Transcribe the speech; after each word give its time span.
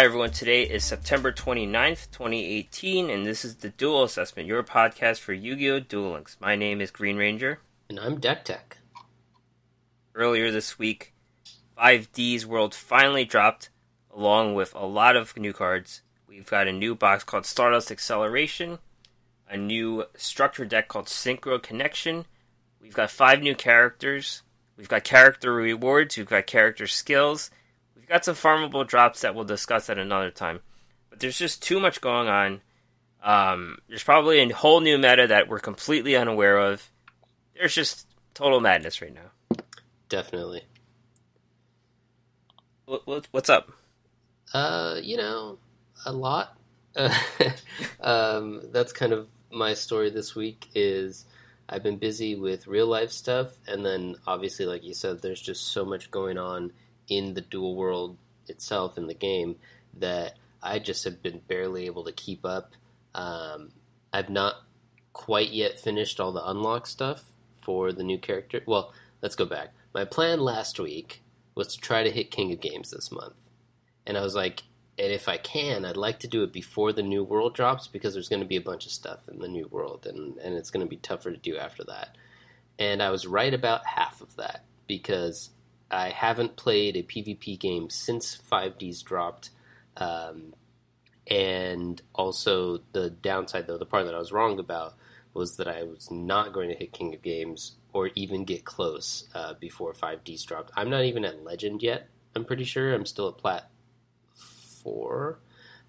Hi, 0.00 0.06
everyone. 0.06 0.30
Today 0.30 0.62
is 0.62 0.82
September 0.82 1.30
29th, 1.30 2.10
2018, 2.10 3.10
and 3.10 3.26
this 3.26 3.44
is 3.44 3.56
the 3.56 3.68
Duel 3.68 4.04
Assessment, 4.04 4.48
your 4.48 4.62
podcast 4.62 5.18
for 5.18 5.34
Yu 5.34 5.54
Gi 5.54 5.70
Oh! 5.72 5.80
Duel 5.80 6.12
Links. 6.12 6.38
My 6.40 6.56
name 6.56 6.80
is 6.80 6.90
GreenRanger. 6.90 7.58
And 7.90 8.00
I'm 8.00 8.18
DeckTech. 8.18 8.78
Earlier 10.14 10.50
this 10.50 10.78
week, 10.78 11.12
5D's 11.76 12.46
World 12.46 12.74
finally 12.74 13.26
dropped, 13.26 13.68
along 14.10 14.54
with 14.54 14.74
a 14.74 14.86
lot 14.86 15.16
of 15.16 15.36
new 15.36 15.52
cards. 15.52 16.00
We've 16.26 16.48
got 16.48 16.66
a 16.66 16.72
new 16.72 16.94
box 16.94 17.22
called 17.22 17.44
Stardust 17.44 17.92
Acceleration, 17.92 18.78
a 19.50 19.58
new 19.58 20.06
structure 20.16 20.64
deck 20.64 20.88
called 20.88 21.08
Synchro 21.08 21.62
Connection. 21.62 22.24
We've 22.80 22.94
got 22.94 23.10
five 23.10 23.42
new 23.42 23.54
characters. 23.54 24.44
We've 24.78 24.88
got 24.88 25.04
character 25.04 25.52
rewards. 25.52 26.16
We've 26.16 26.24
got 26.24 26.46
character 26.46 26.86
skills 26.86 27.50
got 28.10 28.24
some 28.24 28.34
farmable 28.34 28.86
drops 28.86 29.20
that 29.20 29.34
we'll 29.34 29.44
discuss 29.44 29.88
at 29.88 29.98
another 29.98 30.30
time. 30.30 30.60
But 31.08 31.20
there's 31.20 31.38
just 31.38 31.62
too 31.62 31.80
much 31.80 32.00
going 32.00 32.28
on. 32.28 32.60
Um, 33.22 33.78
there's 33.88 34.02
probably 34.02 34.40
a 34.40 34.54
whole 34.54 34.80
new 34.80 34.98
meta 34.98 35.28
that 35.28 35.48
we're 35.48 35.60
completely 35.60 36.16
unaware 36.16 36.58
of. 36.58 36.90
There's 37.54 37.74
just 37.74 38.06
total 38.34 38.60
madness 38.60 39.00
right 39.00 39.14
now. 39.14 39.62
Definitely. 40.08 40.64
What, 42.86 43.06
what, 43.06 43.28
what's 43.30 43.48
up? 43.48 43.70
Uh, 44.52 44.96
you 45.00 45.16
know, 45.16 45.58
a 46.04 46.12
lot. 46.12 46.56
um, 48.00 48.62
that's 48.72 48.92
kind 48.92 49.12
of 49.12 49.28
my 49.52 49.74
story 49.74 50.10
this 50.10 50.34
week. 50.34 50.66
Is 50.74 51.26
I've 51.68 51.84
been 51.84 51.98
busy 51.98 52.34
with 52.34 52.66
real 52.66 52.88
life 52.88 53.12
stuff, 53.12 53.52
and 53.68 53.86
then 53.86 54.16
obviously, 54.26 54.66
like 54.66 54.82
you 54.82 54.94
said, 54.94 55.22
there's 55.22 55.40
just 55.40 55.68
so 55.68 55.84
much 55.84 56.10
going 56.10 56.38
on 56.38 56.72
in 57.10 57.34
the 57.34 57.42
duel 57.42 57.76
world 57.76 58.16
itself 58.46 58.96
in 58.96 59.06
the 59.06 59.14
game 59.14 59.56
that 59.98 60.38
I 60.62 60.78
just 60.78 61.04
have 61.04 61.22
been 61.22 61.40
barely 61.46 61.86
able 61.86 62.04
to 62.04 62.12
keep 62.12 62.46
up. 62.46 62.72
Um, 63.14 63.72
I've 64.12 64.30
not 64.30 64.54
quite 65.12 65.50
yet 65.50 65.78
finished 65.78 66.20
all 66.20 66.32
the 66.32 66.48
unlock 66.48 66.86
stuff 66.86 67.24
for 67.62 67.92
the 67.92 68.04
new 68.04 68.18
character. 68.18 68.62
Well, 68.66 68.94
let's 69.20 69.36
go 69.36 69.44
back. 69.44 69.74
My 69.92 70.04
plan 70.04 70.40
last 70.40 70.78
week 70.78 71.22
was 71.54 71.74
to 71.74 71.80
try 71.80 72.04
to 72.04 72.10
hit 72.10 72.30
King 72.30 72.52
of 72.52 72.60
Games 72.60 72.90
this 72.90 73.10
month. 73.10 73.34
And 74.06 74.16
I 74.16 74.22
was 74.22 74.34
like, 74.34 74.62
and 74.98 75.12
if 75.12 75.28
I 75.28 75.36
can, 75.38 75.84
I'd 75.84 75.96
like 75.96 76.20
to 76.20 76.28
do 76.28 76.42
it 76.42 76.52
before 76.52 76.92
the 76.92 77.02
new 77.02 77.24
world 77.24 77.54
drops 77.54 77.88
because 77.88 78.14
there's 78.14 78.28
going 78.28 78.42
to 78.42 78.48
be 78.48 78.56
a 78.56 78.60
bunch 78.60 78.86
of 78.86 78.92
stuff 78.92 79.28
in 79.28 79.38
the 79.38 79.48
new 79.48 79.66
world 79.68 80.06
and, 80.06 80.36
and 80.38 80.54
it's 80.54 80.70
going 80.70 80.84
to 80.84 80.90
be 80.90 80.96
tougher 80.96 81.30
to 81.30 81.36
do 81.36 81.56
after 81.56 81.84
that. 81.84 82.16
And 82.78 83.02
I 83.02 83.10
was 83.10 83.26
right 83.26 83.52
about 83.52 83.86
half 83.86 84.20
of 84.20 84.36
that 84.36 84.64
because 84.86 85.50
I 85.90 86.10
haven't 86.10 86.56
played 86.56 86.96
a 86.96 87.02
PvP 87.02 87.58
game 87.58 87.90
since 87.90 88.40
5D's 88.50 89.02
dropped. 89.02 89.50
Um, 89.96 90.54
and 91.26 92.00
also, 92.14 92.80
the 92.92 93.10
downside, 93.10 93.66
though, 93.66 93.78
the 93.78 93.86
part 93.86 94.06
that 94.06 94.14
I 94.14 94.18
was 94.18 94.32
wrong 94.32 94.58
about 94.58 94.94
was 95.34 95.56
that 95.56 95.68
I 95.68 95.84
was 95.84 96.10
not 96.10 96.52
going 96.52 96.68
to 96.68 96.74
hit 96.74 96.92
King 96.92 97.14
of 97.14 97.22
Games 97.22 97.76
or 97.92 98.10
even 98.14 98.44
get 98.44 98.64
close 98.64 99.28
uh, 99.34 99.54
before 99.54 99.92
5D's 99.92 100.44
dropped. 100.44 100.72
I'm 100.76 100.90
not 100.90 101.04
even 101.04 101.24
at 101.24 101.44
Legend 101.44 101.82
yet, 101.82 102.08
I'm 102.34 102.44
pretty 102.44 102.64
sure. 102.64 102.92
I'm 102.92 103.06
still 103.06 103.28
at 103.28 103.38
Plat 103.38 103.70
4. 104.82 105.38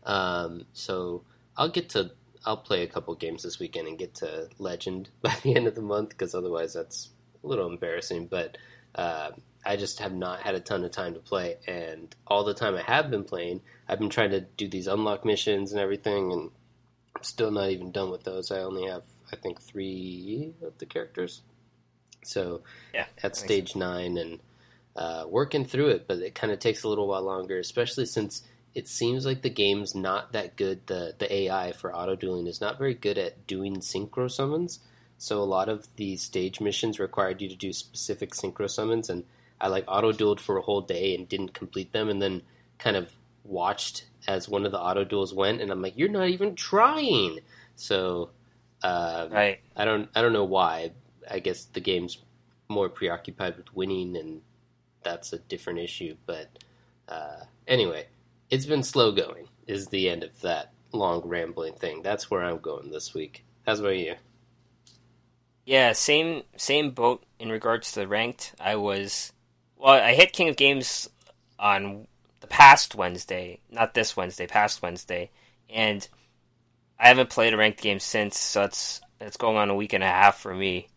Um, 0.03 0.65
so 0.73 1.23
I'll 1.55 1.69
get 1.69 1.89
to. 1.89 2.11
I'll 2.43 2.57
play 2.57 2.81
a 2.81 2.87
couple 2.87 3.13
games 3.13 3.43
this 3.43 3.59
weekend 3.59 3.87
and 3.87 3.99
get 3.99 4.15
to 4.15 4.49
Legend 4.57 5.09
by 5.21 5.35
the 5.43 5.55
end 5.55 5.67
of 5.67 5.75
the 5.75 5.81
month 5.81 6.09
because 6.09 6.33
otherwise 6.33 6.73
that's 6.73 7.09
a 7.43 7.47
little 7.47 7.67
embarrassing. 7.67 8.27
But 8.27 8.57
uh, 8.95 9.31
I 9.63 9.75
just 9.75 9.99
have 9.99 10.13
not 10.13 10.41
had 10.41 10.55
a 10.55 10.59
ton 10.59 10.83
of 10.83 10.91
time 10.91 11.13
to 11.13 11.19
play, 11.19 11.57
and 11.67 12.13
all 12.25 12.43
the 12.43 12.53
time 12.53 12.75
I 12.75 12.81
have 12.81 13.11
been 13.11 13.23
playing, 13.23 13.61
I've 13.87 13.99
been 13.99 14.09
trying 14.09 14.31
to 14.31 14.41
do 14.41 14.67
these 14.67 14.87
unlock 14.87 15.23
missions 15.23 15.71
and 15.71 15.79
everything, 15.79 16.31
and 16.31 16.51
I'm 17.15 17.23
still 17.23 17.51
not 17.51 17.69
even 17.69 17.91
done 17.91 18.09
with 18.09 18.23
those. 18.23 18.51
I 18.51 18.59
only 18.59 18.87
have, 18.87 19.03
I 19.31 19.35
think, 19.35 19.61
three 19.61 20.53
of 20.63 20.77
the 20.79 20.85
characters. 20.85 21.41
So 22.23 22.61
yeah, 22.93 23.05
at 23.23 23.35
stage 23.35 23.75
nine 23.75 24.17
and 24.17 24.39
uh, 24.95 25.25
working 25.27 25.65
through 25.65 25.89
it, 25.89 26.07
but 26.07 26.19
it 26.19 26.35
kind 26.35 26.51
of 26.51 26.59
takes 26.59 26.83
a 26.83 26.89
little 26.89 27.07
while 27.07 27.23
longer, 27.23 27.59
especially 27.59 28.05
since 28.05 28.43
it 28.73 28.87
seems 28.87 29.25
like 29.25 29.41
the 29.41 29.49
game's 29.49 29.95
not 29.95 30.33
that 30.33 30.55
good. 30.55 30.87
The 30.87 31.15
the 31.17 31.33
AI 31.33 31.71
for 31.71 31.95
auto 31.95 32.15
dueling 32.15 32.47
is 32.47 32.61
not 32.61 32.77
very 32.77 32.93
good 32.93 33.17
at 33.17 33.47
doing 33.47 33.77
synchro 33.77 34.29
summons. 34.29 34.79
So 35.17 35.39
a 35.39 35.45
lot 35.45 35.69
of 35.69 35.87
the 35.97 36.17
stage 36.17 36.59
missions 36.59 36.99
required 36.99 37.41
you 37.41 37.49
to 37.49 37.55
do 37.55 37.73
specific 37.73 38.31
synchro 38.31 38.69
summons, 38.69 39.09
and 39.09 39.23
I 39.61 39.67
like 39.67 39.85
auto 39.87 40.11
dueled 40.11 40.39
for 40.39 40.57
a 40.57 40.61
whole 40.61 40.81
day 40.81 41.15
and 41.15 41.29
didn't 41.29 41.53
complete 41.53 41.93
them, 41.93 42.09
and 42.09 42.21
then 42.21 42.41
kind 42.79 42.97
of 42.97 43.11
watched 43.43 44.05
as 44.27 44.49
one 44.49 44.65
of 44.65 44.71
the 44.71 44.79
auto 44.79 45.03
duels 45.03 45.33
went, 45.33 45.61
and 45.61 45.71
I'm 45.71 45.81
like, 45.81 45.97
you're 45.97 46.09
not 46.09 46.29
even 46.29 46.55
trying. 46.55 47.39
So, 47.75 48.31
uh, 48.83 49.27
right. 49.31 49.59
I 49.75 49.85
don't, 49.85 50.09
I 50.15 50.21
don't 50.21 50.33
know 50.33 50.43
why. 50.43 50.91
I 51.29 51.39
guess 51.39 51.65
the 51.65 51.79
game's 51.79 52.17
more 52.67 52.89
preoccupied 52.89 53.57
with 53.57 53.73
winning, 53.75 54.17
and 54.17 54.41
that's 55.03 55.31
a 55.33 55.39
different 55.39 55.79
issue. 55.79 56.15
But 56.25 56.49
uh, 57.07 57.41
anyway, 57.67 58.07
it's 58.49 58.65
been 58.65 58.83
slow 58.83 59.11
going. 59.11 59.47
Is 59.67 59.87
the 59.87 60.09
end 60.09 60.23
of 60.23 60.41
that 60.41 60.73
long 60.91 61.21
rambling 61.25 61.73
thing? 61.73 62.01
That's 62.01 62.29
where 62.29 62.43
I'm 62.43 62.59
going 62.59 62.89
this 62.89 63.13
week. 63.13 63.45
How's 63.65 63.79
about 63.79 63.97
you? 63.97 64.15
Yeah, 65.65 65.93
same 65.93 66.43
same 66.57 66.91
boat 66.91 67.23
in 67.39 67.49
regards 67.49 67.91
to 67.91 68.01
the 68.01 68.07
ranked. 68.07 68.55
I 68.59 68.75
was 68.75 69.31
well, 69.81 69.93
I 69.93 70.13
hit 70.13 70.31
King 70.31 70.49
of 70.49 70.55
Games 70.57 71.09
on 71.57 72.07
the 72.39 72.47
past 72.47 72.93
Wednesday, 72.93 73.59
not 73.71 73.93
this 73.93 74.15
Wednesday, 74.15 74.45
past 74.45 74.81
Wednesday, 74.81 75.31
and 75.69 76.07
I 76.99 77.07
haven't 77.07 77.31
played 77.31 77.53
a 77.53 77.57
ranked 77.57 77.81
game 77.81 77.99
since. 77.99 78.37
So 78.37 78.63
it's 78.63 79.01
it's 79.19 79.37
going 79.37 79.57
on 79.57 79.71
a 79.71 79.75
week 79.75 79.93
and 79.93 80.03
a 80.03 80.07
half 80.07 80.39
for 80.39 80.53
me. 80.53 80.87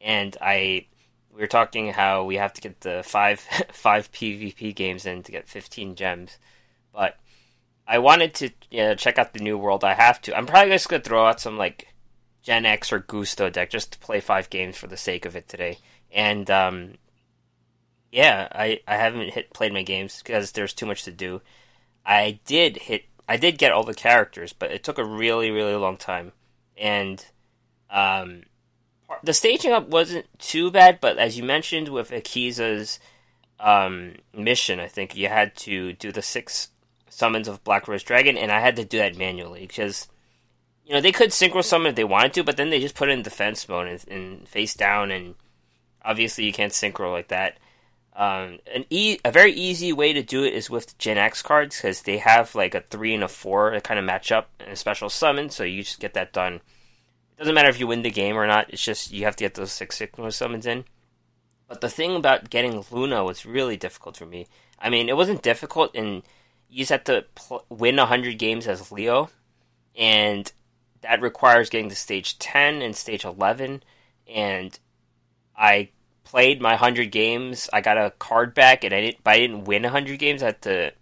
And 0.00 0.36
I 0.42 0.86
we 1.32 1.40
were 1.40 1.46
talking 1.46 1.90
how 1.92 2.24
we 2.24 2.36
have 2.36 2.52
to 2.52 2.60
get 2.60 2.82
the 2.82 3.02
five 3.02 3.40
five 3.72 4.12
PvP 4.12 4.74
games 4.74 5.06
in 5.06 5.22
to 5.22 5.32
get 5.32 5.48
fifteen 5.48 5.94
gems, 5.94 6.38
but 6.92 7.16
I 7.86 7.98
wanted 7.98 8.34
to 8.34 8.50
you 8.70 8.82
know, 8.82 8.94
check 8.94 9.18
out 9.18 9.32
the 9.32 9.40
new 9.40 9.56
world. 9.56 9.84
I 9.84 9.94
have 9.94 10.20
to. 10.22 10.36
I'm 10.36 10.46
probably 10.46 10.72
just 10.72 10.88
gonna 10.90 11.02
throw 11.02 11.26
out 11.26 11.40
some 11.40 11.56
like 11.56 11.88
Genex 12.44 12.92
or 12.92 12.98
Gusto 12.98 13.48
deck 13.48 13.70
just 13.70 13.92
to 13.92 13.98
play 13.98 14.20
five 14.20 14.50
games 14.50 14.76
for 14.76 14.86
the 14.86 14.98
sake 14.98 15.24
of 15.24 15.34
it 15.34 15.48
today. 15.48 15.78
And 16.12 16.50
um, 16.50 16.94
yeah, 18.14 18.46
I, 18.52 18.80
I 18.86 18.96
haven't 18.96 19.30
hit 19.30 19.52
played 19.52 19.72
my 19.72 19.82
games 19.82 20.22
because 20.22 20.52
there's 20.52 20.72
too 20.72 20.86
much 20.86 21.02
to 21.02 21.10
do. 21.10 21.42
I 22.06 22.38
did 22.46 22.76
hit 22.76 23.06
I 23.28 23.36
did 23.36 23.58
get 23.58 23.72
all 23.72 23.82
the 23.82 23.92
characters, 23.92 24.52
but 24.52 24.70
it 24.70 24.84
took 24.84 24.98
a 24.98 25.04
really 25.04 25.50
really 25.50 25.74
long 25.74 25.96
time, 25.96 26.30
and 26.78 27.24
um, 27.90 28.44
the 29.24 29.32
staging 29.32 29.72
up 29.72 29.88
wasn't 29.88 30.26
too 30.38 30.70
bad. 30.70 31.00
But 31.00 31.18
as 31.18 31.36
you 31.36 31.42
mentioned 31.42 31.88
with 31.88 32.12
Akiza's 32.12 33.00
um, 33.58 34.14
mission, 34.32 34.78
I 34.78 34.86
think 34.86 35.16
you 35.16 35.28
had 35.28 35.56
to 35.56 35.92
do 35.94 36.12
the 36.12 36.22
six 36.22 36.68
summons 37.08 37.48
of 37.48 37.64
Black 37.64 37.88
Rose 37.88 38.04
Dragon, 38.04 38.38
and 38.38 38.52
I 38.52 38.60
had 38.60 38.76
to 38.76 38.84
do 38.84 38.98
that 38.98 39.18
manually 39.18 39.66
because 39.66 40.06
you 40.86 40.94
know 40.94 41.00
they 41.00 41.10
could 41.10 41.30
synchro 41.30 41.64
summon 41.64 41.90
if 41.90 41.96
they 41.96 42.04
wanted 42.04 42.34
to, 42.34 42.44
but 42.44 42.56
then 42.56 42.70
they 42.70 42.78
just 42.78 42.94
put 42.94 43.08
it 43.08 43.12
in 43.12 43.22
defense 43.22 43.68
mode 43.68 43.88
and, 43.88 44.04
and 44.08 44.48
face 44.48 44.74
down, 44.74 45.10
and 45.10 45.34
obviously 46.04 46.44
you 46.44 46.52
can't 46.52 46.72
synchro 46.72 47.10
like 47.10 47.26
that. 47.28 47.58
Um, 48.16 48.60
an 48.72 48.84
e- 48.90 49.18
a 49.24 49.32
very 49.32 49.52
easy 49.52 49.92
way 49.92 50.12
to 50.12 50.22
do 50.22 50.44
it 50.44 50.54
is 50.54 50.70
with 50.70 50.96
Genex 50.98 51.42
cards 51.42 51.76
because 51.76 52.02
they 52.02 52.18
have 52.18 52.54
like 52.54 52.74
a 52.74 52.80
three 52.80 53.12
and 53.12 53.24
a 53.24 53.28
four 53.28 53.72
that 53.72 53.82
kind 53.82 53.98
of 53.98 54.04
match 54.04 54.30
up 54.30 54.50
in 54.60 54.70
a 54.70 54.76
special 54.76 55.10
summon, 55.10 55.50
so 55.50 55.64
you 55.64 55.82
just 55.82 55.98
get 55.98 56.14
that 56.14 56.32
done. 56.32 56.54
It 56.54 57.38
doesn't 57.38 57.54
matter 57.54 57.68
if 57.68 57.80
you 57.80 57.88
win 57.88 58.02
the 58.02 58.10
game 58.10 58.36
or 58.36 58.46
not; 58.46 58.70
it's 58.70 58.84
just 58.84 59.12
you 59.12 59.24
have 59.24 59.34
to 59.36 59.44
get 59.44 59.54
those 59.54 59.72
six 59.72 59.96
Sigma 59.96 60.30
summons 60.30 60.66
in. 60.66 60.84
But 61.66 61.80
the 61.80 61.88
thing 61.88 62.14
about 62.14 62.50
getting 62.50 62.84
Luna 62.92 63.24
was 63.24 63.46
really 63.46 63.76
difficult 63.76 64.16
for 64.16 64.26
me. 64.26 64.46
I 64.78 64.90
mean, 64.90 65.08
it 65.08 65.16
wasn't 65.16 65.42
difficult, 65.42 65.96
and 65.96 66.22
you 66.68 66.78
just 66.78 66.92
have 66.92 67.04
to 67.04 67.24
pl- 67.34 67.64
win 67.68 67.98
hundred 67.98 68.38
games 68.38 68.68
as 68.68 68.92
Leo, 68.92 69.30
and 69.96 70.52
that 71.00 71.20
requires 71.20 71.68
getting 71.68 71.88
to 71.88 71.96
stage 71.96 72.38
ten 72.38 72.80
and 72.80 72.94
stage 72.94 73.24
eleven, 73.24 73.82
and 74.28 74.78
I 75.56 75.90
played 76.24 76.60
my 76.60 76.76
hundred 76.76 77.10
games. 77.12 77.68
I 77.72 77.80
got 77.80 77.98
a 77.98 78.12
card 78.18 78.54
back, 78.54 78.84
and 78.84 78.92
I 78.92 79.00
didn't. 79.00 79.24
But 79.24 79.34
I 79.34 79.38
didn't 79.38 79.64
win 79.64 79.84
hundred 79.84 80.18
games. 80.18 80.42
I 80.42 80.46
had 80.46 80.62
to. 80.62 80.92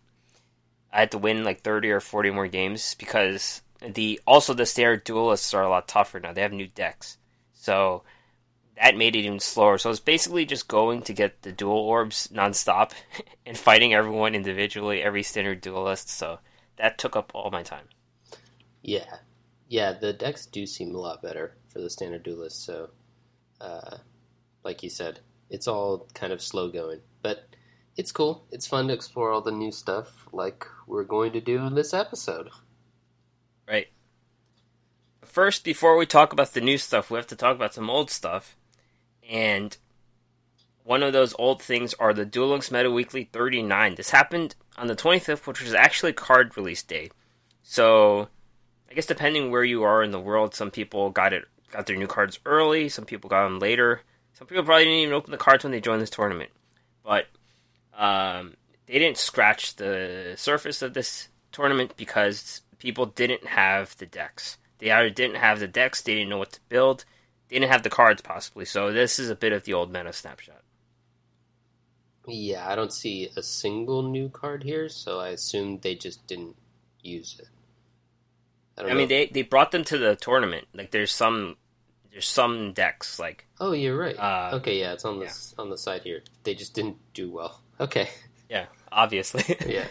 I 0.92 1.00
had 1.00 1.10
to 1.12 1.18
win 1.18 1.44
like 1.44 1.62
thirty 1.62 1.90
or 1.90 2.00
forty 2.00 2.30
more 2.30 2.48
games 2.48 2.94
because 2.94 3.62
the 3.80 4.20
also 4.26 4.54
the 4.54 4.66
standard 4.66 5.04
duelists 5.04 5.54
are 5.54 5.62
a 5.62 5.68
lot 5.70 5.88
tougher 5.88 6.20
now. 6.20 6.32
They 6.32 6.42
have 6.42 6.52
new 6.52 6.68
decks, 6.68 7.18
so 7.54 8.02
that 8.76 8.96
made 8.96 9.16
it 9.16 9.20
even 9.20 9.40
slower. 9.40 9.78
So 9.78 9.90
it's 9.90 10.00
basically 10.00 10.44
just 10.44 10.68
going 10.68 11.02
to 11.02 11.12
get 11.12 11.42
the 11.42 11.52
duel 11.52 11.76
orbs 11.76 12.28
nonstop 12.32 12.92
and 13.46 13.56
fighting 13.56 13.94
everyone 13.94 14.34
individually, 14.34 15.02
every 15.02 15.22
standard 15.22 15.60
duelist. 15.60 16.08
So 16.08 16.38
that 16.76 16.98
took 16.98 17.16
up 17.16 17.32
all 17.34 17.50
my 17.50 17.62
time. 17.62 17.86
Yeah, 18.82 19.18
yeah, 19.68 19.92
the 19.92 20.12
decks 20.12 20.46
do 20.46 20.66
seem 20.66 20.94
a 20.94 20.98
lot 20.98 21.22
better 21.22 21.54
for 21.68 21.80
the 21.80 21.90
standard 21.90 22.24
duelists. 22.24 22.64
So 22.64 22.90
uh, 23.60 23.98
like 24.64 24.82
you 24.82 24.90
said. 24.90 25.20
It's 25.50 25.68
all 25.68 26.08
kind 26.14 26.32
of 26.32 26.40
slow 26.40 26.70
going, 26.70 27.00
but 27.22 27.46
it's 27.96 28.12
cool. 28.12 28.46
It's 28.50 28.66
fun 28.66 28.88
to 28.88 28.94
explore 28.94 29.30
all 29.30 29.42
the 29.42 29.50
new 29.50 29.70
stuff, 29.70 30.26
like 30.32 30.66
we're 30.86 31.04
going 31.04 31.32
to 31.32 31.40
do 31.40 31.58
in 31.66 31.74
this 31.74 31.92
episode. 31.92 32.48
Right. 33.68 33.88
First, 35.22 35.64
before 35.64 35.96
we 35.96 36.06
talk 36.06 36.32
about 36.32 36.52
the 36.52 36.60
new 36.60 36.78
stuff, 36.78 37.10
we 37.10 37.16
have 37.16 37.26
to 37.28 37.36
talk 37.36 37.54
about 37.56 37.74
some 37.74 37.90
old 37.90 38.10
stuff. 38.10 38.56
And 39.28 39.76
one 40.84 41.02
of 41.02 41.12
those 41.12 41.34
old 41.38 41.62
things 41.62 41.94
are 41.94 42.12
the 42.12 42.24
Duel 42.24 42.48
Links 42.48 42.70
Meta 42.70 42.90
Weekly 42.90 43.28
39. 43.32 43.94
This 43.94 44.10
happened 44.10 44.54
on 44.76 44.88
the 44.88 44.96
25th, 44.96 45.46
which 45.46 45.62
was 45.62 45.74
actually 45.74 46.12
card 46.12 46.56
release 46.56 46.82
day. 46.82 47.10
So, 47.62 48.28
I 48.90 48.94
guess 48.94 49.06
depending 49.06 49.50
where 49.50 49.64
you 49.64 49.84
are 49.84 50.02
in 50.02 50.10
the 50.10 50.20
world, 50.20 50.54
some 50.54 50.70
people 50.70 51.10
got 51.10 51.32
it 51.32 51.44
got 51.70 51.86
their 51.86 51.96
new 51.96 52.06
cards 52.06 52.38
early, 52.44 52.88
some 52.88 53.04
people 53.04 53.30
got 53.30 53.44
them 53.44 53.58
later. 53.58 54.02
Some 54.34 54.46
people 54.46 54.64
probably 54.64 54.84
didn't 54.84 55.00
even 55.00 55.14
open 55.14 55.30
the 55.30 55.36
cards 55.36 55.64
when 55.64 55.72
they 55.72 55.80
joined 55.80 56.02
this 56.02 56.10
tournament. 56.10 56.50
But 57.04 57.26
um, 57.96 58.54
they 58.86 58.98
didn't 58.98 59.18
scratch 59.18 59.76
the 59.76 60.34
surface 60.36 60.82
of 60.82 60.94
this 60.94 61.28
tournament 61.52 61.94
because 61.96 62.62
people 62.78 63.06
didn't 63.06 63.46
have 63.46 63.96
the 63.98 64.06
decks. 64.06 64.58
They 64.78 64.90
either 64.90 65.10
didn't 65.10 65.36
have 65.36 65.60
the 65.60 65.68
decks, 65.68 66.02
they 66.02 66.14
didn't 66.14 66.30
know 66.30 66.38
what 66.38 66.52
to 66.52 66.60
build, 66.68 67.04
they 67.48 67.56
didn't 67.56 67.70
have 67.70 67.82
the 67.82 67.90
cards 67.90 68.22
possibly. 68.22 68.64
So 68.64 68.92
this 68.92 69.18
is 69.18 69.30
a 69.30 69.36
bit 69.36 69.52
of 69.52 69.64
the 69.64 69.74
old 69.74 69.92
meta 69.92 70.12
snapshot. 70.12 70.62
Yeah, 72.26 72.68
I 72.68 72.74
don't 72.74 72.92
see 72.92 73.30
a 73.36 73.42
single 73.42 74.02
new 74.02 74.28
card 74.28 74.62
here, 74.62 74.88
so 74.88 75.18
I 75.18 75.28
assume 75.28 75.78
they 75.80 75.94
just 75.94 76.26
didn't 76.26 76.56
use 77.00 77.36
it. 77.38 77.48
I, 78.78 78.90
I 78.90 78.94
mean, 78.94 79.08
they 79.08 79.26
they 79.26 79.42
brought 79.42 79.72
them 79.72 79.84
to 79.84 79.98
the 79.98 80.16
tournament. 80.16 80.68
Like, 80.72 80.92
there's 80.92 81.12
some 81.12 81.56
there's 82.12 82.28
some 82.28 82.72
decks 82.74 83.18
like. 83.18 83.46
Oh, 83.58 83.72
you're 83.72 83.96
right. 83.96 84.18
Uh, 84.18 84.56
okay, 84.56 84.78
yeah, 84.78 84.92
it's 84.92 85.04
on 85.04 85.18
the 85.18 85.24
yeah. 85.24 85.32
on 85.58 85.70
the 85.70 85.78
side 85.78 86.02
here. 86.02 86.22
They 86.44 86.54
just 86.54 86.74
didn't 86.74 86.98
do 87.14 87.30
well. 87.30 87.60
Okay. 87.80 88.08
Yeah, 88.50 88.66
obviously. 88.90 89.56
yeah. 89.66 89.86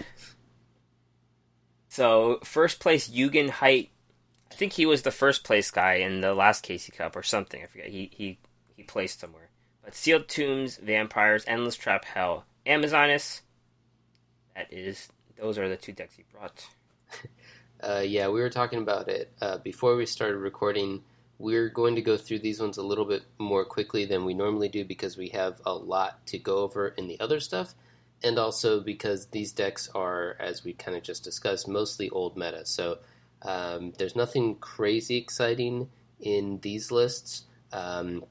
So 1.87 2.37
first 2.43 2.79
place 2.79 3.09
Eugen 3.09 3.49
Height, 3.49 3.89
I 4.51 4.53
think 4.53 4.73
he 4.73 4.85
was 4.85 5.01
the 5.01 5.09
first 5.09 5.43
place 5.43 5.71
guy 5.71 5.95
in 5.95 6.21
the 6.21 6.35
last 6.35 6.63
KC 6.63 6.93
Cup 6.93 7.15
or 7.15 7.23
something. 7.23 7.63
I 7.63 7.65
forget. 7.65 7.87
He 7.87 8.11
he 8.13 8.37
he 8.75 8.83
placed 8.83 9.19
somewhere. 9.19 9.49
But 9.83 9.95
Sealed 9.95 10.27
Tombs, 10.27 10.77
Vampires, 10.77 11.43
Endless 11.47 11.75
Trap 11.75 12.05
Hell, 12.05 12.45
Amazoness. 12.67 13.41
That 14.55 14.71
is, 14.71 15.09
those 15.39 15.57
are 15.57 15.67
the 15.67 15.77
two 15.77 15.93
decks 15.93 16.15
he 16.15 16.23
brought. 16.31 16.67
Uh, 17.83 18.03
yeah, 18.05 18.27
we 18.27 18.39
were 18.39 18.49
talking 18.51 18.77
about 18.77 19.07
it 19.09 19.33
uh, 19.41 19.57
before 19.57 19.95
we 19.95 20.05
started 20.05 20.37
recording. 20.37 21.01
We're 21.41 21.69
going 21.69 21.95
to 21.95 22.01
go 22.03 22.17
through 22.17 22.39
these 22.39 22.59
ones 22.59 22.77
a 22.77 22.83
little 22.83 23.05
bit 23.05 23.23
more 23.39 23.65
quickly 23.65 24.05
than 24.05 24.25
we 24.25 24.35
normally 24.35 24.69
do 24.69 24.85
because 24.85 25.17
we 25.17 25.29
have 25.29 25.59
a 25.65 25.73
lot 25.73 26.23
to 26.27 26.37
go 26.37 26.59
over 26.59 26.89
in 26.89 27.07
the 27.07 27.19
other 27.19 27.39
stuff, 27.39 27.73
and 28.23 28.37
also 28.37 28.79
because 28.79 29.25
these 29.27 29.51
decks 29.51 29.89
are, 29.95 30.35
as 30.39 30.63
we 30.63 30.73
kind 30.73 30.95
of 30.95 31.01
just 31.01 31.23
discussed, 31.23 31.67
mostly 31.67 32.09
old 32.11 32.37
meta. 32.37 32.63
So 32.65 32.99
um, 33.41 33.91
there's 33.97 34.15
nothing 34.15 34.55
crazy 34.57 35.17
exciting 35.17 35.89
in 36.19 36.59
these 36.61 36.91
lists. 36.91 37.45
Um, 37.73 38.23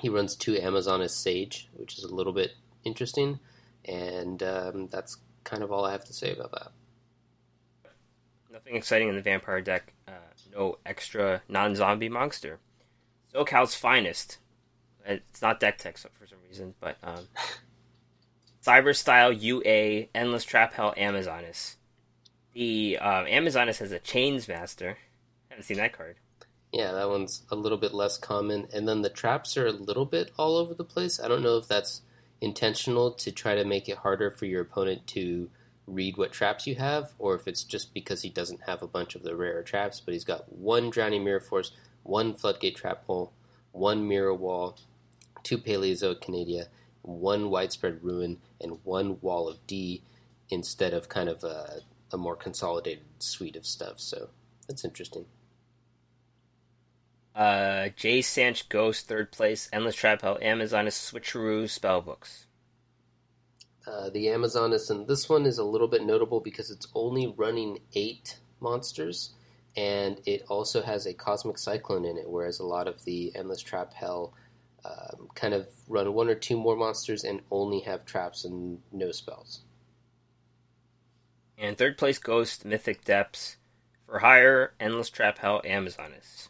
he 0.00 0.08
runs 0.08 0.34
two 0.34 0.54
Amazoness 0.54 1.10
Sage, 1.10 1.68
which 1.74 1.98
is 1.98 2.04
a 2.04 2.12
little 2.12 2.32
bit 2.32 2.50
interesting, 2.82 3.38
and 3.84 4.42
um, 4.42 4.88
that's 4.88 5.18
kind 5.44 5.62
of 5.62 5.70
all 5.70 5.84
I 5.84 5.92
have 5.92 6.04
to 6.06 6.12
say 6.12 6.32
about 6.32 6.50
that. 6.50 6.72
Nothing 8.52 8.74
exciting 8.74 9.08
in 9.08 9.14
the 9.14 9.22
vampire 9.22 9.60
deck. 9.60 9.92
Uh, 10.08 10.12
no 10.52 10.78
extra 10.84 11.42
non-zombie 11.48 12.08
monster. 12.08 12.58
SoCal's 13.34 13.74
finest. 13.74 14.38
It's 15.04 15.42
not 15.42 15.60
deck 15.60 15.78
tech 15.78 15.98
for 15.98 16.26
some 16.26 16.38
reason, 16.48 16.74
but 16.80 16.96
um, 17.02 17.28
Cyber 18.66 18.96
Style 18.96 19.32
UA 19.32 20.06
Endless 20.14 20.44
Trap 20.44 20.72
Hell 20.74 20.94
Amazoness. 20.96 21.76
The 22.54 22.98
um, 23.00 23.26
Amazoness 23.26 23.78
has 23.78 23.92
a 23.92 23.98
Chains 23.98 24.48
Master. 24.48 24.98
Haven't 25.48 25.64
seen 25.64 25.76
that 25.76 25.92
card. 25.92 26.16
Yeah, 26.72 26.92
that 26.92 27.08
one's 27.08 27.42
a 27.50 27.54
little 27.56 27.78
bit 27.78 27.94
less 27.94 28.18
common. 28.18 28.66
And 28.72 28.88
then 28.88 29.02
the 29.02 29.08
traps 29.08 29.56
are 29.56 29.66
a 29.66 29.72
little 29.72 30.04
bit 30.04 30.32
all 30.36 30.56
over 30.56 30.74
the 30.74 30.84
place. 30.84 31.20
I 31.20 31.28
don't 31.28 31.42
know 31.42 31.58
if 31.58 31.68
that's 31.68 32.02
intentional 32.40 33.12
to 33.12 33.30
try 33.30 33.54
to 33.54 33.64
make 33.64 33.88
it 33.88 33.98
harder 33.98 34.30
for 34.30 34.46
your 34.46 34.62
opponent 34.62 35.06
to 35.08 35.48
read 35.86 36.16
what 36.16 36.32
traps 36.32 36.66
you 36.66 36.74
have, 36.74 37.12
or 37.18 37.34
if 37.34 37.46
it's 37.46 37.62
just 37.64 37.94
because 37.94 38.22
he 38.22 38.28
doesn't 38.28 38.62
have 38.62 38.82
a 38.82 38.88
bunch 38.88 39.14
of 39.14 39.22
the 39.22 39.36
rarer 39.36 39.62
traps, 39.62 40.00
but 40.00 40.12
he's 40.12 40.24
got 40.24 40.52
one 40.52 40.90
Drowning 40.90 41.24
Mirror 41.24 41.40
Force, 41.40 41.72
one 42.02 42.34
Floodgate 42.34 42.76
Trap 42.76 43.04
Hole, 43.06 43.32
one 43.72 44.06
Mirror 44.06 44.34
Wall, 44.34 44.78
two 45.42 45.58
Paleozoic 45.58 46.20
Canadia, 46.20 46.66
one 47.02 47.50
Widespread 47.50 48.02
Ruin, 48.02 48.38
and 48.60 48.78
one 48.84 49.18
Wall 49.20 49.48
of 49.48 49.64
D 49.66 50.02
instead 50.50 50.92
of 50.92 51.08
kind 51.08 51.28
of 51.28 51.44
a, 51.44 51.80
a 52.12 52.16
more 52.16 52.36
consolidated 52.36 53.04
suite 53.18 53.56
of 53.56 53.66
stuff. 53.66 54.00
So 54.00 54.28
that's 54.66 54.84
interesting. 54.84 55.26
Uh, 57.34 57.90
Jay 57.96 58.22
Sanch 58.22 58.68
Ghost, 58.68 59.06
third 59.06 59.30
place. 59.30 59.68
Endless 59.72 59.94
Trap 59.94 60.22
Hell, 60.22 60.38
Amazoness 60.42 61.12
Switcheroo 61.12 61.64
Spellbooks. 61.64 62.45
Uh, 63.86 64.10
the 64.10 64.26
Amazoness, 64.26 64.90
and 64.90 65.06
this 65.06 65.28
one 65.28 65.46
is 65.46 65.58
a 65.58 65.64
little 65.64 65.86
bit 65.86 66.02
notable 66.02 66.40
because 66.40 66.70
it's 66.70 66.88
only 66.94 67.32
running 67.36 67.78
eight 67.94 68.38
monsters, 68.58 69.34
and 69.76 70.20
it 70.26 70.42
also 70.48 70.82
has 70.82 71.06
a 71.06 71.14
Cosmic 71.14 71.56
Cyclone 71.56 72.04
in 72.04 72.18
it, 72.18 72.28
whereas 72.28 72.58
a 72.58 72.66
lot 72.66 72.88
of 72.88 73.04
the 73.04 73.30
Endless 73.36 73.62
Trap 73.62 73.94
Hell 73.94 74.34
um, 74.84 75.28
kind 75.34 75.54
of 75.54 75.68
run 75.88 76.12
one 76.14 76.28
or 76.28 76.34
two 76.34 76.56
more 76.56 76.74
monsters 76.74 77.22
and 77.22 77.42
only 77.50 77.80
have 77.80 78.04
traps 78.04 78.44
and 78.44 78.80
no 78.90 79.12
spells. 79.12 79.60
And 81.56 81.78
third 81.78 81.96
place 81.96 82.18
Ghost, 82.18 82.64
Mythic 82.64 83.04
Depths. 83.04 83.56
For 84.06 84.20
higher, 84.20 84.72
Endless 84.78 85.10
Trap 85.10 85.38
Hell, 85.38 85.60
Amazoness. 85.64 86.48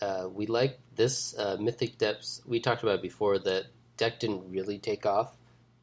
Uh, 0.00 0.28
we 0.32 0.46
like 0.46 0.78
this 0.94 1.36
uh, 1.38 1.56
Mythic 1.58 1.98
Depths. 1.98 2.42
We 2.46 2.60
talked 2.60 2.82
about 2.82 3.02
before 3.02 3.38
that 3.40 3.66
deck 3.96 4.20
didn't 4.20 4.50
really 4.50 4.78
take 4.78 5.06
off 5.06 5.34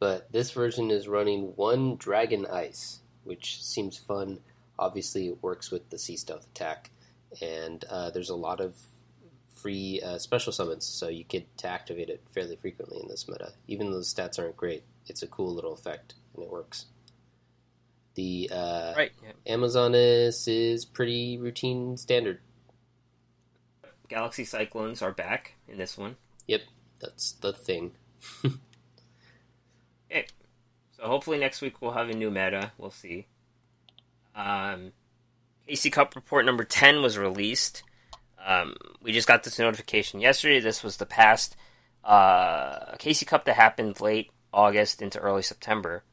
but 0.04 0.30
this 0.34 0.52
version 0.52 0.92
is 0.92 1.08
running 1.08 1.54
one 1.56 1.96
Dragon 1.96 2.46
Ice, 2.46 3.00
which 3.24 3.64
seems 3.64 3.98
fun. 3.98 4.42
Obviously, 4.78 5.30
it 5.30 5.42
works 5.42 5.72
with 5.72 5.90
the 5.90 5.98
Sea 5.98 6.18
Stealth 6.18 6.46
attack, 6.54 6.92
and 7.42 7.86
uh, 7.90 8.10
there's 8.10 8.30
a 8.30 8.36
lot 8.36 8.60
of 8.60 8.76
free 9.56 10.02
uh, 10.04 10.18
special 10.18 10.52
summons, 10.52 10.86
so 10.86 11.08
you 11.08 11.24
get 11.24 11.58
to 11.60 11.70
activate 11.70 12.10
it 12.10 12.22
fairly 12.34 12.58
frequently 12.58 13.00
in 13.02 13.08
this 13.08 13.30
meta. 13.30 13.54
Even 13.70 13.92
though 13.92 14.00
the 14.00 14.04
stats 14.04 14.38
aren't 14.38 14.58
great, 14.58 14.84
it's 15.08 15.24
a 15.24 15.28
cool 15.28 15.56
little 15.56 15.72
effect, 15.72 16.16
and 16.36 16.44
it 16.44 16.52
works. 16.52 16.88
The 18.16 18.50
uh, 18.52 18.94
right, 18.98 19.14
yeah. 19.24 19.56
Amazoness 19.56 20.50
is 20.50 20.84
pretty 20.84 21.38
routine 21.38 21.96
standard. 21.96 22.42
Galaxy 24.10 24.44
Cyclones 24.44 25.02
are 25.02 25.14
back 25.14 25.54
in 25.70 25.78
this 25.78 25.98
one. 25.98 26.18
Yep, 26.48 26.64
that's 27.00 27.32
the 27.40 27.54
thing. 27.54 27.94
Okay. 30.14 30.28
So 30.92 31.08
hopefully 31.08 31.40
next 31.40 31.62
week 31.62 31.82
we'll 31.82 31.94
have 31.94 32.10
a 32.10 32.14
new 32.14 32.30
meta. 32.30 32.72
We'll 32.78 32.92
see. 32.92 33.26
Um, 34.36 34.92
KC 35.68 35.92
Cup 35.92 36.16
report 36.16 36.46
number 36.46 36.64
10 36.64 37.02
was 37.02 37.18
released. 37.18 37.84
Um, 38.46 38.76
we 39.02 39.12
just 39.12 39.28
got 39.28 39.44
this 39.44 39.58
notification 39.58 40.20
yesterday. 40.20 40.60
This 40.60 40.84
was 40.84 40.98
the 40.98 41.06
past 41.08 41.56
uh, 42.04 42.94
KC 42.98 43.26
Cup 43.26 43.46
that 43.46 43.56
happened 43.56 44.02
late 44.02 44.30
August 44.54 45.02
into 45.02 45.20
early 45.20 45.42
September. 45.42 46.04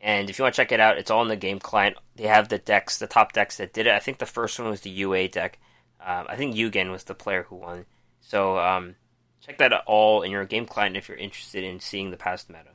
And 0.00 0.30
if 0.30 0.38
you 0.38 0.44
want 0.44 0.54
to 0.54 0.62
check 0.62 0.72
it 0.72 0.80
out, 0.80 0.96
it's 0.96 1.10
all 1.10 1.22
in 1.22 1.28
the 1.28 1.36
game 1.36 1.58
client. 1.58 1.96
They 2.16 2.26
have 2.26 2.48
the 2.48 2.58
decks, 2.58 2.98
the 2.98 3.06
top 3.06 3.32
decks 3.32 3.58
that 3.58 3.74
did 3.74 3.86
it. 3.86 3.92
I 3.92 3.98
think 3.98 4.18
the 4.18 4.26
first 4.26 4.58
one 4.58 4.70
was 4.70 4.80
the 4.80 4.90
UA 4.90 5.28
deck. 5.28 5.58
Um, 6.04 6.26
I 6.28 6.36
think 6.36 6.56
Eugen 6.56 6.90
was 6.90 7.04
the 7.04 7.14
player 7.14 7.44
who 7.44 7.56
won. 7.56 7.84
So 8.20 8.58
um, 8.58 8.96
check 9.40 9.58
that 9.58 9.72
all 9.86 10.22
in 10.22 10.30
your 10.30 10.44
game 10.46 10.66
client 10.66 10.96
if 10.96 11.08
you're 11.08 11.18
interested 11.18 11.62
in 11.62 11.80
seeing 11.80 12.10
the 12.10 12.16
past 12.16 12.48
meta. 12.48 12.71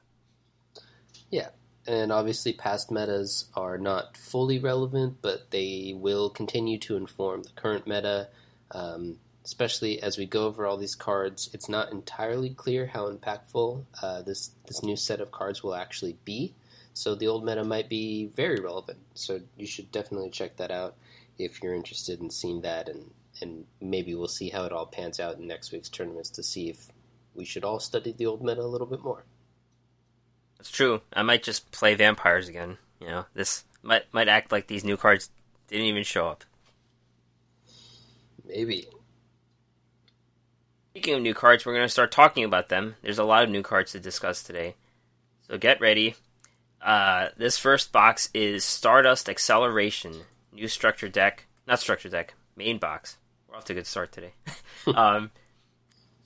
Yeah, 1.29 1.50
and 1.86 2.12
obviously 2.12 2.53
past 2.53 2.91
metas 2.91 3.46
are 3.55 3.77
not 3.77 4.17
fully 4.17 4.60
relevant, 4.60 5.17
but 5.22 5.51
they 5.51 5.93
will 5.96 6.29
continue 6.29 6.77
to 6.79 6.98
inform 6.98 7.43
the 7.43 7.51
current 7.51 7.88
meta. 7.88 8.29
Um, 8.72 9.17
especially 9.46 10.03
as 10.03 10.17
we 10.17 10.25
go 10.25 10.46
over 10.46 10.65
all 10.65 10.75
these 10.75 10.96
cards, 10.96 11.50
it's 11.53 11.69
not 11.69 11.93
entirely 11.93 12.50
clear 12.50 12.86
how 12.86 13.10
impactful 13.10 13.86
uh, 14.01 14.22
this 14.24 14.51
this 14.67 14.84
new 14.84 14.98
set 14.98 15.22
of 15.22 15.31
cards 15.31 15.63
will 15.63 15.74
actually 15.74 16.17
be. 16.25 16.53
So 16.93 17.15
the 17.15 17.27
old 17.27 17.46
meta 17.46 17.63
might 17.63 17.88
be 17.88 18.25
very 18.36 18.60
relevant. 18.60 19.00
So 19.13 19.39
you 19.55 19.65
should 19.65 19.91
definitely 19.91 20.31
check 20.31 20.57
that 20.57 20.72
out 20.72 20.96
if 21.38 21.63
you're 21.63 21.75
interested 21.75 22.19
in 22.19 22.29
seeing 22.29 22.62
that, 22.62 22.89
and 22.89 23.10
and 23.41 23.65
maybe 23.79 24.15
we'll 24.15 24.27
see 24.27 24.50
how 24.50 24.65
it 24.65 24.74
all 24.74 24.86
pans 24.86 25.19
out 25.19 25.38
in 25.38 25.48
next 25.48 25.72
week's 25.72 25.89
tournaments 25.89 26.31
to 26.31 26.43
see 26.43 26.69
if 26.69 26.88
we 27.34 27.46
should 27.46 27.63
all 27.63 27.79
study 27.79 28.12
the 28.12 28.25
old 28.25 28.43
meta 28.43 28.62
a 28.62 28.63
little 28.63 28.88
bit 28.88 29.01
more. 29.01 29.24
It's 30.60 30.72
true. 30.72 31.02
I 31.14 31.24
might 31.24 31.44
just 31.44 31.72
play 31.72 31.96
vampires 31.96 32.48
again. 32.48 32.78
You 33.00 33.08
know, 33.08 33.26
this 33.34 33.64
might 33.84 34.12
might 34.14 34.28
act 34.28 34.52
like 34.52 34.68
these 34.68 34.84
new 34.84 34.98
cards 34.98 35.30
didn't 35.68 35.86
even 35.86 36.04
show 36.04 36.28
up. 36.28 36.44
Maybe. 38.46 38.88
Speaking 40.92 41.16
of 41.16 41.22
new 41.22 41.36
cards, 41.36 41.66
we're 41.66 41.74
going 41.74 41.86
to 41.86 41.90
start 41.90 42.12
talking 42.12 42.44
about 42.44 42.70
them. 42.70 42.96
There's 43.04 43.20
a 43.20 43.24
lot 43.24 43.44
of 43.44 43.50
new 43.50 43.62
cards 43.62 43.92
to 43.92 44.00
discuss 44.00 44.42
today. 44.42 44.76
So 45.48 45.58
get 45.58 45.80
ready. 45.80 46.16
Uh, 46.82 47.30
this 47.38 47.58
first 47.58 47.92
box 47.92 48.30
is 48.34 48.64
Stardust 48.64 49.30
Acceleration, 49.30 50.22
new 50.52 50.68
structure 50.68 51.10
deck. 51.10 51.46
Not 51.68 51.80
structure 51.80 52.10
deck, 52.10 52.34
main 52.56 52.78
box. 52.78 53.18
We're 53.48 53.58
off 53.58 53.66
to 53.66 53.74
a 53.74 53.76
good 53.76 53.88
start 53.88 54.12
today. 54.12 54.34
um, 54.96 55.32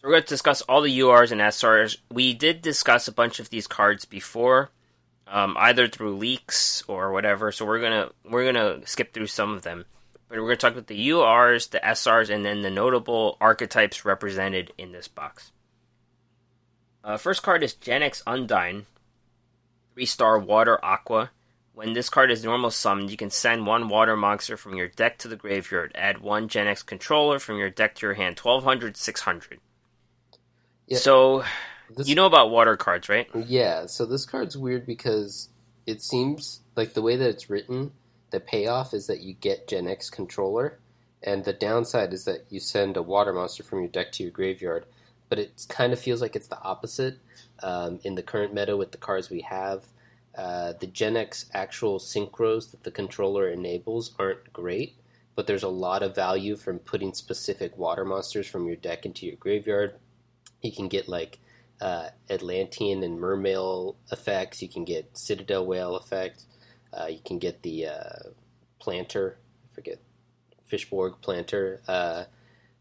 so 0.02 0.08
we're 0.08 0.14
going 0.14 0.24
to 0.24 0.30
discuss 0.30 0.64
all 0.64 0.82
the 0.82 1.00
URs 1.00 1.32
and 1.32 1.40
SRs. 1.40 1.98
We 2.10 2.34
did 2.34 2.64
discuss 2.64 3.08
a 3.08 3.12
bunch 3.12 3.40
of 3.40 3.52
these 3.52 3.68
cards 3.68 4.04
before, 4.04 4.72
um, 5.28 5.56
either 5.60 5.88
through 5.88 6.18
leaks 6.18 6.84
or 6.88 7.12
whatever. 7.12 7.52
So 7.52 7.68
we're 7.68 7.80
gonna 7.80 8.10
we're 8.28 8.52
gonna 8.52 8.80
skip 8.88 9.14
through 9.14 9.28
some 9.28 9.54
of 9.54 9.62
them, 9.62 9.86
but 10.28 10.40
we're 10.40 10.46
gonna 10.46 10.56
talk 10.56 10.74
about 10.74 10.88
the 10.88 11.10
URs, 11.10 11.70
the 11.70 11.80
SRs, 11.80 12.34
and 12.34 12.44
then 12.44 12.64
the 12.64 12.72
notable 12.72 13.38
archetypes 13.40 14.04
represented 14.04 14.74
in 14.76 14.92
this 14.92 15.08
box. 15.08 15.52
Uh, 17.04 17.18
first 17.18 17.44
card 17.44 17.62
is 17.62 17.76
Genex 17.76 18.24
Undyne, 18.24 18.86
three 19.94 20.08
star 20.08 20.40
Water 20.40 20.84
Aqua. 20.84 21.30
When 21.76 21.94
this 21.94 22.10
card 22.10 22.32
is 22.32 22.44
normal 22.44 22.72
summoned, 22.72 23.12
you 23.12 23.18
can 23.18 23.30
send 23.30 23.68
one 23.68 23.88
water 23.88 24.18
monster 24.18 24.58
from 24.58 24.74
your 24.76 24.88
deck 24.88 25.20
to 25.20 25.28
the 25.28 25.36
graveyard. 25.36 25.92
Add 25.94 26.22
one 26.22 26.50
Genex 26.50 26.84
controller 26.84 27.38
from 27.38 27.60
your 27.60 27.70
deck 27.70 27.94
to 27.96 28.08
your 28.08 28.16
hand. 28.16 28.40
1200, 28.40 28.98
600. 28.98 29.60
Yeah. 30.92 30.98
So, 30.98 31.46
This, 31.96 32.10
you 32.10 32.16
know 32.16 32.26
about 32.26 32.52
water 32.52 32.76
cards, 32.76 33.08
right? 33.08 33.30
Yeah, 33.34 33.86
so 33.86 34.06
this 34.06 34.26
card's 34.26 34.58
weird 34.58 34.86
because 34.86 35.48
it 35.86 36.02
seems 36.02 36.60
like 36.76 36.94
the 36.94 37.02
way 37.02 37.16
that 37.16 37.30
it's 37.30 37.50
written, 37.50 37.94
the 38.32 38.42
payoff 38.42 38.94
is 38.94 39.08
that 39.08 39.22
you 39.22 39.34
get 39.34 39.70
Genex 39.70 40.12
controller, 40.12 40.80
and 41.24 41.46
the 41.46 41.54
downside 41.54 42.12
is 42.12 42.26
that 42.26 42.46
you 42.50 42.60
send 42.60 42.98
a 42.98 43.02
water 43.02 43.32
monster 43.32 43.64
from 43.64 43.80
your 43.80 43.88
deck 43.88 44.12
to 44.14 44.24
your 44.24 44.34
graveyard. 44.34 44.86
But 45.30 45.40
it 45.40 45.66
kind 45.70 45.94
of 45.94 46.00
feels 46.00 46.20
like 46.20 46.36
it's 46.36 46.50
the 46.50 46.62
opposite 46.62 47.20
um, 47.64 48.02
in 48.04 48.16
the 48.16 48.24
current 48.24 48.54
meta 48.54 48.76
with 48.76 48.92
the 48.92 48.98
cards 48.98 49.30
we 49.30 49.40
have. 49.42 49.86
Uh, 50.38 50.74
the 50.82 50.88
Genex 50.88 51.46
actual 51.54 52.00
synchros 52.00 52.70
that 52.72 52.84
the 52.84 52.92
controller 52.92 53.48
enables 53.48 54.14
aren't 54.20 54.52
great, 54.52 54.96
but 55.36 55.48
there's 55.48 55.64
a 55.64 55.70
lot 55.70 56.04
of 56.04 56.14
value 56.14 56.58
from 56.58 56.80
putting 56.80 57.14
specific 57.14 57.78
water 57.78 58.04
monsters 58.04 58.46
from 58.46 58.68
your 58.68 58.76
deck 58.76 59.06
into 59.06 59.26
your 59.26 59.38
graveyard. 59.38 59.96
You 60.62 60.72
can 60.72 60.88
get 60.88 61.08
like 61.08 61.40
uh, 61.82 62.10
Atlantean 62.30 63.04
and 63.04 63.20
Mermail 63.20 63.96
effects. 64.12 64.62
You 64.62 64.68
can 64.70 64.86
get 64.86 65.18
Citadel 65.18 65.66
Whale 65.66 65.96
effect. 65.96 66.44
Uh, 66.94 67.08
you 67.08 67.20
can 67.26 67.40
get 67.40 67.62
the 67.64 67.88
uh, 67.88 68.30
Planter, 68.80 69.38
I 69.72 69.76
forget, 69.76 70.00
Fishborg 70.70 71.22
Planter 71.22 71.82
uh, 71.88 72.26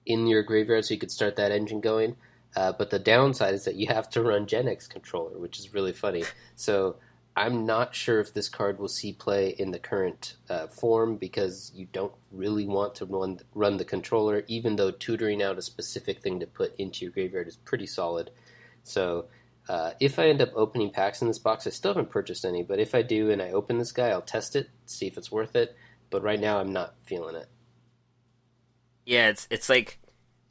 in 0.06 0.26
your 0.26 0.42
graveyard, 0.42 0.84
so 0.84 0.94
you 0.94 1.00
could 1.00 1.10
start 1.10 1.36
that 1.36 1.52
engine 1.52 1.80
going. 1.80 2.16
Uh, 2.56 2.72
but 2.72 2.90
the 2.90 2.98
downside 2.98 3.54
is 3.54 3.64
that 3.64 3.76
you 3.76 3.86
have 3.86 4.10
to 4.10 4.22
run 4.22 4.46
Genex 4.46 4.88
controller, 4.88 5.38
which 5.38 5.58
is 5.58 5.72
really 5.72 5.92
funny. 5.92 6.24
So 6.56 6.96
I'm 7.36 7.64
not 7.64 7.94
sure 7.94 8.20
if 8.20 8.34
this 8.34 8.48
card 8.48 8.78
will 8.78 8.88
see 8.88 9.12
play 9.12 9.50
in 9.50 9.70
the 9.70 9.78
current 9.78 10.36
uh, 10.48 10.66
form 10.66 11.16
because 11.16 11.70
you 11.74 11.86
don't 11.92 12.12
really 12.32 12.66
want 12.66 12.96
to 12.96 13.06
run 13.06 13.40
run 13.54 13.76
the 13.76 13.84
controller, 13.84 14.44
even 14.48 14.76
though 14.76 14.90
tutoring 14.90 15.42
out 15.42 15.58
a 15.58 15.62
specific 15.62 16.20
thing 16.22 16.40
to 16.40 16.46
put 16.46 16.74
into 16.76 17.04
your 17.04 17.12
graveyard 17.12 17.46
is 17.48 17.56
pretty 17.56 17.86
solid. 17.86 18.30
So 18.82 19.26
uh, 19.68 19.92
if 20.00 20.18
I 20.18 20.28
end 20.28 20.42
up 20.42 20.50
opening 20.56 20.90
packs 20.90 21.22
in 21.22 21.28
this 21.28 21.38
box, 21.38 21.66
I 21.66 21.70
still 21.70 21.92
haven't 21.92 22.10
purchased 22.10 22.44
any, 22.44 22.62
but 22.62 22.80
if 22.80 22.94
I 22.94 23.02
do 23.02 23.30
and 23.30 23.40
I 23.40 23.52
open 23.52 23.78
this 23.78 23.92
guy, 23.92 24.08
I'll 24.08 24.20
test 24.20 24.56
it, 24.56 24.68
see 24.84 25.06
if 25.06 25.16
it's 25.16 25.30
worth 25.30 25.54
it. 25.54 25.76
But 26.10 26.24
right 26.24 26.40
now, 26.40 26.58
I'm 26.58 26.72
not 26.72 26.96
feeling 27.04 27.36
it. 27.36 27.46
Yeah, 29.06 29.28
it's 29.28 29.46
it's 29.50 29.68
like 29.68 29.98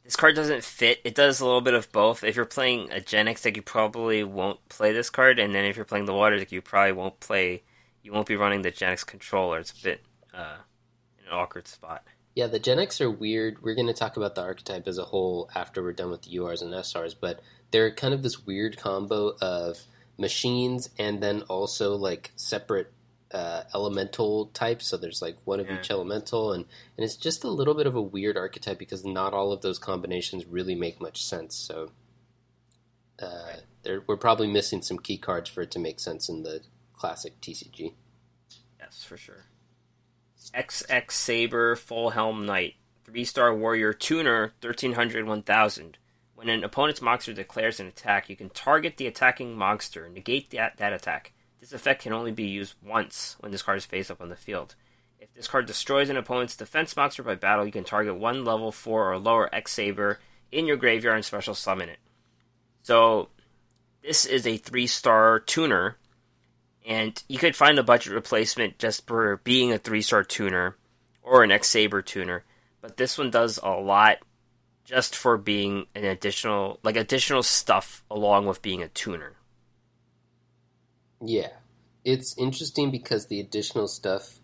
this 0.09 0.15
card 0.15 0.35
doesn't 0.35 0.63
fit. 0.63 1.01
It 1.03 1.13
does 1.13 1.39
a 1.39 1.45
little 1.45 1.61
bit 1.61 1.75
of 1.75 1.91
both. 1.91 2.23
If 2.23 2.35
you're 2.35 2.43
playing 2.43 2.91
a 2.91 2.95
Genex 2.95 3.43
deck, 3.43 3.55
you 3.55 3.61
probably 3.61 4.23
won't 4.23 4.67
play 4.67 4.91
this 4.91 5.11
card, 5.11 5.37
and 5.37 5.53
then 5.53 5.65
if 5.65 5.75
you're 5.75 5.85
playing 5.85 6.05
the 6.05 6.15
Water 6.15 6.39
deck, 6.39 6.51
you 6.51 6.63
probably 6.63 6.93
won't 6.93 7.19
play. 7.19 7.61
You 8.01 8.11
won't 8.11 8.25
be 8.25 8.35
running 8.35 8.63
the 8.63 8.71
Genex 8.71 9.05
controller. 9.05 9.59
It's 9.59 9.71
a 9.71 9.83
bit 9.83 10.01
uh, 10.33 10.57
in 11.19 11.27
an 11.27 11.31
awkward 11.31 11.67
spot. 11.67 12.03
Yeah, 12.33 12.47
the 12.47 12.59
Genex 12.59 12.99
are 13.01 13.11
weird. 13.11 13.61
We're 13.61 13.75
going 13.75 13.85
to 13.85 13.93
talk 13.93 14.17
about 14.17 14.33
the 14.33 14.41
archetype 14.41 14.87
as 14.87 14.97
a 14.97 15.05
whole 15.05 15.47
after 15.53 15.83
we're 15.83 15.93
done 15.93 16.09
with 16.09 16.23
the 16.23 16.35
URs 16.37 16.63
and 16.63 16.73
SRs, 16.73 17.13
but 17.21 17.41
they're 17.69 17.91
kind 17.91 18.15
of 18.15 18.23
this 18.23 18.43
weird 18.47 18.77
combo 18.77 19.35
of 19.39 19.77
machines 20.17 20.89
and 20.97 21.21
then 21.21 21.43
also 21.43 21.93
like 21.95 22.31
separate 22.35 22.91
uh, 23.31 23.63
elemental 23.73 24.47
types. 24.47 24.87
So 24.87 24.97
there's 24.97 25.21
like 25.21 25.37
one 25.45 25.59
of 25.59 25.67
Yeah. 25.67 25.79
each 25.79 25.91
elemental, 25.91 26.53
and, 26.53 26.65
and 26.97 27.03
it's 27.05 27.15
just 27.15 27.43
a 27.43 27.49
little 27.49 27.73
bit 27.75 27.87
of 27.87 27.95
a 27.95 28.01
weird 28.01 28.37
archetype 28.37 28.79
because 28.79 29.05
not 29.05 29.33
all 29.33 29.51
of 29.51 29.61
those 29.61 29.77
combinations 29.79 30.45
really 30.45 30.75
make 30.75 30.99
much 30.99 31.23
sense. 31.23 31.55
So 31.55 31.91
uh, 33.19 33.57
there, 33.83 34.01
we're 34.07 34.17
probably 34.17 34.47
missing 34.47 34.81
some 34.81 34.97
key 34.99 35.17
cards 35.17 35.49
for 35.49 35.61
it 35.61 35.71
to 35.71 35.79
make 35.79 35.99
sense 35.99 36.29
in 36.29 36.43
the 36.43 36.61
classic 36.93 37.39
TCG. 37.41 37.93
Yes, 38.79 39.03
for 39.03 39.17
sure. 39.17 39.45
XX 40.53 41.11
Saber 41.11 41.75
Full 41.75 42.11
Helm 42.11 42.45
Knight, 42.45 42.75
three 43.05 43.25
star 43.25 43.53
warrior 43.55 43.93
tuner, 43.93 44.53
1300 44.61 45.27
1000. 45.27 45.97
When 46.35 46.47
an 46.49 46.63
opponent's 46.63 47.01
monster 47.01 47.33
declares 47.33 47.81
an 47.81 47.87
attack, 47.87 48.29
you 48.29 48.37
can 48.37 48.49
target 48.49 48.95
the 48.95 49.07
attacking 49.07 49.57
monster, 49.57 50.07
negate 50.07 50.49
that, 50.51 50.77
that 50.77 50.93
attack. 50.93 51.33
This 51.59 51.73
effect 51.73 52.03
can 52.03 52.13
only 52.13 52.31
be 52.31 52.45
used 52.45 52.75
once 52.83 53.35
when 53.39 53.51
this 53.51 53.61
card 53.61 53.77
is 53.77 53.85
face 53.85 54.09
up 54.09 54.21
on 54.21 54.29
the 54.29 54.35
field. 54.35 54.75
If 55.19 55.33
this 55.33 55.47
card 55.47 55.65
destroys 55.65 56.09
an 56.09 56.17
opponent's 56.17 56.55
defense 56.55 56.95
monster 56.95 57.23
by 57.23 57.35
battle, 57.35 57.65
you 57.65 57.71
can 57.71 57.83
target 57.83 58.15
one 58.15 58.45
level 58.45 58.71
4 58.71 59.11
or 59.11 59.17
lower 59.17 59.53
X 59.53 59.73
Saber 59.73 60.19
in 60.51 60.65
your 60.65 60.77
graveyard 60.77 61.17
and 61.17 61.25
special 61.25 61.53
summon 61.53 61.89
it. 61.89 61.99
So, 62.83 63.29
this 64.01 64.25
is 64.25 64.47
a 64.47 64.57
three 64.57 64.87
star 64.87 65.39
tuner 65.39 65.97
and 66.85 67.21
you 67.27 67.37
could 67.37 67.55
find 67.55 67.77
a 67.77 67.83
budget 67.83 68.13
replacement 68.13 68.79
just 68.79 69.05
for 69.05 69.37
being 69.43 69.71
a 69.71 69.77
three 69.77 70.01
star 70.01 70.23
tuner 70.23 70.77
or 71.21 71.43
an 71.43 71.51
X 71.51 71.67
Saber 71.67 72.01
tuner, 72.01 72.43
but 72.81 72.97
this 72.97 73.17
one 73.17 73.29
does 73.29 73.59
a 73.61 73.69
lot 73.69 74.17
just 74.85 75.15
for 75.15 75.37
being 75.37 75.85
an 75.93 76.05
additional 76.05 76.79
like 76.81 76.95
additional 76.95 77.43
stuff 77.43 78.03
along 78.09 78.47
with 78.47 78.61
being 78.61 78.81
a 78.81 78.87
tuner. 78.87 79.33
Yeah, 81.21 81.49
it's 82.05 82.37
interesting 82.37 82.91
because 82.91 83.27
the 83.27 83.39
additional 83.39 83.87
stuff 83.87 84.39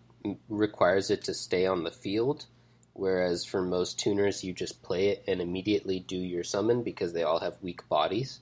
requires 0.50 1.10
it 1.10 1.24
to 1.26 1.34
stay 1.34 1.66
on 1.66 1.84
the 1.84 1.92
field, 1.92 2.48
whereas 2.94 3.46
for 3.46 3.62
most 3.62 4.00
tuners, 4.00 4.44
you 4.44 4.54
just 4.54 4.82
play 4.84 5.10
it 5.10 5.24
and 5.28 5.42
immediately 5.42 6.00
do 6.00 6.18
your 6.18 6.44
summon 6.44 6.84
because 6.84 7.14
they 7.14 7.24
all 7.24 7.40
have 7.40 7.62
weak 7.62 7.88
bodies. 7.88 8.40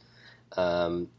Um, 0.58 1.10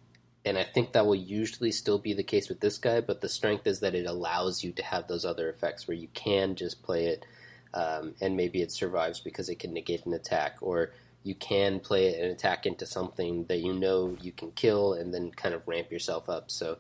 and 0.44 0.58
I 0.58 0.64
think 0.64 0.92
that 0.92 1.06
will 1.06 1.14
usually 1.14 1.72
still 1.72 1.98
be 1.98 2.12
the 2.14 2.22
case 2.22 2.48
with 2.48 2.60
this 2.60 2.78
guy, 2.78 3.00
but 3.00 3.20
the 3.20 3.28
strength 3.28 3.66
is 3.66 3.80
that 3.80 3.94
it 3.94 4.06
allows 4.06 4.62
you 4.62 4.72
to 4.72 4.82
have 4.82 5.06
those 5.06 5.24
other 5.24 5.48
effects 5.48 5.86
where 5.88 5.96
you 5.96 6.08
can 6.14 6.54
just 6.56 6.82
play 6.82 7.06
it, 7.06 7.24
um, 7.72 8.14
and 8.20 8.36
maybe 8.36 8.60
it 8.60 8.72
survives 8.72 9.20
because 9.20 9.48
it 9.48 9.58
can 9.58 9.72
negate 9.72 10.04
an 10.04 10.12
attack, 10.14 10.56
or 10.60 10.92
you 11.22 11.34
can 11.34 11.80
play 11.80 12.08
it 12.08 12.20
and 12.20 12.30
attack 12.30 12.66
into 12.66 12.84
something 12.86 13.44
that 13.44 13.60
you 13.60 13.72
know 13.72 14.16
you 14.20 14.32
can 14.32 14.50
kill 14.52 14.92
and 14.94 15.14
then 15.14 15.30
kind 15.30 15.54
of 15.54 15.66
ramp 15.66 15.90
yourself 15.90 16.28
up. 16.28 16.50
So 16.50 16.76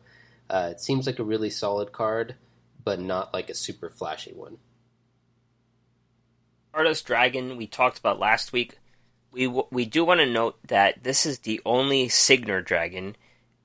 uh, 0.50 0.68
it 0.72 0.80
seems 0.80 1.06
like 1.06 1.18
a 1.18 1.24
really 1.24 1.50
solid 1.50 1.92
card, 1.92 2.34
but 2.84 3.00
not 3.00 3.32
like 3.32 3.50
a 3.50 3.54
super 3.54 3.90
flashy 3.90 4.32
one. 4.32 4.58
Stardust 6.70 7.06
Dragon 7.06 7.56
we 7.56 7.66
talked 7.66 7.98
about 7.98 8.18
last 8.18 8.52
week. 8.52 8.78
We 9.30 9.46
w- 9.46 9.66
we 9.70 9.84
do 9.84 10.04
want 10.04 10.20
to 10.20 10.26
note 10.26 10.58
that 10.66 11.02
this 11.02 11.24
is 11.24 11.40
the 11.40 11.60
only 11.64 12.08
Signer 12.08 12.62
Dragon 12.62 13.16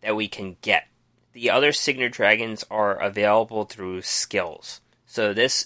that 0.01 0.15
we 0.15 0.27
can 0.27 0.57
get. 0.61 0.87
The 1.33 1.49
other 1.49 1.71
Signer 1.71 2.09
Dragons 2.09 2.63
are 2.71 2.95
available 2.95 3.65
through 3.65 4.01
skills. 4.03 4.81
So 5.05 5.33
this 5.33 5.65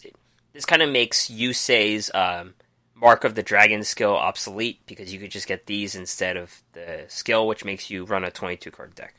this 0.54 0.66
kind 0.66 0.82
of 0.82 0.90
makes 0.90 1.30
Yusei's 1.30 2.12
um, 2.14 2.54
Mark 2.96 3.24
of 3.24 3.36
the 3.36 3.44
Dragon 3.44 3.84
skill 3.84 4.16
obsolete 4.16 4.80
because 4.86 5.14
you 5.14 5.20
could 5.20 5.32
just 5.32 5.48
get 5.48 5.66
these 5.66 5.96
instead 5.96 6.38
of 6.38 6.64
the 6.74 7.06
skill, 7.08 7.48
which 7.48 7.66
makes 7.66 7.90
you 7.90 8.06
run 8.06 8.24
a 8.24 8.32
22 8.32 8.72
card 8.72 8.96
deck. 8.96 9.16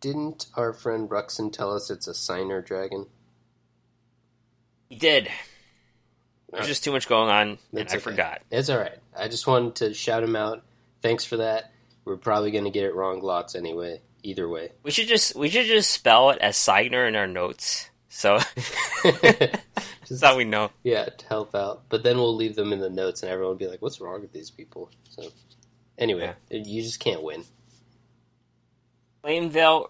Didn't 0.00 0.46
our 0.54 0.72
friend 0.72 1.08
Ruxin 1.08 1.52
tell 1.52 1.74
us 1.74 1.90
it's 1.90 2.06
a 2.08 2.14
signer 2.14 2.62
dragon? 2.62 3.06
He 4.88 4.96
did. 4.96 5.28
There's 6.52 6.66
just 6.66 6.82
too 6.82 6.90
much 6.92 7.06
going 7.08 7.30
on, 7.30 7.48
and 7.48 7.58
That's 7.72 7.92
I 7.92 7.96
okay. 7.96 8.02
forgot. 8.02 8.42
It's 8.50 8.70
all 8.70 8.78
right. 8.78 8.98
I 9.16 9.28
just 9.28 9.46
wanted 9.46 9.76
to 9.76 9.94
shout 9.94 10.22
him 10.24 10.34
out. 10.34 10.64
Thanks 11.00 11.24
for 11.24 11.36
that. 11.36 11.72
We're 12.04 12.16
probably 12.16 12.50
going 12.50 12.64
to 12.64 12.70
get 12.70 12.84
it 12.84 12.94
wrong 12.94 13.20
lots 13.20 13.54
anyway. 13.54 14.00
Either 14.22 14.48
way. 14.48 14.72
We 14.82 14.90
should 14.90 15.06
just 15.08 15.34
we 15.34 15.48
should 15.48 15.66
just 15.66 15.90
spell 15.90 16.30
it 16.30 16.38
as 16.40 16.56
Signer 16.56 17.06
in 17.06 17.16
our 17.16 17.26
notes. 17.26 17.88
So 18.10 18.38
Just- 20.06 20.22
how 20.24 20.36
we 20.36 20.44
know. 20.44 20.70
yeah, 20.82 21.04
to 21.06 21.26
help 21.26 21.54
out. 21.54 21.84
But 21.88 22.02
then 22.02 22.16
we'll 22.18 22.34
leave 22.34 22.54
them 22.56 22.72
in 22.72 22.80
the 22.80 22.90
notes, 22.90 23.22
and 23.22 23.30
everyone 23.30 23.52
will 23.52 23.58
be 23.58 23.68
like, 23.68 23.80
"What's 23.80 24.00
wrong 24.00 24.20
with 24.20 24.32
these 24.32 24.50
people?" 24.50 24.90
So, 25.08 25.30
anyway, 25.96 26.34
you 26.50 26.82
just 26.82 26.98
can't 27.00 27.22
win. 27.22 27.44
Flamvell 29.22 29.88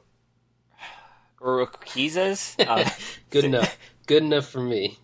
Uruquizas, 1.41 2.57
uh, 2.69 2.89
Good 3.31 3.45
enough. 3.45 3.79
Good 4.07 4.23
enough 4.23 4.47
for 4.47 4.61
me. 4.61 4.99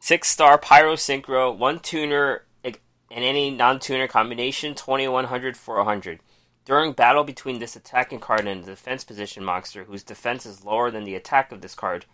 six 0.00 0.28
star 0.28 0.58
Pyro 0.58 0.94
Synchro, 0.94 1.56
one 1.56 1.78
tuner, 1.78 2.44
and 2.64 3.24
any 3.24 3.50
non 3.50 3.78
tuner 3.80 4.08
combination, 4.08 4.74
2100 4.74 5.56
400. 5.56 6.20
During 6.64 6.92
battle 6.92 7.24
between 7.24 7.58
this 7.58 7.74
attacking 7.76 8.20
card 8.20 8.46
and 8.46 8.62
the 8.62 8.70
defense 8.72 9.02
position 9.02 9.44
monster 9.44 9.84
whose 9.84 10.04
defense 10.04 10.46
is 10.46 10.64
lower 10.64 10.90
than 10.90 11.04
the 11.04 11.14
attack 11.16 11.52
of 11.52 11.60
this 11.60 11.74
card, 11.74 12.06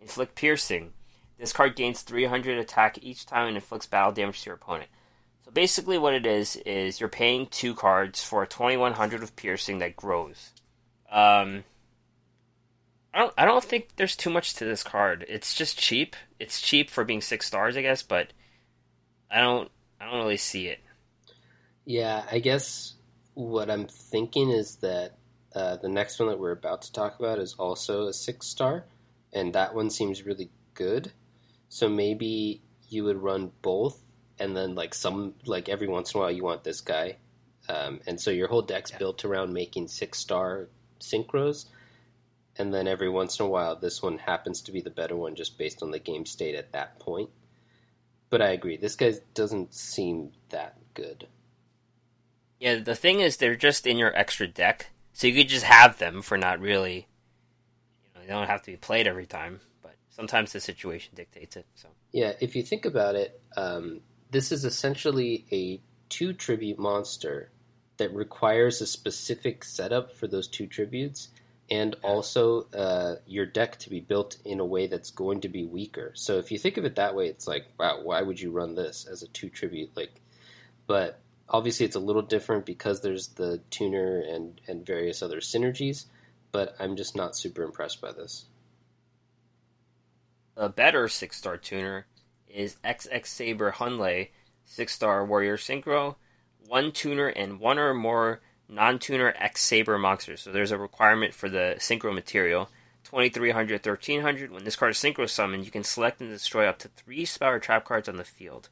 inflict 0.00 0.34
piercing. 0.34 0.92
This 1.38 1.52
card 1.52 1.74
gains 1.74 2.02
300 2.02 2.58
attack 2.58 2.98
each 3.02 3.26
time 3.26 3.48
and 3.48 3.56
inflicts 3.56 3.86
battle 3.86 4.12
damage 4.12 4.42
to 4.42 4.46
your 4.46 4.54
opponent. 4.54 4.88
So 5.44 5.50
basically, 5.50 5.98
what 5.98 6.14
it 6.14 6.26
is 6.26 6.56
is 6.64 7.00
you're 7.00 7.08
paying 7.08 7.46
two 7.46 7.74
cards 7.74 8.22
for 8.22 8.42
a 8.42 8.46
2100 8.46 9.22
of 9.22 9.34
piercing 9.36 9.78
that 9.80 9.96
grows. 9.96 10.53
Um, 11.14 11.64
I 13.14 13.20
don't 13.20 13.34
I 13.38 13.44
don't 13.46 13.64
think 13.64 13.96
there's 13.96 14.16
too 14.16 14.30
much 14.30 14.54
to 14.54 14.64
this 14.66 14.82
card. 14.82 15.24
It's 15.28 15.54
just 15.54 15.78
cheap. 15.78 16.16
It's 16.38 16.60
cheap 16.60 16.90
for 16.90 17.04
being 17.04 17.22
six 17.22 17.46
stars, 17.46 17.76
I 17.76 17.82
guess, 17.82 18.02
but 18.02 18.32
I 19.30 19.40
don't 19.40 19.70
I 20.00 20.06
don't 20.06 20.18
really 20.20 20.38
see 20.38 20.68
it. 20.68 20.80
Yeah, 21.86 22.24
I 22.30 22.38
guess 22.38 22.94
what 23.34 23.70
I'm 23.70 23.86
thinking 23.86 24.50
is 24.50 24.76
that 24.76 25.18
uh, 25.54 25.76
the 25.76 25.88
next 25.88 26.18
one 26.18 26.28
that 26.28 26.38
we're 26.38 26.52
about 26.52 26.82
to 26.82 26.92
talk 26.92 27.18
about 27.18 27.38
is 27.38 27.54
also 27.54 28.06
a 28.08 28.12
six 28.12 28.46
star, 28.46 28.86
and 29.32 29.54
that 29.54 29.74
one 29.74 29.90
seems 29.90 30.24
really 30.26 30.50
good. 30.74 31.12
So 31.68 31.88
maybe 31.88 32.62
you 32.88 33.04
would 33.04 33.22
run 33.22 33.52
both, 33.62 34.00
and 34.38 34.56
then 34.56 34.74
like 34.74 34.94
some 34.94 35.34
like 35.46 35.68
every 35.68 35.88
once 35.88 36.14
in 36.14 36.18
a 36.18 36.22
while 36.22 36.32
you 36.32 36.44
want 36.44 36.64
this 36.64 36.80
guy, 36.80 37.18
um, 37.68 38.00
and 38.06 38.20
so 38.20 38.30
your 38.30 38.48
whole 38.48 38.62
deck's 38.62 38.90
Yeah. 38.90 38.98
built 38.98 39.24
around 39.24 39.52
making 39.52 39.88
six 39.88 40.18
star 40.18 40.68
synchros, 41.04 41.66
and 42.56 42.72
then 42.72 42.88
every 42.88 43.08
once 43.08 43.38
in 43.38 43.46
a 43.46 43.48
while 43.48 43.76
this 43.76 44.02
one 44.02 44.18
happens 44.18 44.62
to 44.62 44.72
be 44.72 44.80
the 44.80 44.90
better 44.90 45.16
one 45.16 45.34
just 45.34 45.58
based 45.58 45.82
on 45.82 45.90
the 45.90 45.98
game 45.98 46.26
state 46.26 46.54
at 46.54 46.72
that 46.72 46.98
point. 46.98 47.30
But 48.30 48.42
I 48.42 48.48
agree, 48.48 48.76
this 48.76 48.96
guy 48.96 49.14
doesn't 49.34 49.74
seem 49.74 50.32
that 50.50 50.76
good. 50.94 51.28
Yeah, 52.58 52.76
the 52.76 52.94
thing 52.94 53.20
is 53.20 53.36
they're 53.36 53.56
just 53.56 53.86
in 53.86 53.98
your 53.98 54.16
extra 54.16 54.46
deck, 54.46 54.90
so 55.12 55.26
you 55.26 55.34
could 55.34 55.48
just 55.48 55.64
have 55.64 55.98
them 55.98 56.22
for 56.22 56.38
not 56.38 56.60
really. 56.60 57.06
You 58.02 58.10
know, 58.14 58.20
they 58.22 58.32
don't 58.32 58.46
have 58.46 58.62
to 58.62 58.70
be 58.70 58.76
played 58.76 59.06
every 59.06 59.26
time, 59.26 59.60
but 59.82 59.96
sometimes 60.10 60.52
the 60.52 60.60
situation 60.60 61.12
dictates 61.14 61.56
it. 61.56 61.66
So 61.74 61.88
Yeah, 62.12 62.32
if 62.40 62.56
you 62.56 62.62
think 62.62 62.86
about 62.86 63.16
it, 63.16 63.40
um, 63.56 64.00
this 64.30 64.50
is 64.50 64.64
essentially 64.64 65.46
a 65.52 65.80
two 66.08 66.32
tribute 66.32 66.78
monster 66.78 67.50
that 67.96 68.14
requires 68.14 68.80
a 68.80 68.86
specific 68.86 69.64
setup 69.64 70.12
for 70.12 70.26
those 70.26 70.48
two 70.48 70.66
tributes, 70.66 71.28
and 71.70 71.96
also 72.02 72.66
uh, 72.72 73.16
your 73.26 73.46
deck 73.46 73.78
to 73.80 73.90
be 73.90 74.00
built 74.00 74.36
in 74.44 74.60
a 74.60 74.64
way 74.64 74.86
that's 74.86 75.10
going 75.10 75.40
to 75.42 75.48
be 75.48 75.64
weaker. 75.64 76.12
So 76.14 76.38
if 76.38 76.50
you 76.52 76.58
think 76.58 76.76
of 76.76 76.84
it 76.84 76.96
that 76.96 77.14
way, 77.14 77.26
it's 77.28 77.46
like, 77.46 77.66
wow, 77.78 78.00
why 78.02 78.22
would 78.22 78.40
you 78.40 78.50
run 78.50 78.74
this 78.74 79.06
as 79.10 79.22
a 79.22 79.28
two 79.28 79.48
tribute? 79.48 79.90
Like, 79.96 80.20
but 80.86 81.20
obviously 81.48 81.86
it's 81.86 81.96
a 81.96 82.00
little 82.00 82.22
different 82.22 82.66
because 82.66 83.00
there's 83.00 83.28
the 83.28 83.60
tuner 83.70 84.20
and 84.20 84.60
and 84.68 84.84
various 84.86 85.22
other 85.22 85.40
synergies. 85.40 86.06
But 86.52 86.76
I'm 86.78 86.96
just 86.96 87.16
not 87.16 87.36
super 87.36 87.62
impressed 87.62 88.00
by 88.00 88.12
this. 88.12 88.46
a 90.56 90.68
better 90.68 91.08
six 91.08 91.36
star 91.36 91.56
tuner 91.56 92.06
is 92.48 92.76
XX 92.84 93.26
Saber 93.26 93.72
Hyunlei, 93.72 94.28
six 94.64 94.92
star 94.92 95.24
warrior 95.24 95.56
synchro, 95.56 96.16
one 96.68 96.92
tuner 96.92 97.28
and 97.28 97.60
one 97.60 97.78
or 97.78 97.94
more 97.94 98.40
non 98.68 98.98
tuner 98.98 99.34
X 99.38 99.62
Saber 99.62 99.98
monsters. 99.98 100.42
So 100.42 100.52
there's 100.52 100.72
a 100.72 100.78
requirement 100.78 101.34
for 101.34 101.48
the 101.48 101.76
synchro 101.78 102.14
material. 102.14 102.68
2300, 103.04 103.84
1300. 103.84 104.50
When 104.50 104.64
this 104.64 104.76
card 104.76 104.92
is 104.92 104.98
synchro 104.98 105.28
summoned, 105.28 105.64
you 105.64 105.70
can 105.70 105.84
select 105.84 106.20
and 106.20 106.30
destroy 106.30 106.66
up 106.66 106.78
to 106.80 106.88
three 106.88 107.24
spell 107.24 107.58
trap 107.60 107.84
cards 107.84 108.08
on 108.08 108.16
the 108.16 108.24
field. 108.24 108.68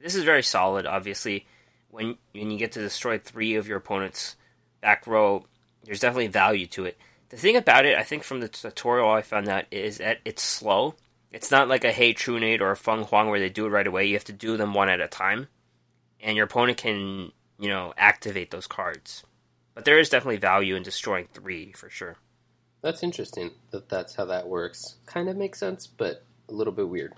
This 0.00 0.14
is 0.14 0.24
very 0.24 0.42
solid, 0.42 0.86
obviously. 0.86 1.46
When, 1.90 2.18
when 2.32 2.50
you 2.50 2.58
get 2.58 2.72
to 2.72 2.80
destroy 2.80 3.18
three 3.18 3.54
of 3.54 3.66
your 3.66 3.78
opponent's 3.78 4.36
back 4.80 5.06
row, 5.06 5.46
there's 5.84 6.00
definitely 6.00 6.28
value 6.28 6.66
to 6.66 6.84
it. 6.84 6.98
The 7.30 7.36
thing 7.36 7.56
about 7.56 7.86
it, 7.86 7.96
I 7.96 8.04
think 8.04 8.24
from 8.24 8.40
the 8.40 8.48
tutorial 8.48 9.10
I 9.10 9.22
found 9.22 9.48
out, 9.48 9.64
is 9.70 9.98
that 9.98 10.18
it's 10.24 10.42
slow. 10.42 10.94
It's 11.30 11.50
not 11.50 11.68
like 11.68 11.84
a 11.84 11.92
Hey 11.92 12.12
Trunade 12.12 12.62
or 12.62 12.70
a 12.70 12.76
Feng 12.76 13.04
Huang 13.04 13.28
where 13.28 13.40
they 13.40 13.50
do 13.50 13.66
it 13.66 13.70
right 13.70 13.86
away. 13.86 14.06
You 14.06 14.14
have 14.14 14.24
to 14.24 14.32
do 14.32 14.56
them 14.56 14.72
one 14.72 14.88
at 14.88 15.00
a 15.00 15.08
time, 15.08 15.48
and 16.20 16.36
your 16.36 16.46
opponent 16.46 16.78
can, 16.78 17.32
you 17.58 17.68
know, 17.68 17.92
activate 17.96 18.50
those 18.50 18.66
cards. 18.66 19.24
But 19.74 19.84
there 19.84 19.98
is 19.98 20.08
definitely 20.08 20.38
value 20.38 20.74
in 20.74 20.82
destroying 20.82 21.28
three 21.32 21.72
for 21.72 21.88
sure. 21.88 22.16
That's 22.80 23.02
interesting 23.02 23.52
that 23.70 23.88
that's 23.88 24.14
how 24.14 24.24
that 24.26 24.48
works. 24.48 24.96
Kind 25.06 25.28
of 25.28 25.36
makes 25.36 25.58
sense, 25.58 25.86
but 25.86 26.24
a 26.48 26.52
little 26.52 26.72
bit 26.72 26.88
weird. 26.88 27.14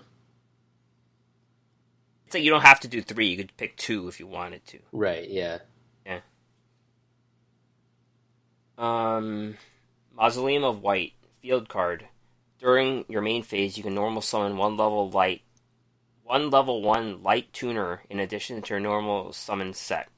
It's 2.25 2.35
like 2.35 2.43
you 2.43 2.51
don't 2.51 2.61
have 2.61 2.79
to 2.81 2.87
do 2.87 3.01
three. 3.01 3.27
You 3.27 3.37
could 3.37 3.57
pick 3.57 3.75
two 3.75 4.07
if 4.07 4.19
you 4.19 4.27
wanted 4.27 4.65
to. 4.67 4.79
Right, 4.91 5.29
yeah. 5.29 5.59
Um, 8.81 9.57
Mausoleum 10.15 10.63
of 10.63 10.81
White 10.81 11.13
field 11.41 11.69
card. 11.69 12.07
During 12.59 13.05
your 13.07 13.21
main 13.21 13.43
phase, 13.43 13.77
you 13.77 13.83
can 13.83 13.93
normal 13.93 14.23
summon 14.23 14.57
one 14.57 14.75
level 14.75 15.09
light, 15.09 15.41
one 16.23 16.49
level 16.49 16.81
one 16.81 17.21
light 17.21 17.53
tuner 17.53 18.01
in 18.09 18.19
addition 18.19 18.59
to 18.59 18.73
your 18.73 18.79
normal 18.79 19.33
summon 19.33 19.73
set. 19.73 20.09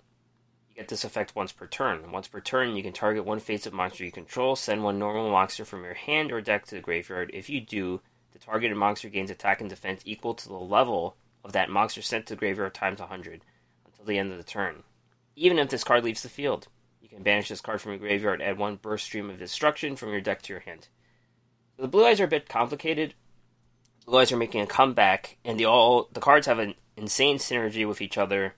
You 0.74 0.82
get 0.82 0.90
this 0.90 1.04
effect 1.04 1.36
once 1.36 1.52
per 1.52 1.68
turn. 1.68 2.12
Once 2.12 2.28
per 2.28 2.40
turn, 2.40 2.76
you 2.76 2.82
can 2.82 2.94
target 2.94 3.26
one 3.26 3.40
face 3.40 3.68
up 3.68 3.74
monster 3.74 4.04
you 4.04 4.12
control, 4.12 4.56
send 4.56 4.84
one 4.84 4.98
normal 4.98 5.30
monster 5.30 5.66
from 5.66 5.84
your 5.84 5.94
hand 5.94 6.32
or 6.32 6.42
deck 6.42 6.66
to 6.66 6.76
the 6.76 6.82
graveyard. 6.82 7.30
If 7.32 7.48
you 7.48 7.62
do, 7.62 8.02
the 8.32 8.40
targeted 8.40 8.76
monster 8.76 9.08
gains 9.08 9.30
attack 9.30 9.62
and 9.62 9.70
defense 9.70 10.02
equal 10.04 10.34
to 10.34 10.48
the 10.48 10.56
level 10.56 11.16
of 11.44 11.52
that 11.52 11.70
monster 11.70 12.02
sent 12.02 12.26
to 12.26 12.34
the 12.34 12.40
graveyard 12.40 12.74
times 12.74 13.00
100 13.00 13.44
until 13.86 14.06
the 14.06 14.18
end 14.18 14.32
of 14.32 14.38
the 14.40 14.44
turn. 14.44 14.82
Even 15.36 15.60
if 15.60 15.70
this 15.70 15.84
card 15.84 16.04
leaves 16.04 16.24
the 16.24 16.30
field. 16.30 16.68
You 17.02 17.10
can 17.10 17.22
banish 17.22 17.50
this 17.50 17.62
card 17.62 17.80
from 17.80 17.92
your 17.92 18.00
graveyard, 18.00 18.42
add 18.42 18.58
one 18.58 18.78
burst 18.78 19.06
stream 19.06 19.30
of 19.30 19.38
destruction 19.38 19.96
from 19.96 20.10
your 20.10 20.22
deck 20.22 20.42
to 20.44 20.54
your 20.54 20.62
hand. 20.62 20.88
So 21.76 21.84
the 21.84 21.88
blue 21.88 22.06
eyes 22.06 22.20
are 22.20 22.26
a 22.26 22.28
bit 22.28 22.50
complicated. 22.50 23.14
Blue 24.08 24.18
eyes 24.18 24.32
are 24.32 24.38
making 24.38 24.62
a 24.62 24.66
comeback, 24.68 25.38
and 25.46 25.60
the 25.60 25.66
all 25.66 26.10
the 26.12 26.20
cards 26.20 26.48
have 26.48 26.58
an 26.58 26.74
insane 26.98 27.38
synergy 27.38 27.88
with 27.88 28.02
each 28.02 28.18
other. 28.18 28.56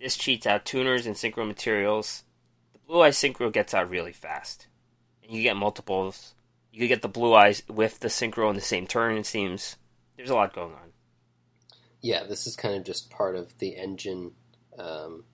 This 0.00 0.16
cheats 0.16 0.46
out 0.46 0.64
tuners 0.64 1.06
and 1.06 1.14
synchro 1.14 1.46
materials. 1.46 2.24
The 2.72 2.78
blue 2.78 3.02
eyes 3.02 3.18
synchro 3.18 3.52
gets 3.52 3.74
out 3.74 3.90
really 3.90 4.12
fast, 4.12 4.66
and 5.22 5.30
you 5.30 5.42
get 5.42 5.56
multiples. 5.56 6.34
You 6.72 6.88
get 6.88 7.02
the 7.02 7.08
blue 7.08 7.34
eyes 7.34 7.62
with 7.68 8.00
the 8.00 8.08
synchro 8.08 8.48
in 8.48 8.56
the 8.56 8.62
same 8.62 8.86
turn. 8.86 9.18
It 9.18 9.26
seems 9.26 9.76
there's 10.16 10.30
a 10.30 10.34
lot 10.34 10.54
going 10.54 10.72
on. 10.72 10.92
Yeah, 12.00 12.24
this 12.24 12.46
is 12.46 12.56
kind 12.56 12.76
of 12.76 12.84
just 12.84 13.10
part 13.10 13.36
of 13.36 13.58
the 13.58 13.76
engine. 13.76 14.32
Um, 14.78 15.24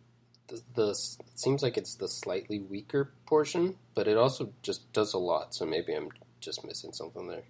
the, 0.48 0.61
the 0.74 0.90
it 0.90 1.38
seems 1.38 1.62
like 1.62 1.76
it's 1.76 1.94
the 1.94 2.09
slightly 2.09 2.59
weaker 2.59 3.12
portion, 3.26 3.76
but 3.94 4.09
it 4.09 4.16
also 4.16 4.52
just 4.62 4.92
does 4.92 5.14
a 5.14 5.18
lot. 5.18 5.55
So 5.55 5.64
maybe 5.64 5.94
I'm 5.94 6.09
just 6.40 6.64
missing 6.64 6.92
something 6.92 7.29
there. 7.29 7.44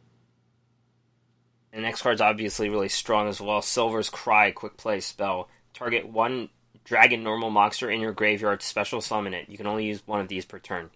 The 1.72 1.80
next 1.80 2.02
card's 2.02 2.20
obviously 2.20 2.68
really 2.68 2.88
strong 2.88 3.28
as 3.28 3.40
well. 3.40 3.62
Silver's 3.62 4.10
Cry, 4.10 4.50
quick 4.50 4.76
play 4.76 5.00
spell. 5.00 5.48
Target 5.72 6.08
one 6.08 6.48
dragon 6.86 7.24
normal 7.24 7.50
monster 7.50 7.90
in 7.90 8.00
your 8.00 8.12
graveyard, 8.12 8.62
special 8.62 9.00
summon 9.00 9.34
it. 9.34 9.48
You 9.48 9.58
can 9.58 9.66
only 9.66 9.84
use 9.84 10.02
one 10.06 10.20
of 10.20 10.28
these 10.28 10.44
per 10.44 10.58
turn. 10.58 10.90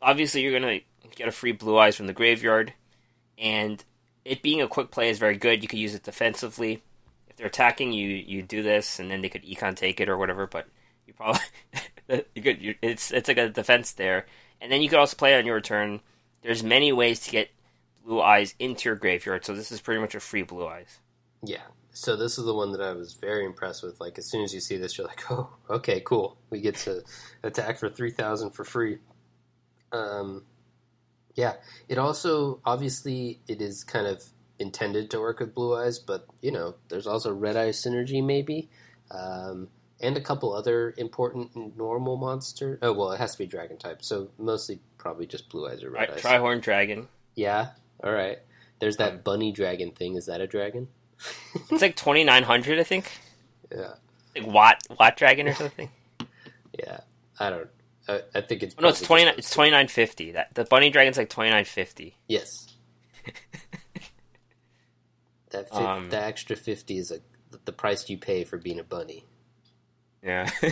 Obviously, 0.00 0.40
you're 0.40 0.58
going 0.58 0.80
to 0.80 1.16
get 1.16 1.28
a 1.28 1.32
free 1.32 1.52
blue 1.52 1.76
eyes 1.76 1.96
from 1.96 2.06
the 2.06 2.12
graveyard, 2.12 2.72
and 3.36 3.84
it 4.24 4.42
being 4.42 4.62
a 4.62 4.68
quick 4.68 4.90
play 4.90 5.10
is 5.10 5.18
very 5.18 5.36
good. 5.36 5.62
You 5.62 5.68
could 5.68 5.78
use 5.78 5.94
it 5.94 6.04
defensively. 6.04 6.82
If 7.28 7.36
they're 7.36 7.48
attacking, 7.48 7.92
you 7.92 8.08
you 8.08 8.42
do 8.42 8.62
this, 8.62 8.98
and 8.98 9.10
then 9.10 9.20
they 9.20 9.28
could 9.28 9.44
econ 9.44 9.74
take 9.74 10.00
it 10.00 10.08
or 10.08 10.16
whatever. 10.16 10.46
But 10.46 10.66
you 11.06 11.12
probably 11.12 11.40
you 12.34 12.42
could. 12.42 12.62
You, 12.62 12.74
it's 12.80 13.10
it's 13.10 13.28
like 13.28 13.38
a 13.38 13.48
defense 13.48 13.92
there, 13.92 14.26
and 14.60 14.70
then 14.70 14.80
you 14.80 14.88
could 14.88 15.00
also 15.00 15.16
play 15.16 15.36
on 15.36 15.44
your 15.44 15.60
turn. 15.60 16.00
There's 16.42 16.62
many 16.62 16.92
ways 16.92 17.20
to 17.20 17.30
get 17.30 17.50
blue 18.04 18.20
eyes 18.20 18.54
into 18.58 18.88
your 18.88 18.96
graveyard, 18.96 19.44
so 19.44 19.54
this 19.54 19.72
is 19.72 19.80
pretty 19.80 20.00
much 20.00 20.14
a 20.14 20.20
free 20.20 20.42
blue 20.42 20.66
eyes. 20.66 21.00
Yeah. 21.42 21.62
So 21.96 22.16
this 22.16 22.38
is 22.38 22.44
the 22.44 22.54
one 22.54 22.72
that 22.72 22.80
I 22.80 22.92
was 22.92 23.14
very 23.14 23.44
impressed 23.46 23.82
with. 23.84 24.00
Like 24.00 24.18
as 24.18 24.26
soon 24.28 24.42
as 24.42 24.52
you 24.52 24.60
see 24.60 24.76
this, 24.76 24.98
you're 24.98 25.06
like, 25.06 25.22
oh, 25.30 25.48
okay, 25.70 26.00
cool. 26.04 26.36
We 26.50 26.60
get 26.60 26.74
to 26.78 27.02
attack 27.42 27.78
for 27.78 27.88
three 27.88 28.10
thousand 28.10 28.50
for 28.50 28.64
free. 28.64 28.98
Um, 29.92 30.44
yeah. 31.34 31.54
It 31.88 31.98
also 31.98 32.60
obviously 32.64 33.40
it 33.48 33.62
is 33.62 33.84
kind 33.84 34.06
of 34.06 34.22
intended 34.58 35.10
to 35.12 35.20
work 35.20 35.38
with 35.40 35.54
blue 35.54 35.76
eyes, 35.76 35.98
but 36.00 36.26
you 36.42 36.50
know, 36.50 36.74
there's 36.88 37.06
also 37.06 37.32
red 37.32 37.56
eye 37.56 37.70
synergy 37.70 38.24
maybe, 38.24 38.68
um, 39.10 39.68
and 40.00 40.16
a 40.16 40.20
couple 40.20 40.52
other 40.52 40.94
important 40.96 41.76
normal 41.76 42.16
monster. 42.16 42.78
Oh 42.82 42.92
well, 42.92 43.12
it 43.12 43.18
has 43.18 43.32
to 43.32 43.38
be 43.38 43.46
dragon 43.46 43.78
type, 43.78 44.02
so 44.02 44.30
mostly 44.38 44.80
probably 44.98 45.26
just 45.26 45.48
blue 45.48 45.68
eyes 45.68 45.84
or 45.84 45.90
red 45.90 46.08
Right, 46.08 46.10
eyes. 46.10 46.22
Trihorn 46.22 46.60
Dragon. 46.60 47.06
Yeah. 47.36 47.68
All 48.02 48.12
right. 48.12 48.38
There's 48.80 48.96
that 48.96 49.12
Um, 49.12 49.20
bunny 49.24 49.52
dragon 49.52 49.92
thing. 49.92 50.16
Is 50.16 50.26
that 50.26 50.40
a 50.40 50.46
dragon? 50.48 50.88
It's 51.70 51.82
like 51.82 51.96
twenty 51.96 52.24
nine 52.24 52.42
hundred, 52.42 52.78
I 52.78 52.84
think. 52.84 53.10
Yeah. 53.70 53.94
Like 54.36 54.46
Watt 54.46 54.82
Watt 54.98 55.16
Dragon 55.16 55.48
or 55.48 55.54
something. 55.54 55.88
Yeah, 56.78 57.00
I 57.38 57.50
don't. 57.50 57.68
I, 58.08 58.20
I 58.34 58.40
think 58.42 58.62
it's 58.62 58.74
Oh, 58.78 58.82
no, 58.82 58.88
it's 58.88 59.00
twenty 59.00 59.24
nine. 59.24 59.34
It's 59.38 59.50
twenty 59.50 59.70
nine 59.70 59.88
fifty. 59.88 60.32
That 60.32 60.54
the 60.54 60.64
bunny 60.64 60.90
dragon's 60.90 61.16
like 61.16 61.30
twenty 61.30 61.50
nine 61.50 61.64
fifty. 61.64 62.16
Yes. 62.28 62.68
that 65.50 65.68
fi- 65.70 65.96
Um, 65.96 66.10
the 66.10 66.22
extra 66.22 66.56
fifty 66.56 66.98
is 66.98 67.10
a, 67.10 67.20
the 67.64 67.72
price 67.72 68.08
you 68.10 68.18
pay 68.18 68.44
for 68.44 68.58
being 68.58 68.78
a 68.80 68.84
bunny. 68.84 69.24
Yeah. 70.22 70.50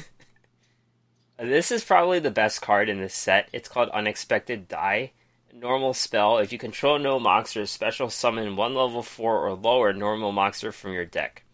This 1.38 1.72
is 1.72 1.83
probably 1.83 2.20
the 2.20 2.31
best 2.31 2.62
card 2.62 2.88
in 2.88 3.00
this 3.00 3.14
set. 3.14 3.48
It's 3.52 3.68
called 3.68 3.88
Unexpected 3.88 4.68
Dai. 4.68 5.11
Normal 5.52 5.92
spell. 5.92 6.38
If 6.38 6.50
you 6.52 6.58
control 6.58 6.98
no 6.98 7.20
monsters, 7.20 7.70
special 7.70 8.08
summon 8.08 8.56
one 8.56 8.74
level 8.74 9.02
4 9.02 9.46
or 9.46 9.52
lower 9.54 9.92
normal 9.92 10.32
monster 10.32 10.72
from 10.72 10.92
your 10.92 11.04
deck. 11.04 11.44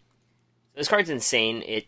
This 0.73 0.87
card's 0.87 1.09
insane. 1.09 1.61
It 1.65 1.87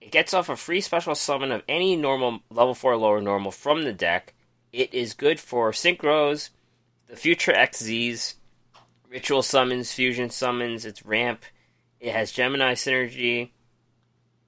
it 0.00 0.12
gets 0.12 0.32
off 0.32 0.48
a 0.48 0.56
free 0.56 0.80
special 0.80 1.16
summon 1.16 1.50
of 1.50 1.62
any 1.68 1.96
normal 1.96 2.40
level 2.50 2.74
4 2.74 2.92
or 2.92 2.96
lower 2.96 3.20
normal 3.20 3.50
from 3.50 3.82
the 3.82 3.92
deck. 3.92 4.34
It 4.72 4.94
is 4.94 5.14
good 5.14 5.40
for 5.40 5.72
synchros, 5.72 6.50
the 7.08 7.16
future 7.16 7.52
XZs, 7.52 8.34
ritual 9.10 9.42
summons, 9.42 9.92
fusion 9.92 10.30
summons, 10.30 10.84
it's 10.84 11.04
ramp. 11.04 11.44
It 12.00 12.12
has 12.12 12.30
Gemini 12.30 12.74
synergy. 12.74 13.50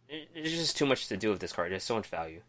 There's 0.08 0.52
just 0.52 0.76
too 0.76 0.86
much 0.86 1.08
to 1.08 1.16
do 1.16 1.30
with 1.30 1.40
this 1.40 1.52
card. 1.52 1.72
There's 1.72 1.84
so 1.84 1.96
much 1.96 2.06
value. 2.06 2.42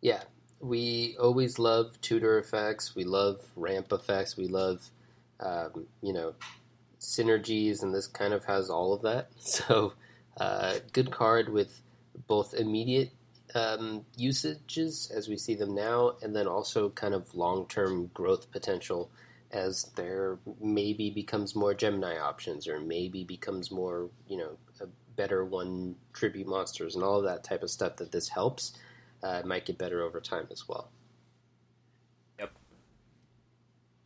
Yeah, 0.00 0.22
we 0.60 1.16
always 1.20 1.58
love 1.58 2.00
tutor 2.00 2.38
effects. 2.38 2.94
We 2.94 3.04
love 3.04 3.40
ramp 3.56 3.92
effects. 3.92 4.36
We 4.36 4.48
love, 4.48 4.90
um, 5.40 5.86
you 6.02 6.12
know, 6.12 6.34
synergies, 7.00 7.82
and 7.82 7.94
this 7.94 8.06
kind 8.06 8.32
of 8.32 8.44
has 8.44 8.70
all 8.70 8.92
of 8.92 9.02
that. 9.02 9.30
So, 9.38 9.94
uh, 10.36 10.78
good 10.92 11.10
card 11.10 11.48
with 11.48 11.80
both 12.26 12.54
immediate 12.54 13.10
um, 13.54 14.04
usages 14.16 15.10
as 15.14 15.28
we 15.28 15.36
see 15.36 15.54
them 15.54 15.74
now, 15.74 16.12
and 16.22 16.34
then 16.34 16.46
also 16.46 16.90
kind 16.90 17.14
of 17.14 17.34
long 17.34 17.66
term 17.66 18.10
growth 18.14 18.50
potential 18.50 19.10
as 19.50 19.90
there 19.96 20.38
maybe 20.60 21.10
becomes 21.10 21.56
more 21.56 21.72
Gemini 21.74 22.18
options, 22.18 22.68
or 22.68 22.80
maybe 22.80 23.24
becomes 23.24 23.70
more, 23.70 24.10
you 24.28 24.36
know, 24.36 24.58
better 25.18 25.44
one 25.44 25.96
tribute 26.12 26.46
monsters 26.46 26.94
and 26.94 27.02
all 27.02 27.18
of 27.18 27.24
that 27.24 27.42
type 27.42 27.62
of 27.62 27.70
stuff 27.70 27.96
that 27.96 28.12
this 28.12 28.28
helps 28.28 28.72
uh, 29.22 29.42
might 29.44 29.66
get 29.66 29.78
better 29.78 30.02
over 30.02 30.20
time 30.20 30.46
as 30.50 30.68
well. 30.68 30.90
Yep. 32.38 32.52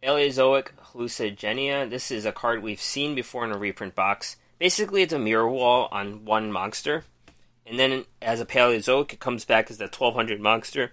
Paleozoic 0.03 0.69
Hallucigenia. 0.93 1.89
This 1.89 2.11
is 2.11 2.25
a 2.25 2.33
card 2.33 2.63
we've 2.63 2.81
seen 2.81 3.15
before 3.15 3.45
in 3.45 3.53
a 3.53 3.59
reprint 3.59 3.95
box. 3.95 4.37
Basically, 4.59 5.03
it's 5.03 5.13
a 5.13 5.19
mirror 5.19 5.49
wall 5.49 5.89
on 5.91 6.25
one 6.25 6.53
monster. 6.53 7.05
And 7.67 7.79
then 7.79 8.05
as 8.21 8.41
a 8.41 8.47
Paleozoic, 8.47 9.13
it 9.13 9.21
comes 9.21 9.45
back 9.45 9.71
as 9.71 9.79
that 9.79 9.99
1200 9.99 10.41
monster. 10.41 10.93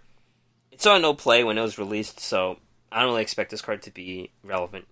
It 0.72 0.82
saw 0.82 0.98
no 0.98 1.14
play 1.14 1.44
when 1.44 1.58
it 1.58 1.62
was 1.62 1.78
released, 1.78 2.20
so 2.20 2.60
I 2.92 3.02
don't 3.02 3.10
really 3.10 3.22
expect 3.22 3.52
this 3.52 3.62
card 3.62 3.82
to 3.84 3.92
be 3.92 4.32
relevant. 4.44 4.86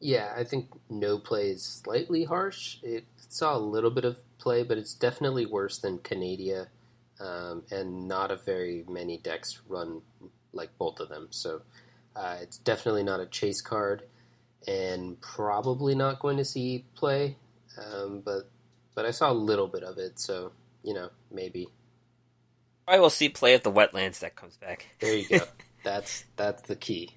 Yeah, 0.00 0.32
I 0.36 0.44
think 0.44 0.68
no 0.90 1.18
play 1.18 1.50
is 1.50 1.62
slightly 1.62 2.24
harsh. 2.24 2.78
It 2.82 3.04
saw 3.28 3.56
a 3.56 3.58
little 3.58 3.90
bit 3.90 4.04
of 4.04 4.16
play, 4.38 4.62
but 4.62 4.78
it's 4.78 4.94
definitely 4.94 5.46
worse 5.46 5.78
than 5.78 5.98
Canadia 5.98 6.68
um, 7.20 7.62
and 7.70 8.08
not 8.08 8.30
a 8.30 8.36
very 8.36 8.84
many 8.88 9.18
decks 9.18 9.60
run 9.68 10.02
like 10.52 10.76
both 10.78 11.00
of 11.00 11.08
them. 11.08 11.28
So 11.30 11.62
uh, 12.14 12.38
it's 12.40 12.58
definitely 12.58 13.02
not 13.02 13.20
a 13.20 13.26
chase 13.26 13.60
card, 13.60 14.02
and 14.66 15.20
probably 15.20 15.94
not 15.94 16.18
going 16.18 16.38
to 16.38 16.44
see 16.44 16.84
play. 16.94 17.36
Um, 17.78 18.22
but 18.24 18.50
but 18.94 19.04
I 19.04 19.10
saw 19.10 19.30
a 19.30 19.34
little 19.34 19.68
bit 19.68 19.82
of 19.82 19.98
it, 19.98 20.18
so 20.18 20.52
you 20.82 20.94
know 20.94 21.10
maybe. 21.30 21.68
I 22.88 23.00
will 23.00 23.10
see 23.10 23.28
play 23.28 23.54
if 23.54 23.62
the 23.62 23.72
wetlands 23.72 24.20
deck 24.20 24.36
comes 24.36 24.56
back. 24.56 24.86
There 25.00 25.14
you 25.14 25.28
go. 25.28 25.44
that's 25.84 26.24
that's 26.36 26.62
the 26.62 26.76
key. 26.76 27.10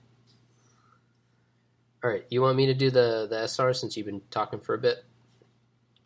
All 2.03 2.09
right, 2.09 2.25
you 2.29 2.41
want 2.41 2.57
me 2.57 2.67
to 2.67 2.73
do 2.73 2.89
the 2.89 3.27
the 3.29 3.47
SR 3.47 3.73
since 3.73 3.97
you've 3.97 4.05
been 4.05 4.21
talking 4.31 4.59
for 4.59 4.73
a 4.73 4.79
bit? 4.79 5.03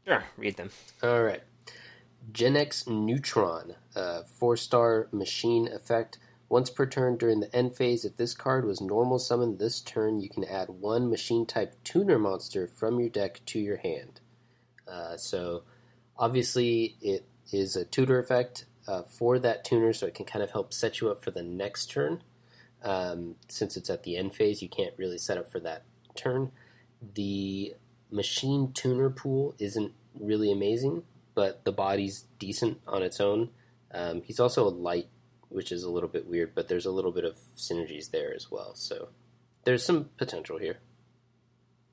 Sure, 0.06 0.23
read 0.38 0.58
them. 0.58 0.69
All 1.01 1.23
right. 1.23 1.41
Genex 2.31 2.88
Neutron, 2.88 3.75
uh, 3.95 4.23
four 4.23 4.55
star 4.57 5.07
machine 5.12 5.67
effect. 5.67 6.17
Once 6.49 6.69
per 6.69 6.86
turn 6.86 7.17
during 7.17 7.39
the 7.39 7.55
end 7.55 7.75
phase, 7.75 8.05
if 8.05 8.17
this 8.17 8.33
card 8.33 8.65
was 8.65 8.79
normal 8.79 9.17
summoned 9.17 9.57
this 9.57 9.81
turn, 9.81 10.21
you 10.21 10.29
can 10.29 10.43
add 10.43 10.69
one 10.69 11.09
machine 11.09 11.45
type 11.45 11.75
tuner 11.83 12.19
monster 12.19 12.67
from 12.67 12.99
your 12.99 13.09
deck 13.09 13.41
to 13.45 13.59
your 13.59 13.77
hand. 13.77 14.19
Uh, 14.88 15.17
so, 15.17 15.63
obviously, 16.17 16.95
it 17.01 17.25
is 17.51 17.75
a 17.75 17.86
tutor 17.86 18.19
effect 18.19 18.65
uh, 18.88 19.01
for 19.03 19.39
that 19.39 19.63
tuner, 19.65 19.93
so 19.93 20.05
it 20.05 20.13
can 20.13 20.25
kind 20.25 20.43
of 20.43 20.51
help 20.51 20.73
set 20.73 21.01
you 21.01 21.09
up 21.09 21.23
for 21.23 21.31
the 21.31 21.41
next 21.41 21.88
turn. 21.88 22.21
Um, 22.83 23.36
since 23.47 23.75
it's 23.75 23.89
at 23.89 24.03
the 24.03 24.17
end 24.17 24.36
phase, 24.36 24.62
you 24.62 24.69
can't 24.69 24.93
really 24.97 25.17
set 25.17 25.38
up 25.38 25.51
for 25.51 25.59
that 25.62 25.83
turn. 26.15 26.51
The 27.15 27.73
machine 28.12 28.71
tuner 28.73 29.09
pool 29.09 29.55
isn't 29.57 29.93
really 30.19 30.51
amazing 30.51 31.03
but 31.35 31.63
the 31.65 31.71
body's 31.71 32.25
decent 32.39 32.79
on 32.87 33.03
its 33.03 33.19
own. 33.19 33.49
Um, 33.91 34.21
he's 34.21 34.39
also 34.39 34.67
a 34.67 34.69
light, 34.69 35.07
which 35.49 35.71
is 35.71 35.83
a 35.83 35.89
little 35.89 36.09
bit 36.09 36.27
weird, 36.27 36.55
but 36.55 36.67
there's 36.67 36.85
a 36.85 36.91
little 36.91 37.11
bit 37.11 37.25
of 37.25 37.37
synergies 37.55 38.11
there 38.11 38.33
as 38.33 38.49
well. 38.49 38.75
So 38.75 39.09
there's 39.63 39.85
some 39.85 40.09
potential 40.17 40.57
here. 40.57 40.77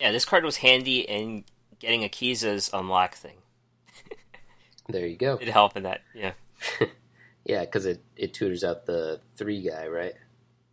Yeah, 0.00 0.12
this 0.12 0.24
card 0.24 0.44
was 0.44 0.56
handy 0.56 1.00
in 1.00 1.44
getting 1.78 2.02
Akiza's 2.02 2.70
unlock 2.72 3.14
thing. 3.14 3.36
there 4.88 5.06
you 5.06 5.16
go. 5.16 5.38
It 5.40 5.48
help 5.48 5.76
in 5.76 5.82
that, 5.82 6.00
yeah. 6.14 6.32
yeah, 7.44 7.60
because 7.60 7.86
it, 7.86 8.02
it 8.16 8.32
tutors 8.32 8.64
out 8.64 8.86
the 8.86 9.20
three 9.36 9.62
guy, 9.62 9.86
right? 9.88 10.14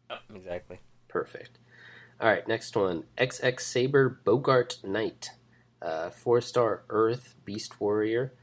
Yep, 0.10 0.19
exactly. 0.36 0.80
Perfect. 1.10 1.60
All 2.19 2.30
right, 2.30 2.47
next 2.47 2.75
one 2.75 3.03
XX 3.17 3.60
Saber 3.60 4.21
Boggart 4.25 4.84
Knight. 4.84 5.30
Uh, 5.82 6.10
four 6.10 6.41
star 6.41 6.84
Earth 6.89 7.36
Beast 7.45 7.80
Warrior. 7.80 8.34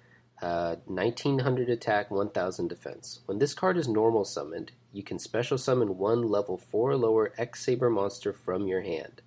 Uh, 0.44 0.76
1900 0.84 1.70
attack, 1.70 2.10
1000 2.10 2.68
defense. 2.68 3.20
When 3.24 3.38
this 3.38 3.54
card 3.54 3.78
is 3.78 3.88
normal 3.88 4.26
summoned, 4.26 4.72
you 4.92 5.02
can 5.02 5.18
special 5.18 5.56
summon 5.56 5.96
one 5.96 6.20
level 6.20 6.58
4 6.58 6.90
or 6.90 6.96
lower 6.98 7.32
X 7.38 7.64
Saber 7.64 7.88
monster 7.88 8.34
from 8.34 8.66
your 8.66 8.82
hand. 8.82 9.22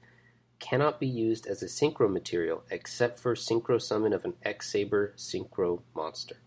Cannot 0.59 0.99
be 0.99 1.07
used 1.07 1.47
as 1.47 1.63
a 1.63 1.65
synchro 1.65 2.07
material 2.07 2.63
except 2.69 3.19
for 3.19 3.33
synchro 3.33 3.81
summon 3.81 4.13
of 4.13 4.25
an 4.25 4.35
X 4.43 4.71
Saber 4.71 5.15
synchro 5.17 5.81
monster. 5.95 6.37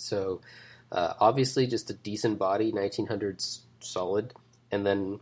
So, 0.00 0.40
uh, 0.90 1.12
obviously, 1.20 1.68
just 1.68 1.88
a 1.88 1.94
decent 1.94 2.40
body, 2.40 2.72
1900 2.72 3.40
solid, 3.78 4.34
and 4.72 4.84
then 4.84 5.20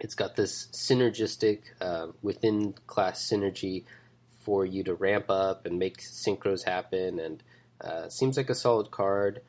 it's 0.00 0.16
got 0.16 0.34
this 0.34 0.66
synergistic 0.72 1.60
uh, 1.80 2.08
within 2.20 2.74
class 2.88 3.30
synergy 3.30 3.84
for 4.40 4.66
you 4.66 4.82
to 4.82 4.94
ramp 4.94 5.26
up 5.30 5.66
and 5.66 5.78
make 5.78 5.98
synchros 5.98 6.64
happen 6.64 7.20
and 7.20 7.44
uh, 7.80 8.08
seems 8.08 8.36
like 8.36 8.50
a 8.50 8.54
solid 8.54 8.90
card 8.90 9.42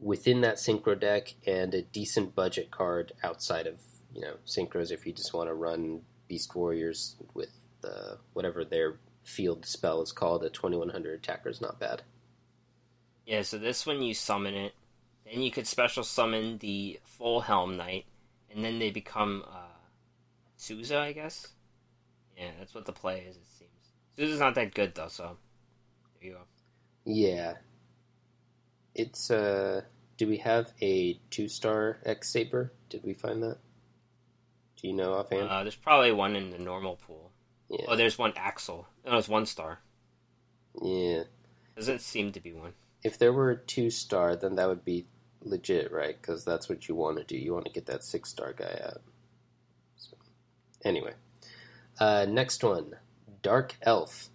within 0.00 0.40
that 0.40 0.56
synchro 0.56 0.98
deck 0.98 1.34
and 1.46 1.74
a 1.74 1.82
decent 1.82 2.34
budget 2.34 2.70
card 2.70 3.12
outside 3.22 3.66
of 3.66 3.80
you 4.14 4.20
know 4.20 4.34
synchros 4.46 4.90
if 4.90 5.06
you 5.06 5.12
just 5.12 5.32
want 5.32 5.48
to 5.48 5.54
run 5.54 6.00
Beast 6.28 6.54
Warriors 6.54 7.16
with 7.34 7.50
the 7.82 8.18
whatever 8.32 8.64
their 8.64 8.96
field 9.22 9.66
spell 9.66 10.02
is 10.02 10.12
called. 10.12 10.44
A 10.44 10.50
2100 10.50 11.18
attacker 11.18 11.48
is 11.48 11.60
not 11.60 11.78
bad. 11.78 12.02
Yeah, 13.26 13.42
so 13.42 13.58
this 13.58 13.86
one 13.86 14.02
you 14.02 14.14
summon 14.14 14.54
it, 14.54 14.74
then 15.24 15.42
you 15.42 15.50
could 15.50 15.66
special 15.66 16.02
summon 16.02 16.58
the 16.58 16.98
full 17.04 17.42
Helm 17.42 17.76
Knight, 17.76 18.06
and 18.52 18.64
then 18.64 18.78
they 18.78 18.90
become 18.90 19.44
uh, 19.46 19.76
Souza, 20.56 20.98
I 20.98 21.12
guess. 21.12 21.48
Yeah, 22.36 22.50
that's 22.58 22.74
what 22.74 22.86
the 22.86 22.92
play 22.92 23.20
is. 23.28 23.36
It 23.36 23.46
seems 23.58 23.70
Souza's 24.16 24.40
not 24.40 24.54
that 24.56 24.74
good 24.74 24.94
though, 24.94 25.08
so 25.08 25.36
there 26.20 26.30
you 26.30 26.36
go. 26.36 26.42
Yeah, 27.04 27.54
it's 28.94 29.30
uh 29.30 29.82
do 30.18 30.28
we 30.28 30.36
have 30.38 30.72
a 30.80 31.18
two 31.30 31.48
star 31.48 31.98
X 32.04 32.30
Saber? 32.30 32.72
Did 32.88 33.04
we 33.04 33.14
find 33.14 33.42
that? 33.42 33.58
Do 34.80 34.88
you 34.88 34.94
know 34.94 35.14
offhand? 35.14 35.48
Uh, 35.48 35.62
there's 35.62 35.76
probably 35.76 36.12
one 36.12 36.36
in 36.36 36.50
the 36.50 36.58
normal 36.58 36.96
pool. 36.96 37.30
Yeah. 37.68 37.86
Oh, 37.88 37.96
there's 37.96 38.18
one 38.18 38.32
Axel. 38.36 38.86
No, 39.06 39.16
it's 39.16 39.28
one 39.28 39.46
star. 39.46 39.80
Yeah. 40.80 41.24
Doesn't 41.76 42.00
seem 42.02 42.32
to 42.32 42.40
be 42.40 42.52
one. 42.52 42.74
If 43.02 43.18
there 43.18 43.32
were 43.32 43.50
a 43.50 43.56
two 43.56 43.90
star, 43.90 44.36
then 44.36 44.56
that 44.56 44.68
would 44.68 44.84
be 44.84 45.06
legit, 45.42 45.90
right? 45.90 46.20
Because 46.20 46.44
that's 46.44 46.68
what 46.68 46.88
you 46.88 46.94
want 46.94 47.16
to 47.18 47.24
do. 47.24 47.36
You 47.36 47.54
want 47.54 47.66
to 47.66 47.72
get 47.72 47.86
that 47.86 48.04
six 48.04 48.28
star 48.30 48.52
guy 48.52 48.80
out. 48.84 49.00
So, 49.96 50.16
anyway, 50.84 51.14
uh, 51.98 52.26
next 52.28 52.62
one, 52.62 52.96
Dark 53.42 53.76
Elf, 53.82 54.28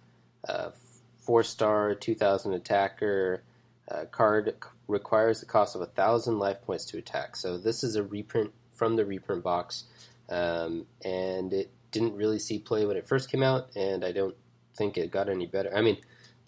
uh, 0.48 0.70
four 1.18 1.42
star, 1.42 1.94
two 1.94 2.14
thousand 2.14 2.54
attacker. 2.54 3.42
Uh, 3.90 4.04
card 4.06 4.54
requires 4.86 5.40
the 5.40 5.46
cost 5.46 5.74
of 5.74 5.80
a 5.80 5.86
thousand 5.86 6.38
life 6.38 6.60
points 6.62 6.84
to 6.86 6.98
attack. 6.98 7.36
So 7.36 7.58
this 7.58 7.82
is 7.82 7.96
a 7.96 8.02
reprint 8.02 8.52
from 8.72 8.96
the 8.96 9.04
reprint 9.04 9.42
box, 9.42 9.84
um, 10.28 10.86
and 11.04 11.52
it 11.52 11.70
didn't 11.90 12.16
really 12.16 12.38
see 12.38 12.58
play 12.58 12.84
when 12.84 12.96
it 12.96 13.08
first 13.08 13.30
came 13.30 13.42
out, 13.42 13.74
and 13.74 14.04
I 14.04 14.12
don't 14.12 14.36
think 14.76 14.96
it 14.96 15.10
got 15.10 15.28
any 15.28 15.46
better. 15.46 15.74
I 15.74 15.82
mean, 15.82 15.98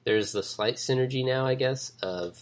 there's 0.05 0.33
the 0.33 0.42
slight 0.42 0.76
synergy 0.76 1.24
now, 1.24 1.46
I 1.46 1.55
guess, 1.55 1.92
of 2.03 2.40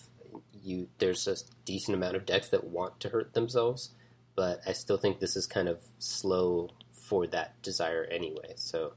you. 0.63 0.89
There's 0.99 1.27
a 1.27 1.37
decent 1.65 1.97
amount 1.97 2.17
of 2.17 2.27
decks 2.27 2.49
that 2.49 2.65
want 2.65 3.01
to 3.01 3.09
hurt 3.09 3.35
themselves, 3.35 3.91
but 4.37 4.61
I 4.67 4.73
still 4.73 4.99
think 4.99 5.19
this 5.19 5.37
is 5.37 5.47
kind 5.47 5.69
of 5.69 5.81
slow 5.99 6.71
for 6.93 7.27
that 7.29 7.61
desire 7.63 8.05
anyway. 8.05 8.53
So 8.57 8.93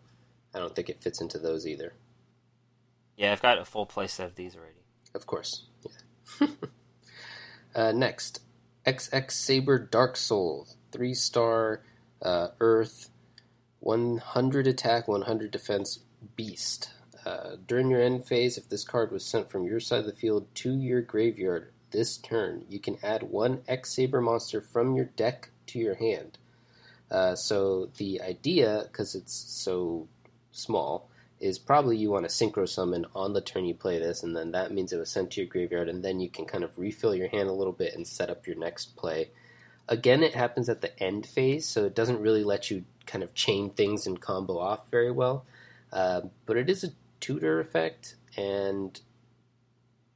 I 0.54 0.60
don't 0.60 0.76
think 0.76 0.90
it 0.90 1.02
fits 1.02 1.22
into 1.22 1.40
those 1.40 1.66
either. 1.66 1.94
Yeah, 3.16 3.32
I've 3.32 3.42
got 3.42 3.58
a 3.60 3.66
full 3.66 3.86
playset 3.86 4.26
of 4.26 4.36
these 4.36 4.56
already. 4.56 4.81
Of 5.14 5.26
course. 5.26 5.66
Yeah. 6.40 6.48
uh, 7.76 7.92
next, 7.92 8.42
XX 8.86 9.32
Saber 9.32 9.80
Dark 9.80 10.18
Soul, 10.18 10.68
three 10.92 11.14
star 11.14 11.82
uh, 12.22 12.50
Earth, 12.60 13.10
100 13.80 14.68
attack, 14.68 15.08
100 15.08 15.52
defense 15.52 16.00
beast. 16.36 16.92
Uh, 17.26 17.56
during 17.68 17.90
your 17.90 18.02
end 18.02 18.26
phase, 18.26 18.58
if 18.58 18.70
this 18.70 18.84
card 18.84 19.12
was 19.12 19.24
sent 19.24 19.50
from 19.50 19.66
your 19.66 19.80
side 19.80 20.00
of 20.00 20.06
the 20.06 20.14
field 20.14 20.48
to 20.56 20.74
your 20.74 21.02
graveyard 21.02 21.72
this 21.92 22.18
turn, 22.18 22.66
you 22.70 22.80
can 22.80 22.98
add 23.04 23.24
one 23.24 23.62
X 23.68 23.94
Saber 23.96 24.22
monster 24.22 24.62
from 24.62 24.96
your 24.96 25.06
deck 25.06 25.50
to 25.68 25.80
your 25.80 25.96
hand. 25.96 26.38
Uh, 27.12 27.36
so 27.36 27.90
the 27.98 28.22
idea, 28.22 28.84
because 28.88 29.14
it's 29.14 29.34
so 29.34 30.08
small, 30.52 31.11
is 31.42 31.58
probably 31.58 31.98
you 31.98 32.12
want 32.12 32.28
to 32.28 32.30
synchro 32.30 32.70
summon 32.70 33.06
on 33.16 33.34
the 33.34 33.42
turn 33.42 33.66
you 33.66 33.74
play 33.74 34.00
this, 34.00 34.24
and 34.24 34.36
then 34.36 34.52
that 34.52 34.72
means 34.72 34.94
it 34.94 34.98
was 34.98 35.10
sent 35.10 35.32
to 35.32 35.42
your 35.42 35.50
graveyard, 35.50 35.90
and 35.90 36.04
then 36.04 36.20
you 36.20 36.30
can 36.30 36.46
kind 36.46 36.64
of 36.64 36.78
refill 36.78 37.16
your 37.16 37.28
hand 37.30 37.50
a 37.50 37.54
little 37.54 37.74
bit 37.74 37.96
and 37.96 38.08
set 38.08 38.30
up 38.30 38.46
your 38.46 38.56
next 38.56 38.96
play. 38.96 39.32
Again, 39.88 40.24
it 40.24 40.36
happens 40.36 40.70
at 40.70 40.82
the 40.82 40.98
end 41.02 41.26
phase, 41.26 41.68
so 41.68 41.84
it 41.86 41.96
doesn't 41.96 42.22
really 42.22 42.44
let 42.44 42.70
you 42.70 42.86
kind 43.08 43.24
of 43.24 43.34
chain 43.34 43.72
things 43.72 44.06
and 44.06 44.22
combo 44.22 44.58
off 44.58 44.90
very 44.92 45.12
well. 45.12 45.44
Uh, 45.92 46.22
but 46.46 46.58
it 46.58 46.70
is 46.70 46.84
a 46.84 46.94
tutor 47.20 47.60
effect, 47.60 48.16
and 48.38 49.02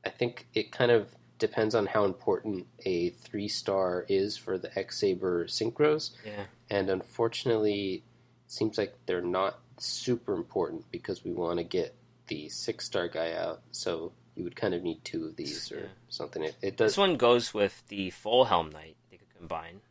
I 0.05 0.09
think 0.09 0.47
it 0.53 0.71
kind 0.71 0.91
of 0.91 1.09
depends 1.39 1.75
on 1.75 1.87
how 1.87 2.05
important 2.05 2.67
a 2.85 3.09
three 3.09 3.47
star 3.47 4.05
is 4.07 4.37
for 4.37 4.57
the 4.57 4.77
X 4.77 4.99
Saber 4.99 5.45
synchros. 5.45 6.11
Yeah. 6.25 6.45
And 6.69 6.89
unfortunately, 6.89 7.95
it 7.95 8.51
seems 8.51 8.77
like 8.77 8.95
they're 9.05 9.21
not 9.21 9.59
super 9.77 10.33
important 10.35 10.89
because 10.91 11.23
we 11.23 11.31
want 11.31 11.57
to 11.59 11.63
get 11.63 11.95
the 12.27 12.49
six 12.49 12.85
star 12.85 13.07
guy 13.07 13.33
out. 13.33 13.61
So 13.71 14.11
you 14.35 14.43
would 14.43 14.55
kind 14.55 14.73
of 14.73 14.83
need 14.83 15.03
two 15.03 15.25
of 15.25 15.35
these 15.35 15.71
or 15.71 15.79
Yeah. 15.79 15.85
something. 16.09 16.43
It, 16.43 16.55
it 16.61 16.77
does 16.77 16.91
This 16.93 16.97
one 16.97 17.15
goes 17.17 17.53
with 17.53 17.83
the 17.87 18.09
full 18.09 18.45
helm 18.45 18.71
knight. 18.71 18.95
They 19.11 19.17
could 19.17 19.33
combine. 19.37 19.81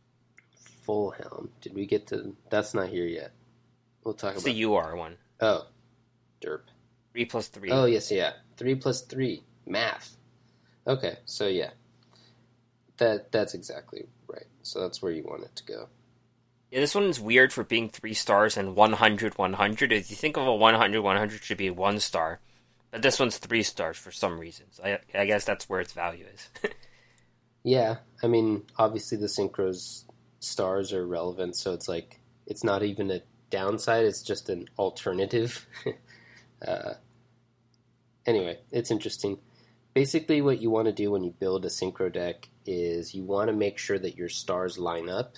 full 0.83 1.11
helm. 1.11 1.49
Did 1.61 1.73
we 1.73 1.85
get 1.87 2.05
to? 2.07 2.35
That's 2.51 2.73
not 2.75 2.89
here 2.89 3.05
yet. 3.07 3.31
We'll 4.03 4.13
talk 4.13 4.35
It's 4.35 4.43
about. 4.43 4.53
the 4.53 4.63
UR 4.65 4.95
one. 4.95 5.17
oh, 5.41 5.65
derp. 6.41 6.61
Three 7.13 7.25
plus 7.25 7.47
three. 7.47 7.71
Oh 7.71 7.85
yes, 7.85 8.11
yeah. 8.11 8.33
Three 8.57 8.75
plus 8.75 9.01
three 9.01 9.41
math. 9.65 10.15
Okay, 10.85 11.17
so 11.25 11.47
yeah, 11.47 11.71
that 12.97 13.31
that's 13.31 13.53
exactly 13.55 14.05
right. 14.27 14.45
So 14.61 14.81
that's 14.81 15.01
where 15.01 15.11
you 15.11 15.23
want 15.23 15.43
it 15.43 15.55
to 15.55 15.63
go. 15.63 15.87
Yeah, 16.75 16.81
this 16.81 16.93
one's 16.93 17.21
weird 17.21 17.53
for 17.53 17.63
being 17.63 17.87
three 17.87 18.13
stars 18.13 18.57
and 18.57 18.75
100 18.75 19.37
100. 19.37 19.93
If 19.93 20.09
you 20.09 20.17
think 20.17 20.35
of 20.35 20.45
a 20.45 20.53
100 20.53 20.99
100 20.99 21.41
should 21.41 21.55
be 21.57 21.69
one 21.69 22.01
star, 22.01 22.41
but 22.91 23.01
this 23.01 23.17
one's 23.17 23.37
three 23.37 23.63
stars 23.63 23.95
for 23.95 24.11
some 24.11 24.37
reasons. 24.37 24.81
I 24.83 24.99
I 25.13 25.25
guess 25.25 25.45
that's 25.45 25.69
where 25.69 25.79
its 25.79 25.93
value 25.93 26.25
is. 26.33 26.49
Yeah, 27.63 27.95
I 28.21 28.27
mean, 28.27 28.63
obviously 28.77 29.17
the 29.17 29.25
synchros 29.25 30.03
stars 30.39 30.93
are 30.93 31.07
relevant, 31.07 31.55
so 31.55 31.73
it's 31.73 31.87
like 31.87 32.19
it's 32.45 32.63
not 32.63 32.83
even 32.83 33.09
a 33.09 33.21
downside; 33.49 34.05
it's 34.05 34.21
just 34.21 34.49
an 34.49 34.67
alternative. 34.77 35.65
uh, 36.67 36.93
anyway, 38.27 38.59
it's 38.69 38.91
interesting. 38.91 39.39
Basically, 39.95 40.43
what 40.43 40.61
you 40.61 40.69
want 40.69 40.85
to 40.85 40.91
do 40.91 41.09
when 41.09 41.23
you 41.23 41.31
build 41.31 41.65
a 41.65 41.69
synchro 41.69 42.13
deck 42.13 42.49
is 42.67 43.15
you 43.15 43.23
want 43.23 43.49
to 43.49 43.55
make 43.55 43.79
sure 43.79 43.97
that 43.97 44.15
your 44.15 44.29
stars 44.29 44.77
line 44.77 45.09
up, 45.09 45.33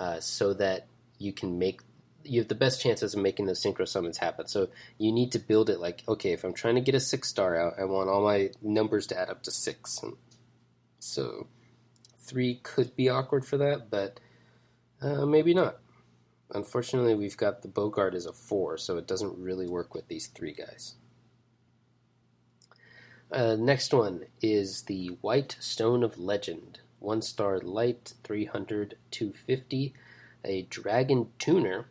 uh, 0.00 0.20
so 0.20 0.54
that 0.54 0.86
you 1.18 1.32
can 1.32 1.58
make 1.58 1.80
you 2.24 2.40
have 2.40 2.48
the 2.48 2.54
best 2.54 2.80
chances 2.80 3.14
of 3.14 3.20
making 3.20 3.46
those 3.46 3.62
synchro 3.62 3.86
summons 3.86 4.18
happen. 4.18 4.46
So 4.46 4.68
you 4.98 5.12
need 5.12 5.32
to 5.32 5.38
build 5.38 5.68
it 5.68 5.80
like, 5.80 6.02
okay, 6.06 6.32
if 6.32 6.44
I'm 6.44 6.52
trying 6.52 6.76
to 6.76 6.80
get 6.80 6.94
a 6.94 7.00
six 7.00 7.28
star 7.28 7.56
out, 7.56 7.74
I 7.80 7.84
want 7.84 8.08
all 8.08 8.22
my 8.22 8.50
numbers 8.62 9.06
to 9.08 9.18
add 9.18 9.28
up 9.28 9.42
to 9.44 9.50
six. 9.50 10.00
And 10.02 10.16
so 10.98 11.48
three 12.18 12.60
could 12.62 12.94
be 12.94 13.08
awkward 13.08 13.44
for 13.44 13.56
that, 13.58 13.90
but 13.90 14.20
uh, 15.00 15.26
maybe 15.26 15.54
not. 15.54 15.78
Unfortunately, 16.54 17.14
we've 17.14 17.36
got 17.36 17.62
the 17.62 17.68
Boggart 17.68 18.14
as 18.14 18.26
a 18.26 18.32
four, 18.32 18.76
so 18.76 18.98
it 18.98 19.06
doesn't 19.06 19.38
really 19.38 19.66
work 19.66 19.94
with 19.94 20.06
these 20.08 20.26
three 20.28 20.52
guys. 20.52 20.94
Uh, 23.30 23.56
next 23.56 23.94
one 23.94 24.26
is 24.42 24.82
the 24.82 25.08
White 25.22 25.56
Stone 25.58 26.02
of 26.04 26.18
Legend. 26.18 26.80
One 27.02 27.20
star 27.20 27.58
light, 27.58 28.14
300, 28.22 28.96
250. 29.10 29.94
A 30.44 30.62
Dragon 30.62 31.28
Tuner. 31.38 31.86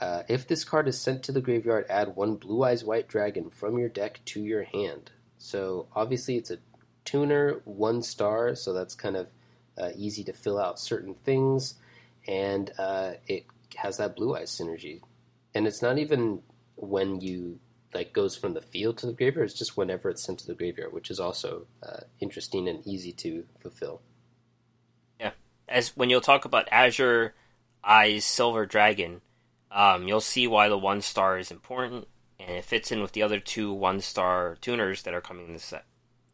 Uh, 0.00 0.22
if 0.28 0.46
this 0.46 0.64
card 0.64 0.88
is 0.88 1.00
sent 1.00 1.22
to 1.24 1.32
the 1.32 1.40
graveyard, 1.40 1.86
add 1.88 2.14
one 2.16 2.36
Blue 2.36 2.62
Eyes 2.62 2.84
White 2.84 3.08
Dragon 3.08 3.50
from 3.50 3.78
your 3.78 3.88
deck 3.88 4.20
to 4.26 4.42
your 4.42 4.64
hand. 4.64 5.10
So 5.38 5.88
obviously, 5.94 6.36
it's 6.36 6.50
a 6.50 6.58
tuner, 7.04 7.60
one 7.64 8.02
star, 8.02 8.54
so 8.54 8.72
that's 8.72 8.94
kind 8.94 9.16
of 9.16 9.28
uh, 9.78 9.90
easy 9.96 10.24
to 10.24 10.32
fill 10.32 10.58
out 10.58 10.78
certain 10.78 11.14
things, 11.14 11.74
and 12.26 12.70
uh, 12.78 13.12
it 13.26 13.46
has 13.76 13.96
that 13.98 14.16
blue 14.16 14.36
eyes 14.36 14.50
synergy. 14.50 15.00
And 15.54 15.66
it's 15.66 15.82
not 15.82 15.98
even 15.98 16.40
when 16.76 17.20
you 17.20 17.58
like 17.94 18.12
goes 18.12 18.36
from 18.36 18.52
the 18.52 18.60
field 18.60 18.98
to 18.98 19.06
the 19.06 19.12
graveyard; 19.12 19.48
it's 19.48 19.58
just 19.58 19.76
whenever 19.76 20.10
it's 20.10 20.24
sent 20.24 20.40
to 20.40 20.46
the 20.46 20.54
graveyard, 20.54 20.92
which 20.92 21.10
is 21.10 21.20
also 21.20 21.66
uh, 21.82 22.00
interesting 22.20 22.68
and 22.68 22.86
easy 22.86 23.12
to 23.12 23.44
fulfill. 23.58 24.02
As 25.68 25.96
when 25.96 26.10
you'll 26.10 26.20
talk 26.20 26.44
about 26.44 26.68
Azure 26.70 27.34
Eyes 27.82 28.24
Silver 28.24 28.66
Dragon, 28.66 29.20
um, 29.70 30.06
you'll 30.06 30.20
see 30.20 30.46
why 30.46 30.68
the 30.68 30.78
one 30.78 31.00
star 31.00 31.38
is 31.38 31.50
important, 31.50 32.06
and 32.38 32.50
it 32.50 32.64
fits 32.64 32.92
in 32.92 33.02
with 33.02 33.12
the 33.12 33.22
other 33.22 33.40
two 33.40 33.72
one 33.72 34.00
star 34.00 34.56
tuners 34.60 35.02
that 35.02 35.14
are 35.14 35.20
coming 35.20 35.46
in 35.46 35.52
this 35.52 35.64
set. 35.64 35.84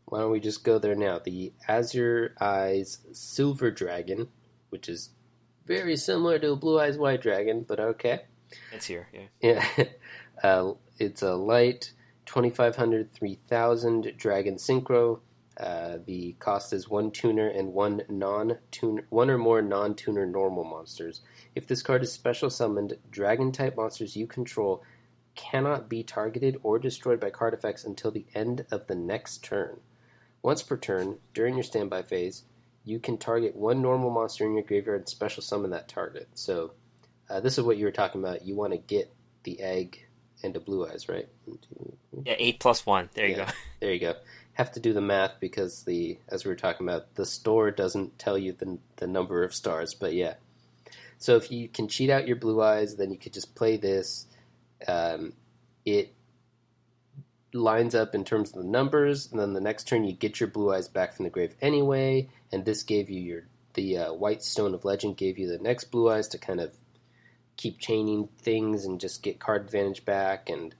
Why 0.07 0.21
don't 0.21 0.31
we 0.31 0.41
just 0.41 0.65
go 0.65 0.79
there 0.79 0.95
now? 0.95 1.19
The 1.19 1.53
Azure 1.69 2.35
Eyes 2.41 2.99
Silver 3.13 3.71
Dragon, 3.71 4.29
which 4.71 4.89
is 4.89 5.11
very 5.67 5.97
similar 5.97 6.39
to 6.39 6.53
a 6.53 6.57
Blue 6.57 6.79
Eyes 6.79 6.99
White 6.99 7.23
Dragon, 7.23 7.65
but 7.67 7.81
okay. 7.81 8.23
It's 8.73 8.87
here, 8.87 9.09
yeah. 9.13 9.27
Yeah, 9.41 9.85
uh, 10.43 10.73
it's 10.99 11.23
a 11.23 11.35
light 11.35 11.93
2500 12.27 13.13
3000 13.13 14.13
Dragon 14.17 14.57
Synchro. 14.57 15.21
Uh, 15.59 15.99
the 16.07 16.33
cost 16.39 16.73
is 16.73 16.89
one 16.89 17.11
tuner 17.11 17.49
and 17.49 17.73
one 17.73 18.03
non-tuner, 18.09 19.05
one 19.11 19.31
or 19.31 19.39
more 19.39 19.61
non-tuner 19.61 20.25
normal 20.27 20.65
monsters. 20.65 21.21
If 21.55 21.67
this 21.67 21.83
card 21.83 22.03
is 22.03 22.11
special 22.13 22.49
summoned, 22.51 22.97
Dragon 23.11 23.53
type 23.53 23.77
monsters 23.77 24.17
you 24.17 24.27
control 24.27 24.83
cannot 25.35 25.89
be 25.89 26.03
targeted 26.03 26.57
or 26.63 26.79
destroyed 26.79 27.21
by 27.21 27.31
card 27.31 27.55
effects 27.55 27.85
until 27.85 28.11
the 28.11 28.27
end 28.35 28.65
of 28.71 28.87
the 28.87 28.95
next 28.95 29.43
turn. 29.45 29.81
Once 30.43 30.63
per 30.63 30.77
turn, 30.77 31.19
during 31.35 31.55
your 31.55 31.63
standby 31.63 32.03
phase, 32.03 32.45
you 32.85 32.99
can 32.99 33.17
target 33.17 33.55
one 33.55 33.81
normal 33.81 34.11
monster 34.11 34.45
in 34.45 34.55
your 34.55 34.63
graveyard 34.65 35.01
and 35.01 35.09
special 35.09 35.43
summon 35.43 35.71
that 35.71 35.89
target. 35.89 36.29
So, 36.35 36.73
uh, 37.31 37.41
this 37.41 37.57
is 37.57 37.65
what 37.65 37.77
you 37.77 37.85
were 37.85 37.93
talking 37.93 38.21
about. 38.23 38.45
You 38.45 38.57
want 38.57 38.73
to 38.73 38.79
get 38.79 39.13
the 39.45 39.61
egg 39.61 40.05
into 40.43 40.59
Blue 40.61 40.87
Eyes, 40.87 41.09
right? 41.09 41.29
One, 41.45 41.59
two, 41.59 41.97
three. 42.11 42.23
Yeah, 42.27 42.35
eight 42.39 42.59
plus 42.59 42.85
one. 42.85 43.09
There 43.15 43.27
you 43.27 43.37
Yeah. 43.37 43.47
go. 43.47 43.53
There 43.81 43.93
you 43.93 43.99
go. 44.01 44.15
Have 44.55 44.73
to 44.73 44.81
do 44.81 44.93
the 44.93 45.01
math 45.01 45.41
because 45.41 45.85
the 45.85 46.19
as 46.29 46.45
we 46.45 46.51
were 46.51 46.57
talking 46.57 46.87
about, 46.87 47.15
the 47.15 47.27
store 47.27 47.71
doesn't 47.71 48.19
tell 48.19 48.37
you 48.37 48.53
the 48.53 48.79
the 48.97 49.07
number 49.07 49.45
of 49.45 49.55
stars, 49.55 49.95
but 49.95 50.15
yeah. 50.15 50.35
So 51.19 51.37
if 51.37 51.51
you 51.53 51.69
can 51.69 51.89
cheat 51.89 52.11
out 52.11 52.27
your 52.27 52.37
blue 52.37 52.61
eyes, 52.61 52.97
then 52.97 53.11
you 53.11 53.19
could 53.19 53.33
just 53.33 53.55
play 53.55 53.77
this. 53.77 54.27
Um, 54.87 55.35
it 55.85 56.13
lines 57.55 57.95
up 57.95 58.15
in 58.15 58.25
terms 58.25 58.51
of 58.51 58.57
the 58.63 58.69
numbers, 58.69 59.31
and 59.31 59.39
then 59.39 59.53
the 59.53 59.61
next 59.61 59.87
turn 59.87 60.05
you 60.05 60.13
get 60.13 60.41
your 60.41 60.49
blue 60.49 60.73
eyes 60.73 60.89
back 60.89 61.15
from 61.15 61.25
the 61.25 61.31
grave 61.31 61.55
anyway. 61.61 62.29
And 62.51 62.65
this 62.65 62.83
gave 62.83 63.09
you 63.09 63.21
your 63.21 63.43
the 63.75 63.99
uh, 63.99 64.13
white 64.13 64.43
stone 64.43 64.75
of 64.75 64.85
legend 64.85 65.17
gave 65.17 65.39
you 65.39 65.49
the 65.49 65.63
next 65.63 65.85
blue 65.85 66.11
eyes 66.11 66.29
to 66.29 66.39
kind 66.39 66.61
of 66.61 66.75
keep 67.57 67.79
chaining 67.79 68.29
things 68.39 68.85
and 68.85 69.01
just 69.01 69.23
get 69.23 69.39
card 69.39 69.63
advantage 69.63 70.05
back 70.05 70.51
and 70.51 70.75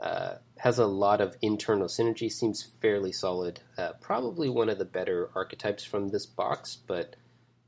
uh, 0.00 0.34
has 0.64 0.78
a 0.78 0.86
lot 0.86 1.20
of 1.20 1.36
internal 1.42 1.86
synergy. 1.88 2.32
Seems 2.32 2.70
fairly 2.80 3.12
solid. 3.12 3.60
Uh, 3.76 3.92
probably 4.00 4.48
one 4.48 4.70
of 4.70 4.78
the 4.78 4.86
better 4.86 5.28
archetypes 5.34 5.84
from 5.84 6.08
this 6.08 6.24
box, 6.24 6.78
but 6.86 7.16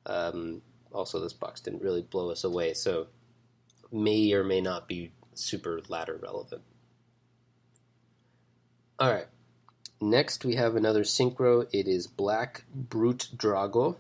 um, 0.07 0.63
also 0.93 1.21
this 1.21 1.35
box 1.35 1.61
didn't 1.61 1.83
really 1.83 2.01
blow 2.01 2.31
us 2.31 2.43
away, 2.43 2.73
so 2.73 3.09
may 3.93 4.33
or 4.33 4.43
may 4.43 4.63
not 4.63 4.89
be 4.89 5.11
super 5.35 5.83
ladder 5.89 6.19
relevant. 6.23 6.63
All 8.99 9.13
right. 9.13 9.27
Next, 10.01 10.47
we 10.47 10.55
have 10.55 10.75
another 10.75 11.03
synchro. 11.03 11.67
It 11.73 11.87
is 11.87 12.07
Black 12.07 12.65
Brutdrago, 12.89 13.97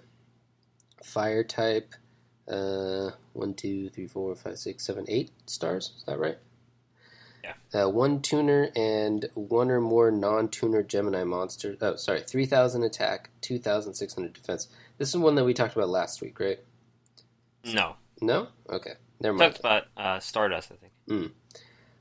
fire 1.05 1.45
type. 1.45 1.93
Uh, 2.49 3.11
one, 3.35 3.53
two, 3.53 3.91
three, 3.91 4.07
four, 4.07 4.35
five, 4.35 4.57
six, 4.57 4.87
seven, 4.87 5.05
eight 5.07 5.33
stars. 5.45 5.93
Is 5.99 6.05
that 6.05 6.19
right? 6.19 6.39
Yeah. 7.47 7.85
Uh, 7.85 7.89
one 7.89 8.23
tuner 8.23 8.71
and 8.75 9.29
one 9.35 9.71
or 9.71 9.81
more 9.81 10.11
non-tuner 10.11 10.83
Gemini 10.83 11.25
monsters. 11.25 11.79
Oh, 11.81 11.97
sorry, 11.97 12.23
three 12.23 12.47
thousand 12.47 12.83
attack, 12.83 13.31
two 13.41 13.59
thousand 13.59 13.95
six 13.95 14.15
hundred 14.15 14.33
defense. 14.33 14.69
This 14.99 15.11
is 15.11 15.17
one 15.17 15.37
that 15.37 15.45
we 15.45 15.55
talked 15.55 15.77
about 15.77 15.89
last 15.89 16.21
week, 16.21 16.41
right? 16.41 16.59
No. 17.65 17.97
No. 18.21 18.49
Okay. 18.69 18.95
Never 19.21 19.37
mind. 19.37 19.55
talked 19.55 19.61
about 19.61 19.85
uh, 19.97 20.21
Stardust, 20.21 20.73
I 20.73 20.77
think. 20.77 21.33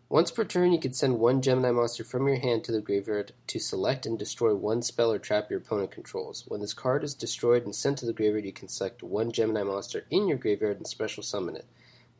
Once 0.07 0.29
per 0.29 0.43
turn, 0.43 0.71
you 0.71 0.79
can 0.79 0.93
send 0.93 1.19
one 1.19 1.41
Gemini 1.41 1.71
monster 1.71 2.03
from 2.03 2.27
your 2.27 2.37
hand 2.37 2.63
to 2.63 2.71
the 2.71 2.79
graveyard 2.79 3.31
to 3.47 3.59
select 3.59 4.05
and 4.05 4.19
destroy 4.19 4.53
one 4.53 4.81
spell 4.83 5.11
or 5.11 5.17
trap 5.17 5.49
your 5.49 5.59
opponent 5.59 5.91
controls. 5.91 6.45
When 6.47 6.61
this 6.61 6.75
card 6.75 7.03
is 7.03 7.15
destroyed 7.15 7.65
and 7.65 7.75
sent 7.75 7.97
to 7.97 8.05
the 8.05 8.13
graveyard, 8.13 8.45
you 8.45 8.53
can 8.53 8.67
select 8.67 9.01
one 9.01 9.31
Gemini 9.31 9.63
monster 9.63 10.05
in 10.11 10.27
your 10.27 10.37
graveyard 10.37 10.77
and 10.77 10.87
special 10.87 11.23
summon 11.23 11.55
it. 11.55 11.65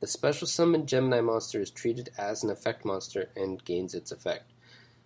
The 0.05 0.11
special 0.11 0.45
summoned 0.45 0.87
Gemini 0.87 1.19
monster 1.21 1.59
is 1.59 1.71
treated 1.71 2.11
as 2.15 2.43
an 2.43 2.51
effect 2.51 2.85
monster 2.85 3.31
and 3.35 3.65
gains 3.65 3.95
its 3.95 4.11
effect. 4.11 4.51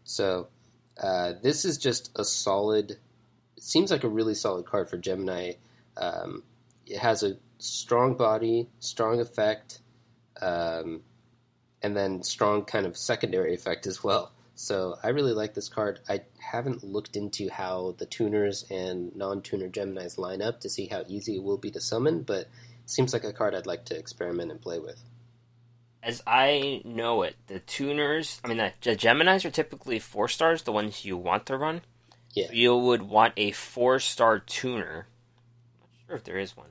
So, 0.04 0.50
uh, 1.02 1.36
this 1.42 1.64
is 1.64 1.78
just 1.78 2.12
a 2.18 2.26
solid. 2.26 2.98
Seems 3.58 3.92
like 3.92 4.04
a 4.04 4.10
really 4.10 4.36
solid 4.36 4.66
card 4.66 4.90
for 4.90 4.98
Gemini. 4.98 5.54
Um, 5.96 6.44
it 6.86 6.98
has 6.98 7.24
a 7.24 7.38
strong 7.60 8.18
body, 8.18 8.68
strong 8.82 9.22
effect. 9.22 9.80
Um, 10.42 11.04
and 11.82 11.96
then 11.96 12.22
strong 12.22 12.66
kind 12.66 12.86
of 12.86 12.98
secondary 12.98 13.54
effect 13.54 13.88
as 13.88 14.04
well. 14.04 14.34
So 14.56 14.98
I 15.02 15.12
really 15.12 15.32
like 15.32 15.54
this 15.54 15.70
card. 15.70 16.02
I 16.10 16.24
haven't 16.40 16.84
looked 16.84 17.16
into 17.16 17.50
how 17.50 17.96
the 18.00 18.06
tuners 18.06 18.66
and 18.70 19.16
non-tuner 19.16 19.70
Geminis 19.70 20.18
line 20.18 20.42
up 20.42 20.60
to 20.60 20.70
see 20.70 20.88
how 20.88 21.06
easy 21.08 21.38
it 21.38 21.44
will 21.44 21.58
be 21.58 21.72
to 21.72 21.80
summon, 21.80 22.24
but 22.24 22.50
seems 22.90 23.14
like 23.14 23.24
a 23.24 23.34
card 23.34 23.56
I'd 23.56 23.66
like 23.66 23.86
to 23.86 23.98
experiment 23.98 24.52
and 24.52 24.62
play 24.62 24.80
with. 24.80 25.04
As 26.02 26.24
I 26.26 26.82
know 26.86 27.24
it, 27.24 27.36
the 27.48 27.60
tuners, 27.60 28.40
I 28.44 28.48
mean, 28.48 28.58
the, 28.58 28.74
the 28.82 28.96
Geminis 28.96 29.44
are 29.44 29.52
typically 29.52 30.00
four 30.00 30.28
stars, 30.28 30.64
the 30.64 30.72
ones 30.72 31.04
you 31.04 31.18
want 31.18 31.46
to 31.48 31.58
run. 31.58 31.82
Yeah. 32.34 32.48
So 32.48 32.54
you 32.54 32.78
would 32.78 33.04
want 33.04 33.34
a 33.36 33.52
four 33.52 34.00
star 34.00 34.40
tuner. 34.40 35.08
I'm 35.82 35.82
not 35.82 36.08
sure 36.08 36.16
if 36.16 36.24
there 36.24 36.38
is 36.38 36.56
one. 36.56 36.70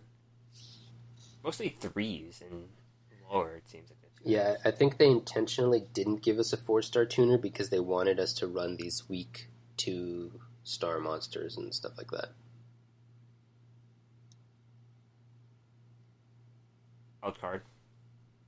Mostly 1.45 1.77
threes 1.81 2.43
and 2.49 2.69
lower, 3.31 3.57
it 3.57 3.69
seems 3.69 3.91
like. 3.91 3.99
Yeah, 4.25 4.57
I 4.65 4.71
think 4.73 4.99
they 4.99 5.07
intentionally 5.07 5.85
didn't 5.95 6.23
give 6.23 6.39
us 6.39 6.53
a 6.53 6.57
four 6.57 6.83
star 6.83 7.05
tuner 7.05 7.39
because 7.39 7.71
they 7.71 7.81
wanted 7.81 8.19
us 8.19 8.33
to 8.35 8.47
run 8.47 8.77
these 8.77 9.09
weak 9.09 9.49
two 9.77 10.33
star 10.65 10.99
monsters 10.99 11.57
and 11.57 11.75
stuff 11.75 11.93
like 11.97 12.11
that. 12.11 12.31
Out 17.25 17.41
card. 17.41 17.63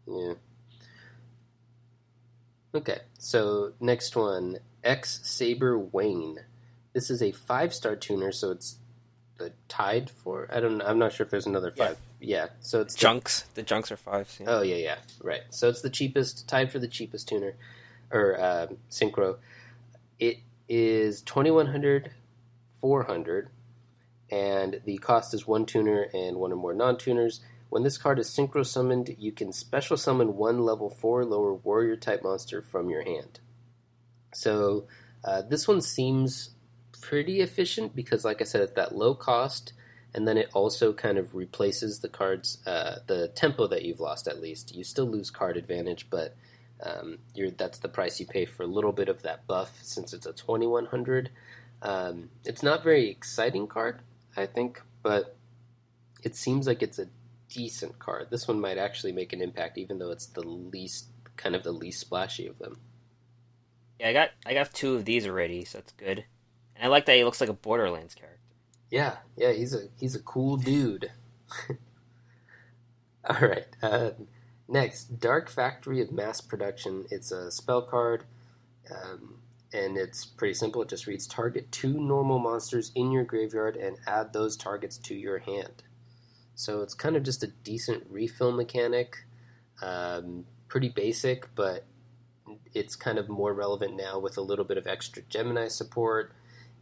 Yeah. 0.06 0.34
Okay, 2.74 2.98
so 3.18 3.72
next 3.80 4.14
one 4.14 4.58
X 4.84 5.20
Saber 5.24 5.78
Wayne. 5.78 6.38
This 6.92 7.10
is 7.10 7.22
a 7.22 7.32
five 7.32 7.74
star 7.74 7.96
tuner, 7.96 8.32
so 8.32 8.52
it's 8.52 8.76
the 9.38 9.52
tied 9.68 10.08
for. 10.08 10.48
I 10.52 10.60
don't. 10.60 10.80
I'm 10.82 10.98
not 10.98 11.12
sure 11.12 11.24
if 11.24 11.30
there's 11.30 11.46
another 11.46 11.72
five. 11.72 11.98
Yeah, 12.20 12.36
yeah 12.36 12.46
so 12.60 12.80
it's 12.80 12.94
junks. 12.94 13.42
The, 13.42 13.56
the 13.56 13.62
junks 13.62 13.90
are 13.90 13.96
five. 13.96 14.32
Yeah. 14.38 14.46
Oh 14.48 14.62
yeah, 14.62 14.76
yeah, 14.76 14.96
right. 15.22 15.42
So 15.50 15.68
it's 15.68 15.82
the 15.82 15.90
cheapest, 15.90 16.48
tied 16.48 16.70
for 16.70 16.78
the 16.78 16.88
cheapest 16.88 17.28
tuner, 17.28 17.54
or 18.12 18.38
uh, 18.38 18.66
synchro. 18.90 19.38
It 20.20 20.38
is 20.68 21.22
2100, 21.22 22.12
400, 22.80 23.48
and 24.30 24.80
the 24.84 24.98
cost 24.98 25.34
is 25.34 25.46
one 25.46 25.66
tuner 25.66 26.06
and 26.14 26.36
one 26.36 26.52
or 26.52 26.56
more 26.56 26.74
non-tuners. 26.74 27.40
When 27.70 27.84
this 27.84 27.98
card 27.98 28.18
is 28.18 28.28
synchro 28.28 28.66
summoned, 28.66 29.14
you 29.18 29.30
can 29.30 29.52
special 29.52 29.96
summon 29.96 30.36
one 30.36 30.58
level 30.58 30.90
four 30.90 31.24
lower 31.24 31.54
warrior 31.54 31.96
type 31.96 32.22
monster 32.24 32.60
from 32.60 32.90
your 32.90 33.04
hand. 33.04 33.38
So 34.34 34.86
uh, 35.24 35.42
this 35.42 35.68
one 35.68 35.80
seems 35.80 36.50
pretty 37.00 37.40
efficient 37.40 37.94
because, 37.94 38.24
like 38.24 38.40
I 38.40 38.44
said, 38.44 38.62
it's 38.62 38.74
that 38.74 38.96
low 38.96 39.14
cost, 39.14 39.72
and 40.12 40.26
then 40.26 40.36
it 40.36 40.50
also 40.52 40.92
kind 40.92 41.16
of 41.16 41.34
replaces 41.36 42.00
the 42.00 42.08
cards, 42.08 42.58
uh, 42.66 42.96
the 43.06 43.28
tempo 43.28 43.68
that 43.68 43.84
you've 43.84 44.00
lost. 44.00 44.26
At 44.26 44.40
least 44.40 44.74
you 44.74 44.82
still 44.82 45.06
lose 45.06 45.30
card 45.30 45.56
advantage, 45.56 46.08
but 46.10 46.34
um, 46.82 47.18
that's 47.56 47.78
the 47.78 47.88
price 47.88 48.18
you 48.18 48.26
pay 48.26 48.46
for 48.46 48.64
a 48.64 48.66
little 48.66 48.92
bit 48.92 49.08
of 49.08 49.22
that 49.22 49.46
buff 49.46 49.78
since 49.82 50.12
it's 50.12 50.26
a 50.26 50.32
2100. 50.32 51.30
Um, 51.82 52.30
it's 52.44 52.64
not 52.64 52.82
very 52.82 53.08
exciting 53.08 53.68
card, 53.68 54.00
I 54.36 54.46
think, 54.46 54.82
but 55.04 55.36
it 56.24 56.34
seems 56.34 56.66
like 56.66 56.82
it's 56.82 56.98
a 56.98 57.06
decent 57.50 57.98
card. 57.98 58.28
This 58.30 58.48
one 58.48 58.60
might 58.60 58.78
actually 58.78 59.12
make 59.12 59.32
an 59.32 59.42
impact, 59.42 59.76
even 59.76 59.98
though 59.98 60.10
it's 60.10 60.26
the 60.26 60.46
least 60.46 61.06
kind 61.36 61.54
of 61.54 61.62
the 61.62 61.72
least 61.72 62.00
splashy 62.00 62.46
of 62.46 62.58
them. 62.58 62.78
Yeah, 63.98 64.08
I 64.08 64.12
got 64.12 64.30
I 64.46 64.54
got 64.54 64.72
two 64.72 64.94
of 64.94 65.04
these 65.04 65.26
already, 65.26 65.64
so 65.64 65.78
that's 65.78 65.92
good. 65.92 66.24
And 66.74 66.84
I 66.84 66.88
like 66.88 67.06
that 67.06 67.16
he 67.16 67.24
looks 67.24 67.40
like 67.40 67.50
a 67.50 67.54
Borderlands 67.54 68.14
character. 68.14 68.38
Yeah, 68.90 69.16
yeah, 69.36 69.52
he's 69.52 69.74
a 69.74 69.88
he's 69.98 70.14
a 70.14 70.22
cool 70.22 70.56
dude. 70.56 71.12
All 73.28 73.40
right. 73.40 73.66
Uh, 73.82 74.10
next, 74.68 75.20
Dark 75.20 75.50
Factory 75.50 76.00
of 76.00 76.10
Mass 76.10 76.40
Production. 76.40 77.04
It's 77.10 77.30
a 77.30 77.50
spell 77.50 77.82
card, 77.82 78.24
um, 78.90 79.34
and 79.72 79.98
it's 79.98 80.24
pretty 80.24 80.54
simple. 80.54 80.82
It 80.82 80.88
just 80.88 81.06
reads: 81.06 81.26
target 81.26 81.70
two 81.70 82.00
normal 82.00 82.38
monsters 82.38 82.92
in 82.94 83.12
your 83.12 83.24
graveyard 83.24 83.76
and 83.76 83.98
add 84.06 84.32
those 84.32 84.56
targets 84.56 84.96
to 84.98 85.14
your 85.14 85.38
hand. 85.38 85.82
So 86.60 86.82
it's 86.82 86.92
kind 86.92 87.16
of 87.16 87.22
just 87.22 87.42
a 87.42 87.46
decent 87.46 88.04
refill 88.10 88.52
mechanic. 88.52 89.24
Um, 89.80 90.44
pretty 90.68 90.90
basic, 90.90 91.48
but 91.54 91.86
it's 92.74 92.96
kind 92.96 93.18
of 93.18 93.30
more 93.30 93.54
relevant 93.54 93.96
now 93.96 94.18
with 94.18 94.36
a 94.36 94.42
little 94.42 94.66
bit 94.66 94.76
of 94.76 94.86
extra 94.86 95.22
Gemini 95.22 95.68
support 95.68 96.34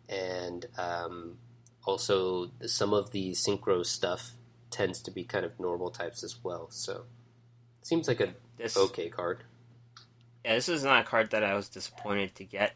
and 0.09 0.67
um, 0.77 1.37
also 1.85 2.51
some 2.67 2.93
of 2.93 3.13
the 3.13 3.31
synchro 3.31 3.87
stuff 3.87 4.33
tends 4.69 5.01
to 5.03 5.13
be 5.13 5.23
kind 5.23 5.47
of 5.47 5.61
normal 5.61 5.91
types 5.91 6.25
as 6.25 6.43
well. 6.43 6.67
So 6.71 7.05
seems 7.83 8.09
like 8.09 8.21
a 8.21 8.35
this, 8.57 8.77
okay 8.77 9.09
card. 9.09 9.45
Yeah, 10.45 10.57
this 10.57 10.69
is 10.69 10.83
not 10.83 11.03
a 11.03 11.09
card 11.09 11.31
that 11.31 11.45
I 11.45 11.55
was 11.55 11.69
disappointed 11.69 12.35
to 12.35 12.45
get. 12.45 12.73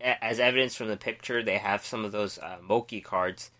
As 0.00 0.40
evidence 0.40 0.74
from 0.74 0.88
the 0.88 0.96
picture, 0.96 1.42
they 1.42 1.58
have 1.58 1.84
some 1.84 2.06
of 2.06 2.12
those 2.12 2.38
uh, 2.38 2.56
Mokey 2.66 3.04
cards, 3.04 3.50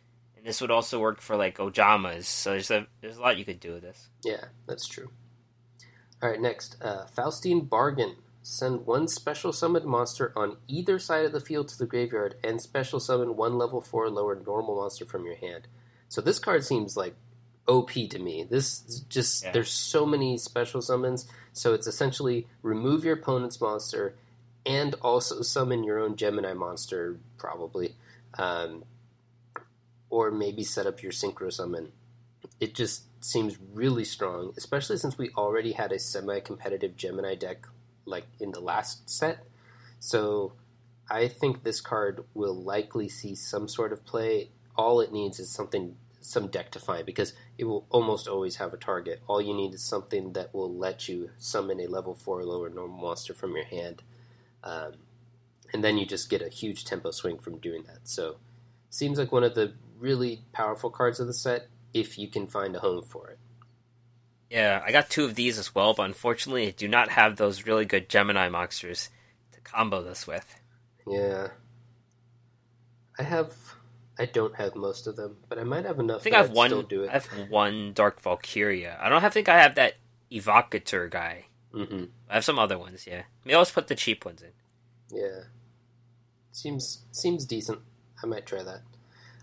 this 0.46 0.60
would 0.60 0.70
also 0.70 1.00
work 1.00 1.20
for 1.20 1.36
like 1.36 1.58
Ojamas. 1.58 2.24
So 2.24 2.50
there's 2.50 2.70
a 2.70 2.86
there's 3.00 3.16
a 3.16 3.20
lot 3.20 3.36
you 3.36 3.44
could 3.44 3.60
do 3.60 3.72
with 3.72 3.82
this. 3.82 4.08
Yeah, 4.24 4.44
that's 4.66 4.86
true. 4.86 5.10
All 6.22 6.30
right, 6.30 6.40
next, 6.40 6.76
uh, 6.80 7.06
Faustian 7.14 7.68
Bargain. 7.68 8.16
Send 8.42 8.86
one 8.86 9.08
special 9.08 9.52
summoned 9.52 9.86
monster 9.86 10.32
on 10.36 10.56
either 10.68 11.00
side 11.00 11.24
of 11.24 11.32
the 11.32 11.40
field 11.40 11.66
to 11.68 11.78
the 11.78 11.84
graveyard, 11.84 12.36
and 12.44 12.62
special 12.62 13.00
summon 13.00 13.36
one 13.36 13.58
level 13.58 13.80
4 13.80 14.08
lower 14.08 14.40
normal 14.46 14.76
monster 14.76 15.04
from 15.04 15.26
your 15.26 15.34
hand. 15.34 15.66
So 16.08 16.20
this 16.20 16.38
card 16.38 16.64
seems 16.64 16.96
like 16.96 17.16
OP 17.66 17.90
to 17.90 18.18
me. 18.20 18.44
This 18.48 19.02
just, 19.08 19.44
yeah. 19.44 19.50
there's 19.50 19.72
so 19.72 20.06
many 20.06 20.38
special 20.38 20.80
summons, 20.80 21.26
so 21.52 21.74
it's 21.74 21.88
essentially 21.88 22.46
remove 22.62 23.04
your 23.04 23.14
opponent's 23.14 23.60
monster 23.60 24.14
and 24.64 24.94
also 25.02 25.42
summon 25.42 25.82
your 25.82 25.98
own 25.98 26.14
Gemini 26.14 26.52
monster, 26.52 27.18
probably. 27.38 27.96
Um, 28.38 28.84
or 30.16 30.30
maybe 30.30 30.64
set 30.64 30.86
up 30.86 31.02
your 31.02 31.12
synchro 31.12 31.52
summon. 31.52 31.92
It 32.58 32.74
just 32.74 33.02
seems 33.22 33.58
really 33.74 34.06
strong, 34.06 34.54
especially 34.56 34.96
since 34.96 35.18
we 35.18 35.28
already 35.36 35.72
had 35.72 35.92
a 35.92 35.98
semi 35.98 36.40
competitive 36.40 36.96
Gemini 36.96 37.34
deck 37.34 37.66
like 38.06 38.24
in 38.40 38.52
the 38.52 38.60
last 38.60 39.10
set. 39.10 39.44
So 39.98 40.54
I 41.10 41.28
think 41.28 41.64
this 41.64 41.82
card 41.82 42.24
will 42.32 42.54
likely 42.54 43.10
see 43.10 43.34
some 43.34 43.68
sort 43.68 43.92
of 43.92 44.06
play. 44.06 44.52
All 44.74 45.02
it 45.02 45.12
needs 45.12 45.38
is 45.38 45.50
something, 45.50 45.96
some 46.22 46.46
deck 46.46 46.70
to 46.70 46.80
find, 46.80 47.04
because 47.04 47.34
it 47.58 47.64
will 47.64 47.84
almost 47.90 48.26
always 48.26 48.56
have 48.56 48.72
a 48.72 48.78
target. 48.78 49.20
All 49.26 49.42
you 49.42 49.52
need 49.52 49.74
is 49.74 49.82
something 49.82 50.32
that 50.32 50.54
will 50.54 50.74
let 50.74 51.10
you 51.10 51.28
summon 51.36 51.78
a 51.78 51.88
level 51.88 52.14
4 52.14 52.40
or 52.40 52.44
lower 52.46 52.70
normal 52.70 52.96
monster 52.96 53.34
from 53.34 53.54
your 53.54 53.66
hand. 53.66 54.02
Um, 54.64 54.92
and 55.74 55.84
then 55.84 55.98
you 55.98 56.06
just 56.06 56.30
get 56.30 56.40
a 56.40 56.48
huge 56.48 56.86
tempo 56.86 57.10
swing 57.10 57.38
from 57.38 57.58
doing 57.58 57.82
that. 57.82 58.08
So, 58.08 58.36
seems 58.88 59.18
like 59.18 59.30
one 59.30 59.44
of 59.44 59.54
the 59.54 59.74
really 59.98 60.44
powerful 60.52 60.90
cards 60.90 61.20
of 61.20 61.26
the 61.26 61.34
set 61.34 61.68
if 61.94 62.18
you 62.18 62.28
can 62.28 62.46
find 62.46 62.76
a 62.76 62.80
home 62.80 63.02
for 63.02 63.30
it. 63.30 63.38
Yeah, 64.50 64.82
I 64.84 64.92
got 64.92 65.10
two 65.10 65.24
of 65.24 65.34
these 65.34 65.58
as 65.58 65.74
well, 65.74 65.94
but 65.94 66.04
unfortunately, 66.04 66.68
I 66.68 66.70
do 66.70 66.86
not 66.86 67.10
have 67.10 67.36
those 67.36 67.66
really 67.66 67.84
good 67.84 68.08
Gemini 68.08 68.48
monsters 68.48 69.10
to 69.52 69.60
combo 69.60 70.02
this 70.02 70.26
with. 70.26 70.60
Yeah, 71.06 71.48
I 73.18 73.22
have. 73.22 73.52
I 74.18 74.24
don't 74.24 74.54
have 74.56 74.74
most 74.74 75.06
of 75.06 75.16
them, 75.16 75.36
but 75.48 75.58
I 75.58 75.64
might 75.64 75.84
have 75.84 75.98
enough. 75.98 76.20
I 76.20 76.24
think 76.24 76.36
I 76.36 76.38
have 76.38 76.50
I'd 76.50 76.56
one. 76.56 77.08
I 77.08 77.12
have 77.12 77.26
one 77.50 77.92
Dark 77.92 78.22
Valkyria. 78.22 78.98
I 79.00 79.08
don't 79.08 79.20
have, 79.20 79.32
think 79.32 79.48
I 79.48 79.60
have 79.60 79.74
that 79.74 79.94
Evocator 80.32 81.10
guy. 81.10 81.46
Mm-hmm. 81.74 82.04
I 82.30 82.34
have 82.34 82.44
some 82.44 82.58
other 82.58 82.78
ones. 82.78 83.06
Yeah, 83.06 83.20
i 83.20 83.48
may 83.48 83.54
always 83.54 83.70
put 83.70 83.88
the 83.88 83.94
cheap 83.94 84.24
ones 84.24 84.42
in. 84.42 84.52
Yeah, 85.10 85.40
seems 86.50 87.04
seems 87.10 87.44
decent. 87.44 87.80
I 88.22 88.26
might 88.26 88.46
try 88.46 88.62
that. 88.62 88.82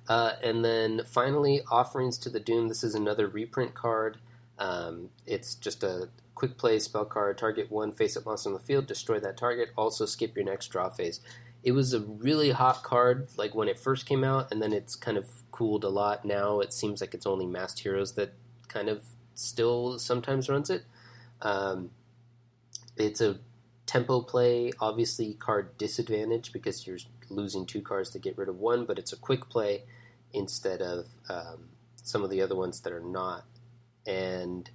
Uh, 0.08 0.34
and 0.44 0.64
then 0.64 1.02
finally, 1.06 1.62
offerings 1.72 2.18
to 2.20 2.30
the 2.30 2.40
Doom. 2.40 2.68
This 2.68 2.84
is 2.84 2.96
another 2.96 3.28
reprint 3.28 3.74
card. 3.74 4.18
Um, 4.60 5.10
it's 5.26 5.56
just 5.56 5.84
a 5.84 6.10
quick 6.36 6.58
play 6.58 6.80
spell 6.80 7.06
card. 7.06 7.38
Target 7.38 7.72
one 7.72 7.92
face 7.92 8.18
up 8.18 8.26
monster 8.26 8.50
on 8.50 8.54
the 8.54 8.60
field, 8.60 8.88
destroy 8.88 9.20
that 9.20 9.38
target. 9.38 9.70
Also 9.78 10.06
skip 10.06 10.36
your 10.36 10.46
next 10.46 10.68
draw 10.68 10.90
phase. 10.90 11.22
It 11.64 11.72
was 11.72 11.94
a 11.94 12.02
really 12.02 12.52
hot 12.52 12.84
card, 12.84 13.30
like 13.38 13.56
when 13.56 13.70
it 13.70 13.80
first 13.80 14.06
came 14.06 14.24
out, 14.24 14.52
and 14.52 14.62
then 14.62 14.74
it's 14.74 14.96
kind 14.96 15.18
of 15.18 15.28
cooled 15.52 15.86
a 15.86 15.90
lot. 15.90 16.26
Now 16.26 16.60
it 16.60 16.74
seems 16.74 17.00
like 17.00 17.14
it's 17.14 17.26
only 17.26 17.46
Masked 17.46 17.80
Heroes 17.80 18.14
that 18.16 18.34
kind 18.68 18.90
of 18.90 19.04
still 19.34 19.98
sometimes 20.00 20.50
runs 20.50 20.70
it. 20.70 20.84
Um, 21.42 21.92
it's 22.98 23.22
a 23.22 23.40
tempo 23.86 24.22
play, 24.22 24.72
obviously 24.80 25.34
card 25.36 25.78
disadvantage 25.78 26.52
because 26.52 26.86
you're 26.86 27.00
losing 27.36 27.66
two 27.66 27.82
cards 27.82 28.10
to 28.12 28.20
get 28.20 28.38
rid 28.38 28.50
of 28.50 28.60
one, 28.60 28.86
but 28.86 28.98
it's 28.98 29.14
a 29.14 29.18
quick 29.18 29.50
play 29.50 29.84
instead 30.34 30.82
of 30.82 31.06
um, 31.30 31.70
some 31.96 32.24
of 32.24 32.30
the 32.30 32.42
other 32.42 32.56
ones 32.56 32.82
that 32.82 32.94
are 32.94 33.00
not. 33.00 33.46
And 34.06 34.70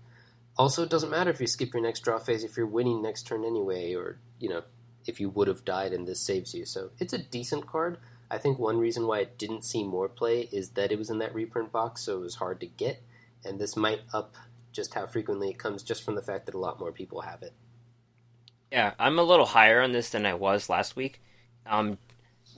also, 0.57 0.83
it 0.83 0.91
doesn't 0.91 1.11
matter 1.11 1.31
if 1.31 1.41
you 1.41 1.47
skip 1.47 1.73
your 1.73 1.83
next 1.83 2.01
draw 2.01 2.19
phase 2.19 2.45
if 2.45 2.57
you're 2.57 2.67
winning 2.67 3.03
next 3.03 3.27
turn 3.27 3.45
anyway, 3.45 3.95
or 3.95 4.19
you 4.39 4.49
know 4.49 4.63
if 5.07 5.21
you 5.21 5.31
would 5.31 5.49
have 5.49 5.65
died 5.65 5.93
and 5.93 6.07
this 6.07 6.21
saves 6.21 6.55
you. 6.55 6.65
So 6.65 6.91
it's 6.99 7.13
a 7.13 7.19
decent 7.19 7.67
card. 7.67 7.99
I 8.31 8.39
think 8.39 8.59
one 8.59 8.79
reason 8.79 9.07
why 9.07 9.21
it 9.21 9.39
didn't 9.39 9.65
see 9.65 9.83
more 9.83 10.09
play 10.09 10.49
is 10.53 10.71
that 10.71 10.93
it 10.93 10.99
was 10.99 11.09
in 11.09 11.19
that 11.19 11.35
reprint 11.35 11.73
box, 11.73 12.03
so 12.03 12.19
it 12.19 12.21
was 12.21 12.35
hard 12.35 12.61
to 12.61 12.67
get. 12.67 13.03
And 13.45 13.59
this 13.59 13.77
might 13.77 14.01
up 14.13 14.35
just 14.73 14.95
how 14.95 15.07
frequently 15.07 15.49
it 15.49 15.59
comes 15.59 15.83
just 15.83 16.05
from 16.05 16.15
the 16.15 16.23
fact 16.23 16.47
that 16.47 16.55
a 16.55 16.59
lot 16.59 16.79
more 16.79 16.93
people 16.93 17.23
have 17.23 17.43
it. 17.43 17.55
Yeah, 18.71 18.93
I'm 18.99 19.19
a 19.19 19.23
little 19.23 19.47
higher 19.47 19.81
on 19.81 19.93
this 19.93 20.11
than 20.11 20.27
I 20.27 20.35
was 20.35 20.69
last 20.69 20.95
week. 20.95 21.23
Um, 21.65 21.97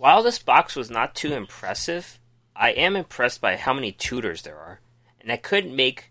while 0.00 0.22
this 0.22 0.38
box 0.38 0.74
was 0.74 0.90
not 0.90 1.14
too 1.14 1.34
impressive, 1.34 2.18
I 2.56 2.70
am 2.70 2.96
impressed 2.96 3.42
by 3.42 3.56
how 3.56 3.74
many 3.74 3.92
tutors 3.92 4.40
there 4.40 4.56
are, 4.56 4.80
and 5.20 5.28
that 5.28 5.42
could 5.42 5.70
make 5.70 6.10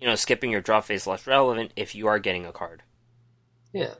you 0.00 0.08
know 0.08 0.16
skipping 0.16 0.50
your 0.50 0.60
draw 0.60 0.80
phase 0.80 1.06
less 1.06 1.24
relevant 1.24 1.72
if 1.76 1.94
you 1.94 2.08
are 2.08 2.18
getting 2.18 2.44
a 2.44 2.52
card. 2.52 2.82
Yeah, 3.72 3.94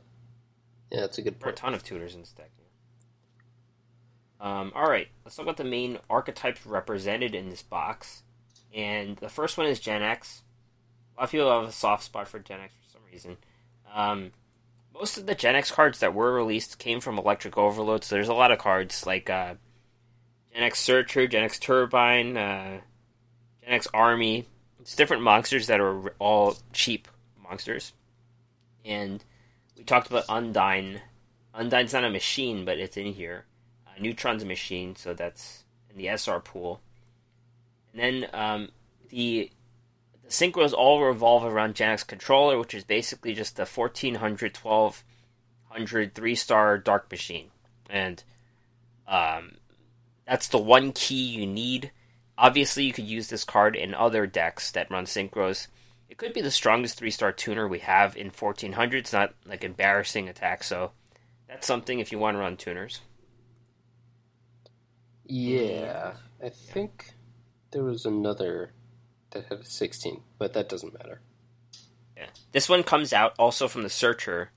yeah, 0.91 1.03
that's 1.03 1.19
a 1.19 1.23
good 1.23 1.37
are 1.41 1.51
a 1.51 1.53
ton 1.53 1.73
of 1.73 1.85
tutors 1.85 2.15
in 2.15 2.21
this 2.21 2.33
deck. 2.33 2.51
Um, 4.41 4.73
all 4.75 4.89
right, 4.89 5.07
let's 5.25 5.37
talk 5.37 5.45
about 5.45 5.59
the 5.59 5.65
main 5.65 5.99
archetypes 6.09 6.67
represented 6.67 7.35
in 7.35 7.49
this 7.49 7.63
box. 7.63 8.25
And 8.75 9.17
the 9.19 9.29
first 9.29 9.57
one 9.57 9.67
is 9.67 9.79
Genex. 9.79 10.41
A 11.17 11.21
lot 11.21 11.25
of 11.25 11.31
people 11.31 11.51
have 11.51 11.69
a 11.69 11.73
soft 11.73 12.05
spot 12.05 12.27
for 12.27 12.41
Genex 12.41 12.71
for 12.71 12.91
some 12.91 13.03
reason. 13.13 13.37
Um, 13.95 14.33
most 14.95 15.19
of 15.19 15.27
the 15.27 15.35
Genex 15.35 15.73
cards 15.73 16.01
that 16.01 16.15
were 16.15 16.33
released 16.33 16.79
came 16.79 17.01
from 17.01 17.19
Electric 17.19 17.57
Overload, 17.57 18.05
so 18.05 18.15
there's 18.15 18.29
a 18.29 18.35
lot 18.35 18.53
of 18.53 18.59
cards 18.59 19.07
like 19.07 19.31
uh, 19.31 19.55
Genex 20.55 20.77
Searcher, 20.77 21.27
Genex 21.27 21.61
Turbine, 21.61 22.37
uh, 22.37 22.81
Gen 23.63 23.73
X 23.73 23.89
Army. 23.95 24.47
It's 24.81 24.97
different 24.97 25.23
monsters 25.23 25.67
that 25.69 25.81
are 25.81 26.15
all 26.19 26.57
cheap 26.73 27.09
monsters. 27.43 27.93
And 28.85 29.23
we 29.77 29.85
talked 29.85 30.09
about 30.09 30.25
Undine. 30.29 31.01
Undine's 31.55 31.93
not 31.93 32.05
a 32.05 32.11
machine, 32.11 32.65
but 32.65 32.79
it's 32.79 32.97
in 32.97 33.07
here. 33.07 33.45
Uh, 33.87 34.01
Neutron's 34.01 34.43
a 34.43 34.47
machine, 34.47 34.97
so 34.97 35.15
that's 35.15 35.65
in 35.91 35.97
the 35.97 36.09
SR 36.09 36.41
pool. 36.41 36.81
And 37.93 38.01
then 38.01 38.31
um, 38.33 38.69
the 39.09 39.51
the 39.51 39.51
synchros 40.31 40.73
all 40.73 41.03
revolve 41.03 41.45
around 41.45 41.75
Gen 41.75 41.99
controller, 42.07 42.59
which 42.59 42.75
is 42.75 42.85
basically 42.85 43.35
just 43.35 43.57
the 43.57 43.67
1400, 43.67 44.57
1200, 44.57 46.15
three 46.15 46.35
star 46.35 46.79
dark 46.79 47.11
machine, 47.11 47.51
and 47.91 48.23
um, 49.07 49.57
that's 50.27 50.49
the 50.49 50.59
one 50.59 50.93
key 50.93 51.23
you 51.23 51.47
need. 51.47 51.91
Obviously, 52.39 52.85
you 52.85 52.93
could 52.93 53.05
use 53.05 53.29
this 53.29 53.45
card 53.45 53.77
in 53.77 53.93
other 53.93 54.27
decks 54.27 54.71
that 54.71 54.91
run 54.91 55.05
synchros. 55.05 55.67
It 56.09 56.17
could 56.17 56.33
be 56.33 56.41
the 56.41 56.51
strongest 56.51 56.97
three 56.97 57.11
star 57.11 57.33
tuner 57.33 57.69
we 57.69 57.81
have 57.81 58.17
in 58.17 58.31
1400. 58.31 58.99
It's 58.99 59.13
not 59.13 59.35
like 59.45 59.65
embarrassing 59.65 60.29
attack, 60.29 60.63
so 60.63 60.93
that's 61.49 61.67
something 61.67 61.99
if 61.99 62.13
you 62.13 62.19
want 62.19 62.37
to 62.37 62.41
run 62.41 62.57
tuners. 62.57 63.01
Yeah, 65.27 66.15
I 66.43 66.49
think 66.49 67.13
there 67.71 67.85
was 67.85 68.07
another 68.07 68.73
that 69.31 69.45
had 69.47 69.61
a 69.61 69.65
16, 69.65 70.23
but 70.39 70.53
that 70.55 70.69
doesn't 70.69 70.93
matter. 70.99 71.21
Yeah. 72.17 72.29
This 72.53 72.69
one 72.69 72.83
comes 72.83 73.13
out 73.13 73.35
also 73.39 73.69
from 73.69 73.83
the 73.83 73.91
Searcher. 73.91 74.51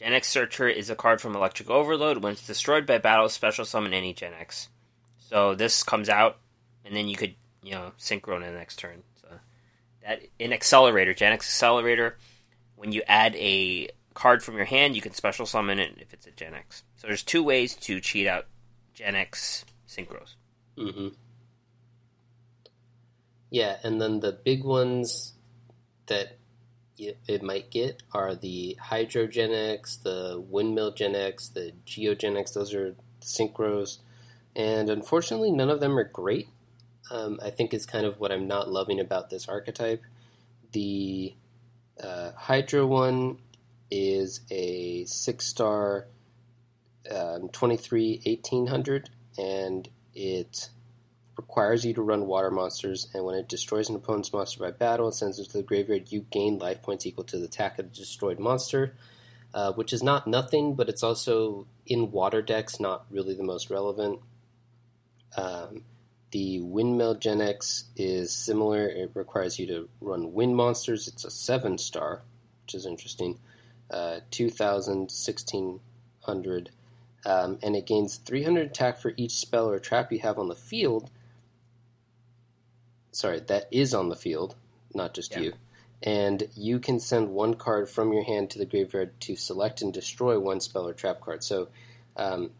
Genex 0.00 0.24
Searcher 0.24 0.68
is 0.68 0.90
a 0.90 0.96
card 0.96 1.20
from 1.20 1.34
Electric 1.34 1.70
Overload. 1.70 2.18
When 2.18 2.32
it's 2.32 2.46
destroyed 2.46 2.86
by 2.86 2.98
battle, 2.98 3.28
special 3.28 3.64
summon 3.64 3.94
any 3.94 4.12
Genex. 4.12 4.68
So 5.18 5.54
this 5.54 5.82
comes 5.82 6.08
out, 6.08 6.38
and 6.84 6.94
then 6.94 7.08
you 7.08 7.16
could, 7.16 7.34
you 7.62 7.72
know, 7.72 7.92
synchro 7.98 8.36
in 8.36 8.42
the 8.42 8.50
next 8.50 8.78
turn. 8.78 9.02
So 9.20 9.28
that 10.02 10.22
in 10.38 10.52
Accelerator, 10.52 11.14
Genex 11.14 11.34
Accelerator, 11.34 12.18
when 12.76 12.92
you 12.92 13.02
add 13.06 13.34
a 13.36 13.88
card 14.14 14.42
from 14.42 14.56
your 14.56 14.66
hand, 14.66 14.94
you 14.94 15.02
can 15.02 15.14
special 15.14 15.46
summon 15.46 15.78
it 15.78 15.94
if 15.98 16.12
it's 16.12 16.26
a 16.26 16.30
Genex. 16.30 16.82
So 16.96 17.06
there's 17.06 17.22
two 17.22 17.42
ways 17.42 17.74
to 17.76 18.00
cheat 18.00 18.26
out 18.26 18.46
Genex 18.94 19.64
synchros. 19.88 20.34
hmm 20.76 21.08
Yeah, 23.50 23.76
and 23.82 24.00
then 24.00 24.20
the 24.20 24.32
big 24.32 24.64
ones 24.64 25.34
that 26.06 26.38
it 26.98 27.42
might 27.42 27.70
get 27.70 28.02
are 28.12 28.34
the 28.34 28.76
Hydro 28.80 29.26
Genex, 29.26 30.02
the 30.02 30.42
Windmill 30.48 30.92
Genex, 30.94 31.52
the 31.52 31.72
Geo 31.84 32.14
Genex. 32.14 32.54
Those 32.54 32.74
are 32.74 32.94
synchros, 33.20 33.98
and 34.54 34.88
unfortunately, 34.88 35.50
none 35.50 35.70
of 35.70 35.80
them 35.80 35.98
are 35.98 36.04
great. 36.08 36.48
Um, 37.10 37.38
I 37.42 37.50
think 37.50 37.72
is 37.72 37.86
kind 37.86 38.04
of 38.04 38.18
what 38.18 38.32
I'm 38.32 38.48
not 38.48 38.70
loving 38.70 38.98
about 38.98 39.30
this 39.30 39.48
archetype. 39.48 40.02
The 40.72 41.34
uh, 42.02 42.32
Hydro 42.32 42.86
one 42.86 43.38
is 43.90 44.40
a 44.50 45.04
six 45.04 45.46
star, 45.46 46.06
um, 47.10 47.48
23 47.50 48.22
1800, 48.24 49.10
and 49.38 49.88
it 50.14 50.70
requires 51.36 51.84
you 51.84 51.92
to 51.94 52.02
run 52.02 52.26
water 52.26 52.50
monsters, 52.50 53.08
and 53.12 53.24
when 53.24 53.34
it 53.34 53.48
destroys 53.48 53.88
an 53.88 53.96
opponent's 53.96 54.32
monster 54.32 54.60
by 54.60 54.70
battle 54.70 55.06
and 55.06 55.14
sends 55.14 55.38
it 55.38 55.50
to 55.50 55.58
the 55.58 55.62
graveyard, 55.62 56.10
you 56.10 56.24
gain 56.30 56.58
life 56.58 56.82
points 56.82 57.06
equal 57.06 57.24
to 57.24 57.38
the 57.38 57.44
attack 57.44 57.78
of 57.78 57.90
the 57.90 57.96
destroyed 57.96 58.38
monster, 58.38 58.94
uh, 59.52 59.72
which 59.72 59.92
is 59.92 60.02
not 60.02 60.26
nothing, 60.26 60.74
but 60.74 60.88
it's 60.88 61.02
also 61.02 61.66
in 61.86 62.10
water 62.10 62.42
decks 62.42 62.80
not 62.80 63.06
really 63.10 63.34
the 63.34 63.42
most 63.42 63.70
relevant. 63.70 64.20
Um, 65.36 65.84
the 66.30 66.60
Windmill 66.60 67.16
Genex 67.16 67.84
is 67.96 68.32
similar. 68.32 68.88
It 68.88 69.12
requires 69.14 69.58
you 69.58 69.66
to 69.68 69.88
run 70.00 70.32
wind 70.32 70.56
monsters. 70.56 71.06
It's 71.06 71.24
a 71.24 71.30
7 71.30 71.78
star, 71.78 72.22
which 72.64 72.74
is 72.74 72.86
interesting. 72.86 73.38
Uh, 73.90 74.20
2000, 74.30 74.98
1600. 74.98 76.70
Um, 77.24 77.58
and 77.62 77.76
it 77.76 77.86
gains 77.86 78.16
300 78.16 78.66
attack 78.66 78.98
for 78.98 79.12
each 79.16 79.36
spell 79.36 79.68
or 79.68 79.78
trap 79.78 80.12
you 80.12 80.18
have 80.20 80.38
on 80.38 80.48
the 80.48 80.54
field. 80.54 81.10
Sorry, 83.16 83.40
that 83.40 83.66
is 83.70 83.94
on 83.94 84.10
the 84.10 84.14
field, 84.14 84.56
not 84.94 85.14
just 85.14 85.32
Yeah. 85.32 85.40
you. 85.40 85.52
And 86.02 86.50
you 86.54 86.78
can 86.78 87.00
send 87.00 87.30
one 87.30 87.54
card 87.54 87.88
from 87.88 88.12
your 88.12 88.24
hand 88.24 88.50
to 88.50 88.58
the 88.58 88.66
graveyard 88.66 89.18
to 89.22 89.36
select 89.36 89.80
and 89.80 89.90
destroy 89.90 90.38
one 90.38 90.60
spell 90.60 90.86
or 90.86 90.92
trap 90.92 91.22
card. 91.22 91.42
So, 91.42 91.68
um, 92.18 92.50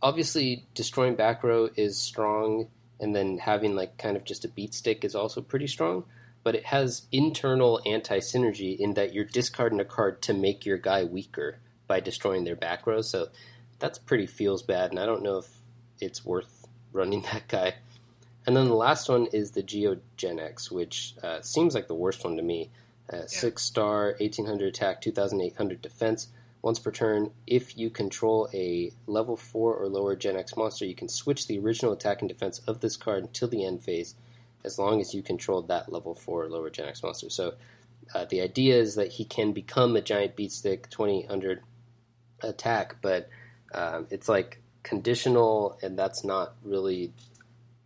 obviously, 0.00 0.64
destroying 0.72 1.14
back 1.14 1.44
row 1.44 1.68
is 1.76 1.98
strong, 1.98 2.68
and 2.98 3.14
then 3.14 3.36
having 3.36 3.76
like 3.76 3.98
kind 3.98 4.16
of 4.16 4.24
just 4.24 4.46
a 4.46 4.48
beat 4.48 4.72
stick 4.72 5.04
is 5.04 5.14
also 5.14 5.42
pretty 5.42 5.66
strong. 5.66 6.04
But 6.42 6.54
it 6.54 6.64
has 6.64 7.02
internal 7.12 7.82
anti 7.84 8.20
synergy 8.20 8.78
in 8.78 8.94
that 8.94 9.12
you're 9.12 9.26
discarding 9.26 9.78
a 9.78 9.84
card 9.84 10.22
to 10.22 10.32
make 10.32 10.64
your 10.64 10.78
guy 10.78 11.04
weaker 11.04 11.58
by 11.86 12.00
destroying 12.00 12.44
their 12.44 12.56
back 12.56 12.86
row. 12.86 13.02
So 13.02 13.28
that's 13.78 13.98
pretty 13.98 14.26
feels 14.26 14.62
bad, 14.62 14.88
and 14.88 14.98
I 14.98 15.04
don't 15.04 15.22
know 15.22 15.36
if 15.36 15.50
it's 16.00 16.24
worth 16.24 16.66
running 16.92 17.20
that 17.32 17.46
guy. 17.46 17.74
And 18.48 18.56
then 18.56 18.68
the 18.68 18.74
last 18.74 19.10
one 19.10 19.26
is 19.26 19.50
the 19.50 19.62
Geo 19.62 19.98
Genex, 20.16 20.70
which 20.70 21.14
uh, 21.22 21.42
seems 21.42 21.74
like 21.74 21.86
the 21.86 21.94
worst 21.94 22.24
one 22.24 22.34
to 22.36 22.42
me. 22.42 22.70
Uh, 23.12 23.26
Six 23.26 23.62
star, 23.62 24.14
1800 24.20 24.68
attack, 24.68 25.02
2800 25.02 25.82
defense. 25.82 26.28
Once 26.62 26.78
per 26.78 26.90
turn, 26.90 27.30
if 27.46 27.76
you 27.76 27.90
control 27.90 28.48
a 28.54 28.90
level 29.06 29.36
4 29.36 29.74
or 29.74 29.86
lower 29.90 30.16
Genex 30.16 30.56
monster, 30.56 30.86
you 30.86 30.94
can 30.94 31.10
switch 31.10 31.46
the 31.46 31.58
original 31.58 31.92
attack 31.92 32.22
and 32.22 32.28
defense 32.30 32.60
of 32.60 32.80
this 32.80 32.96
card 32.96 33.24
until 33.24 33.48
the 33.48 33.66
end 33.66 33.84
phase, 33.84 34.14
as 34.64 34.78
long 34.78 34.98
as 35.02 35.12
you 35.12 35.22
controlled 35.22 35.68
that 35.68 35.92
level 35.92 36.14
4 36.14 36.44
or 36.44 36.48
lower 36.48 36.70
Genex 36.70 37.02
monster. 37.02 37.28
So 37.28 37.52
uh, 38.14 38.24
the 38.24 38.40
idea 38.40 38.76
is 38.76 38.94
that 38.94 39.12
he 39.12 39.26
can 39.26 39.52
become 39.52 39.94
a 39.94 40.00
giant 40.00 40.36
beatstick, 40.36 40.88
2800 40.88 41.60
attack, 42.42 42.96
but 43.02 43.28
um, 43.74 44.06
it's 44.08 44.26
like 44.26 44.62
conditional, 44.84 45.78
and 45.82 45.98
that's 45.98 46.24
not 46.24 46.54
really 46.64 47.12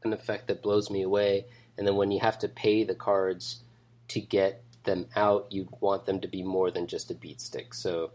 an 0.05 0.13
effect 0.13 0.49
that 0.49 0.63
blows 0.63 0.91
me 0.91 1.03
away. 1.03 1.47
And 1.77 1.87
then 1.87 1.97
when 1.97 2.11
you 2.11 2.21
have 2.21 2.39
to 2.41 2.49
pay 2.49 2.85
the 2.85 2.95
cards 2.95 3.63
to 4.09 4.21
get 4.21 4.63
them 4.85 5.07
out, 5.17 5.47
you 5.51 5.69
want 5.81 6.07
them 6.07 6.21
to 6.21 6.29
be 6.29 6.43
more 6.43 6.71
than 6.71 6.87
just 6.87 7.11
a 7.11 7.15
beat 7.15 7.41
stick. 7.41 7.75
So 7.75 8.11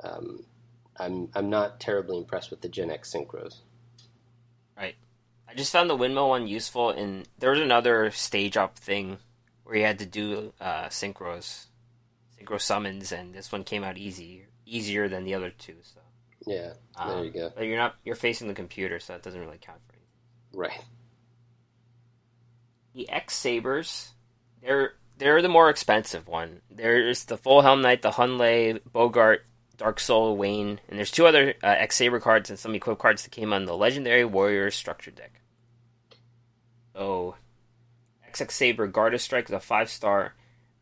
um, 0.00 0.44
I'm 0.98 1.28
I'm 1.34 1.50
not 1.50 1.80
terribly 1.80 2.18
impressed 2.18 2.50
with 2.50 2.60
the 2.60 2.68
Genex 2.68 3.14
synchros. 3.14 3.56
Right. 4.76 4.96
I 5.48 5.54
just 5.54 5.72
found 5.72 5.88
the 5.88 5.96
windmill 5.96 6.28
one 6.30 6.46
useful, 6.46 6.90
and 6.90 7.28
there 7.38 7.50
was 7.50 7.60
another 7.60 8.10
stage 8.10 8.56
up 8.56 8.78
thing 8.78 9.18
where 9.64 9.76
you 9.76 9.84
had 9.84 9.98
to 10.00 10.06
do 10.06 10.52
uh, 10.60 10.86
synchros, 10.86 11.66
synchro 12.38 12.60
summons, 12.60 13.12
and 13.12 13.34
this 13.34 13.52
one 13.52 13.64
came 13.64 13.84
out 13.84 13.96
easy, 13.96 14.46
easier 14.64 15.08
than 15.08 15.24
the 15.24 15.34
other 15.34 15.50
two. 15.50 15.76
So 15.82 16.00
Yeah, 16.46 16.72
um, 16.96 17.10
there 17.10 17.24
you 17.24 17.30
go. 17.30 17.52
But 17.54 17.64
you're 17.66 17.78
not 17.78 17.94
you're 18.04 18.16
facing 18.16 18.48
the 18.48 18.54
computer, 18.54 18.98
so 18.98 19.12
that 19.12 19.22
doesn't 19.22 19.40
really 19.40 19.58
count 19.60 19.80
for 19.86 19.94
anything. 19.94 20.08
Right. 20.52 20.84
The 22.96 23.08
X 23.10 23.36
Sabers, 23.36 24.14
they're 24.62 24.94
they're 25.18 25.42
the 25.42 25.48
more 25.48 25.70
expensive 25.70 26.26
one. 26.26 26.62
There's 26.70 27.24
the 27.24 27.36
Full 27.36 27.60
Helm 27.60 27.82
Knight, 27.82 28.02
the 28.02 28.10
Hyunlei, 28.10 28.80
Boggart, 28.90 29.40
Dark 29.76 30.00
Soul, 30.00 30.36
Wayne, 30.36 30.80
and 30.88 30.98
there's 30.98 31.10
two 31.10 31.26
other 31.26 31.54
uh, 31.62 31.66
X 31.66 31.96
Saber 31.96 32.20
cards 32.20 32.50
and 32.50 32.58
some 32.58 32.74
equip 32.74 32.98
cards 32.98 33.22
that 33.22 33.30
came 33.30 33.52
on 33.52 33.66
the 33.66 33.76
Legendary 33.76 34.24
Warrior 34.24 34.70
Structure 34.70 35.10
deck. 35.10 35.40
So, 36.94 37.36
XX 38.32 38.50
Saber 38.50 38.86
Garda 38.86 39.18
Strike 39.18 39.44
is 39.44 39.52
a 39.52 39.60
five 39.60 39.90
star, 39.90 40.34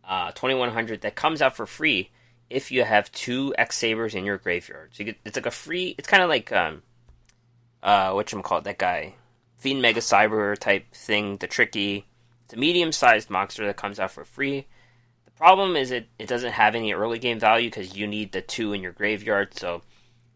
uh, 0.08 0.30
2100 0.30 1.00
that 1.00 1.16
comes 1.16 1.42
out 1.42 1.56
for 1.56 1.66
free 1.66 2.10
if 2.48 2.70
you 2.70 2.84
have 2.84 3.10
two 3.10 3.52
X 3.58 3.76
Sabers 3.76 4.14
in 4.14 4.24
your 4.24 4.38
graveyard. 4.38 4.90
So 4.92 5.02
get, 5.02 5.16
it's 5.24 5.36
like 5.36 5.46
a 5.46 5.50
free. 5.50 5.96
It's 5.98 6.08
kind 6.08 6.22
of 6.22 6.28
like 6.28 6.52
um, 6.52 6.82
uh, 7.82 8.12
what 8.12 8.30
you 8.32 8.40
call? 8.42 8.60
That 8.60 8.78
guy, 8.78 9.14
Fiend 9.64 9.80
Mega 9.80 10.00
Cyber 10.00 10.58
type 10.58 10.92
thing. 10.92 11.38
The 11.38 11.46
tricky. 11.46 12.06
It's 12.44 12.52
a 12.52 12.58
medium 12.58 12.92
sized 12.92 13.30
monster 13.30 13.64
that 13.64 13.78
comes 13.78 13.98
out 13.98 14.10
for 14.10 14.26
free. 14.26 14.66
The 15.24 15.30
problem 15.30 15.74
is 15.74 15.90
it 15.90 16.06
it 16.18 16.28
doesn't 16.28 16.52
have 16.52 16.74
any 16.74 16.92
early 16.92 17.18
game 17.18 17.40
value 17.40 17.70
because 17.70 17.96
you 17.96 18.06
need 18.06 18.32
the 18.32 18.42
two 18.42 18.74
in 18.74 18.82
your 18.82 18.92
graveyard. 18.92 19.58
So 19.58 19.80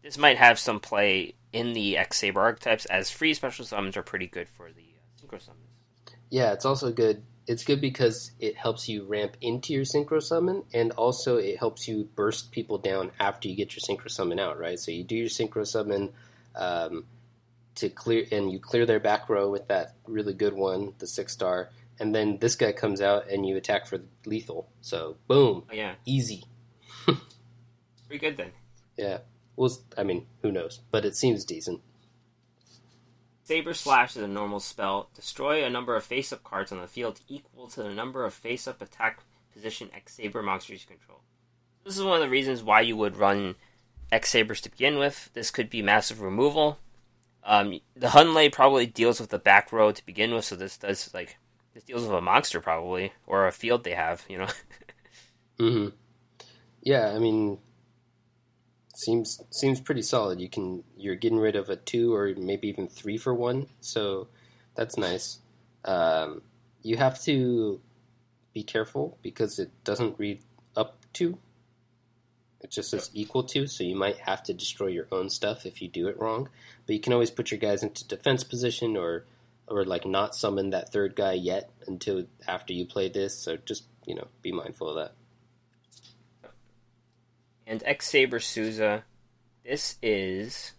this 0.01 0.17
might 0.17 0.39
have 0.39 0.57
some 0.57 0.79
play 0.79 1.35
in 1.53 1.73
the 1.73 1.95
X 1.95 2.17
Saber 2.17 2.41
archetypes 2.41 2.87
as 2.87 3.11
free 3.11 3.35
special 3.35 3.65
summons 3.65 3.95
are 3.97 4.01
pretty 4.01 4.25
good 4.25 4.49
for 4.49 4.71
the 4.71 4.81
uh, 4.81 5.21
synchro 5.21 5.39
summons. 5.39 5.69
Yeah, 6.31 6.51
it's 6.53 6.65
also 6.65 6.91
good. 6.91 7.21
It's 7.45 7.63
good 7.63 7.81
because 7.81 8.31
it 8.39 8.57
helps 8.57 8.89
you 8.89 9.03
ramp 9.03 9.37
into 9.41 9.73
your 9.73 9.83
synchro 9.83 10.23
summon, 10.23 10.63
and 10.73 10.91
also 10.93 11.37
it 11.37 11.59
helps 11.59 11.87
you 11.87 12.09
burst 12.15 12.51
people 12.51 12.79
down 12.79 13.11
after 13.19 13.47
you 13.47 13.55
get 13.55 13.75
your 13.75 13.81
synchro 13.87 14.09
summon 14.09 14.39
out. 14.39 14.57
Right, 14.57 14.79
so 14.79 14.89
you 14.89 15.03
do 15.03 15.15
your 15.15 15.29
synchro 15.29 15.67
summon 15.67 16.13
um, 16.55 17.05
to 17.79 17.89
clear, 17.89 18.25
and 18.31 18.51
you 18.51 18.59
clear 18.59 18.85
their 18.85 18.99
back 18.99 19.29
row 19.29 19.49
with 19.49 19.67
that 19.67 19.95
really 20.07 20.33
good 20.33 20.53
one, 20.53 20.93
the 20.99 21.07
six 21.07 21.33
star, 21.33 21.69
and 21.99 22.13
then 22.15 22.37
this 22.39 22.55
guy 22.55 22.71
comes 22.71 23.01
out 23.01 23.29
and 23.29 23.45
you 23.45 23.57
attack 23.57 23.85
for 23.87 23.99
lethal. 24.25 24.69
So 24.81 25.17
boom, 25.27 25.63
Oh, 25.69 25.73
yeah, 25.73 25.95
easy. 26.05 26.43
pretty 27.05 28.19
good 28.19 28.37
then. 28.37 28.51
Yeah. 28.97 29.19
Well, 29.55 29.71
I 29.97 30.03
mean, 30.03 30.25
who 30.41 30.51
knows? 30.51 30.79
But 30.91 31.03
it 31.05 31.15
seems 31.15 31.43
decent. 31.43 31.81
Saber 33.43 33.73
Slash 33.73 34.15
is 34.15 34.21
a 34.23 34.27
normal 34.27 34.59
spell. 34.59 35.09
Destroy 35.15 35.65
a 35.65 35.69
number 35.69 35.95
of 35.95 36.03
face 36.03 36.31
up 36.31 36.43
cards 36.43 36.71
on 36.71 36.79
the 36.79 36.87
field 36.87 37.19
equal 37.27 37.67
to 37.69 37.83
the 37.83 37.89
number 37.93 38.23
of 38.23 38.33
face 38.33 38.67
up 38.67 38.81
attack 38.81 39.21
position 39.51 39.89
X 39.93 40.15
Saber 40.15 40.43
monsters 40.43 40.81
you 40.81 40.87
control. 40.87 41.21
This 41.83 41.97
is 41.97 42.03
one 42.03 42.15
of 42.15 42.21
the 42.21 42.29
reasons 42.29 42.61
why 42.61 42.81
you 42.81 42.95
would 42.95 43.17
run 43.17 43.55
X 44.11 44.29
Sabers 44.29 44.61
to 44.61 44.69
begin 44.69 44.99
with. 44.99 45.31
This 45.33 45.49
could 45.49 45.69
be 45.69 45.81
massive 45.81 46.21
removal. 46.21 46.77
Um, 47.43 47.79
the 47.95 48.07
Hyunlei 48.07 48.51
probably 48.51 48.85
deals 48.85 49.19
with 49.19 49.29
the 49.29 49.39
back 49.39 49.71
row 49.71 49.91
to 49.91 50.05
begin 50.05 50.33
with, 50.33 50.45
so 50.45 50.55
this 50.55 50.77
does 50.77 51.13
like 51.13 51.37
this 51.73 51.83
deals 51.83 52.03
with 52.03 52.11
a 52.13 52.21
monster 52.21 52.61
probably 52.61 53.13
or 53.27 53.47
a 53.47 53.51
field 53.51 53.83
they 53.83 53.95
have. 53.95 54.25
You 54.29 54.39
know, 54.39 54.47
hmm 55.59 55.87
Yeah, 56.83 57.13
I 57.15 57.19
mean, 57.19 57.59
seems 58.95 59.41
seems 59.51 59.79
pretty 59.79 60.01
solid. 60.01 60.39
You 60.41 60.49
can 60.49 60.83
you're 60.97 61.15
getting 61.15 61.39
rid 61.39 61.55
of 61.55 61.69
a 61.69 61.75
two 61.75 62.13
or 62.13 62.33
maybe 62.37 62.67
even 62.67 62.87
three 62.87 63.17
for 63.17 63.33
one, 63.33 63.67
so 63.81 64.27
that's 64.75 64.97
nice. 64.97 65.39
Um, 65.85 66.41
you 66.81 66.97
have 66.97 67.21
to 67.23 67.79
be 68.53 68.63
careful 68.63 69.17
because 69.21 69.59
it 69.59 69.71
doesn't 69.83 70.19
read 70.19 70.41
up 70.75 71.05
to. 71.13 71.37
It 72.61 72.71
just 72.71 72.89
says 72.89 73.09
equal 73.13 73.43
to, 73.43 73.67
so 73.67 73.83
you 73.83 73.95
might 73.95 74.17
have 74.17 74.43
to 74.43 74.53
destroy 74.53 74.87
your 74.87 75.07
own 75.11 75.29
stuff 75.29 75.65
if 75.65 75.81
you 75.81 75.87
do 75.87 76.07
it 76.07 76.19
wrong. 76.19 76.49
But 76.85 76.93
you 76.93 76.99
can 76.99 77.13
always 77.13 77.31
put 77.31 77.51
your 77.51 77.59
guys 77.59 77.83
into 77.83 78.07
defense 78.07 78.43
position 78.43 78.97
or 78.97 79.25
or 79.67 79.85
like 79.85 80.05
not 80.05 80.35
summon 80.35 80.71
that 80.71 80.91
third 80.91 81.15
guy 81.15 81.33
yet 81.33 81.69
until 81.87 82.25
after 82.47 82.73
you 82.73 82.85
play 82.85 83.07
this. 83.07 83.37
So 83.37 83.57
just 83.57 83.85
you 84.05 84.15
know 84.15 84.27
be 84.41 84.51
mindful 84.51 84.89
of 84.89 84.95
that. 84.95 86.51
and 87.65 87.83
X 87.85 88.07
Saber 88.09 88.39
Souza. 88.39 89.03
This 89.63 89.97
is 90.01 90.73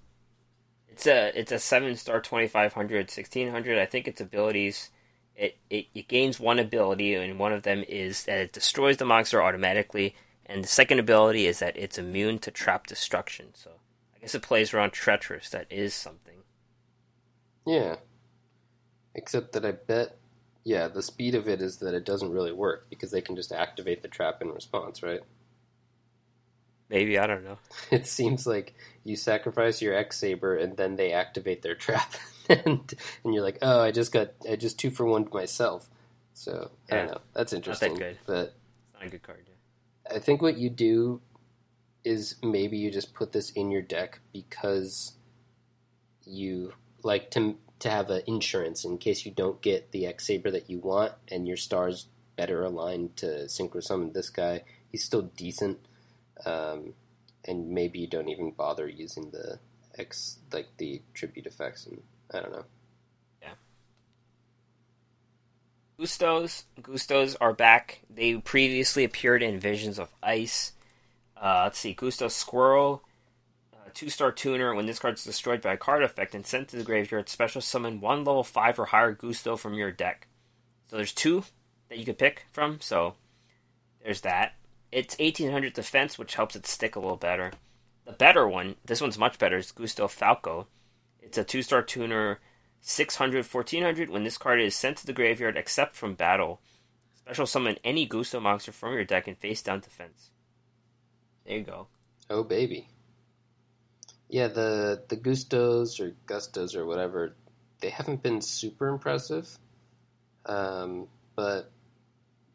it's 0.88 1.06
a 1.06 1.38
it's 1.38 1.52
a 1.52 1.58
seven 1.58 1.96
star 1.96 2.20
2500 2.20 3.06
1600. 3.06 3.78
I 3.78 3.86
think 3.86 4.06
its 4.06 4.20
abilities 4.20 4.90
it, 5.36 5.56
it 5.70 5.86
it 5.94 6.08
gains 6.08 6.38
one 6.38 6.58
ability 6.58 7.14
and 7.14 7.38
one 7.38 7.52
of 7.52 7.62
them 7.62 7.84
is 7.88 8.24
that 8.24 8.38
it 8.38 8.52
destroys 8.52 8.98
the 8.98 9.04
monster 9.04 9.42
automatically 9.42 10.14
and 10.50 10.64
the 10.64 10.68
second 10.68 10.98
ability 10.98 11.46
is 11.46 11.60
that 11.60 11.76
it's 11.76 11.96
immune 11.96 12.40
to 12.40 12.50
trap 12.50 12.86
destruction. 12.88 13.48
So 13.54 13.70
I 14.16 14.18
guess 14.20 14.34
it 14.34 14.42
plays 14.42 14.74
around 14.74 14.92
treacherous. 14.92 15.48
That 15.50 15.66
is 15.70 15.94
something. 15.94 16.38
Yeah. 17.64 17.96
Except 19.14 19.52
that 19.52 19.64
I 19.64 19.72
bet, 19.72 20.18
yeah, 20.64 20.88
the 20.88 21.02
speed 21.02 21.36
of 21.36 21.48
it 21.48 21.62
is 21.62 21.76
that 21.78 21.94
it 21.94 22.04
doesn't 22.04 22.32
really 22.32 22.52
work 22.52 22.88
because 22.90 23.12
they 23.12 23.20
can 23.20 23.36
just 23.36 23.52
activate 23.52 24.02
the 24.02 24.08
trap 24.08 24.42
in 24.42 24.48
response, 24.48 25.02
right? 25.04 25.20
Maybe 26.88 27.16
I 27.16 27.28
don't 27.28 27.44
know. 27.44 27.58
It 27.92 28.08
seems 28.08 28.44
like 28.44 28.74
you 29.04 29.14
sacrifice 29.14 29.80
your 29.80 29.94
X 29.94 30.18
Saber 30.18 30.56
and 30.56 30.76
then 30.76 30.96
they 30.96 31.12
activate 31.12 31.62
their 31.62 31.76
trap, 31.76 32.14
and 32.48 32.92
and 33.24 33.34
you're 33.34 33.44
like, 33.44 33.58
oh, 33.62 33.80
I 33.80 33.92
just 33.92 34.10
got, 34.10 34.30
I 34.50 34.56
just 34.56 34.80
two 34.80 34.90
for 34.90 35.06
one 35.06 35.28
myself. 35.32 35.88
So 36.34 36.72
I 36.90 36.96
don't 36.96 37.06
know. 37.06 37.20
That's 37.34 37.52
interesting. 37.52 37.94
good. 37.94 38.18
But 38.26 38.54
It's 38.88 38.94
not 38.94 39.06
a 39.06 39.10
good 39.10 39.22
card. 39.22 39.49
I 40.14 40.18
think 40.18 40.42
what 40.42 40.56
you 40.56 40.70
do 40.70 41.20
is 42.04 42.36
maybe 42.42 42.76
you 42.78 42.90
just 42.90 43.14
put 43.14 43.32
this 43.32 43.50
in 43.50 43.70
your 43.70 43.82
deck 43.82 44.20
because 44.32 45.12
you 46.24 46.72
like 47.02 47.30
to 47.32 47.56
to 47.80 47.90
have 47.90 48.10
an 48.10 48.22
insurance 48.26 48.84
in 48.84 48.98
case 48.98 49.24
you 49.24 49.32
don't 49.32 49.62
get 49.62 49.90
the 49.90 50.06
X 50.06 50.26
Saber 50.26 50.50
that 50.50 50.68
you 50.68 50.78
want 50.78 51.12
and 51.28 51.48
your 51.48 51.56
stars 51.56 52.08
better 52.36 52.62
aligned 52.62 53.16
to 53.16 53.26
synchro 53.46 53.82
summon 53.82 54.12
this 54.12 54.28
guy. 54.28 54.62
He's 54.90 55.04
still 55.04 55.22
decent, 55.22 55.78
um, 56.44 56.92
and 57.46 57.70
maybe 57.70 58.00
you 58.00 58.06
don't 58.06 58.28
even 58.28 58.50
bother 58.50 58.86
using 58.86 59.30
the 59.30 59.58
X 59.98 60.38
like 60.52 60.68
the 60.76 61.02
tribute 61.14 61.46
effects 61.46 61.86
and 61.86 62.02
I 62.32 62.40
don't 62.40 62.52
know. 62.52 62.64
Gustos. 66.00 66.64
Gustos 66.80 67.36
are 67.42 67.52
back. 67.52 68.00
They 68.08 68.36
previously 68.36 69.04
appeared 69.04 69.42
in 69.42 69.60
Visions 69.60 69.98
of 69.98 70.08
Ice. 70.22 70.72
Uh, 71.36 71.62
let's 71.64 71.78
see. 71.78 71.94
Gustos 71.94 72.30
Squirrel. 72.30 73.02
Uh, 73.74 73.90
two 73.92 74.08
star 74.08 74.32
tuner. 74.32 74.74
When 74.74 74.86
this 74.86 74.98
card 74.98 75.14
is 75.14 75.24
destroyed 75.24 75.60
by 75.60 75.74
a 75.74 75.76
card 75.76 76.02
effect 76.02 76.34
and 76.34 76.46
sent 76.46 76.68
to 76.68 76.76
the 76.76 76.84
graveyard, 76.84 77.28
special 77.28 77.60
summon 77.60 78.00
one 78.00 78.24
level 78.24 78.42
5 78.42 78.78
or 78.78 78.86
higher 78.86 79.12
Gusto 79.12 79.56
from 79.56 79.74
your 79.74 79.90
deck. 79.90 80.26
So 80.88 80.96
there's 80.96 81.12
two 81.12 81.44
that 81.90 81.98
you 81.98 82.06
could 82.06 82.18
pick 82.18 82.46
from. 82.50 82.80
So 82.80 83.16
there's 84.02 84.22
that. 84.22 84.54
It's 84.90 85.18
1800 85.18 85.74
defense, 85.74 86.18
which 86.18 86.34
helps 86.34 86.56
it 86.56 86.66
stick 86.66 86.96
a 86.96 87.00
little 87.00 87.18
better. 87.18 87.52
The 88.06 88.12
better 88.12 88.48
one, 88.48 88.76
this 88.86 89.02
one's 89.02 89.18
much 89.18 89.38
better, 89.38 89.58
is 89.58 89.70
Gusto 89.70 90.08
Falco. 90.08 90.66
It's 91.20 91.36
a 91.36 91.44
two 91.44 91.62
star 91.62 91.82
tuner 91.82 92.40
600, 92.80 93.44
1400. 93.46 94.10
When 94.10 94.24
this 94.24 94.38
card 94.38 94.60
is 94.60 94.74
sent 94.74 94.98
to 94.98 95.06
the 95.06 95.12
graveyard, 95.12 95.56
except 95.56 95.96
from 95.96 96.14
battle, 96.14 96.60
special 97.14 97.46
summon 97.46 97.76
any 97.84 98.06
Gusto 98.06 98.40
monster 98.40 98.72
from 98.72 98.94
your 98.94 99.04
deck 99.04 99.28
and 99.28 99.38
face 99.38 99.62
down 99.62 99.80
defense. 99.80 100.30
There 101.46 101.58
you 101.58 101.64
go. 101.64 101.86
Oh 102.28 102.44
baby. 102.44 102.88
Yeah, 104.28 104.48
the 104.48 105.02
the 105.08 105.16
Gustos 105.16 106.00
or 106.00 106.14
Gustos 106.26 106.76
or 106.76 106.86
whatever, 106.86 107.34
they 107.80 107.90
haven't 107.90 108.22
been 108.22 108.40
super 108.40 108.88
impressive. 108.88 109.58
Um, 110.46 111.08
but 111.34 111.70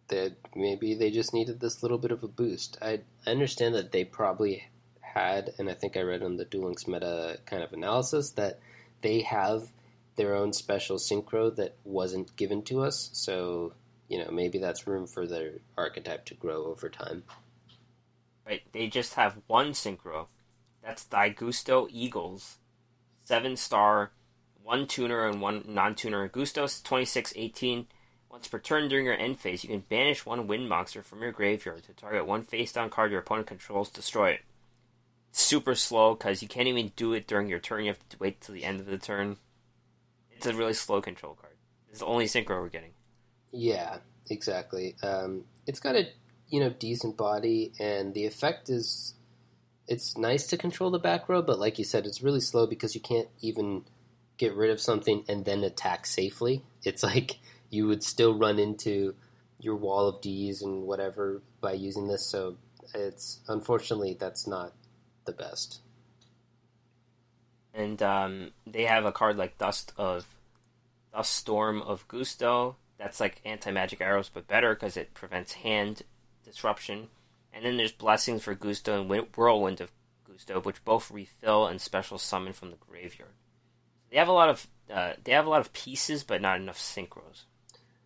they 0.08 0.32
maybe 0.56 0.96
they 0.96 1.12
just 1.12 1.34
needed 1.34 1.60
this 1.60 1.82
little 1.84 1.98
bit 1.98 2.12
of 2.12 2.24
a 2.24 2.28
boost. 2.28 2.78
I, 2.82 3.02
I 3.26 3.32
understand 3.32 3.76
that 3.76 3.92
they 3.92 4.06
probably 4.06 4.64
had, 5.02 5.52
and 5.58 5.70
I 5.70 5.74
think 5.74 5.98
I 5.98 6.02
read 6.02 6.24
on 6.24 6.38
the 6.38 6.46
Duel 6.46 6.66
Links 6.66 6.88
meta 6.88 7.40
kind 7.46 7.64
of 7.64 7.74
analysis 7.74 8.32
that 8.32 8.60
they 9.02 9.22
have 9.22 9.72
their 10.16 10.36
own 10.36 10.54
special 10.54 10.98
synchro 10.98 11.56
that 11.56 11.76
wasn't 11.84 12.36
given 12.36 12.62
to 12.64 12.82
us. 12.82 13.10
So 13.14 13.74
you 14.08 14.24
know 14.24 14.32
maybe 14.32 14.58
that's 14.58 14.88
room 14.88 15.08
for 15.08 15.28
their 15.28 15.54
archetype 15.78 16.26
to 16.26 16.34
grow 16.36 16.66
over 16.66 16.90
time. 16.90 17.24
Right? 18.46 18.62
They 18.72 18.88
just 18.88 19.16
have 19.16 19.42
one 19.48 19.72
synchro. 19.72 20.28
That's 20.84 21.08
Gusto 21.36 21.88
Eagles. 21.90 22.58
Seven 23.24 23.58
star, 23.58 24.12
one 24.62 24.86
tuner 24.86 25.28
and 25.28 25.42
one 25.42 25.64
non 25.68 25.96
tuner. 25.96 26.30
Gustos 26.30 26.84
2618. 26.84 27.88
Once 28.30 28.48
per 28.48 28.60
turn 28.60 28.90
during 28.90 29.06
your 29.06 29.16
end 29.16 29.40
phase, 29.40 29.64
you 29.64 29.70
can 29.70 29.80
banish 29.80 30.26
one 30.26 30.46
wind 30.46 30.68
monster 30.68 31.02
from 31.02 31.22
your 31.22 31.32
graveyard 31.32 31.84
to 31.84 31.94
target 31.94 32.28
one 32.28 32.44
face 32.44 32.74
down 32.74 32.90
card 32.90 33.10
your 33.10 33.22
opponent 33.22 33.48
controls, 33.48 33.90
destroy 33.90 34.32
it. 34.32 34.42
Super 35.32 35.74
slow 35.74 36.16
because 36.16 36.42
you 36.42 36.48
can't 36.48 36.68
even 36.68 36.92
do 36.96 37.14
it 37.14 37.28
during 37.28 37.48
your 37.48 37.60
turn. 37.60 37.86
You 37.86 37.92
have 37.92 38.10
to 38.10 38.18
wait 38.20 38.42
till 38.42 38.54
the 38.54 38.66
end 38.66 38.80
of 38.80 38.88
the 38.88 38.98
turn. 38.98 39.38
It's 40.36 40.46
a 40.46 40.54
really 40.54 40.74
slow 40.74 41.02
control 41.02 41.34
card. 41.34 41.56
It's 41.90 42.00
the 42.00 42.06
only 42.06 42.26
synchro 42.26 42.62
we're 42.62 42.70
getting. 42.70 42.92
Yeah, 43.52 43.98
exactly. 44.30 44.96
Um, 45.02 45.46
it's 45.66 45.80
got 45.80 45.96
a 45.96 46.08
you 46.50 46.60
know 46.60 46.70
decent 46.70 47.18
body, 47.18 47.72
and 47.80 48.14
the 48.14 48.26
effect 48.26 48.70
is 48.70 49.16
it's 49.88 50.18
nice 50.18 50.48
to 50.48 50.58
control 50.58 50.90
the 50.90 51.00
back 51.00 51.30
row, 51.30 51.42
but 51.42 51.60
like 51.60 51.78
you 51.78 51.86
said, 51.86 52.06
it's 52.06 52.22
really 52.22 52.42
slow 52.42 52.66
because 52.68 52.96
you 52.96 53.02
can't 53.02 53.28
even 53.42 53.84
get 54.38 54.54
rid 54.56 54.72
of 54.72 54.82
something 54.82 55.24
and 55.28 55.46
then 55.46 55.64
attack 55.64 56.06
safely. 56.06 56.64
It's 56.84 57.04
like 57.12 57.40
you 57.70 57.88
would 57.88 58.04
still 58.04 58.38
run 58.38 58.60
into 58.60 59.16
your 59.60 59.76
wall 59.76 60.08
of 60.08 60.22
D's 60.22 60.62
and 60.62 60.84
whatever 60.84 61.42
by 61.62 61.74
using 61.74 62.08
this. 62.08 62.26
So 62.26 62.58
it's 62.94 63.40
unfortunately 63.48 64.16
that's 64.20 64.48
not 64.48 64.74
the 65.26 65.32
best. 65.32 65.82
And 67.76 68.02
um, 68.02 68.52
they 68.66 68.84
have 68.84 69.06
a 69.06 69.12
card 69.12 69.38
like 69.38 69.58
Dust 69.58 69.92
of 69.98 70.26
Dust 71.14 71.34
Storm 71.34 71.82
of 71.82 72.08
Gusto. 72.08 72.78
That's 72.98 73.20
like 73.20 73.42
anti 73.44 73.72
magic 73.72 74.02
arrows, 74.02 74.30
but 74.34 74.48
better 74.48 74.74
because 74.74 74.96
it 74.96 75.14
prevents 75.14 75.54
hand 75.54 76.04
disruption. 76.44 77.10
And 77.54 77.66
then 77.66 77.78
there's 77.78 77.92
Blessings 77.92 78.44
for 78.44 78.56
Gusto 78.56 79.02
and 79.02 79.28
Whirlwind 79.36 79.82
of 79.82 79.92
Gusto, 80.30 80.62
which 80.62 80.84
both 80.86 81.12
refill 81.12 81.68
and 81.68 81.82
special 81.82 82.18
summon 82.18 82.54
from 82.54 82.72
the 82.72 82.78
graveyard. 82.78 83.32
They 84.12 84.18
have 84.18 84.28
a 84.28 84.34
lot 84.34 84.50
of 84.50 84.68
uh, 84.94 85.14
they 85.24 85.32
have 85.32 85.46
a 85.46 85.50
lot 85.50 85.62
of 85.62 85.74
pieces, 85.74 86.24
but 86.24 86.42
not 86.42 86.60
enough 86.60 86.80
synchros. 86.80 87.44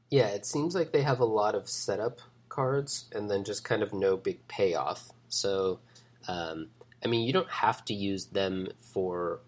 Yeah, 0.09 0.27
it 0.27 0.45
seems 0.45 0.73
like 0.73 0.91
they 0.91 1.03
have 1.03 1.19
a 1.19 1.25
lot 1.25 1.55
of 1.55 1.69
setup 1.69 2.21
cards 2.47 3.05
and 3.11 3.29
then 3.29 3.43
just 3.43 3.63
kind 3.63 3.83
of 3.83 3.93
no 3.93 4.17
big 4.17 4.47
payoff. 4.47 5.09
So, 5.27 5.79
um, 6.27 6.69
I 7.03 7.07
mean, 7.07 7.25
you 7.25 7.33
don't 7.33 7.49
have 7.49 7.85
to 7.85 7.93
use 7.93 8.25
them 8.25 8.69
for 8.81 9.41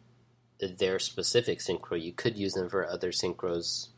their 0.68 1.00
specific 1.00 1.60
synchro. 1.60 2.02
You 2.02 2.12
could 2.12 2.38
use 2.38 2.54
them 2.54 2.70
for 2.70 2.88
other 2.88 3.12
synchros. 3.12 3.90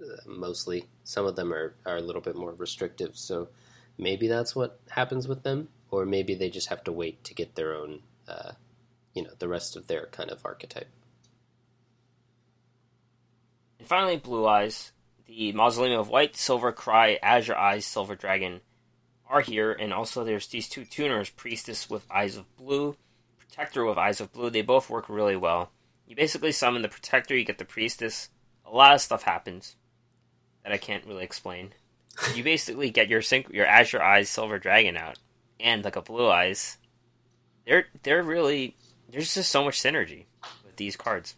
Uh, 0.00 0.16
mostly, 0.26 0.84
some 1.04 1.26
of 1.26 1.36
them 1.36 1.52
are, 1.52 1.74
are 1.86 1.96
a 1.96 2.02
little 2.02 2.22
bit 2.22 2.36
more 2.36 2.54
restrictive. 2.54 3.16
So, 3.16 3.48
maybe 3.98 4.28
that's 4.28 4.54
what 4.56 4.80
happens 4.90 5.28
with 5.28 5.42
them, 5.42 5.68
or 5.90 6.04
maybe 6.04 6.34
they 6.34 6.50
just 6.50 6.68
have 6.68 6.84
to 6.84 6.92
wait 6.92 7.22
to 7.24 7.34
get 7.34 7.54
their 7.54 7.74
own, 7.74 8.00
uh, 8.28 8.52
you 9.14 9.22
know, 9.22 9.30
the 9.38 9.48
rest 9.48 9.76
of 9.76 9.86
their 9.86 10.06
kind 10.06 10.30
of 10.30 10.44
archetype. 10.44 10.88
And 13.78 13.88
finally, 13.88 14.16
Blue 14.16 14.46
Eyes, 14.46 14.92
the 15.26 15.52
Mausoleum 15.52 16.00
of 16.00 16.08
White, 16.08 16.36
Silver 16.36 16.72
Cry, 16.72 17.18
Azure 17.22 17.56
Eyes, 17.56 17.86
Silver 17.86 18.14
Dragon 18.14 18.60
are 19.26 19.40
here, 19.40 19.72
and 19.72 19.92
also 19.92 20.24
there's 20.24 20.46
these 20.46 20.68
two 20.68 20.84
tuners, 20.84 21.30
Priestess 21.30 21.88
with 21.88 22.06
Eyes 22.10 22.36
of 22.36 22.56
Blue, 22.56 22.96
Protector 23.38 23.84
with 23.84 23.98
Eyes 23.98 24.20
of 24.20 24.32
Blue. 24.32 24.50
They 24.50 24.62
both 24.62 24.90
work 24.90 25.08
really 25.08 25.36
well. 25.36 25.70
You 26.06 26.16
basically 26.16 26.52
summon 26.52 26.82
the 26.82 26.88
Protector, 26.88 27.36
you 27.36 27.44
get 27.44 27.58
the 27.58 27.64
Priestess. 27.64 28.28
A 28.66 28.70
lot 28.70 28.94
of 28.94 29.00
stuff 29.00 29.22
happens 29.22 29.76
that 30.62 30.72
I 30.72 30.76
can't 30.76 31.06
really 31.06 31.24
explain. 31.24 31.74
you 32.34 32.44
basically 32.44 32.90
get 32.90 33.08
your 33.08 33.22
sync, 33.22 33.48
your 33.50 33.66
Azure 33.66 34.02
Eyes, 34.02 34.28
Silver 34.28 34.58
Dragon 34.58 34.96
out, 34.96 35.18
and 35.58 35.84
like 35.84 35.96
a 35.96 36.02
Blue 36.02 36.28
Eyes. 36.28 36.78
They're 37.66 37.86
they're 38.02 38.22
really 38.22 38.76
there's 39.10 39.34
just 39.34 39.50
so 39.50 39.64
much 39.64 39.80
synergy 39.80 40.24
with 40.64 40.76
these 40.76 40.96
cards. 40.96 41.36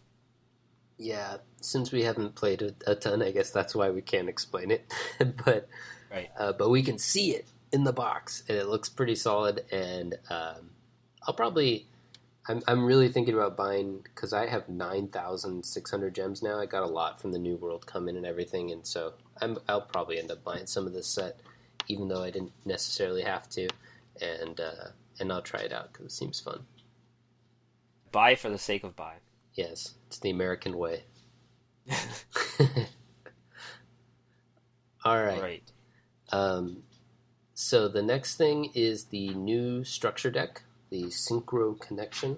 Yeah, 0.97 1.37
since 1.61 1.91
we 1.91 2.03
haven't 2.03 2.35
played 2.35 2.61
a, 2.61 2.73
a 2.87 2.95
ton, 2.95 3.21
I 3.21 3.31
guess 3.31 3.51
that's 3.51 3.75
why 3.75 3.91
we 3.91 4.01
can't 4.01 4.29
explain 4.29 4.71
it. 4.71 4.91
but 5.45 5.67
right, 6.11 6.29
uh, 6.37 6.53
but 6.53 6.69
we 6.69 6.81
can 6.81 6.97
see 6.97 7.35
it 7.35 7.47
in 7.71 7.83
the 7.83 7.93
box, 7.93 8.43
and 8.49 8.57
it 8.57 8.67
looks 8.67 8.89
pretty 8.89 9.15
solid. 9.15 9.63
And 9.71 10.15
um, 10.29 10.71
I'll 11.27 11.33
probably, 11.35 11.87
I'm 12.47 12.61
I'm 12.67 12.85
really 12.85 13.09
thinking 13.09 13.33
about 13.33 13.57
buying 13.57 13.99
because 14.03 14.33
I 14.33 14.47
have 14.47 14.69
nine 14.69 15.07
thousand 15.09 15.65
six 15.65 15.91
hundred 15.91 16.15
gems 16.15 16.41
now. 16.41 16.59
I 16.59 16.65
got 16.65 16.83
a 16.83 16.87
lot 16.87 17.21
from 17.21 17.31
the 17.31 17.39
New 17.39 17.57
World 17.57 17.85
coming 17.85 18.15
and 18.15 18.25
everything, 18.25 18.71
and 18.71 18.85
so 18.85 19.13
I'm 19.41 19.57
I'll 19.67 19.81
probably 19.81 20.19
end 20.19 20.31
up 20.31 20.43
buying 20.43 20.65
some 20.65 20.87
of 20.87 20.93
this 20.93 21.07
set, 21.07 21.39
even 21.87 22.07
though 22.07 22.23
I 22.23 22.31
didn't 22.31 22.53
necessarily 22.65 23.23
have 23.23 23.49
to, 23.49 23.67
and 24.21 24.59
uh, 24.59 24.89
and 25.19 25.31
I'll 25.31 25.41
try 25.41 25.61
it 25.61 25.73
out 25.73 25.91
because 25.91 26.05
it 26.07 26.11
seems 26.11 26.39
fun. 26.39 26.61
Buy 28.11 28.35
for 28.35 28.49
the 28.49 28.57
sake 28.57 28.83
of 28.83 28.95
buy. 28.95 29.15
Yes, 29.53 29.95
it's 30.07 30.19
the 30.19 30.29
American 30.29 30.77
way. 30.77 31.03
All 35.03 35.23
right. 35.23 35.41
Right. 35.41 35.71
Um, 36.29 36.83
so 37.53 37.87
the 37.87 38.01
next 38.01 38.35
thing 38.35 38.71
is 38.73 39.05
the 39.05 39.29
new 39.29 39.83
structure 39.83 40.29
deck, 40.29 40.63
the 40.89 41.03
Synchro 41.05 41.79
Connection. 41.79 42.37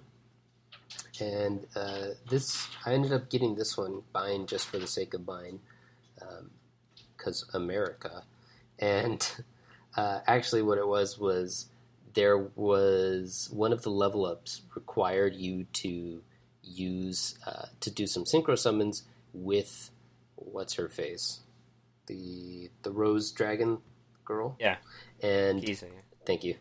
And 1.20 1.68
uh, 1.76 2.10
this, 2.30 2.68
I 2.86 2.94
ended 2.94 3.12
up 3.12 3.30
getting 3.30 3.56
this 3.56 3.78
one, 3.78 4.04
buying 4.14 4.46
just 4.46 4.68
for 4.68 4.78
the 4.78 4.88
sake 4.88 5.14
of 5.14 5.26
buying, 5.26 5.60
because 7.18 7.46
um, 7.54 7.62
America. 7.62 8.24
And 8.80 9.30
uh, 9.98 10.20
actually, 10.28 10.62
what 10.62 10.78
it 10.78 10.88
was 10.88 11.20
was 11.20 11.68
there 12.14 12.38
was 12.56 13.50
one 13.52 13.74
of 13.74 13.82
the 13.82 13.92
level 13.92 14.26
ups 14.26 14.62
required 14.76 15.36
you 15.36 15.66
to 15.74 16.22
use 16.64 17.38
uh, 17.46 17.66
to 17.82 17.92
do 17.92 18.08
some 18.08 18.24
synchro 18.24 18.58
summons 18.58 19.04
with 19.34 19.92
what's 20.36 20.76
her 20.76 20.90
face, 20.90 21.42
the 22.08 22.70
the 22.84 22.92
rose 22.92 23.32
dragon 23.32 23.80
girl. 24.24 24.56
Yeah, 24.60 24.78
and 25.22 25.64
thank 26.26 26.44
you. 26.44 26.56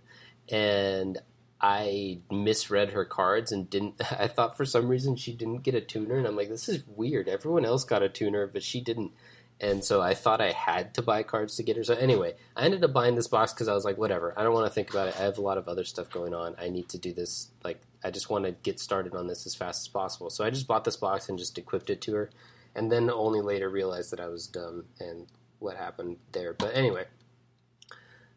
And 0.51 1.19
I 1.61 2.21
misread 2.31 2.91
her 2.91 3.05
cards 3.05 3.53
and 3.53 3.69
didn't. 3.69 4.01
I 4.19 4.29
thought 4.29 4.57
for 4.57 4.65
some 4.65 4.89
reason 4.89 5.17
she 5.17 5.33
didn't 5.33 5.63
get 5.63 5.75
a 5.75 5.81
tuner, 5.81 6.17
and 6.17 6.27
I'm 6.27 6.37
like, 6.37 6.49
this 6.49 6.69
is 6.69 6.83
weird. 6.87 7.29
Everyone 7.29 7.65
else 7.65 7.85
got 7.85 8.03
a 8.03 8.09
tuner, 8.09 8.47
but 8.47 8.63
she 8.63 8.81
didn't. 8.81 9.13
And 9.61 9.85
so 9.85 10.01
I 10.01 10.15
thought 10.15 10.41
I 10.41 10.53
had 10.53 10.95
to 10.95 11.03
buy 11.03 11.25
cards 11.25 11.57
to 11.57 11.65
get 11.65 11.77
her. 11.77 11.83
So 11.83 11.95
anyway, 11.95 12.35
I 12.55 12.65
ended 12.65 12.85
up 12.85 12.93
buying 12.93 13.17
this 13.17 13.27
box 13.27 13.53
because 13.53 13.67
I 13.67 13.75
was 13.75 13.85
like, 13.85 13.99
whatever. 13.99 14.33
I 14.37 14.45
don't 14.45 14.55
want 14.55 14.69
to 14.69 14.73
think 14.73 14.89
about 14.91 15.09
it. 15.09 15.17
I 15.19 15.25
have 15.25 15.39
a 15.39 15.43
lot 15.43 15.59
of 15.59 15.67
other 15.67 15.83
stuff 15.83 16.11
going 16.11 16.33
on. 16.33 16.55
I 16.61 16.69
need 16.69 16.89
to 16.91 16.99
do 16.99 17.13
this. 17.13 17.51
Like, 17.65 17.81
I 18.05 18.13
just 18.13 18.31
want 18.31 18.45
to 18.45 18.53
get 18.53 18.79
started 18.79 19.17
on 19.17 19.27
this 19.27 19.47
as 19.47 19.57
fast 19.57 19.83
as 19.83 19.89
possible. 19.89 20.31
So 20.31 20.45
I 20.45 20.51
just 20.51 20.69
bought 20.69 20.85
this 20.85 20.97
box 20.97 21.29
and 21.29 21.37
just 21.37 21.59
equipped 21.59 21.91
it 21.91 22.01
to 22.03 22.15
her 22.15 22.31
and 22.79 22.93
then 22.93 23.11
only 23.11 23.41
later 23.41 23.69
realized 23.69 24.13
that 24.13 24.21
I 24.21 24.29
was 24.29 24.47
dumb 24.47 24.85
and 25.01 25.27
what 25.59 25.77
happened 25.77 26.19
there. 26.31 26.53
But 26.53 26.77
anyway, 26.77 27.07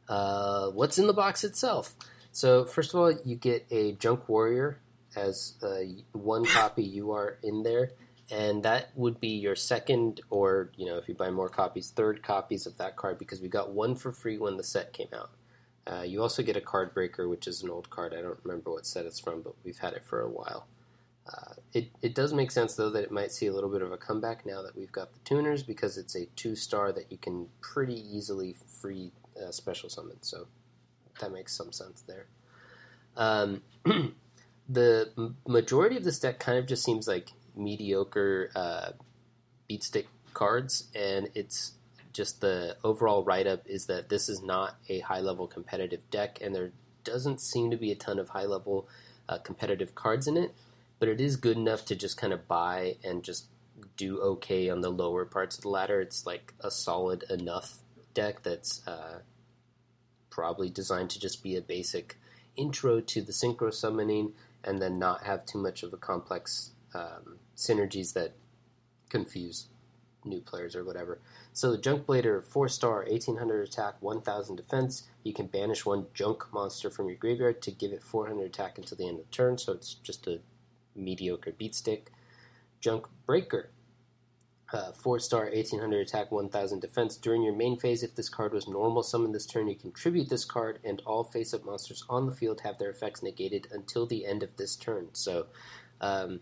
uh, 0.10 0.70
what's 0.72 0.98
in 0.98 1.06
the 1.06 1.14
box 1.14 1.44
itself? 1.44 1.94
So 2.32 2.66
first 2.66 2.94
of 2.94 3.00
all, 3.00 3.12
you 3.12 3.36
get 3.36 3.66
a 3.72 3.94
Junk 3.94 4.30
Warrior 4.30 4.80
as 5.16 5.56
uh, 5.62 5.82
one 6.14 6.46
copy. 6.46 6.84
You 6.84 7.12
are 7.12 7.38
in 7.44 7.64
there, 7.64 7.92
and 8.32 8.64
that 8.64 8.92
would 8.96 9.20
be 9.20 9.30
your 9.30 9.56
second, 9.56 10.22
or 10.30 10.72
you 10.76 10.86
know, 10.86 10.98
if 10.98 11.10
you 11.10 11.16
buy 11.16 11.30
more 11.30 11.50
copies, 11.50 11.90
third 11.90 12.24
copies 12.24 12.66
of 12.66 12.78
that 12.78 12.96
card 12.96 13.20
because 13.20 13.42
we 13.42 13.50
got 13.50 13.72
one 13.72 13.96
for 13.96 14.12
free 14.12 14.38
when 14.38 14.58
the 14.58 14.64
set 14.64 14.94
came 14.94 15.10
out. 15.14 15.32
Uh, 15.86 16.04
you 16.04 16.22
also 16.22 16.44
get 16.44 16.56
a 16.56 16.62
card 16.62 16.94
breaker, 16.94 17.28
which 17.28 17.48
is 17.48 17.64
an 17.64 17.70
old 17.70 17.90
card. 17.90 18.14
I 18.14 18.22
don't 18.22 18.40
remember 18.44 18.72
what 18.72 18.86
set 18.86 19.06
it's 19.06 19.20
from, 19.20 19.42
but 19.42 19.56
we've 19.64 19.80
had 19.80 19.94
it 19.94 20.06
for 20.06 20.22
a 20.22 20.30
while. 20.30 20.68
Uh, 21.28 21.54
it, 21.74 21.90
it 22.02 22.16
does 22.16 22.34
make 22.34 22.52
sense, 22.52 22.76
though, 22.76 22.90
that 22.92 23.04
it 23.04 23.12
might 23.12 23.32
see 23.32 23.48
a 23.48 23.54
little 23.54 23.70
bit 23.70 23.82
of 23.82 23.92
a 23.92 23.98
comeback 23.98 24.46
now 24.46 24.62
that 24.62 24.76
we've 24.76 24.92
got 24.92 25.14
the 25.14 25.20
tuners 25.20 25.64
because 25.64 25.98
it's 25.98 26.16
a 26.16 26.26
two 26.36 26.56
star 26.56 26.92
that 26.92 27.12
you 27.12 27.18
can 27.18 27.48
pretty 27.62 28.06
easily 28.16 28.56
free 28.80 29.12
uh, 29.42 29.52
special 29.52 29.90
summon. 29.90 30.18
So 30.22 30.48
that 31.20 31.32
makes 31.32 31.56
some 31.56 31.72
sense 31.72 32.04
there. 32.08 32.28
Um, 33.16 33.62
the 34.70 35.34
majority 35.48 35.98
of 35.98 36.04
this 36.04 36.20
deck 36.20 36.40
kind 36.40 36.58
of 36.58 36.66
just 36.66 36.84
seems 36.84 37.08
like 37.08 37.30
mediocre 37.56 38.50
uh, 38.56 38.92
beat 39.68 39.84
stick 39.84 40.08
cards, 40.34 40.90
and 40.96 41.30
it's 41.36 41.74
just 42.14 42.42
the 42.42 42.78
overall 42.84 43.24
write 43.24 43.48
up 43.48 43.64
is 43.66 43.86
that 43.86 44.10
this 44.10 44.28
is 44.28 44.42
not 44.42 44.76
a 44.90 45.00
high 45.00 45.22
level 45.22 45.48
competitive 45.48 46.02
deck, 46.10 46.40
and 46.42 46.56
there 46.56 46.72
doesn't 47.04 47.42
seem 47.42 47.72
to 47.72 47.78
be 47.78 47.92
a 47.92 47.96
ton 47.96 48.20
of 48.20 48.30
high 48.30 48.46
level 48.46 48.88
uh, 49.28 49.38
competitive 49.40 49.96
cards 49.96 50.28
in 50.28 50.38
it 50.38 50.54
but 51.02 51.10
it 51.10 51.20
is 51.20 51.36
good 51.36 51.58
enough 51.58 51.84
to 51.84 51.96
just 51.96 52.16
kind 52.16 52.32
of 52.32 52.48
buy 52.48 52.96
and 53.04 53.24
just 53.24 53.48
do 53.98 54.20
okay 54.20 54.70
on 54.70 54.82
the 54.82 54.92
lower 54.92 55.26
parts 55.26 55.58
of 55.58 55.64
the 55.64 55.70
ladder. 55.70 56.00
It's 56.00 56.28
like 56.28 56.54
a 56.60 56.70
solid 56.70 57.24
enough 57.28 57.80
deck 58.14 58.44
that's 58.44 58.88
uh, 58.88 59.22
probably 60.32 60.70
designed 60.70 61.12
to 61.12 61.20
just 61.20 61.44
be 61.44 61.56
a 61.56 61.62
basic 61.62 62.18
intro 62.56 63.00
to 63.00 63.22
the 63.22 63.32
synchro 63.32 63.72
summoning 63.72 64.34
and 64.64 64.82
then 64.82 64.98
not 64.98 65.24
have 65.24 65.46
too 65.46 65.60
much 65.60 65.84
of 65.84 65.94
a 65.94 65.98
complex 65.98 66.72
um, 66.94 67.38
synergies 67.56 68.14
that 68.14 68.34
confuse 69.10 69.68
new 70.26 70.42
players 70.42 70.76
or 70.76 70.84
whatever. 70.84 71.20
So 71.54 71.72
the 71.72 71.78
Junk 71.78 72.06
Blader, 72.06 72.44
4 72.44 72.70
star, 72.70 73.06
1800 73.08 73.68
attack, 73.68 73.96
1000 74.00 74.56
defense. 74.56 75.04
You 75.24 75.34
can 75.34 75.48
banish 75.48 75.86
one 75.86 76.08
junk 76.14 76.46
monster 76.54 76.90
from 76.90 77.08
your 77.08 77.18
graveyard 77.18 77.62
to 77.64 77.72
give 77.72 77.92
it 77.92 78.04
400 78.04 78.46
attack 78.46 78.78
until 78.78 78.98
the 78.98 79.08
end 79.08 79.20
of 79.20 79.26
the 79.26 79.32
turn, 79.32 79.58
so 79.58 79.74
it's 79.74 79.96
just 79.96 80.28
a 80.28 80.40
mediocre 80.96 81.52
beat 81.52 81.76
stick. 81.76 82.12
Junk 82.80 83.08
Breaker. 83.26 83.70
Uh, 84.74 84.94
4 84.94 85.20
star, 85.20 85.44
1800 85.46 86.08
attack, 86.08 86.32
1000 86.32 86.80
defense. 86.80 87.18
During 87.18 87.44
your 87.44 87.56
main 87.56 87.78
phase, 87.78 88.04
if 88.04 88.16
this 88.16 88.30
card 88.30 88.54
was 88.54 88.70
normal 88.70 89.04
summon 89.04 89.34
this 89.34 89.46
turn, 89.46 89.68
you 89.68 89.76
contribute 89.76 90.30
this 90.30 90.46
card, 90.46 90.80
and 90.86 91.02
all 91.06 91.26
face 91.26 91.54
up 91.54 91.66
monsters 91.66 92.06
on 92.10 92.26
the 92.26 92.32
field 92.32 92.62
have 92.62 92.78
their 92.78 92.90
effects 92.90 93.22
negated 93.22 93.68
until 93.72 94.06
the 94.06 94.26
end 94.26 94.44
of 94.44 94.56
this 94.56 94.78
turn. 94.78 95.10
So 95.12 95.48
um, 96.00 96.40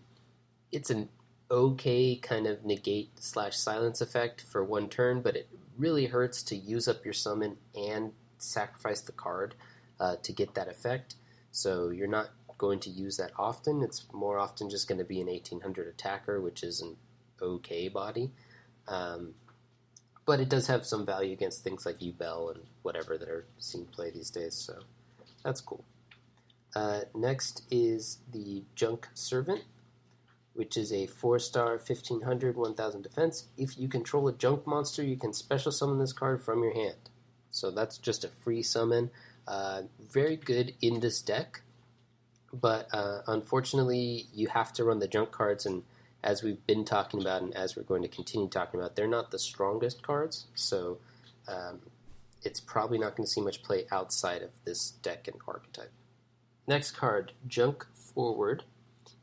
it's 0.70 0.90
an 0.90 1.08
okay 1.50 2.14
kind 2.14 2.46
of 2.46 2.64
negate 2.64 3.10
slash 3.18 3.56
silence 3.56 4.00
effect 4.00 4.42
for 4.42 4.62
one 4.62 4.88
turn, 4.88 5.22
but 5.22 5.34
it 5.34 5.48
really 5.76 6.06
hurts 6.06 6.42
to 6.44 6.56
use 6.56 6.86
up 6.86 7.04
your 7.04 7.14
summon 7.14 7.56
and 7.74 8.12
sacrifice 8.38 9.00
the 9.00 9.12
card 9.12 9.56
uh, 9.98 10.16
to 10.22 10.32
get 10.32 10.54
that 10.54 10.68
effect. 10.68 11.16
So 11.50 11.88
you're 11.88 12.06
not 12.06 12.30
going 12.58 12.78
to 12.80 12.90
use 12.90 13.16
that 13.16 13.32
often. 13.36 13.82
It's 13.82 14.06
more 14.12 14.38
often 14.38 14.70
just 14.70 14.86
going 14.86 14.98
to 14.98 15.04
be 15.04 15.20
an 15.20 15.26
1800 15.26 15.88
attacker, 15.88 16.40
which 16.40 16.62
is 16.62 16.80
an 16.80 16.96
okay 17.42 17.88
body. 17.88 18.30
Um, 18.88 19.34
but 20.26 20.40
it 20.40 20.48
does 20.48 20.66
have 20.68 20.86
some 20.86 21.04
value 21.06 21.32
against 21.32 21.64
things 21.64 21.84
like 21.84 22.00
Yubel 22.00 22.54
and 22.54 22.64
whatever 22.82 23.18
that 23.18 23.28
are 23.28 23.46
seen 23.58 23.86
play 23.86 24.10
these 24.10 24.30
days, 24.30 24.54
so 24.54 24.78
that's 25.42 25.60
cool. 25.60 25.84
Uh, 26.74 27.00
next 27.14 27.64
is 27.70 28.18
the 28.32 28.62
Junk 28.74 29.08
Servant, 29.14 29.64
which 30.54 30.76
is 30.76 30.92
a 30.92 31.06
4 31.06 31.38
star 31.38 31.70
1500 31.70 32.56
1000 32.56 33.02
defense. 33.02 33.46
If 33.56 33.78
you 33.78 33.88
control 33.88 34.28
a 34.28 34.32
junk 34.32 34.66
monster, 34.66 35.02
you 35.02 35.16
can 35.16 35.32
special 35.32 35.72
summon 35.72 35.98
this 35.98 36.12
card 36.12 36.42
from 36.42 36.62
your 36.62 36.74
hand. 36.74 37.10
So 37.50 37.70
that's 37.70 37.98
just 37.98 38.24
a 38.24 38.28
free 38.28 38.62
summon. 38.62 39.10
Uh, 39.48 39.82
very 40.12 40.36
good 40.36 40.74
in 40.80 41.00
this 41.00 41.20
deck, 41.20 41.62
but 42.52 42.86
uh, 42.92 43.22
unfortunately, 43.26 44.26
you 44.32 44.48
have 44.48 44.72
to 44.74 44.84
run 44.84 45.00
the 45.00 45.08
junk 45.08 45.32
cards, 45.32 45.66
and 45.66 45.82
as 46.22 46.42
we've 46.42 46.64
been 46.66 46.84
talking 46.84 47.20
about, 47.20 47.42
and 47.42 47.56
as 47.56 47.76
we're 47.76 47.82
going 47.82 48.02
to 48.02 48.08
continue 48.08 48.48
talking 48.48 48.80
about, 48.80 48.96
they're 48.96 49.08
not 49.08 49.30
the 49.30 49.38
strongest 49.38 50.02
cards. 50.02 50.46
So 50.54 50.98
um, 51.48 51.80
it's 52.42 52.60
probably 52.60 52.98
not 52.98 53.16
going 53.16 53.26
to 53.26 53.30
see 53.30 53.40
much 53.40 53.62
play 53.62 53.86
outside 53.90 54.42
of 54.42 54.50
this 54.64 54.90
deck 55.02 55.28
and 55.28 55.36
archetype. 55.46 55.92
Next 56.66 56.92
card, 56.92 57.32
Junk 57.46 57.86
Forward. 57.94 58.64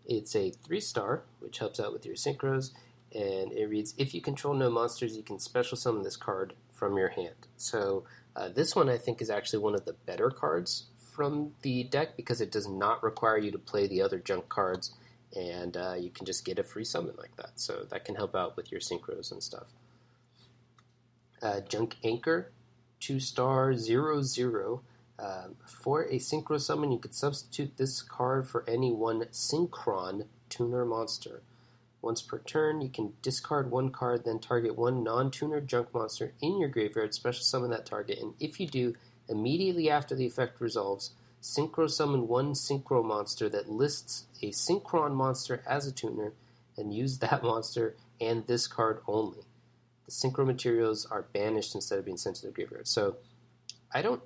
It's 0.05 0.35
a 0.35 0.51
three 0.51 0.79
star, 0.79 1.23
which 1.39 1.59
helps 1.59 1.79
out 1.79 1.93
with 1.93 2.05
your 2.05 2.15
synchros, 2.15 2.71
and 3.13 3.51
it 3.51 3.67
reads 3.67 3.93
If 3.97 4.13
you 4.13 4.21
control 4.21 4.53
no 4.53 4.69
monsters, 4.69 5.15
you 5.15 5.23
can 5.23 5.39
special 5.39 5.77
summon 5.77 6.03
this 6.03 6.17
card 6.17 6.53
from 6.71 6.97
your 6.97 7.09
hand. 7.09 7.47
So 7.57 8.05
uh, 8.35 8.49
this 8.49 8.75
one 8.75 8.89
I 8.89 8.97
think 8.97 9.21
is 9.21 9.29
actually 9.29 9.59
one 9.59 9.75
of 9.75 9.85
the 9.85 9.95
better 10.05 10.29
cards 10.29 10.85
from 11.15 11.53
the 11.63 11.83
deck 11.83 12.15
because 12.15 12.41
it 12.41 12.51
does 12.51 12.67
not 12.67 13.01
require 13.03 13.37
you 13.37 13.51
to 13.51 13.57
play 13.57 13.87
the 13.87 14.01
other 14.01 14.19
junk 14.19 14.47
cards, 14.49 14.93
and 15.35 15.75
uh, 15.77 15.93
you 15.93 16.09
can 16.09 16.25
just 16.25 16.45
get 16.45 16.59
a 16.59 16.63
free 16.63 16.85
summon 16.85 17.15
like 17.17 17.35
that. 17.37 17.51
So 17.55 17.85
that 17.89 18.05
can 18.05 18.15
help 18.15 18.35
out 18.35 18.55
with 18.55 18.71
your 18.71 18.81
synchros 18.81 19.31
and 19.31 19.41
stuff. 19.41 19.67
Uh, 21.41 21.61
junk 21.61 21.95
Anchor, 22.03 22.51
two 22.99 23.19
star 23.19 23.73
zero 23.75 24.21
zero. 24.21 24.81
Um, 25.19 25.55
for 25.65 26.03
a 26.03 26.15
synchro 26.15 26.59
summon, 26.59 26.91
you 26.91 26.99
could 26.99 27.15
substitute 27.15 27.77
this 27.77 28.01
card 28.01 28.47
for 28.47 28.63
any 28.67 28.91
one 28.91 29.21
synchron 29.31 30.27
tuner 30.49 30.85
monster. 30.85 31.41
Once 32.01 32.21
per 32.21 32.39
turn, 32.39 32.81
you 32.81 32.89
can 32.89 33.13
discard 33.21 33.71
one 33.71 33.89
card, 33.89 34.23
then 34.23 34.39
target 34.39 34.77
one 34.77 35.03
non 35.03 35.31
tuner 35.31 35.59
junk 35.59 35.93
monster 35.93 36.33
in 36.41 36.59
your 36.59 36.69
graveyard, 36.69 37.13
special 37.13 37.43
summon 37.43 37.71
that 37.71 37.85
target, 37.85 38.19
and 38.19 38.33
if 38.39 38.59
you 38.59 38.67
do, 38.67 38.93
immediately 39.27 39.89
after 39.89 40.15
the 40.15 40.25
effect 40.25 40.61
resolves, 40.61 41.11
synchro 41.41 41.89
summon 41.89 42.27
one 42.27 42.53
synchro 42.53 43.03
monster 43.03 43.49
that 43.49 43.69
lists 43.69 44.25
a 44.41 44.51
synchron 44.51 45.13
monster 45.13 45.63
as 45.67 45.87
a 45.87 45.91
tuner, 45.91 46.33
and 46.77 46.93
use 46.93 47.17
that 47.19 47.43
monster 47.43 47.95
and 48.19 48.45
this 48.47 48.67
card 48.67 49.01
only. 49.07 49.43
The 50.05 50.11
synchro 50.11 50.45
materials 50.45 51.05
are 51.05 51.23
banished 51.33 51.75
instead 51.75 51.99
of 51.99 52.05
being 52.05 52.17
sent 52.17 52.37
to 52.37 52.45
the 52.45 52.51
graveyard. 52.51 52.87
So, 52.87 53.17
I 53.93 54.01
don't 54.01 54.21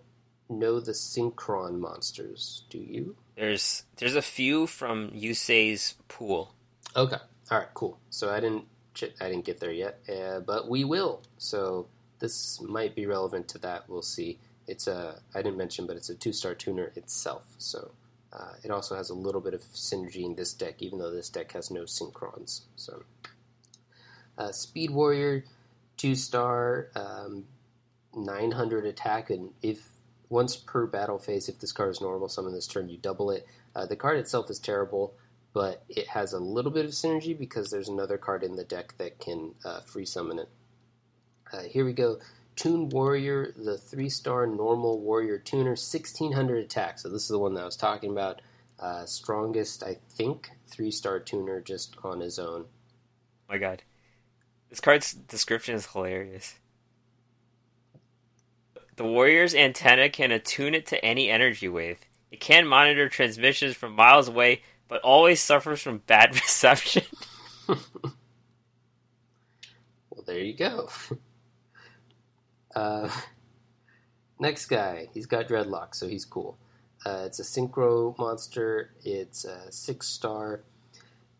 know 0.49 0.79
the 0.79 0.91
synchron 0.91 1.79
monsters. 1.79 2.63
Do 2.69 2.77
you? 2.77 3.15
There's 3.35 3.83
there's 3.97 4.15
a 4.15 4.21
few 4.21 4.67
from 4.67 5.09
Yusei's 5.11 5.95
pool. 6.07 6.53
Okay. 6.95 7.17
All 7.49 7.57
right. 7.57 7.73
Cool. 7.73 7.97
So 8.09 8.29
I 8.29 8.39
didn't 8.39 8.65
I 9.19 9.29
didn't 9.29 9.45
get 9.45 9.59
there 9.59 9.71
yet, 9.71 9.99
uh, 10.09 10.41
but 10.41 10.69
we 10.69 10.83
will. 10.83 11.21
So 11.37 11.87
this 12.19 12.61
might 12.61 12.95
be 12.95 13.05
relevant 13.05 13.47
to 13.49 13.57
that. 13.59 13.89
We'll 13.89 14.01
see. 14.01 14.37
It's 14.71 14.87
a 14.87 15.21
I 15.35 15.41
didn't 15.41 15.57
mention, 15.57 15.85
but 15.85 15.97
it's 15.97 16.09
a 16.09 16.15
two 16.15 16.31
star 16.31 16.55
tuner 16.55 16.93
itself. 16.95 17.43
So 17.57 17.91
uh, 18.31 18.53
it 18.63 18.71
also 18.71 18.95
has 18.95 19.09
a 19.09 19.13
little 19.13 19.41
bit 19.41 19.53
of 19.53 19.61
synergy 19.73 20.23
in 20.23 20.35
this 20.35 20.53
deck, 20.53 20.75
even 20.79 20.97
though 20.97 21.11
this 21.11 21.29
deck 21.29 21.51
has 21.51 21.69
no 21.69 21.81
synchrons. 21.81 22.61
So 22.77 23.03
uh, 24.37 24.53
Speed 24.53 24.91
Warrior, 24.91 25.43
two 25.97 26.15
star, 26.15 26.87
um, 26.95 27.45
900 28.15 28.85
attack, 28.85 29.29
and 29.29 29.49
if 29.61 29.89
once 30.29 30.55
per 30.55 30.87
battle 30.87 31.19
phase, 31.19 31.49
if 31.49 31.59
this 31.59 31.73
card 31.73 31.91
is 31.91 31.99
normal 31.99 32.29
summon 32.29 32.53
this 32.53 32.67
turn, 32.67 32.87
you 32.87 32.97
double 32.97 33.29
it. 33.29 33.45
Uh, 33.75 33.85
the 33.85 33.97
card 33.97 34.17
itself 34.17 34.49
is 34.49 34.59
terrible, 34.59 35.13
but 35.53 35.83
it 35.89 36.07
has 36.07 36.31
a 36.31 36.39
little 36.39 36.71
bit 36.71 36.85
of 36.85 36.91
synergy 36.91 37.37
because 37.37 37.69
there's 37.69 37.89
another 37.89 38.17
card 38.17 38.41
in 38.41 38.55
the 38.55 38.63
deck 38.63 38.93
that 38.97 39.19
can 39.19 39.53
uh, 39.65 39.81
free 39.81 40.05
summon 40.05 40.39
it. 40.39 40.49
Uh, 41.51 41.63
here 41.63 41.83
we 41.83 41.91
go. 41.91 42.17
Tune 42.55 42.89
Warrior, 42.89 43.53
the 43.57 43.77
three 43.77 44.09
star 44.09 44.45
normal 44.45 44.99
warrior 44.99 45.37
tuner, 45.37 45.71
1600 45.71 46.63
attack. 46.63 46.99
So 46.99 47.09
this 47.09 47.23
is 47.23 47.29
the 47.29 47.39
one 47.39 47.53
that 47.55 47.61
I 47.61 47.65
was 47.65 47.75
talking 47.75 48.11
about. 48.11 48.41
Uh, 48.79 49.05
strongest, 49.05 49.83
I 49.83 49.97
think, 50.09 50.49
three 50.67 50.91
star 50.91 51.19
tuner 51.19 51.61
just 51.61 51.95
on 52.03 52.19
his 52.19 52.39
own. 52.39 52.65
my 53.47 53.57
god. 53.57 53.83
This 54.69 54.79
card's 54.79 55.13
description 55.13 55.75
is 55.75 55.87
hilarious. 55.87 56.55
The 58.95 59.03
warrior's 59.03 59.53
antenna 59.55 60.09
can 60.09 60.31
attune 60.31 60.73
it 60.73 60.85
to 60.87 61.03
any 61.03 61.29
energy 61.29 61.67
wave. 61.67 61.99
It 62.31 62.39
can 62.39 62.67
monitor 62.67 63.09
transmissions 63.09 63.75
from 63.75 63.93
miles 63.93 64.27
away, 64.27 64.61
but 64.87 65.01
always 65.01 65.41
suffers 65.41 65.81
from 65.81 65.99
bad 65.99 66.33
reception. 66.35 67.03
Well, 70.21 70.35
there 70.35 70.43
you 70.43 70.53
go. 70.53 70.89
uh, 72.75 73.09
next 74.39 74.67
guy, 74.67 75.07
he's 75.13 75.25
got 75.25 75.47
dreadlocks, 75.47 75.95
so 75.95 76.07
he's 76.07 76.25
cool. 76.25 76.57
Uh, 77.05 77.23
it's 77.25 77.39
a 77.39 77.43
synchro 77.43 78.17
monster. 78.17 78.91
It's 79.03 79.45
a 79.45 79.71
six 79.71 80.07
star. 80.07 80.61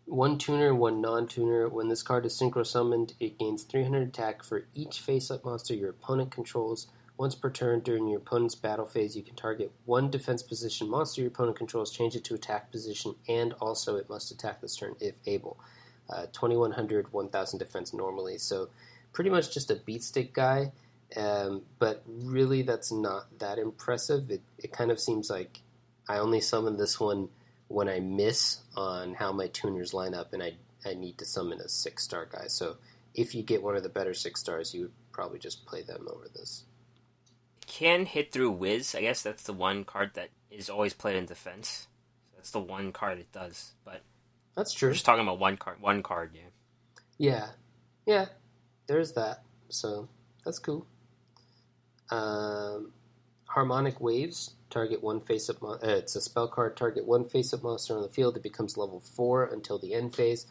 One 0.05 0.37
tuner, 0.37 0.73
one 0.73 1.01
non 1.01 1.27
tuner. 1.27 1.69
When 1.69 1.87
this 1.87 2.03
card 2.03 2.25
is 2.25 2.37
synchro 2.37 2.65
summoned, 2.65 3.13
it 3.19 3.37
gains 3.37 3.63
300 3.63 4.07
attack 4.07 4.43
for 4.43 4.65
each 4.73 4.99
face 4.99 5.29
up 5.29 5.45
monster 5.45 5.73
your 5.75 5.91
opponent 5.91 6.31
controls. 6.31 6.87
Once 7.17 7.35
per 7.35 7.51
turn 7.51 7.81
during 7.81 8.07
your 8.07 8.17
opponent's 8.17 8.55
battle 8.55 8.85
phase, 8.87 9.15
you 9.15 9.21
can 9.21 9.35
target 9.35 9.71
one 9.85 10.09
defense 10.09 10.41
position 10.41 10.89
monster 10.89 11.21
your 11.21 11.29
opponent 11.29 11.55
controls, 11.55 11.91
change 11.91 12.15
it 12.15 12.23
to 12.23 12.33
attack 12.33 12.71
position, 12.71 13.13
and 13.29 13.53
also 13.61 13.95
it 13.95 14.09
must 14.09 14.31
attack 14.31 14.59
this 14.59 14.75
turn 14.75 14.95
if 14.99 15.13
able. 15.27 15.59
Uh, 16.09 16.25
2100, 16.33 17.13
1000 17.13 17.59
defense 17.59 17.93
normally. 17.93 18.39
So 18.39 18.69
pretty 19.13 19.29
much 19.29 19.53
just 19.53 19.69
a 19.69 19.75
beat 19.75 20.03
stick 20.03 20.33
guy. 20.33 20.71
Um, 21.17 21.63
but 21.79 22.03
really, 22.07 22.61
that's 22.61 22.91
not 22.91 23.37
that 23.39 23.57
impressive. 23.59 24.29
It, 24.31 24.41
it 24.57 24.71
kind 24.71 24.91
of 24.91 24.99
seems 24.99 25.29
like 25.29 25.59
I 26.07 26.17
only 26.19 26.41
summon 26.41 26.77
this 26.77 26.99
one 26.99 27.29
when 27.67 27.89
I 27.89 27.99
miss 27.99 28.61
on 28.75 29.13
how 29.15 29.31
my 29.31 29.47
tuners 29.47 29.93
line 29.93 30.13
up, 30.13 30.33
and 30.33 30.41
I, 30.43 30.53
I 30.85 30.93
need 30.93 31.17
to 31.19 31.25
summon 31.25 31.59
a 31.61 31.69
six 31.69 32.03
star 32.03 32.25
guy. 32.31 32.47
So 32.47 32.77
if 33.13 33.35
you 33.35 33.43
get 33.43 33.63
one 33.63 33.75
of 33.75 33.83
the 33.83 33.89
better 33.89 34.13
six 34.13 34.39
stars, 34.41 34.73
you 34.73 34.81
would 34.83 34.91
probably 35.11 35.39
just 35.39 35.65
play 35.65 35.81
them 35.81 36.07
over 36.09 36.27
this. 36.33 36.63
can 37.67 38.05
hit 38.05 38.31
through 38.31 38.51
Wiz. 38.51 38.95
I 38.95 39.01
guess 39.01 39.21
that's 39.21 39.43
the 39.43 39.53
one 39.53 39.83
card 39.85 40.11
that 40.15 40.29
is 40.49 40.69
always 40.69 40.93
played 40.93 41.15
in 41.17 41.25
defense. 41.25 41.87
That's 42.35 42.51
the 42.51 42.59
one 42.59 42.91
card 42.91 43.19
it 43.19 43.31
does. 43.31 43.73
But 43.85 44.01
That's 44.55 44.73
true. 44.73 44.89
we're 44.89 44.93
just 44.93 45.05
talking 45.05 45.23
about 45.23 45.39
one 45.39 45.57
card. 45.57 45.81
One 45.81 46.03
card, 46.03 46.31
yeah. 46.33 46.49
Yeah, 47.17 47.47
yeah. 48.05 48.25
There's 48.87 49.13
that. 49.13 49.43
So 49.69 50.09
that's 50.43 50.59
cool. 50.59 50.85
Um, 52.11 52.91
harmonic 53.47 53.99
waves 53.99 54.55
target 54.71 55.03
one 55.03 55.19
face 55.21 55.49
up. 55.49 55.61
Mon- 55.61 55.79
uh, 55.83 55.89
it's 55.89 56.15
a 56.15 56.21
spell 56.21 56.47
card. 56.47 56.75
Target 56.75 57.05
one 57.05 57.27
face 57.27 57.53
up 57.53 57.61
monster 57.61 57.95
on 57.95 58.01
the 58.01 58.09
field. 58.09 58.37
It 58.37 58.43
becomes 58.43 58.77
level 58.77 59.01
four 59.01 59.43
until 59.43 59.77
the 59.77 59.93
end 59.93 60.15
phase. 60.15 60.47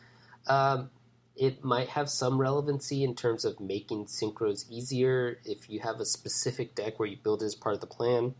Um, 0.47 0.91
it 1.35 1.65
might 1.65 1.89
have 1.89 2.11
some 2.11 2.41
relevancy 2.41 3.03
in 3.03 3.15
terms 3.15 3.45
of 3.45 3.61
making 3.61 4.07
synchros 4.07 4.71
easier 4.71 5.39
if 5.45 5.71
you 5.71 5.81
have 5.81 5.99
a 5.99 6.05
specific 6.05 6.75
deck 6.75 6.99
where 6.99 7.09
you 7.09 7.17
build 7.17 7.43
it 7.43 7.47
as 7.47 7.55
part 7.55 7.75
of 7.75 7.81
the 7.81 7.87
plan. 7.87 8.35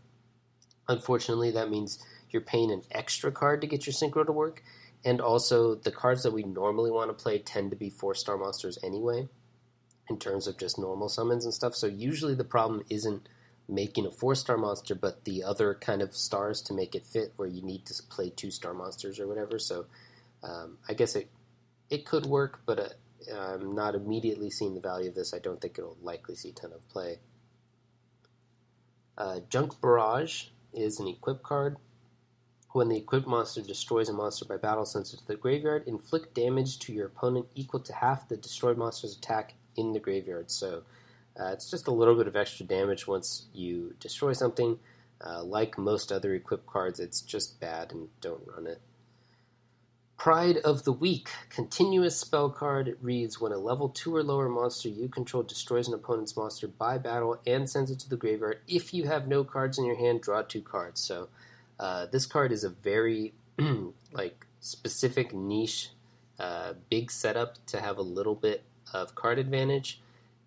Unfortunately, 0.87 1.51
that 1.51 1.69
means 1.69 1.99
you're 2.29 2.41
paying 2.41 2.71
an 2.71 2.83
extra 2.91 3.31
card 3.31 3.61
to 3.61 3.67
get 3.67 3.85
your 3.85 3.93
synchro 3.93 4.25
to 4.25 4.31
work, 4.31 4.61
and 5.03 5.19
also 5.19 5.75
the 5.75 5.91
cards 5.91 6.23
that 6.23 6.33
we 6.33 6.43
normally 6.43 6.91
want 6.91 7.09
to 7.09 7.23
play 7.23 7.39
tend 7.39 7.71
to 7.71 7.77
be 7.77 7.89
four 7.89 8.13
star 8.13 8.37
monsters 8.37 8.77
anyway, 8.83 9.27
in 10.11 10.19
terms 10.19 10.45
of 10.45 10.57
just 10.57 10.77
normal 10.77 11.09
summons 11.09 11.45
and 11.45 11.53
stuff. 11.53 11.73
So 11.75 11.87
usually 11.87 12.35
the 12.35 12.43
problem 12.43 12.83
isn't 12.89 13.27
making 13.67 14.05
a 14.05 14.11
four 14.11 14.35
star 14.35 14.57
monster, 14.57 14.93
but 14.93 15.23
the 15.23 15.43
other 15.43 15.73
kind 15.73 16.01
of 16.01 16.15
stars 16.15 16.61
to 16.63 16.73
make 16.73 16.93
it 16.93 17.07
fit, 17.07 17.33
where 17.37 17.47
you 17.47 17.61
need 17.61 17.85
to 17.85 18.03
play 18.03 18.29
two 18.29 18.51
star 18.51 18.73
monsters 18.73 19.19
or 19.19 19.27
whatever. 19.27 19.57
So 19.57 19.85
um, 20.43 20.77
I 20.87 20.93
guess 20.93 21.15
it 21.15 21.29
it 21.89 22.05
could 22.05 22.25
work, 22.25 22.61
but 22.65 22.79
uh, 22.79 23.35
I'm 23.35 23.73
not 23.75 23.95
immediately 23.95 24.49
seeing 24.49 24.75
the 24.75 24.81
value 24.81 25.09
of 25.09 25.15
this. 25.15 25.33
I 25.33 25.39
don't 25.39 25.59
think 25.59 25.77
it'll 25.77 25.97
likely 26.01 26.35
see 26.35 26.49
a 26.49 26.53
ton 26.53 26.73
of 26.73 26.87
play. 26.89 27.19
Uh, 29.17 29.39
Junk 29.49 29.79
Barrage 29.81 30.45
is 30.73 30.99
an 30.99 31.07
equip 31.07 31.43
card. 31.43 31.77
When 32.73 32.87
the 32.87 32.97
equipped 32.97 33.27
monster 33.27 33.61
destroys 33.61 34.07
a 34.07 34.13
monster 34.13 34.45
by 34.45 34.55
battle 34.55 34.85
sends 34.85 35.13
it 35.13 35.17
to 35.17 35.27
the 35.27 35.35
graveyard, 35.35 35.83
inflict 35.87 36.33
damage 36.33 36.79
to 36.79 36.93
your 36.93 37.07
opponent 37.07 37.47
equal 37.53 37.81
to 37.81 37.93
half 37.93 38.29
the 38.29 38.37
destroyed 38.37 38.77
monster's 38.77 39.17
attack 39.17 39.55
in 39.75 39.93
the 39.93 39.99
graveyard. 39.99 40.51
So 40.51 40.83
uh, 41.39 41.51
it's 41.53 41.69
just 41.69 41.87
a 41.87 41.91
little 41.91 42.15
bit 42.15 42.27
of 42.27 42.35
extra 42.35 42.65
damage 42.65 43.07
once 43.07 43.45
you 43.53 43.95
destroy 43.99 44.33
something. 44.33 44.79
Uh, 45.23 45.43
like 45.43 45.77
most 45.77 46.11
other 46.11 46.33
equipped 46.33 46.65
cards, 46.67 46.99
it's 46.99 47.21
just 47.21 47.59
bad 47.59 47.91
and 47.91 48.09
don't 48.21 48.41
run 48.47 48.67
it. 48.67 48.81
Pride 50.17 50.57
of 50.57 50.83
the 50.83 50.91
Weak. 50.91 51.29
Continuous 51.49 52.19
spell 52.19 52.49
card. 52.49 52.87
It 52.87 52.97
reads 53.01 53.41
When 53.41 53.51
a 53.51 53.57
level 53.57 53.89
2 53.89 54.15
or 54.15 54.23
lower 54.23 54.49
monster 54.49 54.87
you 54.89 55.09
control 55.09 55.41
destroys 55.43 55.87
an 55.87 55.95
opponent's 55.95 56.37
monster 56.37 56.67
by 56.67 56.99
battle 56.99 57.39
and 57.47 57.67
sends 57.69 57.89
it 57.89 57.99
to 57.99 58.09
the 58.09 58.17
graveyard, 58.17 58.59
if 58.67 58.93
you 58.93 59.05
have 59.05 59.27
no 59.27 59.43
cards 59.43 59.79
in 59.79 59.85
your 59.85 59.97
hand, 59.97 60.21
draw 60.21 60.41
two 60.43 60.61
cards. 60.61 61.01
So, 61.01 61.29
Uh, 61.79 62.05
this 62.05 62.27
card 62.27 62.51
is 62.51 62.63
a 62.63 62.69
very 62.69 63.33
like 64.13 64.45
specific 64.59 65.33
niche, 65.33 65.89
uh, 66.39 66.73
big 66.89 67.09
setup 67.09 67.55
to 67.65 67.81
have 67.81 67.97
a 67.97 68.03
little 68.03 68.35
bit 68.35 68.63
of 68.93 69.15
card 69.15 69.39
advantage. 69.39 70.01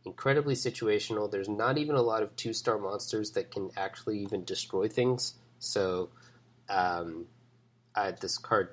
Incredibly 0.04 0.54
situational. 0.54 1.30
There's 1.30 1.48
not 1.48 1.78
even 1.78 1.96
a 1.96 2.02
lot 2.02 2.22
of 2.22 2.34
two 2.36 2.52
star 2.52 2.78
monsters 2.78 3.30
that 3.32 3.50
can 3.50 3.70
actually 3.76 4.18
even 4.18 4.44
destroy 4.44 4.88
things. 4.88 5.34
So, 5.58 6.10
um, 6.68 7.26
I, 7.94 8.10
this 8.10 8.36
card 8.36 8.70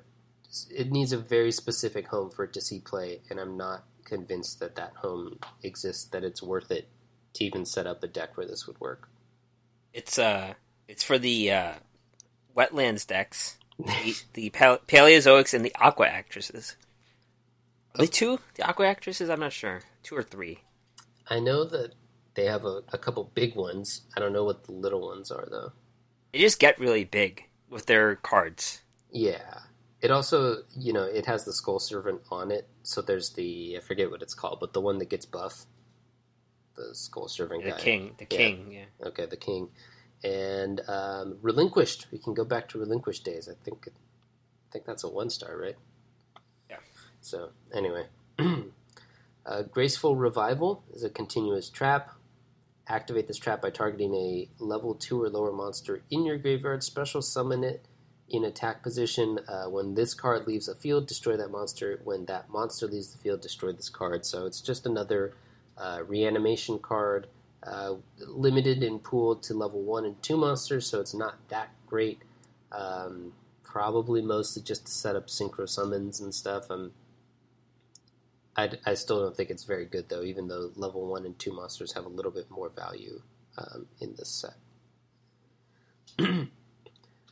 it 0.70 0.90
needs 0.90 1.12
a 1.12 1.18
very 1.18 1.52
specific 1.52 2.08
home 2.08 2.30
for 2.30 2.44
it 2.44 2.52
to 2.52 2.60
see 2.60 2.80
play, 2.80 3.20
and 3.30 3.40
I'm 3.40 3.56
not 3.56 3.84
convinced 4.04 4.60
that 4.60 4.76
that 4.76 4.92
home 4.96 5.38
exists. 5.62 6.04
That 6.04 6.24
it's 6.24 6.42
worth 6.42 6.70
it 6.70 6.88
to 7.34 7.44
even 7.44 7.64
set 7.64 7.86
up 7.86 8.02
a 8.02 8.06
deck 8.06 8.36
where 8.36 8.46
this 8.46 8.66
would 8.66 8.78
work. 8.80 9.08
It's 9.92 10.18
uh, 10.18 10.54
it's 10.88 11.02
for 11.02 11.18
the 11.18 11.52
uh, 11.52 11.72
wetlands 12.56 13.06
decks, 13.06 13.58
the, 13.78 14.14
the 14.34 14.50
pale- 14.50 14.80
Paleozoics 14.86 15.54
and 15.54 15.64
the 15.64 15.74
Aqua 15.80 16.06
Actresses. 16.06 16.76
Are 17.94 17.98
they 17.98 18.06
two? 18.06 18.38
The 18.54 18.66
Aqua 18.68 18.86
Actresses? 18.86 19.28
I'm 19.30 19.40
not 19.40 19.52
sure. 19.52 19.82
Two 20.02 20.16
or 20.16 20.22
three. 20.22 20.60
I 21.28 21.40
know 21.40 21.64
that 21.64 21.94
they 22.34 22.46
have 22.46 22.64
a, 22.64 22.82
a 22.92 22.98
couple 22.98 23.30
big 23.34 23.54
ones. 23.54 24.02
I 24.16 24.20
don't 24.20 24.32
know 24.32 24.44
what 24.44 24.64
the 24.64 24.72
little 24.72 25.00
ones 25.06 25.30
are 25.30 25.46
though. 25.50 25.72
They 26.32 26.38
just 26.40 26.58
get 26.58 26.78
really 26.78 27.04
big 27.04 27.44
with 27.68 27.86
their 27.86 28.16
cards. 28.16 28.80
Yeah. 29.10 29.58
It 30.00 30.10
also, 30.10 30.62
you 30.76 30.92
know, 30.92 31.04
it 31.04 31.26
has 31.26 31.44
the 31.44 31.52
skull 31.52 31.78
servant 31.78 32.22
on 32.30 32.50
it. 32.50 32.66
So 32.82 33.02
there's 33.02 33.30
the 33.34 33.76
I 33.76 33.80
forget 33.80 34.10
what 34.10 34.22
it's 34.22 34.34
called, 34.34 34.58
but 34.60 34.72
the 34.72 34.80
one 34.80 34.98
that 34.98 35.10
gets 35.10 35.26
buff. 35.26 35.66
The 36.74 36.94
skull 36.94 37.28
servant 37.28 37.64
The 37.64 37.70
guy. 37.72 37.78
king. 37.78 38.14
The 38.18 38.26
Yeah. 38.30 38.36
king, 38.38 38.72
yeah. 38.72 39.08
Okay, 39.08 39.26
the 39.26 39.36
king. 39.36 39.68
And 40.24 40.80
um, 40.88 41.38
relinquished. 41.42 42.06
We 42.10 42.18
can 42.18 42.32
go 42.34 42.44
back 42.44 42.68
to 42.70 42.78
relinquished 42.78 43.24
days. 43.24 43.48
I 43.48 43.54
think 43.64 43.86
I 43.88 44.72
think 44.72 44.86
that's 44.86 45.04
a 45.04 45.08
one 45.08 45.28
star, 45.30 45.56
right? 45.56 45.76
So 47.22 47.50
anyway, 47.72 48.06
uh, 49.46 49.62
graceful 49.70 50.16
revival 50.16 50.84
is 50.92 51.04
a 51.04 51.08
continuous 51.08 51.70
trap. 51.70 52.10
Activate 52.88 53.28
this 53.28 53.38
trap 53.38 53.62
by 53.62 53.70
targeting 53.70 54.14
a 54.14 54.48
level 54.58 54.94
two 54.94 55.22
or 55.22 55.30
lower 55.30 55.52
monster 55.52 56.02
in 56.10 56.26
your 56.26 56.36
graveyard. 56.36 56.82
Special 56.82 57.22
summon 57.22 57.64
it 57.64 57.86
in 58.28 58.44
attack 58.44 58.82
position. 58.82 59.38
Uh, 59.48 59.70
when 59.70 59.94
this 59.94 60.14
card 60.14 60.46
leaves 60.46 60.66
a 60.68 60.74
field, 60.74 61.06
destroy 61.06 61.36
that 61.36 61.50
monster. 61.50 62.00
When 62.02 62.26
that 62.26 62.50
monster 62.50 62.88
leaves 62.88 63.12
the 63.12 63.18
field, 63.18 63.40
destroy 63.40 63.72
this 63.72 63.88
card. 63.88 64.26
So 64.26 64.46
it's 64.46 64.60
just 64.60 64.84
another 64.84 65.34
uh, 65.78 66.00
reanimation 66.06 66.78
card. 66.80 67.28
Uh, 67.62 67.94
limited 68.18 68.82
in 68.82 68.98
pool 68.98 69.36
to 69.36 69.54
level 69.54 69.80
one 69.80 70.04
and 70.04 70.20
two 70.20 70.36
monsters, 70.36 70.84
so 70.84 70.98
it's 70.98 71.14
not 71.14 71.36
that 71.48 71.68
great. 71.86 72.20
Um, 72.72 73.34
probably 73.62 74.20
mostly 74.20 74.62
just 74.62 74.86
to 74.86 74.92
set 74.92 75.14
up 75.14 75.28
synchro 75.28 75.68
summons 75.68 76.20
and 76.20 76.34
stuff. 76.34 76.68
Um, 76.70 76.90
I, 78.56 78.70
I 78.84 78.94
still 78.94 79.20
don't 79.20 79.36
think 79.36 79.50
it's 79.50 79.64
very 79.64 79.86
good 79.86 80.08
though, 80.08 80.22
even 80.22 80.48
though 80.48 80.70
level 80.76 81.06
one 81.06 81.24
and 81.24 81.38
two 81.38 81.52
monsters 81.52 81.92
have 81.94 82.04
a 82.04 82.08
little 82.08 82.30
bit 82.30 82.50
more 82.50 82.70
value 82.70 83.22
um, 83.56 83.86
in 84.00 84.14
this 84.16 84.28
set. 84.28 84.54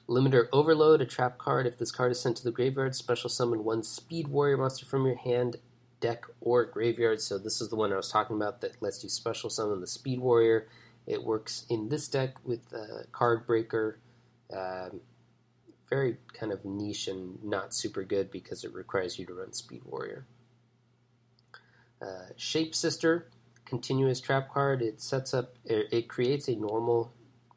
Limiter 0.09 0.49
Overload, 0.53 1.01
a 1.01 1.07
trap 1.07 1.39
card. 1.39 1.67
If 1.67 1.79
this 1.79 1.93
card 1.93 2.11
is 2.11 2.21
sent 2.21 2.37
to 2.39 2.45
the 2.45 2.51
graveyard, 2.51 2.97
special 2.97 3.31
summon 3.31 3.65
one 3.65 3.83
Speed 3.83 4.29
Warrior 4.29 4.57
monster 4.57 4.87
from 4.87 5.07
your 5.07 5.17
hand, 5.17 5.57
deck, 6.01 6.25
or 6.41 6.65
graveyard. 6.65 7.21
So 7.21 7.39
this 7.39 7.61
is 7.61 7.69
the 7.69 7.77
one 7.77 7.93
I 7.93 7.97
was 7.97 8.11
talking 8.11 8.37
about 8.37 8.61
that 8.63 8.83
lets 8.83 9.05
you 9.05 9.09
special 9.09 9.51
summon 9.51 9.81
the 9.81 9.87
Speed 9.87 10.19
Warrior. 10.21 10.67
It 11.07 11.23
works 11.23 11.65
in 11.71 11.91
this 11.91 12.09
deck 12.09 12.37
with 12.45 12.61
uh, 12.75 13.05
Card 13.13 13.47
Breaker. 13.47 14.01
Um, 14.53 15.01
very 15.89 16.17
kind 16.33 16.53
of 16.53 16.65
niche 16.65 17.09
and 17.09 17.43
not 17.45 17.75
super 17.75 18.03
good 18.03 18.31
because 18.31 18.65
it 18.65 18.73
requires 18.73 19.19
you 19.19 19.27
to 19.27 19.35
run 19.35 19.53
Speed 19.53 19.83
Warrior. 19.85 20.25
Uh, 22.01 22.27
Shape 22.37 22.75
Sister, 22.75 23.29
continuous 23.65 24.21
trap 24.21 24.53
card. 24.53 24.83
It 24.83 25.01
sets 25.01 25.35
up, 25.35 25.55
it, 25.65 26.09
creates 26.09 26.49
a 26.49 26.57
normal 26.57 27.13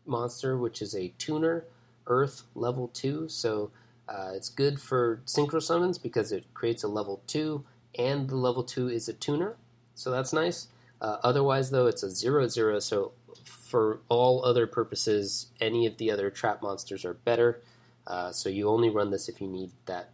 monster, 0.05 0.57
which 0.57 0.81
is 0.81 0.95
a 0.95 1.13
tuner, 1.17 1.65
Earth 2.07 2.43
level 2.53 2.89
two. 2.89 3.29
So 3.29 3.71
uh, 4.07 4.31
it's 4.35 4.49
good 4.49 4.79
for 4.79 5.21
synchro 5.25 5.61
summons 5.61 5.97
because 5.97 6.31
it 6.31 6.45
creates 6.53 6.83
a 6.83 6.87
level 6.87 7.21
two, 7.27 7.63
and 7.97 8.29
the 8.29 8.35
level 8.35 8.63
two 8.63 8.89
is 8.89 9.07
a 9.07 9.13
tuner. 9.13 9.55
So 9.95 10.11
that's 10.11 10.33
nice. 10.33 10.67
Uh, 10.99 11.17
otherwise, 11.23 11.71
though, 11.71 11.87
it's 11.87 12.03
a 12.03 12.09
zero 12.09 12.47
zero. 12.47 12.79
So 12.79 13.13
for 13.45 14.01
all 14.09 14.45
other 14.45 14.67
purposes, 14.67 15.47
any 15.59 15.87
of 15.87 15.97
the 15.97 16.11
other 16.11 16.29
trap 16.29 16.61
monsters 16.61 17.05
are 17.05 17.13
better. 17.13 17.61
Uh, 18.05 18.31
so 18.31 18.49
you 18.49 18.69
only 18.69 18.89
run 18.89 19.11
this 19.11 19.29
if 19.29 19.41
you 19.41 19.47
need 19.47 19.71
that 19.85 20.11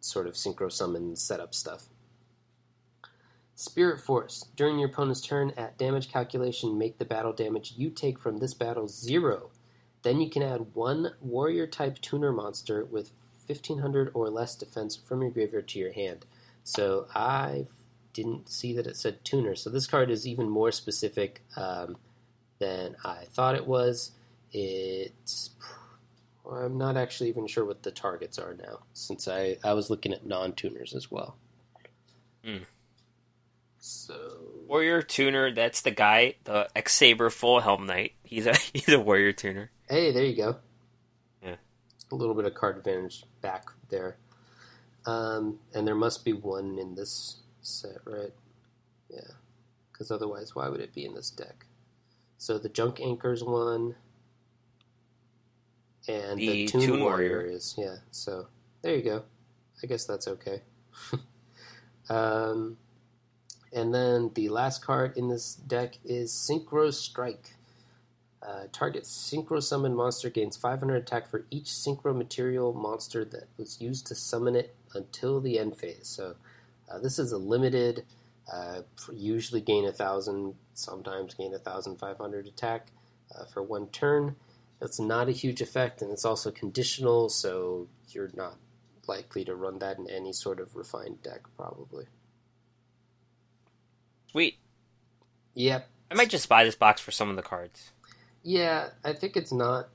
sort 0.00 0.26
of 0.26 0.34
synchro 0.34 0.70
summon 0.70 1.16
setup 1.16 1.54
stuff. 1.54 1.89
Spirit 3.60 4.00
Force. 4.00 4.46
During 4.56 4.78
your 4.78 4.88
opponent's 4.88 5.20
turn, 5.20 5.52
at 5.54 5.76
damage 5.76 6.10
calculation, 6.10 6.78
make 6.78 6.96
the 6.96 7.04
battle 7.04 7.34
damage 7.34 7.74
you 7.76 7.90
take 7.90 8.18
from 8.18 8.38
this 8.38 8.54
battle 8.54 8.88
zero. 8.88 9.50
Then 10.02 10.18
you 10.18 10.30
can 10.30 10.42
add 10.42 10.74
one 10.74 11.12
warrior 11.20 11.66
type 11.66 11.98
tuner 12.00 12.32
monster 12.32 12.86
with 12.86 13.10
1500 13.48 14.12
or 14.14 14.30
less 14.30 14.56
defense 14.56 14.96
from 14.96 15.20
your 15.20 15.30
graveyard 15.30 15.68
to 15.68 15.78
your 15.78 15.92
hand. 15.92 16.24
So 16.64 17.06
I 17.14 17.66
didn't 18.14 18.48
see 18.48 18.72
that 18.76 18.86
it 18.86 18.96
said 18.96 19.22
tuner. 19.24 19.54
So 19.54 19.68
this 19.68 19.86
card 19.86 20.10
is 20.10 20.26
even 20.26 20.48
more 20.48 20.72
specific 20.72 21.42
um, 21.54 21.98
than 22.60 22.96
I 23.04 23.24
thought 23.30 23.56
it 23.56 23.66
was. 23.66 24.12
It's. 24.52 25.50
I'm 26.50 26.78
not 26.78 26.96
actually 26.96 27.28
even 27.28 27.46
sure 27.46 27.66
what 27.66 27.82
the 27.82 27.90
targets 27.90 28.38
are 28.38 28.54
now, 28.54 28.80
since 28.94 29.28
I, 29.28 29.58
I 29.62 29.74
was 29.74 29.90
looking 29.90 30.14
at 30.14 30.24
non 30.24 30.54
tuners 30.54 30.94
as 30.94 31.10
well. 31.10 31.36
Hmm. 32.42 32.62
So. 33.80 34.14
Warrior 34.68 35.02
Tuner, 35.02 35.52
that's 35.52 35.80
the 35.80 35.90
guy, 35.90 36.34
the 36.44 36.68
X 36.76 36.94
Saber 36.94 37.30
Full 37.30 37.60
Helm 37.60 37.86
Knight. 37.86 38.12
He's 38.22 38.46
a 38.46 38.54
he's 38.72 38.88
a 38.88 39.00
Warrior 39.00 39.32
Tuner. 39.32 39.70
Hey, 39.88 40.12
there 40.12 40.24
you 40.24 40.36
go. 40.36 40.56
Yeah. 41.42 41.56
A 42.12 42.14
little 42.14 42.34
bit 42.34 42.44
of 42.44 42.54
card 42.54 42.76
advantage 42.76 43.24
back 43.40 43.70
there. 43.88 44.16
Um, 45.06 45.58
and 45.74 45.86
there 45.88 45.94
must 45.94 46.24
be 46.24 46.32
one 46.34 46.78
in 46.78 46.94
this 46.94 47.38
set, 47.62 47.98
right? 48.04 48.32
Yeah. 49.08 49.20
Because 49.90 50.10
otherwise, 50.10 50.54
why 50.54 50.68
would 50.68 50.80
it 50.80 50.94
be 50.94 51.04
in 51.06 51.14
this 51.14 51.30
deck? 51.30 51.66
So 52.38 52.58
the 52.58 52.68
Junk 52.68 53.00
Anchor's 53.00 53.42
one. 53.42 53.96
And 56.08 56.38
the, 56.38 56.48
The 56.48 56.66
Tune, 56.66 56.80
Tune 56.80 57.00
Warrior. 57.00 57.30
Warrior. 57.30 57.50
is, 57.50 57.74
yeah. 57.76 57.96
So 58.10 58.46
there 58.82 58.94
you 58.94 59.02
go. 59.02 59.22
I 59.82 59.86
guess 59.86 60.04
that's 60.04 60.28
okay. 60.28 60.62
um, 62.08 62.76
and 63.72 63.94
then 63.94 64.30
the 64.34 64.48
last 64.48 64.84
card 64.84 65.16
in 65.16 65.28
this 65.28 65.54
deck 65.54 65.98
is 66.04 66.32
Synchro 66.32 66.92
Strike. 66.92 67.54
Uh, 68.42 68.64
target 68.72 69.04
Synchro 69.04 69.62
Summon 69.62 69.94
monster 69.94 70.30
gains 70.30 70.56
500 70.56 70.96
attack 70.96 71.28
for 71.28 71.44
each 71.50 71.66
Synchro 71.66 72.16
material 72.16 72.72
monster 72.72 73.24
that 73.26 73.48
was 73.58 73.80
used 73.80 74.06
to 74.06 74.14
summon 74.14 74.56
it 74.56 74.74
until 74.94 75.40
the 75.40 75.58
end 75.58 75.76
phase. 75.76 76.08
So 76.08 76.36
uh, 76.90 76.98
this 76.98 77.18
is 77.18 77.32
a 77.32 77.38
limited, 77.38 78.04
uh, 78.52 78.82
usually 79.12 79.60
gain 79.60 79.86
a 79.86 79.92
thousand, 79.92 80.54
sometimes 80.74 81.34
gain 81.34 81.54
a 81.54 81.58
thousand 81.58 81.96
five 81.98 82.18
hundred 82.18 82.46
attack 82.46 82.88
uh, 83.38 83.44
for 83.44 83.62
one 83.62 83.88
turn. 83.88 84.36
That's 84.80 84.98
not 84.98 85.28
a 85.28 85.32
huge 85.32 85.60
effect, 85.60 86.00
and 86.00 86.10
it's 86.10 86.24
also 86.24 86.50
conditional, 86.50 87.28
so 87.28 87.86
you're 88.08 88.30
not 88.34 88.56
likely 89.06 89.44
to 89.44 89.54
run 89.54 89.78
that 89.80 89.98
in 89.98 90.08
any 90.08 90.32
sort 90.32 90.58
of 90.58 90.74
refined 90.74 91.22
deck, 91.22 91.42
probably. 91.56 92.06
Sweet. 94.30 94.58
Yep, 95.54 95.88
I 96.10 96.14
might 96.14 96.30
just 96.30 96.48
buy 96.48 96.62
this 96.62 96.76
box 96.76 97.00
for 97.00 97.10
some 97.10 97.30
of 97.30 97.36
the 97.36 97.42
cards. 97.42 97.90
Yeah, 98.44 98.90
I 99.04 99.12
think 99.12 99.36
it's 99.36 99.52
not. 99.52 99.88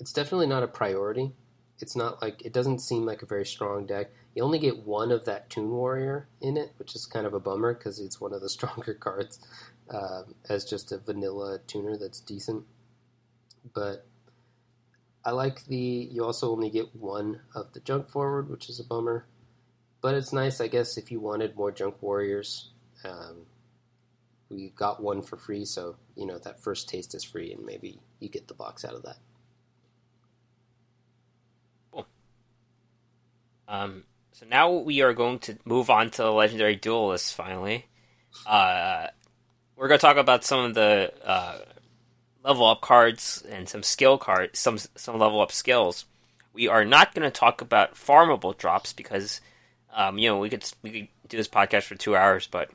It's 0.00 0.12
definitely 0.12 0.48
not 0.48 0.64
a 0.64 0.68
priority. 0.68 1.32
It's 1.78 1.94
not 1.94 2.20
like 2.20 2.42
it 2.44 2.52
doesn't 2.52 2.80
seem 2.80 3.06
like 3.06 3.22
a 3.22 3.26
very 3.26 3.46
strong 3.46 3.86
deck. 3.86 4.10
You 4.34 4.42
only 4.42 4.58
get 4.58 4.84
one 4.84 5.12
of 5.12 5.24
that 5.26 5.48
Tune 5.48 5.70
Warrior 5.70 6.28
in 6.40 6.56
it, 6.56 6.72
which 6.76 6.96
is 6.96 7.06
kind 7.06 7.24
of 7.24 7.32
a 7.32 7.40
bummer 7.40 7.72
because 7.74 8.00
it's 8.00 8.20
one 8.20 8.32
of 8.32 8.40
the 8.40 8.48
stronger 8.56 8.94
cards 8.94 9.38
um, 9.90 10.34
as 10.48 10.64
just 10.64 10.90
a 10.90 10.98
vanilla 10.98 11.60
tuner 11.68 11.96
that's 11.96 12.20
decent. 12.20 12.64
But 13.74 14.06
I 15.24 15.30
like 15.30 15.66
the. 15.66 15.76
You 16.10 16.24
also 16.24 16.50
only 16.50 16.70
get 16.70 16.96
one 16.96 17.42
of 17.54 17.72
the 17.74 17.80
Junk 17.80 18.08
Forward, 18.10 18.50
which 18.50 18.68
is 18.68 18.80
a 18.80 18.84
bummer. 18.84 19.26
But 20.00 20.16
it's 20.16 20.32
nice, 20.32 20.60
I 20.60 20.66
guess, 20.66 20.96
if 20.96 21.12
you 21.12 21.20
wanted 21.20 21.54
more 21.54 21.70
Junk 21.70 22.02
Warriors. 22.02 22.70
Um, 23.04 23.46
we 24.48 24.72
got 24.76 25.02
one 25.02 25.22
for 25.22 25.36
free, 25.36 25.64
so 25.64 25.96
you 26.16 26.26
know 26.26 26.38
that 26.38 26.60
first 26.62 26.88
taste 26.88 27.14
is 27.14 27.24
free, 27.24 27.52
and 27.52 27.64
maybe 27.64 28.00
you 28.18 28.28
get 28.28 28.48
the 28.48 28.54
box 28.54 28.84
out 28.84 28.94
of 28.94 29.02
that. 29.02 29.18
Um, 33.70 34.02
so 34.32 34.46
now 34.46 34.72
we 34.72 35.00
are 35.00 35.14
going 35.14 35.38
to 35.40 35.56
move 35.64 35.90
on 35.90 36.10
to 36.10 36.22
the 36.22 36.32
legendary 36.32 36.74
duelists. 36.74 37.32
Finally, 37.32 37.86
uh, 38.44 39.06
we're 39.76 39.86
going 39.86 39.98
to 39.98 40.04
talk 40.04 40.16
about 40.16 40.44
some 40.44 40.64
of 40.64 40.74
the 40.74 41.12
uh, 41.24 41.60
level 42.44 42.66
up 42.66 42.80
cards 42.80 43.44
and 43.48 43.68
some 43.68 43.84
skill 43.84 44.18
cards, 44.18 44.58
some 44.58 44.78
some 44.96 45.18
level 45.18 45.40
up 45.40 45.52
skills. 45.52 46.04
We 46.52 46.66
are 46.66 46.84
not 46.84 47.14
going 47.14 47.22
to 47.22 47.30
talk 47.30 47.60
about 47.60 47.94
farmable 47.94 48.58
drops 48.58 48.92
because, 48.92 49.40
um, 49.94 50.18
you 50.18 50.28
know, 50.28 50.38
we 50.38 50.50
could 50.50 50.64
we 50.82 50.90
could 50.90 51.08
do 51.28 51.36
this 51.36 51.48
podcast 51.48 51.84
for 51.84 51.94
two 51.94 52.16
hours, 52.16 52.48
but 52.48 52.70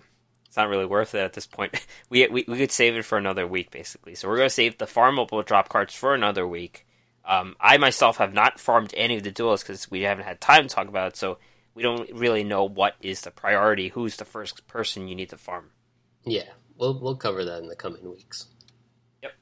it's 0.55 0.57
not 0.57 0.69
really 0.69 0.85
worth 0.85 1.13
it 1.15 1.19
at 1.19 1.33
this 1.33 1.45
point. 1.45 1.85
we, 2.09 2.25
we 2.27 2.45
we 2.47 2.57
could 2.57 2.71
save 2.71 2.95
it 2.95 3.03
for 3.03 3.17
another 3.17 3.45
week, 3.45 3.71
basically. 3.71 4.15
So 4.15 4.29
we're 4.29 4.37
going 4.37 4.47
to 4.47 4.53
save 4.53 4.77
the 4.77 4.85
farmable 4.85 5.45
drop 5.45 5.67
cards 5.67 5.93
for 5.93 6.15
another 6.15 6.47
week. 6.47 6.87
Um, 7.25 7.57
I 7.59 7.75
myself 7.77 8.17
have 8.17 8.33
not 8.33 8.57
farmed 8.57 8.93
any 8.95 9.17
of 9.17 9.23
the 9.23 9.31
duels 9.31 9.63
because 9.63 9.91
we 9.91 10.03
haven't 10.03 10.23
had 10.23 10.39
time 10.39 10.63
to 10.63 10.73
talk 10.73 10.87
about 10.87 11.09
it, 11.09 11.17
so 11.17 11.39
we 11.73 11.83
don't 11.83 12.09
really 12.13 12.45
know 12.45 12.63
what 12.63 12.95
is 13.01 13.19
the 13.19 13.31
priority. 13.31 13.89
Who's 13.89 14.15
the 14.15 14.23
first 14.23 14.65
person 14.65 15.09
you 15.09 15.15
need 15.15 15.31
to 15.31 15.37
farm? 15.37 15.71
Yeah, 16.23 16.47
we'll 16.77 16.97
we'll 17.01 17.17
cover 17.17 17.43
that 17.43 17.61
in 17.61 17.67
the 17.67 17.75
coming 17.75 18.09
weeks. 18.09 18.45
Yep. 19.23 19.33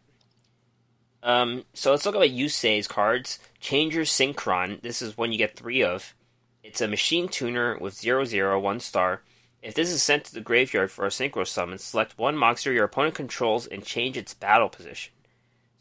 Um, 1.22 1.66
so 1.76 1.92
let's 1.92 2.04
talk 2.04 2.16
about 2.16 2.30
Yusei's 2.30 2.88
cards. 2.88 3.38
Changer 3.60 4.02
Synchron. 4.02 4.82
This 4.82 5.04
is 5.04 5.16
one 5.16 5.32
you 5.32 5.38
get 5.38 5.56
three 5.56 5.84
of. 5.84 6.16
It's 6.64 6.82
a 6.82 6.88
machine 6.88 7.28
tuner 7.28 7.78
with 7.78 7.94
0 7.94 8.26
0, 8.26 8.60
1 8.60 8.80
star. 8.80 9.22
If 9.64 9.76
this 9.76 9.90
is 9.90 10.04
sent 10.04 10.26
to 10.26 10.34
the 10.34 10.42
graveyard 10.42 10.92
for 10.92 11.06
a 11.06 11.10
synchro 11.10 11.48
summon, 11.48 11.78
select 11.78 12.18
one 12.18 12.36
monster 12.36 12.74
your 12.74 12.84
opponent 12.84 13.16
controls 13.16 13.66
and 13.66 13.86
change 13.86 14.18
its 14.18 14.34
battle 14.34 14.68
position. 14.68 15.14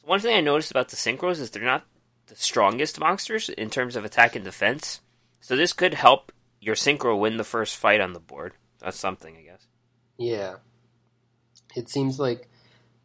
So 0.01 0.07
one 0.07 0.21
thing 0.21 0.37
I 0.37 0.41
noticed 0.41 0.71
about 0.71 0.89
the 0.89 0.97
synchros 0.97 1.41
is 1.41 1.51
they're 1.51 1.65
not 1.65 1.85
the 2.27 2.37
strongest 2.37 3.01
monsters 3.01 3.49
in 3.49 3.71
terms 3.71 3.97
of 3.97 4.05
attack 4.05 4.37
and 4.37 4.45
defense. 4.45 5.01
So 5.41 5.57
this 5.57 5.73
could 5.73 5.95
help 5.95 6.31
your 6.61 6.77
synchro 6.77 7.19
win 7.19 7.39
the 7.39 7.45
first 7.45 7.77
fight 7.77 8.01
on 8.01 8.13
the 8.13 8.21
board. 8.21 8.53
That's 8.81 8.99
something, 8.99 9.37
I 9.37 9.43
guess. 9.43 9.67
Yeah. 10.17 10.57
It 11.75 11.89
seems 11.89 12.21
like 12.21 12.49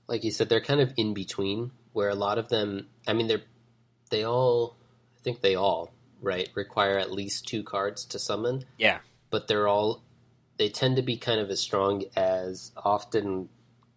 like 0.07 0.23
you 0.23 0.31
said, 0.31 0.47
they're 0.47 0.61
kind 0.61 0.79
of 0.79 0.93
in 0.95 1.15
between 1.15 1.71
where 1.93 2.09
a 2.09 2.15
lot 2.15 2.37
of 2.37 2.49
them 2.49 2.87
I 3.07 3.13
mean 3.13 3.27
they're 3.27 3.41
they 4.11 4.23
all 4.23 4.77
I 5.17 5.23
think 5.23 5.41
they 5.41 5.55
all, 5.55 5.91
right, 6.21 6.47
require 6.53 6.99
at 6.99 7.11
least 7.11 7.47
two 7.47 7.63
cards 7.63 8.05
to 8.05 8.19
summon. 8.19 8.65
Yeah. 8.77 8.99
But 9.31 9.47
they're 9.47 9.67
all 9.67 10.03
they 10.57 10.69
tend 10.69 10.95
to 10.95 11.01
be 11.01 11.17
kind 11.17 11.39
of 11.39 11.49
as 11.49 11.59
strong 11.59 12.03
as 12.15 12.71
often 12.77 13.49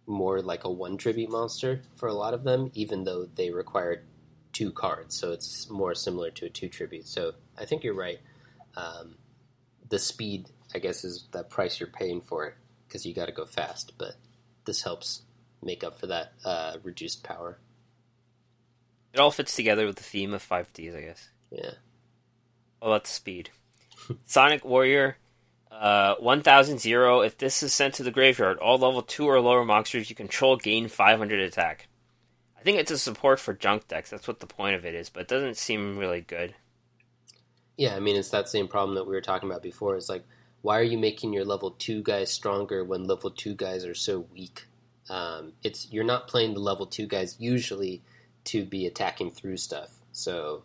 more 0.05 0.41
like 0.41 0.63
a 0.63 0.71
one 0.71 0.97
tribute 0.97 1.29
monster 1.29 1.81
for 1.95 2.07
a 2.07 2.13
lot 2.13 2.33
of 2.33 2.43
them, 2.43 2.71
even 2.73 3.03
though 3.03 3.27
they 3.35 3.49
require 3.49 4.03
two 4.53 4.71
cards. 4.71 5.15
So 5.15 5.31
it's 5.31 5.69
more 5.69 5.95
similar 5.95 6.31
to 6.31 6.45
a 6.45 6.49
two 6.49 6.69
tribute. 6.69 7.07
So 7.07 7.33
I 7.57 7.65
think 7.65 7.83
you're 7.83 7.95
right. 7.95 8.19
Um, 8.75 9.15
the 9.89 9.99
speed, 9.99 10.49
I 10.73 10.79
guess, 10.79 11.03
is 11.03 11.27
the 11.31 11.43
price 11.43 11.79
you're 11.79 11.89
paying 11.89 12.21
for 12.21 12.45
it 12.45 12.55
because 12.87 13.05
you 13.05 13.13
got 13.13 13.27
to 13.27 13.31
go 13.31 13.45
fast. 13.45 13.93
But 13.97 14.15
this 14.65 14.81
helps 14.83 15.23
make 15.63 15.83
up 15.83 15.99
for 15.99 16.07
that 16.07 16.33
uh, 16.43 16.77
reduced 16.83 17.23
power. 17.23 17.59
It 19.13 19.19
all 19.19 19.31
fits 19.31 19.55
together 19.55 19.85
with 19.85 19.97
the 19.97 20.03
theme 20.03 20.33
of 20.33 20.47
5Ds, 20.47 20.95
I 20.95 21.01
guess. 21.01 21.29
Yeah. 21.51 21.71
Well, 22.81 22.91
that's 22.93 23.09
speed. 23.09 23.49
Sonic 24.25 24.63
Warrior, 24.63 25.17
uh, 25.71 26.15
1000 26.15 26.79
zero. 26.79 27.21
If 27.21 27.37
this 27.37 27.63
is 27.63 27.73
sent 27.73 27.95
to 27.95 28.03
the 28.03 28.11
graveyard, 28.11 28.57
all 28.59 28.77
level 28.77 29.01
2 29.01 29.25
or 29.25 29.39
lower 29.39 29.65
monsters 29.65 30.09
you 30.09 30.15
control 30.15 30.57
gain 30.57 30.87
500 30.87 31.39
attack. 31.39 31.87
I 32.59 32.63
think 32.63 32.77
it's 32.77 32.91
a 32.91 32.97
support 32.97 33.39
for 33.39 33.53
junk 33.53 33.87
decks. 33.87 34.09
That's 34.11 34.27
what 34.27 34.39
the 34.39 34.47
point 34.47 34.75
of 34.75 34.85
it 34.85 34.93
is, 34.93 35.09
but 35.09 35.21
it 35.21 35.27
doesn't 35.27 35.57
seem 35.57 35.97
really 35.97 36.21
good. 36.21 36.53
Yeah, 37.77 37.95
I 37.95 37.99
mean, 37.99 38.15
it's 38.15 38.29
that 38.29 38.49
same 38.49 38.67
problem 38.67 38.95
that 38.95 39.07
we 39.07 39.15
were 39.15 39.21
talking 39.21 39.49
about 39.49 39.63
before. 39.63 39.95
It's 39.95 40.09
like, 40.09 40.23
why 40.61 40.77
are 40.77 40.83
you 40.83 40.99
making 40.99 41.33
your 41.33 41.45
level 41.45 41.71
2 41.71 42.03
guys 42.03 42.31
stronger 42.31 42.83
when 42.83 43.05
level 43.05 43.31
2 43.31 43.55
guys 43.55 43.85
are 43.85 43.95
so 43.95 44.27
weak? 44.31 44.67
Um, 45.09 45.53
it's 45.63 45.91
You're 45.91 46.03
not 46.03 46.27
playing 46.27 46.53
the 46.53 46.59
level 46.59 46.85
2 46.85 47.07
guys 47.07 47.35
usually 47.39 48.03
to 48.43 48.63
be 48.65 48.85
attacking 48.85 49.31
through 49.31 49.57
stuff. 49.57 49.89
So 50.11 50.63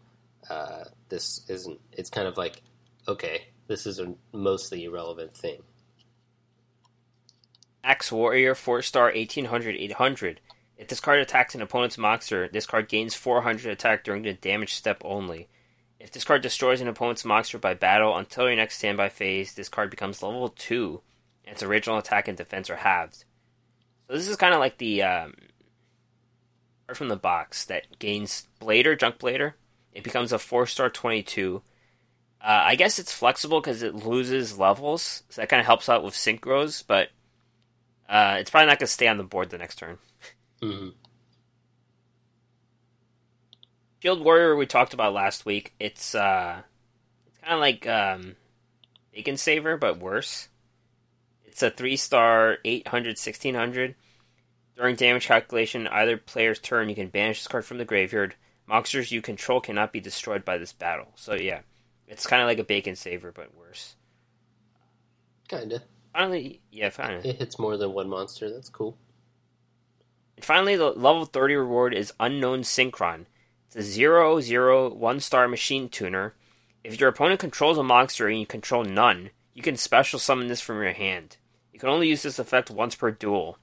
uh, 0.51 0.85
this 1.09 1.43
isn't. 1.49 1.81
It's 1.93 2.11
kind 2.11 2.29
of 2.29 2.37
like, 2.37 2.61
okay, 3.09 3.47
this 3.67 3.87
is 3.87 3.99
a 3.99 4.15
mostly 4.33 4.85
irrelevant 4.85 5.37
thing. 5.37 5.63
Axe 7.83 8.11
Warrior, 8.11 8.55
4 8.55 8.83
star, 8.83 9.05
1800, 9.05 9.77
800. 9.77 10.41
If 10.77 10.89
this 10.89 11.01
card 11.01 11.21
attacks 11.21 11.55
an 11.55 11.63
opponent's 11.63 11.97
monster, 11.97 12.49
this 12.49 12.67
card 12.67 12.89
gains 12.89 13.15
400 13.15 13.71
attack 13.71 14.05
during 14.05 14.23
the 14.23 14.35
damage 14.35 14.75
step 14.75 15.01
only. 15.05 15.49
If 15.99 16.11
this 16.11 16.25
card 16.25 16.43
destroys 16.43 16.81
an 16.81 16.89
opponent's 16.89 17.25
monster 17.25 17.59
by 17.59 17.75
battle 17.75 18.17
until 18.17 18.47
your 18.47 18.57
next 18.57 18.79
standby 18.79 19.09
phase, 19.09 19.55
this 19.55 19.69
card 19.69 19.91
becomes 19.91 20.23
level 20.23 20.49
2, 20.49 21.01
and 21.45 21.55
its 21.55 21.63
original 21.63 21.99
attack 21.99 22.29
and 22.29 22.37
defense 22.37 22.69
are 22.69 22.77
halved. 22.77 23.25
So 24.07 24.15
this 24.15 24.29
is 24.29 24.37
kind 24.37 24.53
of 24.53 24.61
like 24.61 24.79
the 24.79 25.03
um, 25.03 25.35
card 26.87 26.99
from 26.99 27.09
the 27.09 27.17
box 27.17 27.65
that 27.67 27.99
gains 27.99 28.47
Blader, 28.61 28.99
Junk 28.99 29.19
Blader. 29.19 29.55
It 29.93 30.05
becomes 30.05 30.33
a 30.33 30.39
4 30.39 30.67
star 30.67 30.91
22. 30.91 31.63
Uh, 32.47 32.63
I 32.65 32.77
guess 32.77 33.01
it's 33.01 33.13
flexible 33.13 33.61
because 33.61 33.83
it 33.83 33.97
loses 33.97 34.57
levels, 34.57 35.25
so 35.31 35.41
that 35.41 35.49
kind 35.49 35.59
of 35.59 35.67
helps 35.67 35.89
out 35.89 36.05
with 36.05 36.15
synchros, 36.15 36.85
but 36.87 37.09
uh, 38.09 38.37
it's 38.39 38.51
probably 38.51 38.69
not 38.69 38.79
going 38.79 38.87
to 38.87 38.93
stay 38.93 39.09
on 39.09 39.17
the 39.17 39.25
board 39.25 39.51
the 39.51 39.59
next 39.59 39.81
turn. 39.81 39.99
Mm-hmm. 40.63 40.91
Shield 44.01 44.25
Warrior 44.25 44.55
we 44.55 44.65
talked 44.65 44.95
about 44.95 45.13
last 45.13 45.45
week. 45.45 45.75
It's 45.81 46.15
uh, 46.15 46.63
it's 47.27 47.39
kind 47.41 47.55
of 47.55 47.59
like 47.59 47.85
um, 47.89 48.37
Bacon 49.13 49.37
Saver 49.37 49.77
but 49.77 49.99
worse. 49.99 50.49
It's 51.47 51.65
a 51.65 51.71
three 51.71 51.97
star, 51.97 52.59
800, 52.65 53.09
1600. 53.19 53.97
During 54.77 54.95
damage 54.95 55.27
calculation, 55.27 55.89
either 55.89 56.17
player's 56.17 56.61
turn, 56.61 56.91
you 56.91 56.95
can 56.95 57.09
banish 57.09 57.41
this 57.41 57.49
card 57.49 57.65
from 57.65 57.79
the 57.79 57.85
graveyard. 57.85 58.37
Monsters 58.69 59.11
you 59.11 59.21
control 59.21 59.61
cannot 59.61 59.93
be 59.93 59.99
destroyed 59.99 60.45
by 60.45 60.59
this 60.59 60.73
battle. 60.73 61.09
So 61.17 61.35
yeah, 61.35 61.63
it's 62.07 62.27
kind 62.27 62.43
of 62.43 62.47
like 62.47 62.59
a 62.59 62.65
Bacon 62.65 62.97
Saver 62.97 63.33
but 63.33 63.55
worse. 63.55 63.97
Kinda. 65.49 65.83
Finally, 66.13 66.61
yeah, 66.71 66.91
finally. 66.91 67.29
It 67.29 67.37
hits 67.37 67.59
more 67.59 67.77
than 67.77 67.93
one 67.93 68.09
monster. 68.09 68.51
That's 68.51 68.69
cool. 68.69 68.97
And 70.37 70.45
finally, 70.45 70.77
the 70.77 70.91
level 70.91 71.25
30 71.25 71.55
reward 71.55 71.95
is 71.95 72.13
Unknown 72.19 72.61
Synchron. 72.61 73.27
It's 73.67 73.77
a 73.77 73.83
0 73.83 74.41
0 74.41 74.95
1 74.95 75.21
star 75.21 75.49
machine 75.49 75.89
tuner. 75.89 76.35
If 76.85 77.01
your 77.01 77.09
opponent 77.09 77.41
controls 77.41 77.79
a 77.79 77.83
monster 77.83 78.29
and 78.29 78.39
you 78.39 78.47
control 78.47 78.85
none, 78.85 79.31
you 79.55 79.63
can 79.63 79.77
special 79.77 80.19
summon 80.19 80.47
this 80.49 80.61
from 80.61 80.83
your 80.83 80.93
hand. 80.93 81.37
You 81.73 81.81
can 81.81 81.89
only 81.89 82.09
use 82.09 82.23
this 82.23 82.39
effect 82.39 82.71
once 82.71 82.95
per 82.95 83.11
duel. 83.11 83.59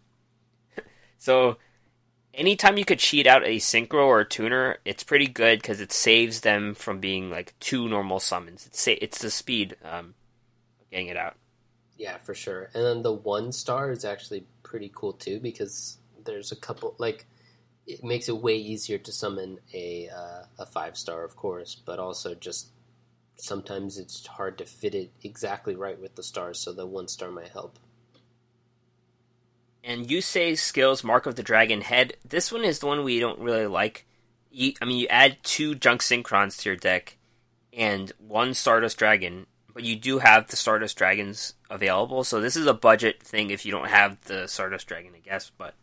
so, 1.18 1.58
anytime 2.34 2.78
you 2.78 2.86
could 2.86 3.00
cheat 3.00 3.28
out 3.28 3.44
a 3.44 3.58
synchro 3.58 4.06
or 4.06 4.22
a 4.22 4.28
tuner, 4.28 4.78
it's 4.86 5.04
pretty 5.04 5.28
good 5.28 5.62
because 5.62 5.80
it 5.80 5.92
saves 5.92 6.42
them 6.42 6.74
from 6.74 7.00
being 7.00 7.30
like 7.30 7.54
two 7.60 7.88
normal 7.88 8.20
summons. 8.20 8.66
It's 8.66 8.88
it's 8.88 9.20
the 9.20 9.32
speed 9.32 9.76
um, 9.84 10.16
getting 10.92 11.08
it 11.08 11.18
out. 11.18 11.36
Yeah, 11.98 12.18
for 12.18 12.34
sure. 12.34 12.70
And 12.74 12.84
then 12.84 13.02
the 13.04 13.14
one 13.14 13.52
star 13.52 13.92
is 13.92 14.04
actually 14.04 14.46
pretty 14.64 14.92
cool 14.94 15.14
too 15.14 15.40
because 15.40 15.98
there's 16.26 16.52
a 16.52 16.56
couple 16.56 16.96
like 16.98 17.26
it 17.86 18.04
makes 18.04 18.30
it 18.30 18.38
way 18.38 18.56
easier 18.56 18.98
to 18.98 19.12
summon 19.12 19.60
a 19.74 20.10
uh, 20.10 20.44
a 20.60 20.66
five 20.66 20.98
star, 20.98 21.24
of 21.24 21.36
course, 21.36 21.76
but 21.76 22.00
also 22.00 22.34
just 22.34 22.70
sometimes 23.36 23.98
it's 23.98 24.26
hard 24.26 24.58
to 24.58 24.66
fit 24.66 24.96
it 24.96 25.12
exactly 25.24 25.76
right 25.76 26.00
with 26.00 26.16
the 26.16 26.24
stars, 26.24 26.60
so 26.60 26.72
the 26.72 26.86
one 26.86 27.08
star 27.08 27.32
might 27.32 27.50
help. 27.50 27.78
And 29.84 30.08
Yusei's 30.08 30.62
skills, 30.62 31.04
Mark 31.04 31.26
of 31.26 31.36
the 31.36 31.44
Dragon 31.44 31.82
Head. 31.82 32.14
This 32.24 32.52
one 32.52 32.64
is 32.64 32.80
the 32.80 32.88
one 32.88 33.04
we 33.04 33.20
don't 33.20 33.40
really 33.40 33.68
like. 33.68 34.06
You, 34.50 34.74
I 34.82 34.86
mean, 34.86 34.98
you 34.98 35.08
add 35.08 35.38
two 35.44 35.76
Junk 35.76 36.02
Synchrons 36.02 36.62
to 36.62 36.70
your 36.70 36.76
deck 36.78 37.18
and 37.76 38.12
one 38.18 38.54
Stardust 38.54 38.98
Dragon, 38.98 39.48
but 39.74 39.84
you 39.84 39.96
do 39.96 40.20
have 40.20 40.48
the 40.48 40.56
Stardust 40.56 40.98
Dragons 40.98 41.56
available, 41.70 42.24
so 42.24 42.40
this 42.40 42.56
is 42.56 42.68
a 42.68 42.74
budget 42.74 43.22
thing 43.22 43.50
if 43.50 43.66
you 43.66 43.72
don't 43.72 43.90
have 43.90 44.22
the 44.26 44.48
Stardust 44.48 44.88
Dragon, 44.88 45.12
I 45.16 45.20
guess, 45.20 45.52
but 45.58 45.74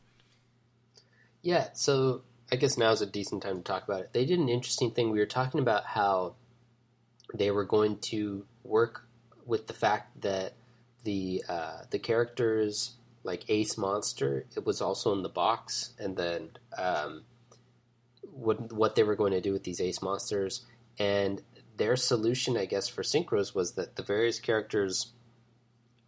Yeah, 1.42 1.68
so 1.74 2.22
I 2.52 2.56
guess 2.56 2.78
now 2.78 2.92
is 2.92 3.02
a 3.02 3.06
decent 3.06 3.42
time 3.42 3.58
to 3.58 3.62
talk 3.62 3.84
about 3.84 4.02
it. 4.02 4.12
They 4.12 4.24
did 4.24 4.38
an 4.38 4.48
interesting 4.48 4.92
thing. 4.92 5.10
We 5.10 5.18
were 5.18 5.26
talking 5.26 5.60
about 5.60 5.84
how 5.84 6.34
they 7.34 7.50
were 7.50 7.64
going 7.64 7.98
to 7.98 8.44
work 8.62 9.06
with 9.46 9.66
the 9.66 9.72
fact 9.72 10.20
that 10.22 10.54
the 11.04 11.42
uh, 11.48 11.82
the 11.90 11.98
characters 11.98 12.92
like 13.22 13.44
Ace 13.48 13.76
Monster, 13.76 14.46
it 14.56 14.64
was 14.64 14.80
also 14.80 15.12
in 15.12 15.22
the 15.22 15.28
box, 15.28 15.92
and 15.98 16.16
then 16.16 16.50
um, 16.78 17.22
what 18.22 18.72
what 18.72 18.94
they 18.94 19.02
were 19.02 19.16
going 19.16 19.32
to 19.32 19.40
do 19.40 19.52
with 19.52 19.64
these 19.64 19.80
Ace 19.80 20.00
Monsters, 20.02 20.64
and 20.98 21.42
their 21.76 21.96
solution, 21.96 22.56
I 22.56 22.64
guess, 22.64 22.88
for 22.88 23.02
synchros 23.02 23.54
was 23.54 23.72
that 23.72 23.96
the 23.96 24.02
various 24.02 24.38
characters 24.38 25.12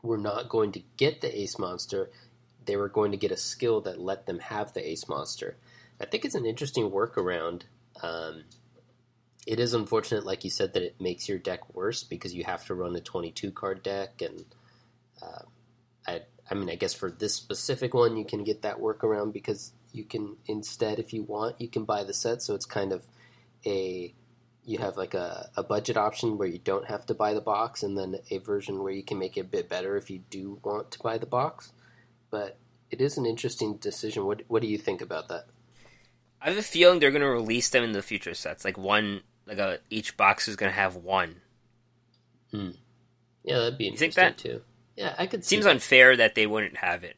were 0.02 0.18
not 0.18 0.48
going 0.48 0.72
to 0.72 0.82
get 0.96 1.20
the 1.20 1.40
Ace 1.40 1.58
Monster; 1.58 2.10
they 2.64 2.76
were 2.76 2.88
going 2.88 3.10
to 3.10 3.18
get 3.18 3.30
a 3.30 3.36
skill 3.36 3.80
that 3.82 4.00
let 4.00 4.26
them 4.26 4.38
have 4.38 4.72
the 4.72 4.88
Ace 4.88 5.08
Monster. 5.08 5.56
I 6.00 6.06
think 6.06 6.24
it's 6.24 6.34
an 6.34 6.46
interesting 6.46 6.90
workaround. 6.90 7.62
Um, 8.02 8.44
it 9.46 9.60
is 9.60 9.74
unfortunate, 9.74 10.24
like 10.24 10.44
you 10.44 10.50
said, 10.50 10.72
that 10.72 10.82
it 10.82 11.00
makes 11.00 11.28
your 11.28 11.38
deck 11.38 11.74
worse 11.74 12.04
because 12.04 12.34
you 12.34 12.44
have 12.44 12.64
to 12.66 12.74
run 12.74 12.96
a 12.96 13.00
22 13.00 13.50
card 13.50 13.82
deck, 13.82 14.22
and 14.22 14.44
uh, 15.20 15.42
I, 16.50 16.54
mean, 16.54 16.70
I 16.70 16.74
guess 16.74 16.94
for 16.94 17.10
this 17.10 17.34
specific 17.34 17.94
one, 17.94 18.16
you 18.16 18.24
can 18.24 18.44
get 18.44 18.62
that 18.62 18.78
workaround 18.78 19.32
because 19.32 19.72
you 19.92 20.04
can 20.04 20.36
instead, 20.46 20.98
if 20.98 21.12
you 21.12 21.22
want, 21.22 21.60
you 21.60 21.68
can 21.68 21.84
buy 21.84 22.04
the 22.04 22.14
set. 22.14 22.42
So 22.42 22.54
it's 22.54 22.66
kind 22.66 22.92
of 22.92 23.06
a 23.66 24.14
you 24.64 24.78
have 24.78 24.96
like 24.96 25.14
a, 25.14 25.50
a 25.56 25.62
budget 25.62 25.96
option 25.96 26.38
where 26.38 26.46
you 26.46 26.58
don't 26.58 26.86
have 26.86 27.04
to 27.06 27.14
buy 27.14 27.34
the 27.34 27.40
box, 27.40 27.82
and 27.82 27.98
then 27.98 28.16
a 28.30 28.38
version 28.38 28.82
where 28.82 28.92
you 28.92 29.02
can 29.02 29.18
make 29.18 29.36
it 29.36 29.40
a 29.40 29.44
bit 29.44 29.68
better 29.68 29.96
if 29.96 30.10
you 30.10 30.20
do 30.30 30.60
want 30.62 30.90
to 30.92 30.98
buy 31.00 31.18
the 31.18 31.26
box. 31.26 31.72
But 32.30 32.58
it 32.90 33.00
is 33.00 33.18
an 33.18 33.26
interesting 33.26 33.76
decision. 33.76 34.24
What 34.24 34.42
what 34.48 34.62
do 34.62 34.68
you 34.68 34.78
think 34.78 35.00
about 35.00 35.28
that? 35.28 35.46
I 36.40 36.48
have 36.48 36.58
a 36.58 36.62
feeling 36.62 36.98
they're 36.98 37.10
going 37.10 37.22
to 37.22 37.28
release 37.28 37.68
them 37.70 37.84
in 37.84 37.92
the 37.92 38.02
future 38.02 38.34
sets. 38.34 38.64
Like 38.64 38.76
one, 38.76 39.22
like 39.46 39.58
a 39.58 39.78
each 39.90 40.16
box 40.16 40.48
is 40.48 40.56
going 40.56 40.70
to 40.70 40.76
have 40.76 40.96
one. 40.96 41.36
Hmm. 42.50 42.70
Yeah, 43.44 43.58
that'd 43.58 43.78
be 43.78 43.84
You 43.84 43.96
think 43.96 44.16
interesting 44.16 44.24
that? 44.24 44.38
too. 44.38 44.62
Yeah, 44.96 45.14
I 45.18 45.26
could 45.26 45.44
see 45.44 45.56
Seems 45.56 45.64
that. 45.64 45.70
unfair 45.72 46.16
that 46.16 46.34
they 46.34 46.46
wouldn't 46.46 46.76
have 46.78 47.04
it. 47.04 47.16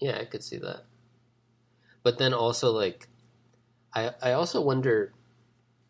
Yeah, 0.00 0.18
I 0.18 0.24
could 0.24 0.42
see 0.42 0.58
that. 0.58 0.84
But 2.02 2.18
then 2.18 2.34
also 2.34 2.72
like 2.72 3.08
I 3.94 4.12
I 4.20 4.32
also 4.32 4.60
wonder 4.60 5.12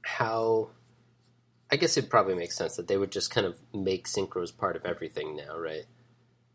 how 0.02 0.70
I 1.70 1.76
guess 1.76 1.96
it 1.96 2.10
probably 2.10 2.34
makes 2.34 2.56
sense 2.56 2.76
that 2.76 2.88
they 2.88 2.98
would 2.98 3.10
just 3.10 3.30
kind 3.30 3.46
of 3.46 3.56
make 3.72 4.06
synchros 4.06 4.56
part 4.56 4.76
of 4.76 4.84
everything 4.84 5.36
now, 5.36 5.58
right? 5.58 5.86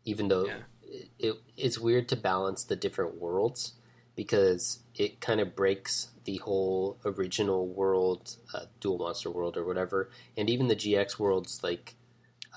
Even 0.04 0.28
though 0.28 0.46
Yeah. 0.46 0.58
it, 0.82 1.08
it 1.18 1.34
it's 1.56 1.78
weird 1.78 2.08
to 2.10 2.16
balance 2.16 2.64
the 2.64 2.76
different 2.76 3.16
worlds 3.16 3.74
because 4.14 4.80
it 4.94 5.20
kind 5.20 5.40
of 5.40 5.56
breaks 5.56 6.10
the 6.24 6.36
whole 6.38 6.98
original 7.04 7.66
world, 7.66 8.36
uh, 8.54 8.66
Duel 8.80 8.98
Monster 8.98 9.30
world 9.30 9.56
or 9.56 9.64
whatever, 9.64 10.10
and 10.36 10.48
even 10.48 10.68
the 10.68 10.76
GX 10.76 11.18
worlds 11.18 11.60
like 11.64 11.96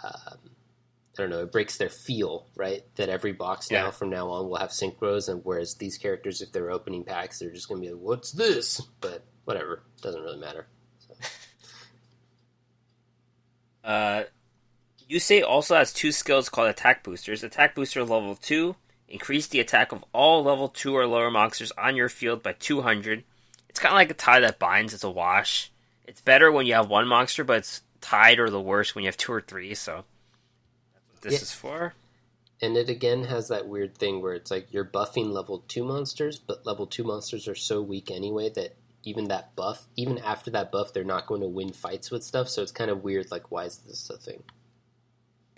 um, 0.03 0.50
I 1.17 1.23
don't 1.23 1.29
know, 1.29 1.41
it 1.41 1.51
breaks 1.51 1.77
their 1.77 1.89
feel, 1.89 2.47
right? 2.55 2.83
That 2.95 3.09
every 3.09 3.33
box 3.33 3.69
now 3.69 3.91
from 3.91 4.09
now 4.09 4.29
on 4.29 4.47
will 4.47 4.57
have 4.57 4.69
synchros, 4.69 5.27
and 5.27 5.41
whereas 5.43 5.75
these 5.75 5.97
characters, 5.97 6.41
if 6.41 6.51
they're 6.51 6.71
opening 6.71 7.03
packs, 7.03 7.39
they're 7.39 7.51
just 7.51 7.67
going 7.67 7.81
to 7.81 7.87
be 7.87 7.93
like, 7.93 8.01
"What's 8.01 8.31
this?" 8.31 8.79
But 9.01 9.25
whatever, 9.43 9.83
doesn't 10.01 10.21
really 10.21 10.39
matter. 10.39 10.67
So. 10.99 11.15
Uh, 13.83 14.25
Yusei 15.09 15.43
also 15.43 15.75
has 15.75 15.91
two 15.91 16.11
skills 16.11 16.49
called 16.49 16.69
Attack 16.69 17.03
Boosters. 17.03 17.43
Attack 17.43 17.73
Booster 17.73 18.03
level 18.03 18.35
2, 18.35 18.75
increase 19.09 19.47
the 19.47 19.59
attack 19.59 19.91
of 19.91 20.05
all 20.13 20.43
level 20.43 20.69
2 20.69 20.95
or 20.95 21.07
lower 21.07 21.31
monsters 21.31 21.71
on 21.77 21.95
your 21.95 22.07
field 22.07 22.43
by 22.43 22.53
200. 22.53 23.23
It's 23.67 23.79
kind 23.79 23.91
of 23.91 23.97
like 23.97 24.11
a 24.11 24.13
tie 24.13 24.39
that 24.39 24.59
binds, 24.59 24.93
it's 24.93 25.03
a 25.03 25.09
wash. 25.09 25.71
It's 26.05 26.21
better 26.21 26.51
when 26.51 26.65
you 26.65 26.75
have 26.75 26.89
one 26.89 27.07
monster, 27.07 27.43
but 27.43 27.57
it's 27.57 27.81
tied 27.99 28.39
or 28.39 28.49
the 28.49 28.61
worst 28.61 28.95
when 28.95 29.03
you 29.03 29.07
have 29.07 29.17
two 29.17 29.33
or 29.33 29.41
three, 29.41 29.73
so 29.73 30.05
what 31.21 31.29
this 31.31 31.41
Yeah. 31.41 31.43
is 31.43 31.51
for. 31.53 31.93
And 32.63 32.77
it 32.77 32.89
again 32.89 33.23
has 33.25 33.47
that 33.47 33.67
weird 33.67 33.97
thing 33.97 34.21
where 34.21 34.33
it's 34.33 34.51
like 34.51 34.71
you're 34.71 34.85
buffing 34.85 35.31
level 35.31 35.63
two 35.67 35.83
monsters, 35.83 36.37
but 36.39 36.65
level 36.65 36.85
two 36.85 37.03
monsters 37.03 37.47
are 37.47 37.55
so 37.55 37.81
weak 37.81 38.11
anyway 38.11 38.49
that 38.51 38.75
even 39.03 39.29
that 39.29 39.55
buff, 39.55 39.87
even 39.95 40.19
after 40.19 40.51
that 40.51 40.71
buff, 40.71 40.93
they're 40.93 41.03
not 41.03 41.25
going 41.25 41.41
to 41.41 41.47
win 41.47 41.73
fights 41.73 42.11
with 42.11 42.23
stuff. 42.23 42.47
So 42.49 42.61
it's 42.61 42.71
kind 42.71 42.91
of 42.91 43.03
weird. 43.03 43.31
Like, 43.31 43.49
why 43.51 43.65
is 43.65 43.77
this 43.79 44.09
a 44.11 44.17
thing? 44.17 44.43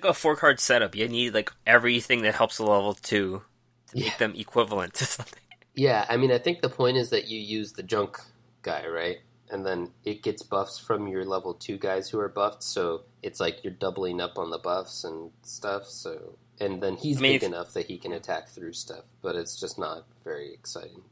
A 0.02 0.14
four 0.14 0.36
card 0.36 0.60
setup, 0.60 0.96
you 0.96 1.08
need 1.08 1.34
like 1.34 1.52
everything 1.66 2.22
that 2.24 2.36
helps 2.36 2.58
a 2.60 2.64
level 2.64 2.94
2 2.94 3.44
to 3.88 3.98
Yeah. 3.98 4.06
make 4.06 4.18
them 4.18 4.34
equivalent 4.36 4.94
to 4.96 5.06
something. 5.06 5.40
Yeah, 5.76 6.06
I 6.08 6.18
mean, 6.18 6.32
I 6.32 6.38
think 6.38 6.62
the 6.62 6.70
point 6.70 6.98
is 6.98 7.10
that 7.10 7.28
you 7.28 7.40
use 7.40 7.74
the 7.74 7.84
junk 7.84 8.20
guy, 8.62 8.86
right? 8.88 9.18
And 9.50 9.66
then 9.66 9.92
it 10.06 10.24
gets 10.24 10.42
buffs 10.42 10.80
from 10.80 11.08
your 11.08 11.26
level 11.26 11.54
two 11.54 11.78
guys 11.78 12.10
who 12.10 12.20
are 12.20 12.30
buffed, 12.30 12.64
so 12.64 13.04
it's 13.22 13.40
like 13.40 13.64
you're 13.64 13.74
doubling 13.74 14.20
up 14.22 14.38
on 14.40 14.50
the 14.50 14.58
buffs 14.58 15.04
and 15.04 15.30
stuff. 15.44 15.86
So, 15.86 16.38
and 16.60 16.82
then 16.82 16.96
he's 16.96 17.18
I 17.18 17.22
mean, 17.22 17.32
big 17.34 17.44
enough 17.44 17.74
that 17.74 17.86
he 17.86 17.98
can 17.98 18.14
attack 18.14 18.50
through 18.50 18.74
stuff, 18.74 19.04
but 19.22 19.36
it's 19.36 19.60
just 19.60 19.78
not 19.78 20.06
very 20.24 20.54
exciting. 20.54 21.04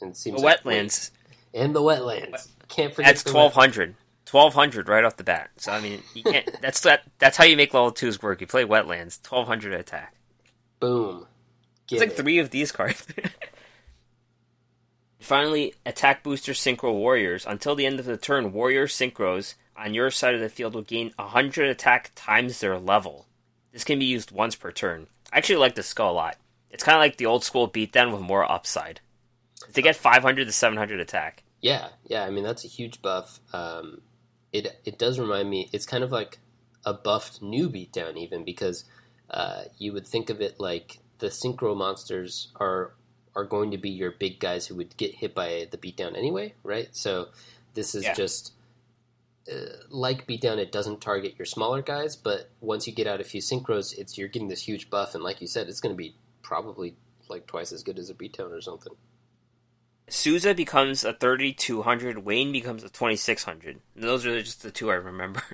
And 0.00 0.10
it 0.10 0.14
The 0.14 0.18
seems 0.20 0.40
like- 0.42 0.62
wetlands, 0.62 1.10
and 1.54 1.74
the 1.74 1.80
wetlands. 1.80 2.48
Can't 2.68 2.94
forget 2.94 3.08
That's 3.16 3.24
twelve 3.24 3.54
hundred. 3.54 3.96
Twelve 4.26 4.54
hundred 4.54 4.88
right 4.88 5.02
off 5.02 5.16
the 5.16 5.24
bat. 5.24 5.50
So 5.56 5.72
I 5.72 5.80
mean, 5.80 6.02
you 6.14 6.22
can't. 6.22 6.48
That's 6.62 6.80
that. 6.82 7.02
That's 7.18 7.36
how 7.36 7.44
you 7.44 7.56
make 7.56 7.74
level 7.74 7.90
twos 7.90 8.22
work. 8.22 8.40
You 8.40 8.46
play 8.46 8.64
wetlands. 8.64 9.20
Twelve 9.22 9.48
hundred 9.48 9.72
attack. 9.74 10.14
Boom. 10.78 11.26
Get 11.88 11.96
It's 11.96 12.00
like 12.00 12.10
it. 12.10 12.22
three 12.22 12.38
of 12.38 12.50
these 12.50 12.70
cards. 12.70 13.04
Finally, 15.20 15.74
attack 15.84 16.22
booster 16.22 16.52
synchro 16.52 16.92
warriors. 16.92 17.44
Until 17.46 17.74
the 17.74 17.86
end 17.86 18.00
of 18.00 18.06
the 18.06 18.16
turn, 18.16 18.52
warrior 18.52 18.86
synchros 18.86 19.54
on 19.76 19.94
your 19.94 20.10
side 20.10 20.34
of 20.34 20.40
the 20.40 20.48
field 20.48 20.74
will 20.74 20.82
gain 20.82 21.12
hundred 21.18 21.68
attack 21.68 22.10
times 22.14 22.58
their 22.60 22.78
level. 22.78 23.26
This 23.72 23.84
can 23.84 23.98
be 23.98 24.06
used 24.06 24.30
once 24.30 24.56
per 24.56 24.72
turn. 24.72 25.06
I 25.32 25.38
actually 25.38 25.56
like 25.56 25.74
this 25.74 25.86
skill 25.86 26.10
a 26.10 26.12
lot. 26.12 26.36
It's 26.70 26.82
kind 26.82 26.96
of 26.96 27.00
like 27.00 27.16
the 27.16 27.26
old 27.26 27.44
school 27.44 27.68
beatdown 27.68 28.12
with 28.12 28.22
more 28.22 28.50
upside. 28.50 29.00
They 29.72 29.82
get 29.82 29.96
five 29.96 30.22
hundred 30.22 30.46
to 30.46 30.52
seven 30.52 30.78
hundred 30.78 31.00
attack. 31.00 31.44
Yeah, 31.60 31.88
yeah. 32.06 32.24
I 32.24 32.30
mean, 32.30 32.44
that's 32.44 32.64
a 32.64 32.68
huge 32.68 33.02
buff. 33.02 33.40
Um, 33.52 34.00
it 34.52 34.80
it 34.84 34.98
does 34.98 35.18
remind 35.18 35.50
me. 35.50 35.68
It's 35.72 35.86
kind 35.86 36.02
of 36.02 36.10
like 36.10 36.38
a 36.84 36.94
buffed 36.94 37.42
new 37.42 37.68
beatdown, 37.68 38.16
even 38.16 38.44
because 38.44 38.84
uh, 39.30 39.64
you 39.76 39.92
would 39.92 40.06
think 40.06 40.30
of 40.30 40.40
it 40.40 40.58
like 40.58 40.98
the 41.18 41.26
synchro 41.26 41.76
monsters 41.76 42.48
are 42.58 42.94
are 43.36 43.44
going 43.44 43.70
to 43.70 43.78
be 43.78 43.90
your 43.90 44.10
big 44.10 44.38
guys 44.40 44.66
who 44.66 44.74
would 44.76 44.96
get 44.96 45.14
hit 45.14 45.34
by 45.34 45.66
the 45.70 45.78
beatdown 45.78 46.16
anyway, 46.16 46.52
right? 46.64 46.88
So 46.92 47.28
this 47.74 47.94
is 47.94 48.04
Yeah. 48.04 48.14
just 48.14 48.52
uh, 49.50 49.54
like 49.88 50.26
beatdown. 50.26 50.58
It 50.58 50.72
doesn't 50.72 51.00
target 51.00 51.34
your 51.38 51.46
smaller 51.46 51.82
guys, 51.82 52.16
but 52.16 52.50
once 52.60 52.86
you 52.86 52.92
get 52.92 53.06
out 53.06 53.20
a 53.20 53.24
few 53.24 53.40
synchros, 53.40 53.96
it's 53.96 54.18
you're 54.18 54.28
getting 54.28 54.48
this 54.48 54.62
huge 54.62 54.90
buff, 54.90 55.14
and 55.14 55.24
like 55.24 55.40
you 55.40 55.46
said, 55.46 55.68
it's 55.68 55.80
going 55.80 55.94
to 55.94 55.98
be 55.98 56.14
probably 56.42 56.94
like 57.28 57.46
twice 57.46 57.72
as 57.72 57.82
good 57.82 57.98
as 57.98 58.10
a 58.10 58.14
beatdown 58.14 58.50
or 58.50 58.60
something. 58.60 58.92
Souza 60.08 60.54
becomes 60.54 61.04
a 61.04 61.12
3200, 61.12 62.18
Wayne 62.24 62.50
becomes 62.50 62.82
a 62.82 62.88
2600. 62.88 63.80
And 63.94 64.04
those 64.04 64.26
are 64.26 64.42
just 64.42 64.62
the 64.62 64.72
two 64.72 64.90
I 64.90 64.94
remember. 64.94 65.42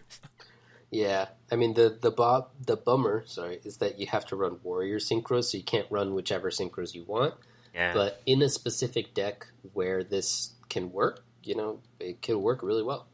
Yeah, 0.88 1.26
I 1.50 1.56
mean 1.56 1.74
the 1.74 1.98
the 2.00 2.12
bob 2.12 2.50
the 2.64 2.76
bummer, 2.76 3.24
sorry, 3.26 3.58
is 3.64 3.78
that 3.78 3.98
you 3.98 4.06
have 4.06 4.24
to 4.26 4.36
run 4.36 4.60
warrior 4.62 4.98
synchros, 4.98 5.46
so 5.50 5.58
you 5.58 5.64
can't 5.64 5.90
run 5.90 6.14
whichever 6.14 6.48
synchros 6.48 6.94
you 6.94 7.02
want. 7.02 7.34
Yeah. 7.76 7.92
But 7.92 8.22
in 8.24 8.40
a 8.40 8.48
specific 8.48 9.12
deck 9.12 9.46
where 9.74 10.02
this 10.02 10.54
can 10.70 10.90
work, 10.90 11.22
you 11.44 11.54
know, 11.54 11.80
it 12.00 12.22
can 12.22 12.40
work 12.40 12.62
really 12.62 12.82
well 12.82 13.06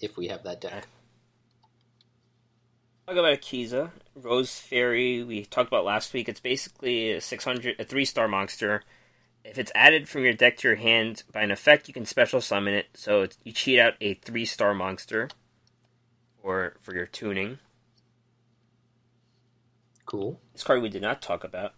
if 0.00 0.16
we 0.16 0.28
have 0.28 0.44
that 0.44 0.60
deck. 0.60 0.86
Talk 3.06 3.16
about 3.16 3.38
Akiza. 3.38 3.90
Rose 4.14 4.58
Fairy, 4.58 5.24
we 5.24 5.44
talked 5.44 5.68
about 5.68 5.84
last 5.84 6.14
week. 6.14 6.28
It's 6.28 6.40
basically 6.40 7.12
a 7.12 7.20
600, 7.20 7.76
a 7.80 7.84
3 7.84 8.04
star 8.04 8.28
monster. 8.28 8.84
If 9.44 9.58
it's 9.58 9.72
added 9.74 10.08
from 10.08 10.22
your 10.22 10.32
deck 10.32 10.58
to 10.58 10.68
your 10.68 10.76
hand 10.76 11.24
by 11.32 11.42
an 11.42 11.50
effect, 11.50 11.88
you 11.88 11.92
can 11.92 12.06
special 12.06 12.40
summon 12.40 12.72
it. 12.72 12.86
So 12.94 13.22
it's, 13.22 13.36
you 13.42 13.52
cheat 13.52 13.78
out 13.78 13.94
a 14.00 14.14
3 14.14 14.44
star 14.44 14.74
monster 14.74 15.28
for, 16.40 16.76
for 16.80 16.94
your 16.94 17.06
tuning. 17.06 17.58
Cool. 20.06 20.40
This 20.52 20.62
card 20.62 20.80
we 20.80 20.88
did 20.88 21.02
not 21.02 21.20
talk 21.20 21.42
about. 21.42 21.74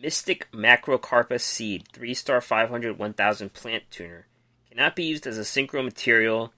Mystic 0.00 0.50
Macrocarpa 0.50 1.38
Seed, 1.38 1.88
3 1.92 2.14
star 2.14 2.40
500 2.40 2.98
1000 2.98 3.52
plant 3.52 3.84
tuner. 3.90 4.26
Cannot 4.70 4.96
be 4.96 5.04
used 5.04 5.26
as 5.26 5.36
a 5.36 5.42
synchro 5.42 5.84
material 5.84 6.54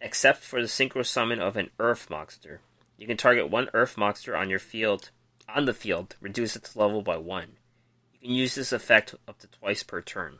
except 0.00 0.42
for 0.42 0.62
the 0.62 0.68
synchro 0.68 1.04
summon 1.04 1.40
of 1.40 1.56
an 1.56 1.70
earth 1.78 2.08
monster. 2.08 2.60
You 2.96 3.06
can 3.06 3.18
target 3.18 3.50
one 3.50 3.68
earth 3.74 3.98
monster 3.98 4.34
on 4.34 4.48
your 4.48 4.58
field 4.58 5.10
on 5.48 5.66
the 5.66 5.74
field, 5.74 6.16
reduce 6.20 6.56
its 6.56 6.74
level 6.74 7.02
by 7.02 7.18
one. 7.18 7.58
You 8.14 8.18
can 8.20 8.30
use 8.30 8.54
this 8.54 8.72
effect 8.72 9.14
up 9.28 9.38
to 9.40 9.46
twice 9.46 9.82
per 9.82 10.00
turn. 10.00 10.38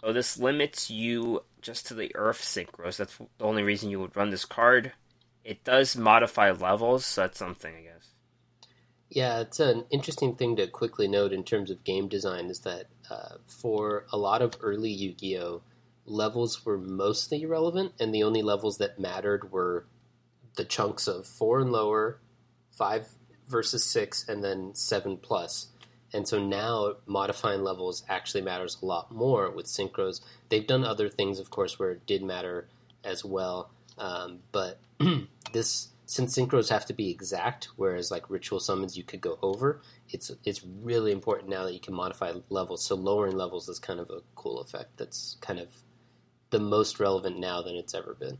So 0.00 0.12
this 0.12 0.38
limits 0.38 0.90
you 0.90 1.42
just 1.60 1.86
to 1.86 1.94
the 1.94 2.14
earth 2.14 2.40
synchros. 2.40 2.98
That's 2.98 3.16
the 3.16 3.44
only 3.44 3.62
reason 3.62 3.90
you 3.90 4.00
would 4.00 4.16
run 4.16 4.30
this 4.30 4.44
card. 4.44 4.92
It 5.44 5.64
does 5.64 5.96
modify 5.96 6.52
levels, 6.52 7.04
so 7.04 7.22
that's 7.22 7.38
something 7.38 7.74
I 7.74 7.82
guess. 7.82 8.13
Yeah, 9.14 9.38
it's 9.38 9.60
an 9.60 9.84
interesting 9.90 10.34
thing 10.34 10.56
to 10.56 10.66
quickly 10.66 11.06
note 11.06 11.32
in 11.32 11.44
terms 11.44 11.70
of 11.70 11.84
game 11.84 12.08
design 12.08 12.46
is 12.50 12.60
that 12.60 12.86
uh, 13.08 13.36
for 13.46 14.06
a 14.12 14.18
lot 14.18 14.42
of 14.42 14.56
early 14.60 14.90
Yu-Gi-Oh, 14.90 15.62
levels 16.04 16.66
were 16.66 16.76
mostly 16.76 17.42
irrelevant, 17.42 17.92
and 18.00 18.12
the 18.12 18.24
only 18.24 18.42
levels 18.42 18.78
that 18.78 18.98
mattered 18.98 19.52
were 19.52 19.86
the 20.56 20.64
chunks 20.64 21.06
of 21.06 21.28
four 21.28 21.60
and 21.60 21.70
lower, 21.70 22.18
five 22.76 23.06
versus 23.48 23.84
six, 23.86 24.28
and 24.28 24.42
then 24.42 24.74
seven 24.74 25.16
plus. 25.16 25.68
And 26.12 26.26
so 26.26 26.44
now 26.44 26.94
modifying 27.06 27.62
levels 27.62 28.02
actually 28.08 28.42
matters 28.42 28.78
a 28.82 28.84
lot 28.84 29.12
more 29.12 29.48
with 29.48 29.66
synchros. 29.66 30.22
They've 30.48 30.66
done 30.66 30.84
other 30.84 31.08
things, 31.08 31.38
of 31.38 31.50
course, 31.50 31.78
where 31.78 31.92
it 31.92 32.04
did 32.04 32.24
matter 32.24 32.66
as 33.04 33.24
well. 33.24 33.70
Um, 33.96 34.40
but 34.50 34.80
this, 35.52 35.90
since 36.06 36.36
synchros 36.36 36.68
have 36.68 36.86
to 36.86 36.92
be 36.92 37.10
exact, 37.10 37.68
whereas 37.76 38.10
like 38.10 38.28
ritual 38.28 38.60
summons 38.60 38.96
you 38.96 39.04
could 39.04 39.20
go 39.20 39.38
over, 39.42 39.80
it's 40.10 40.30
it's 40.44 40.62
really 40.82 41.12
important 41.12 41.48
now 41.48 41.64
that 41.64 41.72
you 41.72 41.80
can 41.80 41.94
modify 41.94 42.32
levels. 42.50 42.84
So 42.84 42.94
lowering 42.94 43.36
levels 43.36 43.68
is 43.68 43.78
kind 43.78 44.00
of 44.00 44.10
a 44.10 44.20
cool 44.34 44.60
effect. 44.60 44.96
That's 44.96 45.36
kind 45.40 45.58
of 45.58 45.68
the 46.50 46.60
most 46.60 47.00
relevant 47.00 47.38
now 47.38 47.62
than 47.62 47.74
it's 47.74 47.94
ever 47.94 48.14
been. 48.14 48.38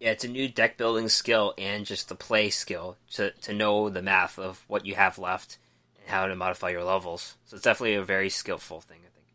Yeah, 0.00 0.10
it's 0.10 0.24
a 0.24 0.28
new 0.28 0.48
deck 0.48 0.76
building 0.76 1.08
skill 1.08 1.54
and 1.56 1.86
just 1.86 2.08
the 2.08 2.14
play 2.14 2.50
skill 2.50 2.96
to 3.12 3.30
to 3.32 3.52
know 3.52 3.90
the 3.90 4.02
math 4.02 4.38
of 4.38 4.64
what 4.66 4.86
you 4.86 4.94
have 4.94 5.18
left 5.18 5.58
and 5.98 6.08
how 6.08 6.26
to 6.26 6.34
modify 6.34 6.70
your 6.70 6.84
levels. 6.84 7.36
So 7.44 7.56
it's 7.56 7.64
definitely 7.64 7.94
a 7.94 8.02
very 8.02 8.30
skillful 8.30 8.80
thing, 8.80 9.00
I 9.04 9.10
think. 9.14 9.26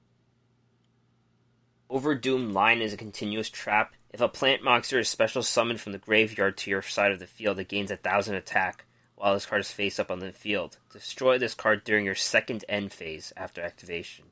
Overdoom 2.03 2.51
Line 2.53 2.81
is 2.81 2.93
a 2.93 2.97
continuous 2.97 3.49
trap. 3.49 3.93
If 4.11 4.19
a 4.19 4.27
plant 4.27 4.61
monster 4.61 4.99
is 4.99 5.07
special 5.07 5.41
summoned 5.41 5.79
from 5.79 5.93
the 5.93 5.97
graveyard 5.97 6.57
to 6.57 6.69
your 6.69 6.81
side 6.81 7.11
of 7.11 7.19
the 7.19 7.27
field, 7.27 7.59
it 7.59 7.69
gains 7.69 7.91
a 7.91 7.95
thousand 7.95 8.35
attack 8.35 8.83
while 9.15 9.33
this 9.33 9.45
card 9.45 9.61
is 9.61 9.71
face 9.71 9.99
up 9.99 10.11
on 10.11 10.19
the 10.19 10.33
field. 10.33 10.77
Destroy 10.91 11.37
this 11.37 11.53
card 11.53 11.85
during 11.85 12.05
your 12.05 12.15
second 12.15 12.65
end 12.67 12.91
phase 12.91 13.31
after 13.37 13.61
activation. 13.61 14.25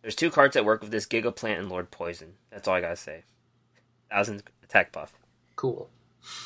There's 0.00 0.16
two 0.16 0.30
cards 0.30 0.54
that 0.54 0.64
work 0.64 0.80
with 0.80 0.90
this 0.90 1.06
Giga 1.06 1.36
Plant 1.36 1.60
and 1.60 1.68
Lord 1.68 1.90
Poison. 1.90 2.34
That's 2.50 2.66
all 2.66 2.74
I 2.74 2.80
gotta 2.80 2.96
say. 2.96 3.24
Thousand 4.10 4.42
attack 4.62 4.90
buff. 4.90 5.18
Cool. 5.54 5.90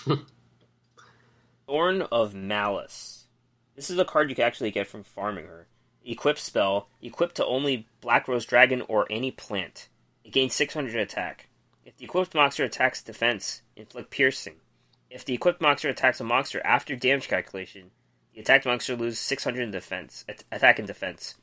Thorn 1.66 2.02
of 2.02 2.34
Malice. 2.34 3.26
This 3.76 3.88
is 3.88 3.98
a 3.98 4.04
card 4.04 4.30
you 4.30 4.36
can 4.36 4.44
actually 4.44 4.72
get 4.72 4.88
from 4.88 5.04
farming 5.04 5.46
her. 5.46 5.68
Equip 6.04 6.38
spell, 6.38 6.88
equipped 7.00 7.36
to 7.36 7.46
only 7.46 7.86
Black 8.00 8.26
Rose 8.26 8.46
Dragon 8.46 8.82
or 8.82 9.06
any 9.10 9.30
plant. 9.30 9.88
It 10.24 10.32
gains 10.32 10.54
600 10.54 10.96
attack. 10.96 11.48
If 11.86 11.96
the 11.96 12.04
equipped 12.04 12.34
monster 12.34 12.64
attacks 12.64 13.00
defense, 13.00 13.62
inflict 13.76 14.10
piercing. 14.10 14.56
If 15.08 15.24
the 15.24 15.34
equipped 15.34 15.60
monster 15.60 15.88
attacks 15.88 16.20
a 16.20 16.24
monster 16.24 16.60
after 16.64 16.96
damage 16.96 17.28
calculation, 17.28 17.92
the 18.34 18.40
attacked 18.40 18.66
monster 18.66 18.96
loses 18.96 19.20
600 19.20 19.62
in 19.62 19.70
defense, 19.70 20.24
attack 20.50 20.80
and 20.80 20.88
defense. 20.88 21.36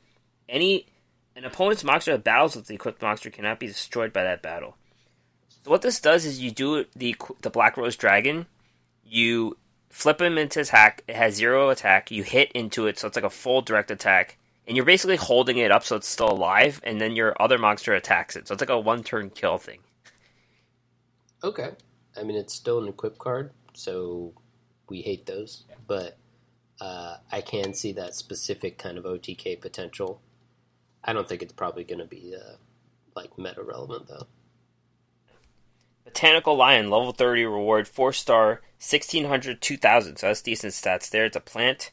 Any 0.46 0.86
an 1.34 1.46
opponent's 1.46 1.82
monster 1.82 2.12
that 2.12 2.24
battles 2.24 2.54
with 2.54 2.66
the 2.66 2.74
equipped 2.74 3.00
monster 3.00 3.30
cannot 3.30 3.58
be 3.58 3.66
destroyed 3.66 4.12
by 4.12 4.22
that 4.22 4.42
battle. 4.42 4.76
So 5.48 5.70
what 5.70 5.80
this 5.80 5.98
does 5.98 6.26
is 6.26 6.42
you 6.42 6.50
do 6.50 6.84
the 6.94 7.16
the 7.40 7.48
Black 7.48 7.78
Rose 7.78 7.96
Dragon, 7.96 8.44
you 9.02 9.56
flip 9.88 10.20
him 10.20 10.36
into 10.36 10.60
attack. 10.60 11.04
It 11.08 11.16
has 11.16 11.36
zero 11.36 11.70
attack. 11.70 12.10
You 12.10 12.22
hit 12.22 12.52
into 12.52 12.86
it, 12.86 12.98
so 12.98 13.08
it's 13.08 13.16
like 13.16 13.24
a 13.24 13.30
full 13.30 13.62
direct 13.62 13.90
attack, 13.90 14.36
and 14.68 14.76
you're 14.76 14.84
basically 14.84 15.16
holding 15.16 15.56
it 15.56 15.72
up 15.72 15.84
so 15.84 15.96
it's 15.96 16.06
still 16.06 16.30
alive, 16.30 16.82
and 16.84 17.00
then 17.00 17.16
your 17.16 17.34
other 17.40 17.56
monster 17.56 17.94
attacks 17.94 18.36
it. 18.36 18.46
So 18.46 18.52
it's 18.52 18.60
like 18.60 18.68
a 18.68 18.78
one 18.78 19.02
turn 19.02 19.30
kill 19.30 19.56
thing. 19.56 19.78
Okay, 21.44 21.72
I 22.16 22.22
mean 22.22 22.38
it's 22.38 22.54
still 22.54 22.82
an 22.82 22.88
equip 22.88 23.18
card, 23.18 23.50
so 23.74 24.32
we 24.88 25.02
hate 25.02 25.26
those, 25.26 25.64
yeah. 25.68 25.74
but 25.86 26.16
uh, 26.80 27.18
I 27.30 27.42
can 27.42 27.74
see 27.74 27.92
that 27.92 28.14
specific 28.14 28.78
kind 28.78 28.96
of 28.96 29.04
OTK 29.04 29.60
potential. 29.60 30.22
I 31.04 31.12
don't 31.12 31.28
think 31.28 31.42
it's 31.42 31.52
probably 31.52 31.84
going 31.84 31.98
to 31.98 32.06
be 32.06 32.34
uh, 32.34 32.54
like 33.14 33.36
meta 33.36 33.62
relevant 33.62 34.08
though. 34.08 34.26
Botanical 36.04 36.56
Lion, 36.56 36.88
level 36.88 37.12
30 37.12 37.44
reward, 37.44 37.88
4 37.88 38.14
star, 38.14 38.48
1600, 38.78 39.60
2000. 39.60 40.16
So 40.16 40.26
that's 40.26 40.40
decent 40.40 40.72
stats 40.72 41.10
there. 41.10 41.26
It's 41.26 41.36
a 41.36 41.40
plant. 41.40 41.90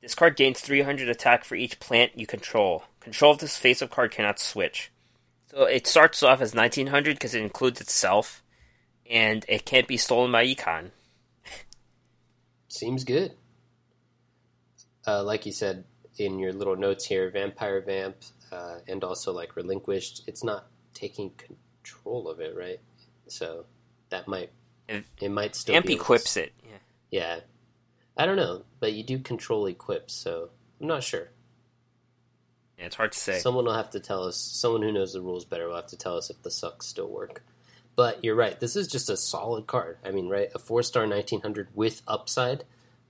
This 0.00 0.14
card 0.14 0.36
gains 0.36 0.60
300 0.60 1.10
attack 1.10 1.44
for 1.44 1.56
each 1.56 1.78
plant 1.78 2.12
you 2.18 2.26
control. 2.26 2.84
Control 3.00 3.32
of 3.32 3.38
this 3.38 3.58
face 3.58 3.82
up 3.82 3.90
card 3.90 4.12
cannot 4.12 4.38
switch. 4.38 4.90
So 5.50 5.64
it 5.64 5.86
starts 5.86 6.22
off 6.22 6.40
as 6.40 6.54
1900 6.54 7.16
because 7.16 7.34
it 7.34 7.42
includes 7.42 7.80
itself, 7.80 8.42
and 9.08 9.44
it 9.48 9.64
can't 9.64 9.88
be 9.88 9.96
stolen 9.96 10.32
by 10.32 10.44
Econ. 10.46 10.90
Seems 12.68 13.04
good. 13.04 13.32
Uh, 15.06 15.22
like 15.22 15.46
you 15.46 15.52
said 15.52 15.84
in 16.18 16.38
your 16.38 16.52
little 16.52 16.76
notes 16.76 17.04
here, 17.04 17.30
Vampire 17.30 17.80
Vamp, 17.80 18.16
uh, 18.50 18.78
and 18.88 19.04
also 19.04 19.32
like 19.32 19.56
Relinquished, 19.56 20.22
it's 20.26 20.42
not 20.42 20.66
taking 20.94 21.30
control 21.30 22.28
of 22.28 22.40
it, 22.40 22.56
right? 22.56 22.80
So 23.26 23.66
that 24.10 24.28
might 24.28 24.50
it, 24.88 25.04
it 25.20 25.30
might 25.30 25.54
still 25.54 25.76
Amp 25.76 25.90
equips 25.90 26.36
it. 26.36 26.52
Yeah. 26.62 26.76
Yeah. 27.10 27.40
I 28.16 28.26
don't 28.26 28.36
know, 28.36 28.64
but 28.80 28.92
you 28.92 29.02
do 29.02 29.18
control 29.18 29.66
equips, 29.66 30.14
so 30.14 30.50
I'm 30.80 30.86
not 30.86 31.02
sure. 31.02 31.30
Yeah, 32.78 32.86
it's 32.86 32.96
hard 32.96 33.12
to 33.12 33.18
say. 33.18 33.38
Someone 33.38 33.64
will 33.64 33.74
have 33.74 33.90
to 33.90 34.00
tell 34.00 34.24
us. 34.24 34.36
Someone 34.36 34.82
who 34.82 34.92
knows 34.92 35.12
the 35.12 35.20
rules 35.20 35.44
better 35.44 35.68
will 35.68 35.76
have 35.76 35.88
to 35.88 35.96
tell 35.96 36.16
us 36.16 36.30
if 36.30 36.42
the 36.42 36.50
sucks 36.50 36.86
still 36.86 37.08
work. 37.08 37.42
But 37.96 38.24
you're 38.24 38.34
right. 38.34 38.58
This 38.58 38.76
is 38.76 38.88
just 38.88 39.08
a 39.08 39.16
solid 39.16 39.66
card. 39.66 39.98
I 40.04 40.10
mean, 40.10 40.28
right? 40.28 40.48
A 40.54 40.58
four 40.58 40.82
star 40.82 41.06
1900 41.06 41.68
with 41.74 42.02
upside 42.08 42.64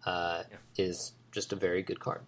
uh, 0.04 0.42
yeah. 0.50 0.84
is 0.84 1.12
just 1.32 1.52
a 1.52 1.56
very 1.56 1.82
good 1.82 2.00
card. 2.00 2.22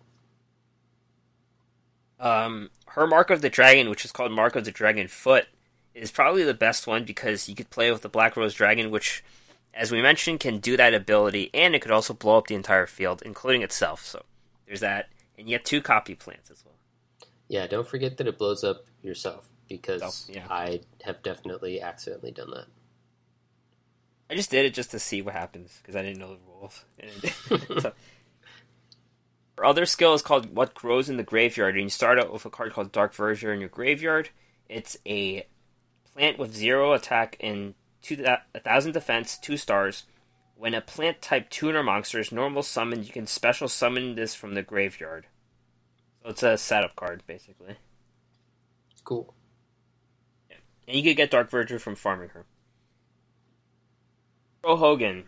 Um, 2.18 2.70
her 2.88 3.06
Mark 3.06 3.30
of 3.30 3.42
the 3.42 3.50
Dragon, 3.50 3.90
which 3.90 4.04
is 4.04 4.12
called 4.12 4.32
Mark 4.32 4.56
of 4.56 4.64
the 4.64 4.70
Dragon 4.70 5.06
Foot, 5.06 5.46
is 5.94 6.10
probably 6.10 6.44
the 6.44 6.54
best 6.54 6.86
one 6.86 7.04
because 7.04 7.48
you 7.48 7.54
could 7.54 7.70
play 7.70 7.90
with 7.90 8.02
the 8.02 8.08
Black 8.08 8.36
Rose 8.36 8.54
Dragon, 8.54 8.90
which, 8.90 9.22
as 9.74 9.92
we 9.92 10.00
mentioned, 10.00 10.40
can 10.40 10.58
do 10.58 10.76
that 10.78 10.94
ability, 10.94 11.50
and 11.52 11.74
it 11.74 11.82
could 11.82 11.90
also 11.90 12.14
blow 12.14 12.38
up 12.38 12.46
the 12.46 12.54
entire 12.54 12.86
field, 12.86 13.22
including 13.24 13.62
itself. 13.62 14.04
So 14.04 14.24
there's 14.66 14.80
that, 14.80 15.10
and 15.38 15.48
you 15.48 15.54
have 15.54 15.64
two 15.64 15.82
copy 15.82 16.14
plants 16.14 16.50
as 16.50 16.64
well. 16.64 16.74
Yeah, 17.48 17.66
don't 17.66 17.86
forget 17.86 18.16
that 18.16 18.26
it 18.26 18.38
blows 18.38 18.64
up 18.64 18.86
yourself 19.02 19.48
because 19.68 20.02
oh, 20.02 20.32
yeah. 20.32 20.46
I 20.48 20.80
have 21.04 21.22
definitely 21.22 21.80
accidentally 21.80 22.32
done 22.32 22.50
that. 22.50 22.66
I 24.28 24.34
just 24.34 24.50
did 24.50 24.66
it 24.66 24.74
just 24.74 24.90
to 24.90 24.98
see 24.98 25.22
what 25.22 25.34
happens 25.34 25.78
because 25.80 25.94
I 25.94 26.02
didn't 26.02 26.18
know 26.18 26.34
the 26.34 26.40
rules. 26.46 26.84
so, 27.82 27.92
our 29.58 29.64
other 29.64 29.86
skill 29.86 30.14
is 30.14 30.22
called 30.22 30.54
What 30.54 30.74
Grows 30.74 31.08
in 31.08 31.16
the 31.16 31.22
Graveyard, 31.22 31.74
and 31.74 31.84
you 31.84 31.90
start 31.90 32.18
out 32.18 32.32
with 32.32 32.44
a 32.44 32.50
card 32.50 32.72
called 32.72 32.92
Dark 32.92 33.14
Verdure 33.14 33.54
in 33.54 33.60
your 33.60 33.68
graveyard. 33.68 34.30
It's 34.68 34.98
a 35.06 35.46
plant 36.12 36.38
with 36.38 36.54
zero 36.54 36.92
attack 36.92 37.36
and 37.40 37.74
two 38.02 38.24
a 38.54 38.60
thousand 38.60 38.92
defense, 38.92 39.38
two 39.38 39.56
stars. 39.56 40.04
When 40.56 40.74
a 40.74 40.80
plant 40.80 41.20
type 41.20 41.50
tuner 41.50 41.82
monster 41.82 42.18
is 42.18 42.32
normal 42.32 42.62
summoned, 42.62 43.06
you 43.06 43.12
can 43.12 43.26
special 43.26 43.68
summon 43.68 44.14
this 44.14 44.34
from 44.34 44.54
the 44.54 44.62
graveyard. 44.62 45.26
So 46.22 46.30
it's 46.30 46.42
a 46.42 46.56
setup 46.56 46.96
card, 46.96 47.22
basically. 47.26 47.76
Cool. 49.04 49.35
And 50.86 50.96
you 50.96 51.02
could 51.02 51.16
get 51.16 51.30
Dark 51.30 51.50
Verdure 51.50 51.80
from 51.80 51.96
farming 51.96 52.30
her. 52.30 52.46
Crow 54.62 54.76
Hogan. 54.76 55.24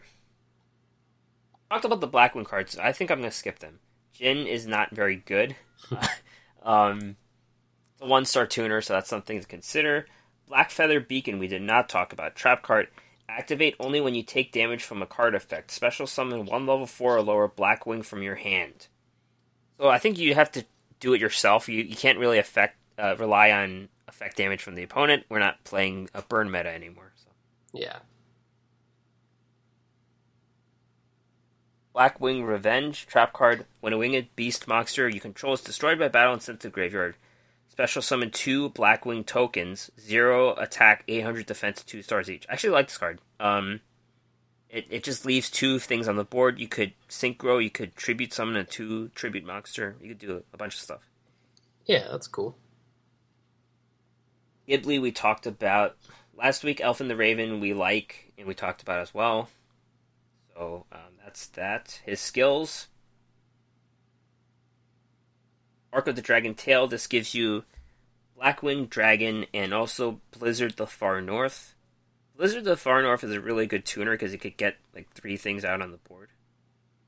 Talked 1.71 1.85
about 1.85 2.01
the 2.01 2.09
Blackwing 2.09 2.47
cards. 2.47 2.79
I 2.79 2.93
think 2.93 3.11
I'm 3.11 3.19
going 3.19 3.31
to 3.31 3.37
skip 3.37 3.59
them. 3.59 3.81
Jin 4.13 4.47
is 4.47 4.67
not 4.67 4.95
very 4.95 5.17
good. 5.17 5.57
um, 6.63 7.17
it's 7.93 8.03
a 8.03 8.07
one 8.07 8.25
star 8.25 8.47
tuner, 8.47 8.81
so 8.81 8.95
that's 8.95 9.09
something 9.09 9.41
to 9.41 9.47
consider. 9.47 10.07
Black 10.47 10.71
Feather 10.71 11.01
Beacon, 11.01 11.39
we 11.39 11.47
did 11.47 11.63
not 11.63 11.89
talk 11.89 12.13
about. 12.13 12.35
Trap 12.35 12.63
card. 12.63 12.89
Activate 13.29 13.77
only 13.79 14.01
when 14.01 14.15
you 14.15 14.23
take 14.23 14.53
damage 14.53 14.83
from 14.83 15.03
a 15.03 15.07
card 15.07 15.35
effect. 15.35 15.71
Special 15.71 16.07
summon 16.07 16.47
one 16.47 16.67
level 16.67 16.87
4 16.87 17.17
or 17.17 17.23
lower 17.23 17.49
Blackwing 17.49 18.05
from 18.05 18.23
your 18.23 18.37
hand. 18.37 18.87
So 19.79 19.89
I 19.89 19.99
think 19.99 20.19
you 20.19 20.35
have 20.35 20.51
to 20.53 20.65
do 20.99 21.13
it 21.13 21.21
yourself. 21.21 21.69
You, 21.69 21.83
you 21.83 21.95
can't 21.95 22.19
really 22.19 22.39
affect 22.39 22.77
uh, 22.99 23.17
rely 23.17 23.51
on 23.51 23.89
effect 24.09 24.37
damage 24.37 24.63
from 24.63 24.75
the 24.75 24.83
opponent. 24.83 25.25
We're 25.29 25.39
not 25.39 25.65
playing 25.65 26.11
a 26.15 26.23
burn 26.23 26.51
meta 26.51 26.71
anymore. 26.71 27.13
So. 27.17 27.31
Yeah. 27.73 27.99
Blackwing 31.95 32.47
Revenge, 32.47 33.07
trap 33.07 33.33
card. 33.33 33.67
When 33.81 33.93
a 33.93 33.99
winged 33.99 34.29
beast 34.37 34.69
monster 34.69 35.09
you 35.09 35.21
control 35.21 35.55
is 35.55 35.61
destroyed 35.61 35.99
by 35.99 36.09
battle 36.09 36.33
and 36.33 36.43
sent 36.43 36.61
to 36.61 36.69
the 36.69 36.73
graveyard, 36.73 37.17
Special 37.79 38.03
summon 38.03 38.33
two 38.33 38.71
Blackwing 38.71 39.25
tokens, 39.25 39.89
zero 40.01 40.53
attack, 40.57 41.05
800 41.07 41.47
defense, 41.47 41.85
two 41.85 42.03
stars 42.03 42.29
each. 42.29 42.45
I 42.49 42.55
actually 42.55 42.71
like 42.71 42.89
this 42.89 42.99
card. 42.99 43.21
Um, 43.39 43.83
it, 44.69 44.87
it 44.91 45.05
just 45.05 45.25
leaves 45.25 45.49
two 45.49 45.79
things 45.79 46.09
on 46.09 46.17
the 46.17 46.25
board. 46.25 46.59
You 46.59 46.67
could 46.67 46.95
synchro, 47.09 47.63
you 47.63 47.71
could 47.71 47.95
tribute 47.95 48.33
summon 48.33 48.57
a 48.57 48.65
two 48.65 49.11
tribute 49.11 49.45
monster. 49.45 49.95
You 50.03 50.09
could 50.09 50.19
do 50.19 50.43
a 50.53 50.57
bunch 50.57 50.75
of 50.75 50.81
stuff. 50.81 51.03
Yeah, 51.87 52.09
that's 52.11 52.27
cool. 52.27 52.57
Ghibli 54.69 55.01
we 55.01 55.13
talked 55.13 55.47
about 55.47 55.97
last 56.37 56.65
week. 56.65 56.81
Elphin 56.81 57.09
the 57.09 57.17
Raven 57.17 57.61
we 57.61 57.73
like 57.75 58.33
and 58.37 58.47
we 58.47 58.55
talked 58.55 58.83
about 58.83 59.01
as 59.01 59.15
well. 59.15 59.49
So 60.55 60.87
um, 60.93 61.15
that's 61.25 61.47
that. 61.49 62.01
His 62.05 62.21
skills 62.21 62.89
Mark 65.93 66.07
of 66.07 66.17
the 66.17 66.23
Dragon 66.23 66.55
Tail. 66.55 66.87
This 66.87 67.07
gives 67.07 67.35
you 67.35 67.65
Blackwing 68.39 68.89
Dragon 68.89 69.47
and 69.55 69.73
also 69.73 70.21
Blizzard 70.31 70.77
the 70.77 70.87
Far 70.87 71.21
North. 71.21 71.75
Blizzard 72.37 72.65
the 72.65 72.77
Far 72.77 73.03
North 73.03 73.25
is 73.25 73.33
a 73.33 73.41
really 73.41 73.67
good 73.67 73.85
tuner 73.85 74.13
because 74.13 74.33
it 74.33 74.39
could 74.39 74.57
get 74.57 74.77
like 74.95 75.11
three 75.13 75.37
things 75.37 75.65
out 75.65 75.83
on 75.83 75.91
the 75.91 75.97
board. 75.97 76.29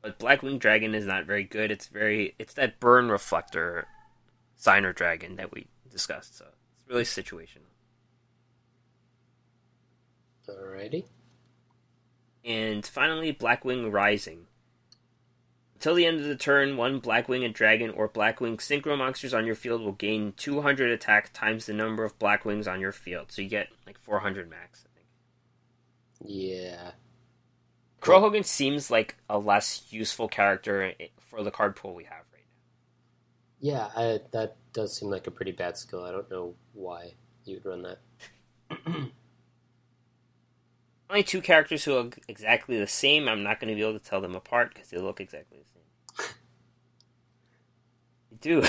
But 0.03 0.19
Blackwing 0.19 0.59
Dragon 0.59 0.95
is 0.95 1.07
not 1.07 1.27
very 1.27 1.45
good. 1.45 1.71
It's 1.71 1.87
very 1.87 2.35
it's 2.39 2.55
that 2.55 2.81
burn 2.81 3.11
reflector 3.11 3.87
signer 4.57 4.93
dragon 4.93 5.37
that 5.37 5.53
we 5.53 5.67
discussed. 5.91 6.37
So 6.37 6.47
really 6.91 7.05
situational. 7.05 7.71
Alrighty. 10.49 11.05
And 12.45 12.85
finally, 12.85 13.33
Blackwing 13.33 13.93
Rising. 13.93 14.47
Until 15.75 15.95
the 15.95 16.07
end 16.07 16.21
of 16.21 16.27
the 16.27 16.37
turn, 16.37 16.77
one 16.77 17.01
Blackwing 17.01 17.45
and 17.45 17.55
Dragon 17.55 17.91
or 17.91 18.09
Blackwing 18.09 18.57
Synchro 18.57 18.99
monsters 18.99 19.33
on 19.33 19.47
your 19.47 19.55
field 19.55 19.81
will 19.81 19.93
gain 19.93 20.35
200 20.37 20.91
attack 20.91 21.33
times 21.33 21.67
the 21.67 21.73
number 21.73 22.05
of 22.05 22.19
Blackwings 22.19 22.71
on 22.71 22.81
your 22.81 22.93
field. 22.93 23.31
So 23.31 23.43
you 23.43 23.49
get 23.49 23.69
like 23.87 23.99
400 23.99 24.51
max, 24.51 24.85
I 24.85 24.91
think. 24.99 25.09
Yeah. 26.23 26.91
Crow 28.01 28.21
Hogan 28.21 28.45
seems 28.45 28.91
like 28.91 29.17
a 29.29 29.39
less 29.39 29.87
useful 29.91 30.29
character 30.29 30.95
eh, 30.99 31.07
for 31.19 31.43
the 31.43 31.51
card 31.51 31.77
pool 31.77 31.95
we 31.95 32.05
have. 32.05 32.25
Yeah, 33.61 33.89
I, 33.95 34.21
that 34.33 34.57
does 34.73 34.97
seem 34.97 35.11
like 35.11 35.27
a 35.27 35.31
pretty 35.31 35.53
bad 35.53 35.77
skill. 35.77 36.05
I 36.05 36.11
don't 36.13 36.31
know 36.31 36.55
why 36.73 37.13
you'd 37.45 37.65
run 37.65 37.83
that. 37.83 37.99
Only 41.11 41.23
two 41.25 41.43
characters 41.43 41.85
who 41.85 41.93
look 41.95 42.19
exactly 42.29 42.79
the 42.79 42.87
same. 42.87 43.29
I'm 43.29 43.43
not 43.43 43.61
going 43.61 43.69
to 43.69 43.75
be 43.75 43.83
able 43.83 43.99
to 43.99 44.05
tell 44.05 44.21
them 44.21 44.35
apart 44.35 44.73
because 44.73 44.89
they 44.91 44.99
look 44.99 45.21
exactly 45.21 45.59
the 45.59 45.65
same. 45.75 46.35
they 48.31 48.37
do. 48.41 48.63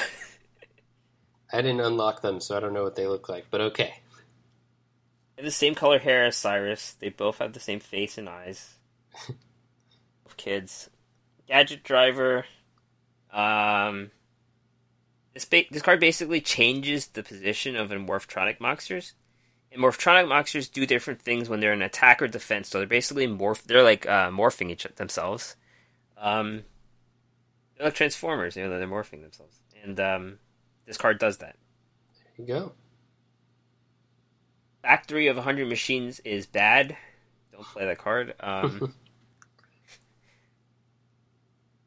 I 1.53 1.61
didn't 1.61 1.81
unlock 1.81 2.21
them, 2.21 2.41
so 2.41 2.57
I 2.57 2.59
don't 2.59 2.73
know 2.73 2.83
what 2.83 2.95
they 2.95 3.07
look 3.07 3.29
like, 3.29 3.45
but 3.51 3.61
okay. 3.61 3.93
They 5.35 5.43
have 5.43 5.45
the 5.45 5.51
same 5.51 5.75
color 5.75 5.99
hair 5.99 6.25
as 6.25 6.35
Cyrus. 6.35 6.93
They 6.99 7.09
both 7.09 7.37
have 7.37 7.53
the 7.53 7.59
same 7.59 7.79
face 7.79 8.17
and 8.17 8.27
eyes. 8.27 8.75
Both 9.27 10.37
kids. 10.37 10.89
Gadget 11.47 11.83
Driver. 11.83 12.45
Um, 13.31 14.11
this 15.33 15.45
ba- 15.45 15.63
this 15.71 15.81
card 15.81 15.99
basically 15.99 16.41
changes 16.41 17.07
the 17.07 17.23
position 17.23 17.75
of 17.75 17.89
Morphtronic 17.89 18.59
monsters. 18.59 19.13
And 19.71 19.81
Morphtronic 19.81 20.27
monsters 20.27 20.67
do 20.67 20.85
different 20.85 21.21
things 21.21 21.47
when 21.47 21.61
they're 21.61 21.71
in 21.71 21.81
attack 21.81 22.21
or 22.21 22.27
defense. 22.27 22.69
So 22.69 22.79
they're 22.79 22.87
basically 22.87 23.25
morph. 23.25 23.63
They're 23.63 23.83
like 23.83 24.05
uh, 24.05 24.29
morphing 24.29 24.69
each 24.69 24.83
themselves. 24.95 25.55
Um, 26.17 26.63
they're 27.77 27.87
like 27.87 27.95
Transformers. 27.95 28.57
You 28.57 28.67
know, 28.67 28.77
they're 28.77 28.87
morphing 28.87 29.21
themselves. 29.21 29.61
And 29.81 29.97
um, 29.99 30.39
this 30.85 30.97
card 30.97 31.19
does 31.19 31.37
that. 31.37 31.55
There 32.37 32.45
you 32.45 32.53
go. 32.53 32.73
Factory 34.81 35.27
of 35.27 35.37
100 35.37 35.69
Machines 35.69 36.19
is 36.21 36.45
bad. 36.45 36.97
Don't 37.53 37.65
play 37.65 37.85
that 37.85 37.97
card. 37.97 38.33
Um, 38.41 38.93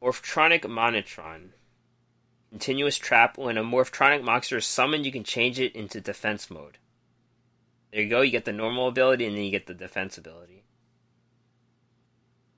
Morphtronic 0.01 0.61
Monotron. 0.61 1.49
Continuous 2.55 2.95
trap. 2.97 3.37
When 3.37 3.57
a 3.57 3.65
Morphtronic 3.65 4.23
monster 4.23 4.55
is 4.55 4.65
summoned, 4.65 5.05
you 5.05 5.11
can 5.11 5.25
change 5.25 5.59
it 5.59 5.75
into 5.75 5.99
defense 5.99 6.49
mode. 6.49 6.77
There 7.91 8.01
you 8.01 8.09
go. 8.09 8.21
You 8.21 8.31
get 8.31 8.45
the 8.45 8.53
normal 8.53 8.87
ability, 8.87 9.25
and 9.25 9.35
then 9.35 9.43
you 9.43 9.51
get 9.51 9.67
the 9.67 9.73
defense 9.73 10.17
ability. 10.17 10.63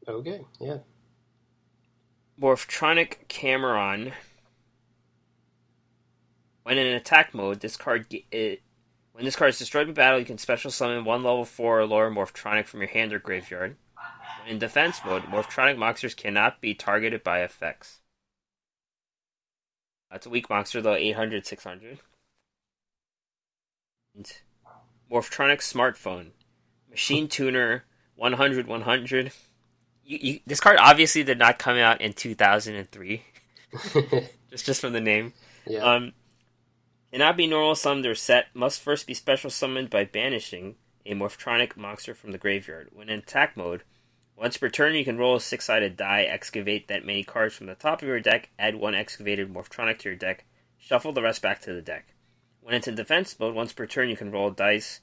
Okay, 0.07 0.41
yeah. 0.59 0.77
Morphtronic 2.39 3.27
Cameran. 3.27 4.13
When 6.61 6.77
in 6.77 6.93
attack 6.93 7.33
mode, 7.33 7.61
this 7.61 7.75
card 7.75 8.05
it, 8.29 8.61
when 9.13 9.25
this 9.25 9.35
card 9.35 9.49
is 9.49 9.57
destroyed 9.57 9.87
in 9.87 9.95
battle, 9.95 10.19
you 10.19 10.25
can 10.25 10.37
special 10.37 10.69
summon 10.69 11.05
one 11.05 11.23
level 11.23 11.43
four 11.43 11.79
or 11.79 11.87
lower 11.87 12.11
Morphtronic 12.11 12.67
from 12.67 12.81
your 12.81 12.89
hand 12.89 13.13
or 13.13 13.19
graveyard. 13.19 13.77
When 14.43 14.53
in 14.53 14.59
defense 14.59 15.01
mode, 15.03 15.23
Morphtronic 15.23 15.75
monsters 15.75 16.13
cannot 16.13 16.61
be 16.61 16.75
targeted 16.75 17.23
by 17.23 17.41
effects. 17.41 18.01
That's 20.11 20.25
a 20.25 20.29
weak 20.29 20.49
monster 20.49 20.81
though, 20.81 20.95
800, 20.95 21.45
600. 21.45 21.99
And 24.15 24.31
Morphtronic 25.11 25.59
Smartphone. 25.59 26.31
Machine 26.89 27.27
Tuner, 27.29 27.85
100, 28.15 28.67
100. 28.67 29.31
You, 30.05 30.19
you, 30.21 30.39
this 30.45 30.59
card 30.59 30.77
obviously 30.79 31.23
did 31.23 31.37
not 31.37 31.59
come 31.59 31.77
out 31.77 32.01
in 32.01 32.13
2003. 32.13 33.23
just 34.49 34.65
just 34.65 34.81
from 34.81 34.93
the 34.93 35.01
name. 35.01 35.33
yeah. 35.65 35.79
Um, 35.79 36.13
cannot 37.11 37.37
be 37.37 37.47
normal 37.47 37.75
summoned 37.75 38.05
or 38.05 38.15
set. 38.15 38.47
Must 38.53 38.79
first 38.79 39.07
be 39.07 39.13
special 39.13 39.49
summoned 39.49 39.89
by 39.89 40.05
banishing 40.05 40.75
a 41.05 41.13
Morphtronic 41.13 41.75
monster 41.75 42.13
from 42.13 42.31
the 42.31 42.37
graveyard. 42.37 42.89
When 42.93 43.09
in 43.09 43.19
attack 43.19 43.57
mode, 43.57 43.83
once 44.37 44.55
per 44.57 44.69
turn, 44.69 44.93
you 44.95 45.03
can 45.03 45.17
roll 45.17 45.35
a 45.35 45.41
six-sided 45.41 45.97
die, 45.97 46.21
excavate 46.21 46.87
that 46.87 47.05
many 47.05 47.23
cards 47.23 47.55
from 47.55 47.67
the 47.67 47.75
top 47.75 48.01
of 48.01 48.07
your 48.07 48.19
deck, 48.19 48.49
add 48.59 48.75
one 48.75 48.93
excavated 48.93 49.51
Morphtronic 49.51 49.97
to 49.99 50.09
your 50.09 50.15
deck, 50.15 50.45
shuffle 50.77 51.11
the 51.11 51.23
rest 51.23 51.41
back 51.41 51.59
to 51.61 51.73
the 51.73 51.81
deck. 51.81 52.13
When 52.61 52.75
it's 52.75 52.87
in 52.87 52.95
defense 52.95 53.37
mode, 53.39 53.55
once 53.55 53.73
per 53.73 53.87
turn, 53.87 54.09
you 54.09 54.15
can 54.15 54.31
roll 54.31 54.51
dice, 54.51 55.01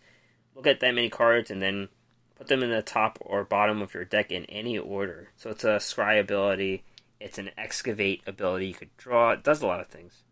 look 0.54 0.66
at 0.66 0.80
that 0.80 0.94
many 0.94 1.10
cards, 1.10 1.50
and 1.50 1.60
then 1.60 1.88
put 2.36 2.46
them 2.46 2.62
in 2.62 2.70
the 2.70 2.82
top 2.82 3.18
or 3.20 3.42
bottom 3.44 3.82
of 3.82 3.92
your 3.92 4.04
deck 4.04 4.30
in 4.30 4.44
any 4.46 4.78
order. 4.78 5.30
So 5.36 5.50
it's 5.50 5.64
a 5.64 5.76
scry 5.78 6.20
ability. 6.20 6.84
It's 7.20 7.38
an 7.38 7.50
excavate 7.56 8.22
ability. 8.26 8.66
You 8.66 8.74
could 8.74 8.96
draw. 8.96 9.32
It 9.32 9.42
does 9.42 9.62
a 9.62 9.66
lot 9.66 9.80
of 9.80 9.88
things. 9.88 10.22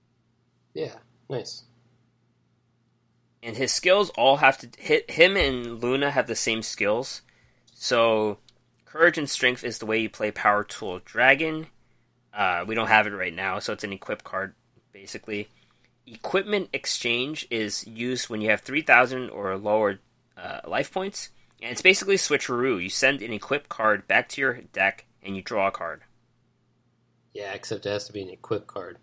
yeah, 0.75 0.97
nice. 1.29 1.65
and 3.43 3.57
his 3.57 3.73
skills 3.73 4.11
all 4.11 4.37
have 4.37 4.59
to 4.59 4.69
hit 4.79 5.11
him 5.11 5.37
and 5.37 5.83
Luna 5.83 6.11
have 6.11 6.27
the 6.27 6.37
same 6.37 6.63
skills. 6.63 7.23
So 7.75 8.39
courage 8.93 9.17
and 9.17 9.31
strength 9.31 9.65
is 9.65 9.79
the 9.79 9.87
way 9.87 9.99
you 9.99 10.11
play 10.11 10.31
Power 10.31 10.65
Tool 10.65 11.01
Dragon. 11.05 11.67
Uh, 12.33 12.65
we 12.67 12.75
don't 12.75 12.89
have 12.89 13.07
it 13.07 13.11
right 13.11 13.35
now, 13.35 13.59
so 13.59 13.73
it's 13.73 13.85
an 13.85 13.93
equip 13.93 14.23
card 14.23 14.55
basically. 14.93 15.49
Equipment 16.07 16.69
exchange 16.75 17.47
is 17.51 17.87
used 17.87 18.29
when 18.29 18.43
you 18.43 18.51
have 18.51 18.61
three 18.61 18.83
thousand 18.83 19.31
or 19.31 19.57
lower 19.57 19.99
uh, 20.37 20.61
life 20.67 20.93
points, 20.93 21.31
and 21.63 21.73
it's 21.73 21.81
basically 21.81 22.17
switcheroo. 22.17 22.83
You 22.83 22.91
send 22.91 23.23
an 23.23 23.33
equip 23.33 23.71
card 23.71 24.07
back 24.07 24.29
to 24.31 24.41
your 24.43 24.55
deck, 24.73 25.07
and 25.23 25.37
you 25.37 25.43
draw 25.43 25.69
a 25.69 25.71
card. 25.71 26.03
Yeah, 27.33 27.53
except 27.53 27.87
it 27.87 27.91
has 27.91 28.05
to 28.09 28.13
be 28.13 28.23
an 28.23 28.29
equip 28.29 28.67
card. 28.67 28.99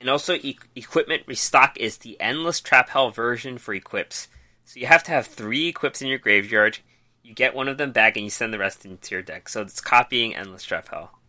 And 0.00 0.08
also, 0.08 0.34
e- 0.34 0.58
equipment 0.76 1.24
restock 1.26 1.76
is 1.76 1.98
the 1.98 2.18
endless 2.20 2.60
trap 2.60 2.90
hell 2.90 3.10
version 3.10 3.58
for 3.58 3.74
equips. 3.74 4.28
So 4.64 4.78
you 4.78 4.86
have 4.86 5.02
to 5.04 5.10
have 5.10 5.26
three 5.26 5.68
equips 5.68 6.00
in 6.00 6.08
your 6.08 6.18
graveyard. 6.18 6.78
You 7.22 7.34
get 7.34 7.54
one 7.54 7.68
of 7.68 7.78
them 7.78 7.92
back, 7.92 8.16
and 8.16 8.24
you 8.24 8.30
send 8.30 8.52
the 8.52 8.58
rest 8.58 8.84
into 8.84 9.14
your 9.14 9.22
deck. 9.22 9.48
So 9.48 9.62
it's 9.62 9.80
copying 9.80 10.34
endless 10.34 10.64
trap 10.64 10.88
hell. 10.88 11.20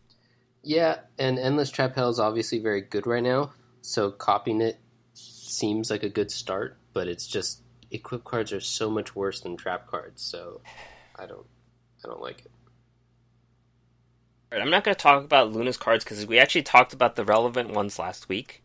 Yeah, 0.64 1.00
and 1.18 1.40
Endless 1.40 1.72
Trap 1.72 1.96
Hell 1.96 2.10
is 2.10 2.20
obviously 2.20 2.60
very 2.60 2.82
good 2.82 3.08
right 3.08 3.24
now, 3.24 3.54
so 3.82 4.12
copying 4.12 4.62
it 4.62 4.80
seems 5.14 5.90
like 5.90 6.04
a 6.04 6.10
good 6.10 6.30
start, 6.30 6.78
but 6.94 7.08
it's 7.08 7.28
just 7.28 7.62
equip 7.90 8.24
cards 8.24 8.54
are 8.54 8.60
so 8.60 8.90
much 8.90 9.16
worse 9.16 9.42
than 9.42 9.58
trap 9.58 9.88
cards, 9.88 10.22
so 10.22 10.62
I 11.18 11.26
don't 11.26 11.48
I 12.06 12.10
don't 12.10 12.22
like 12.22 12.42
it. 12.42 12.52
Alright, 14.52 14.66
I'm 14.66 14.72
not 14.72 14.84
going 14.84 14.96
to 14.96 15.02
talk 15.02 15.24
about 15.24 15.52
Luna's 15.52 15.78
cards 15.78 16.04
because 16.04 16.28
we 16.28 16.38
actually 16.38 16.64
talked 16.64 16.94
about 16.94 17.16
the 17.16 17.26
relevant 17.26 17.72
ones 17.72 17.98
last 17.98 18.28
week. 18.30 18.62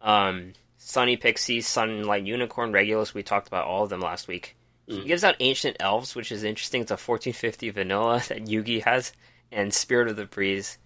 Um, 0.00 0.52
Sunny 0.78 1.16
Pixie, 1.16 1.60
Sunlight 1.60 2.24
Unicorn, 2.24 2.72
Regulus. 2.72 3.14
We 3.14 3.24
talked 3.24 3.48
about 3.48 3.66
all 3.66 3.82
of 3.82 3.90
them 3.90 4.00
last 4.00 4.28
week. 4.28 4.56
He 4.86 4.98
Mm. 5.00 5.06
gives 5.06 5.24
out 5.24 5.36
Ancient 5.40 5.76
Elves, 5.80 6.14
which 6.14 6.30
is 6.30 6.44
interesting. 6.44 6.82
It's 6.82 6.90
a 6.90 6.96
1450 6.96 7.70
vanilla 7.70 8.22
that 8.28 8.44
Yugi 8.44 8.82
has, 8.82 9.12
and 9.50 9.72
Spirit 9.72 10.08
of 10.08 10.16
the 10.16 10.26
Breeze 10.26 10.78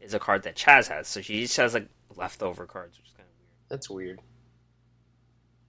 is 0.00 0.12
a 0.14 0.18
card 0.18 0.42
that 0.42 0.56
Chazz 0.56 0.88
has. 0.88 1.08
So 1.08 1.22
she 1.22 1.34
each 1.34 1.56
has 1.56 1.74
like 1.74 1.88
leftover 2.14 2.66
cards, 2.66 2.98
which 2.98 3.06
is 3.08 3.12
kind 3.12 3.26
of 3.28 3.34
weird. 3.38 3.68
That's 3.68 3.90
weird. 3.90 4.20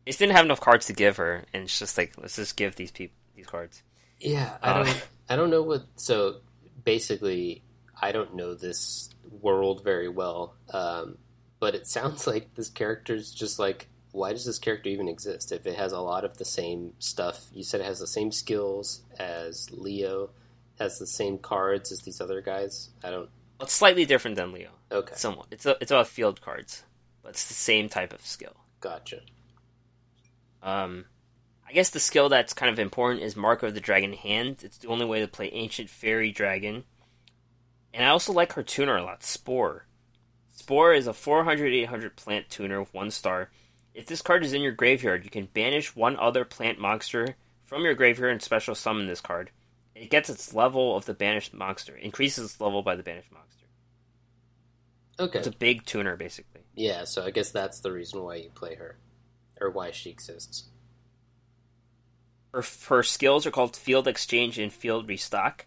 They 0.05 0.11
just 0.11 0.19
didn't 0.19 0.35
have 0.35 0.45
enough 0.45 0.61
cards 0.61 0.85
to 0.87 0.93
give 0.93 1.17
her, 1.17 1.45
and 1.53 1.63
it's 1.63 1.79
just 1.79 1.97
like 1.97 2.13
let's 2.17 2.35
just 2.35 2.55
give 2.57 2.75
these 2.75 2.91
people 2.91 3.15
these 3.35 3.45
cards. 3.47 3.83
Yeah, 4.19 4.57
I 4.61 4.71
Uh. 4.71 4.83
don't 4.83 5.07
I 5.29 5.35
don't 5.35 5.49
know 5.49 5.61
what 5.63 5.83
so 5.95 6.41
basically 6.83 7.63
I 7.99 8.11
don't 8.11 8.35
know 8.35 8.53
this 8.53 9.09
world 9.41 9.83
very 9.83 10.07
well. 10.09 10.55
Um, 10.69 11.17
but 11.59 11.73
it 11.75 11.87
sounds 11.87 12.27
like 12.27 12.53
this 12.55 12.69
character's 12.69 13.31
just 13.33 13.59
like 13.59 13.87
why 14.17 14.33
does 14.33 14.45
this 14.45 14.59
character 14.59 14.89
even 14.89 15.07
exist 15.07 15.51
if 15.51 15.65
it 15.67 15.75
has 15.75 15.91
a 15.91 15.99
lot 15.99 16.25
of 16.25 16.37
the 16.37 16.45
same 16.45 16.93
stuff? 16.99 17.45
You 17.53 17.63
said 17.63 17.81
it 17.81 17.85
has 17.85 17.99
the 17.99 18.07
same 18.07 18.31
skills 18.31 19.03
as 19.19 19.69
Leo, 19.71 20.31
has 20.79 20.97
the 20.97 21.07
same 21.07 21.37
cards 21.37 21.91
as 21.91 22.01
these 22.01 22.19
other 22.19 22.41
guys. 22.41 22.89
I 23.03 23.11
don't 23.11 23.29
It's 23.61 23.73
slightly 23.73 24.05
different 24.05 24.35
than 24.35 24.51
Leo. 24.51 24.71
Okay, 24.91 25.13
Somewhat. 25.15 25.47
It's 25.51 25.65
a, 25.65 25.77
it's 25.79 25.91
all 25.91 26.03
field 26.03 26.41
cards, 26.41 26.83
but 27.21 27.29
it's 27.29 27.47
the 27.47 27.53
same 27.53 27.89
type 27.89 28.11
of 28.11 28.25
skill. 28.25 28.55
gotcha. 28.81 29.21
Um, 30.63 31.05
I 31.67 31.73
guess 31.73 31.91
the 31.91 31.99
skill 31.99 32.29
that's 32.29 32.53
kind 32.53 32.71
of 32.71 32.79
important 32.79 33.23
is 33.23 33.35
Mark 33.35 33.61
of 33.61 33.73
the 33.73 33.79
Dragon 33.79 34.13
Hand. 34.13 34.63
It's 34.63 34.79
the 34.79 34.87
only 34.87 35.05
way 35.05 35.19
to 35.19 35.27
play 35.27 35.49
Ancient 35.49 35.89
Fairy 35.89 36.31
Dragon. 36.31 36.85
And 37.93 38.03
I 38.03 38.09
also 38.09 38.33
like 38.33 38.53
her 38.53 38.63
tuner 38.63 38.97
a 38.97 39.03
lot, 39.03 39.23
Spore. 39.23 39.85
Spore 40.51 40.93
is 40.93 41.05
a 41.05 41.13
400 41.13 41.71
800 41.71 42.15
plant 42.15 42.49
tuner 42.49 42.79
with 42.79 42.93
one 42.93 43.11
star. 43.11 43.51
If 43.97 44.05
this 44.05 44.21
card 44.21 44.45
is 44.45 44.53
in 44.53 44.61
your 44.61 44.73
graveyard, 44.73 45.23
you 45.23 45.31
can 45.31 45.47
banish 45.47 45.95
one 45.95 46.17
other 46.17 46.45
plant 46.45 46.79
monster 46.79 47.35
from 47.65 47.81
your 47.83 47.95
graveyard 47.95 48.31
and 48.31 48.41
special 48.41 48.75
summon 48.75 49.07
this 49.07 49.21
card. 49.21 49.49
It 49.95 50.11
gets 50.11 50.29
its 50.29 50.53
level 50.53 50.95
of 50.95 51.05
the 51.05 51.15
banished 51.15 51.51
monster, 51.51 51.95
increases 51.95 52.45
its 52.51 52.61
level 52.61 52.83
by 52.83 52.95
the 52.95 53.01
banished 53.01 53.31
monster. 53.31 53.65
Okay, 55.19 55.39
It's 55.39 55.47
a 55.47 55.51
big 55.51 55.83
tuner, 55.87 56.15
basically. 56.15 56.61
yeah. 56.75 57.05
So 57.05 57.25
I 57.25 57.31
guess 57.31 57.49
that's 57.49 57.79
the 57.79 57.91
reason 57.91 58.21
why 58.21 58.35
you 58.35 58.51
play 58.53 58.75
her, 58.75 58.99
or 59.59 59.71
why 59.71 59.89
she 59.89 60.11
exists. 60.11 60.65
her, 62.53 62.63
her 62.89 63.01
skills 63.01 63.47
are 63.47 63.51
called 63.51 63.75
Field 63.75 64.07
Exchange 64.07 64.59
and 64.59 64.71
Field 64.71 65.07
Restock, 65.07 65.65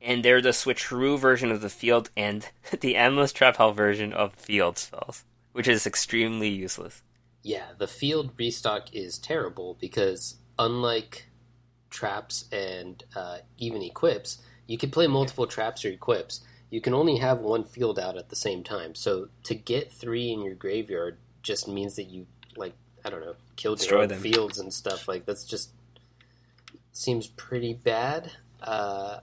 and 0.00 0.24
they're 0.24 0.40
the 0.40 0.50
switcheroo 0.50 1.18
version 1.18 1.50
of 1.50 1.60
the 1.60 1.68
field 1.68 2.10
and 2.16 2.48
the 2.80 2.94
endless 2.94 3.32
trap 3.32 3.56
hell 3.56 3.72
version 3.72 4.12
of 4.12 4.32
field 4.34 4.78
spells, 4.78 5.24
which 5.50 5.66
is 5.66 5.88
extremely 5.88 6.48
useless. 6.48 7.02
Yeah, 7.44 7.66
the 7.78 7.86
field 7.86 8.32
restock 8.38 8.92
is 8.94 9.18
terrible 9.18 9.76
because 9.78 10.36
unlike 10.58 11.28
traps 11.90 12.46
and 12.50 13.04
uh, 13.14 13.38
even 13.58 13.82
equips, 13.82 14.38
you 14.66 14.78
can 14.78 14.90
play 14.90 15.06
multiple 15.06 15.46
traps 15.46 15.84
or 15.84 15.90
equips. 15.90 16.40
You 16.70 16.80
can 16.80 16.94
only 16.94 17.18
have 17.18 17.40
one 17.40 17.62
field 17.62 17.98
out 17.98 18.16
at 18.16 18.30
the 18.30 18.36
same 18.36 18.64
time. 18.64 18.94
So 18.94 19.28
to 19.44 19.54
get 19.54 19.92
three 19.92 20.32
in 20.32 20.40
your 20.40 20.54
graveyard 20.54 21.18
just 21.42 21.68
means 21.68 21.96
that 21.96 22.04
you 22.04 22.26
like 22.56 22.72
I 23.04 23.10
don't 23.10 23.20
know. 23.20 23.36
killed 23.56 23.78
Destroy 23.78 24.08
your 24.08 24.16
fields 24.16 24.58
and 24.58 24.72
stuff. 24.72 25.06
Like 25.06 25.26
that's 25.26 25.44
just 25.44 25.70
seems 26.92 27.26
pretty 27.26 27.74
bad. 27.74 28.32
Uh, 28.62 29.18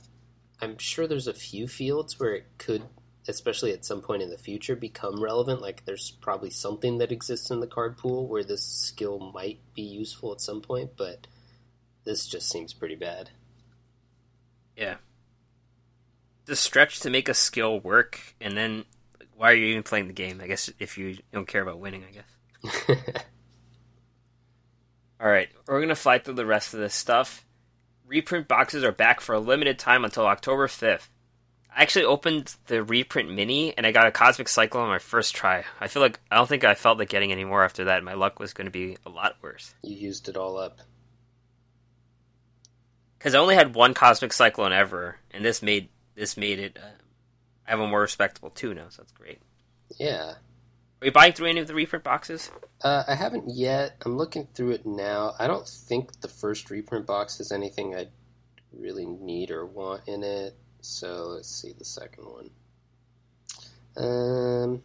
I'm 0.61 0.77
sure 0.77 1.07
there's 1.07 1.27
a 1.27 1.33
few 1.33 1.67
fields 1.67 2.19
where 2.19 2.35
it 2.35 2.45
could, 2.59 2.83
especially 3.27 3.71
at 3.71 3.85
some 3.85 4.01
point 4.01 4.21
in 4.21 4.29
the 4.29 4.37
future, 4.37 4.75
become 4.75 5.21
relevant. 5.21 5.61
Like 5.61 5.85
there's 5.85 6.11
probably 6.21 6.49
something 6.49 6.97
that 6.97 7.11
exists 7.11 7.51
in 7.51 7.59
the 7.59 7.67
card 7.67 7.97
pool 7.97 8.27
where 8.27 8.43
this 8.43 8.63
skill 8.63 9.31
might 9.33 9.59
be 9.73 9.83
useful 9.83 10.31
at 10.31 10.41
some 10.41 10.61
point, 10.61 10.91
but 10.97 11.27
this 12.03 12.27
just 12.27 12.49
seems 12.49 12.73
pretty 12.73 12.95
bad. 12.95 13.29
Yeah. 14.75 14.95
The 16.45 16.55
stretch 16.55 16.99
to 17.01 17.09
make 17.09 17.29
a 17.29 17.33
skill 17.33 17.79
work, 17.79 18.19
and 18.41 18.57
then 18.57 18.85
why 19.35 19.51
are 19.51 19.55
you 19.55 19.67
even 19.67 19.83
playing 19.83 20.07
the 20.07 20.13
game? 20.13 20.41
I 20.41 20.47
guess 20.47 20.71
if 20.79 20.97
you 20.97 21.17
don't 21.31 21.47
care 21.47 21.61
about 21.61 21.79
winning, 21.79 22.03
I 22.03 22.11
guess. 22.11 22.85
All 25.21 25.29
right, 25.29 25.49
we're 25.67 25.81
gonna 25.81 25.95
fly 25.95 26.17
through 26.17 26.33
the 26.33 26.45
rest 26.45 26.73
of 26.73 26.79
this 26.79 26.95
stuff. 26.95 27.45
Reprint 28.07 28.47
boxes 28.47 28.83
are 28.83 28.91
back 28.91 29.21
for 29.21 29.35
a 29.35 29.39
limited 29.39 29.77
time 29.77 30.03
until 30.03 30.25
October 30.25 30.67
fifth. 30.67 31.09
I 31.75 31.81
actually 31.83 32.05
opened 32.05 32.55
the 32.67 32.83
reprint 32.83 33.31
mini 33.31 33.75
and 33.77 33.85
I 33.87 33.91
got 33.91 34.05
a 34.07 34.11
Cosmic 34.11 34.49
Cyclone 34.49 34.83
on 34.83 34.89
my 34.89 34.99
first 34.99 35.33
try. 35.35 35.63
I 35.79 35.87
feel 35.87 36.01
like 36.01 36.19
I 36.29 36.35
don't 36.35 36.47
think 36.47 36.63
I 36.63 36.75
felt 36.75 36.99
like 36.99 37.09
getting 37.09 37.31
any 37.31 37.45
more 37.45 37.63
after 37.63 37.85
that. 37.85 38.03
My 38.03 38.13
luck 38.13 38.39
was 38.39 38.53
going 38.53 38.65
to 38.65 38.71
be 38.71 38.97
a 39.05 39.09
lot 39.09 39.37
worse 39.41 39.73
you 39.83 39.95
used 39.95 40.27
it 40.29 40.35
all 40.37 40.57
up. 40.57 40.79
because 43.17 43.35
I 43.35 43.39
only 43.39 43.55
had 43.55 43.75
one 43.75 43.93
Cosmic 43.93 44.33
Cyclone 44.33 44.73
ever, 44.73 45.17
and 45.31 45.45
this 45.45 45.61
made 45.61 45.89
this 46.15 46.35
made 46.37 46.59
it. 46.59 46.77
Uh, 46.77 46.87
I 47.67 47.71
have 47.71 47.79
a 47.79 47.87
more 47.87 48.01
respectable 48.01 48.49
two 48.49 48.73
now, 48.73 48.89
so 48.89 49.01
that's 49.01 49.11
great. 49.13 49.39
Yeah. 49.97 50.33
Are 51.01 51.05
you 51.05 51.11
buying 51.11 51.33
through 51.33 51.47
any 51.47 51.59
of 51.61 51.67
the 51.67 51.73
reprint 51.73 52.03
boxes? 52.03 52.51
Uh, 52.83 53.03
I 53.07 53.15
haven't 53.15 53.45
yet. 53.49 53.95
I'm 54.05 54.17
looking 54.17 54.47
through 54.53 54.71
it 54.71 54.85
now. 54.85 55.33
I 55.39 55.47
don't 55.47 55.67
think 55.67 56.21
the 56.21 56.27
first 56.27 56.69
reprint 56.69 57.07
box 57.07 57.37
has 57.39 57.51
anything 57.51 57.95
I 57.95 58.07
really 58.71 59.05
need 59.05 59.49
or 59.51 59.65
want 59.65 60.01
in 60.07 60.23
it. 60.23 60.55
So 60.81 61.27
let's 61.35 61.49
see 61.49 61.73
the 61.77 61.85
second 61.85 62.25
one. 62.25 62.49
Um, 63.97 64.81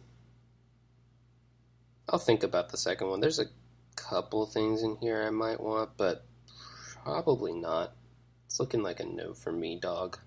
I'll 2.09 2.19
think 2.19 2.43
about 2.43 2.69
the 2.69 2.77
second 2.77 3.07
one. 3.09 3.19
There's 3.19 3.39
a 3.39 3.47
couple 3.95 4.45
things 4.45 4.83
in 4.83 4.97
here 4.97 5.23
I 5.23 5.29
might 5.31 5.59
want, 5.59 5.91
but 5.97 6.25
probably 7.03 7.53
not. 7.53 7.93
It's 8.45 8.59
looking 8.59 8.83
like 8.83 8.99
a 8.99 9.05
no 9.05 9.33
for 9.33 9.51
me, 9.51 9.77
dog. 9.79 10.19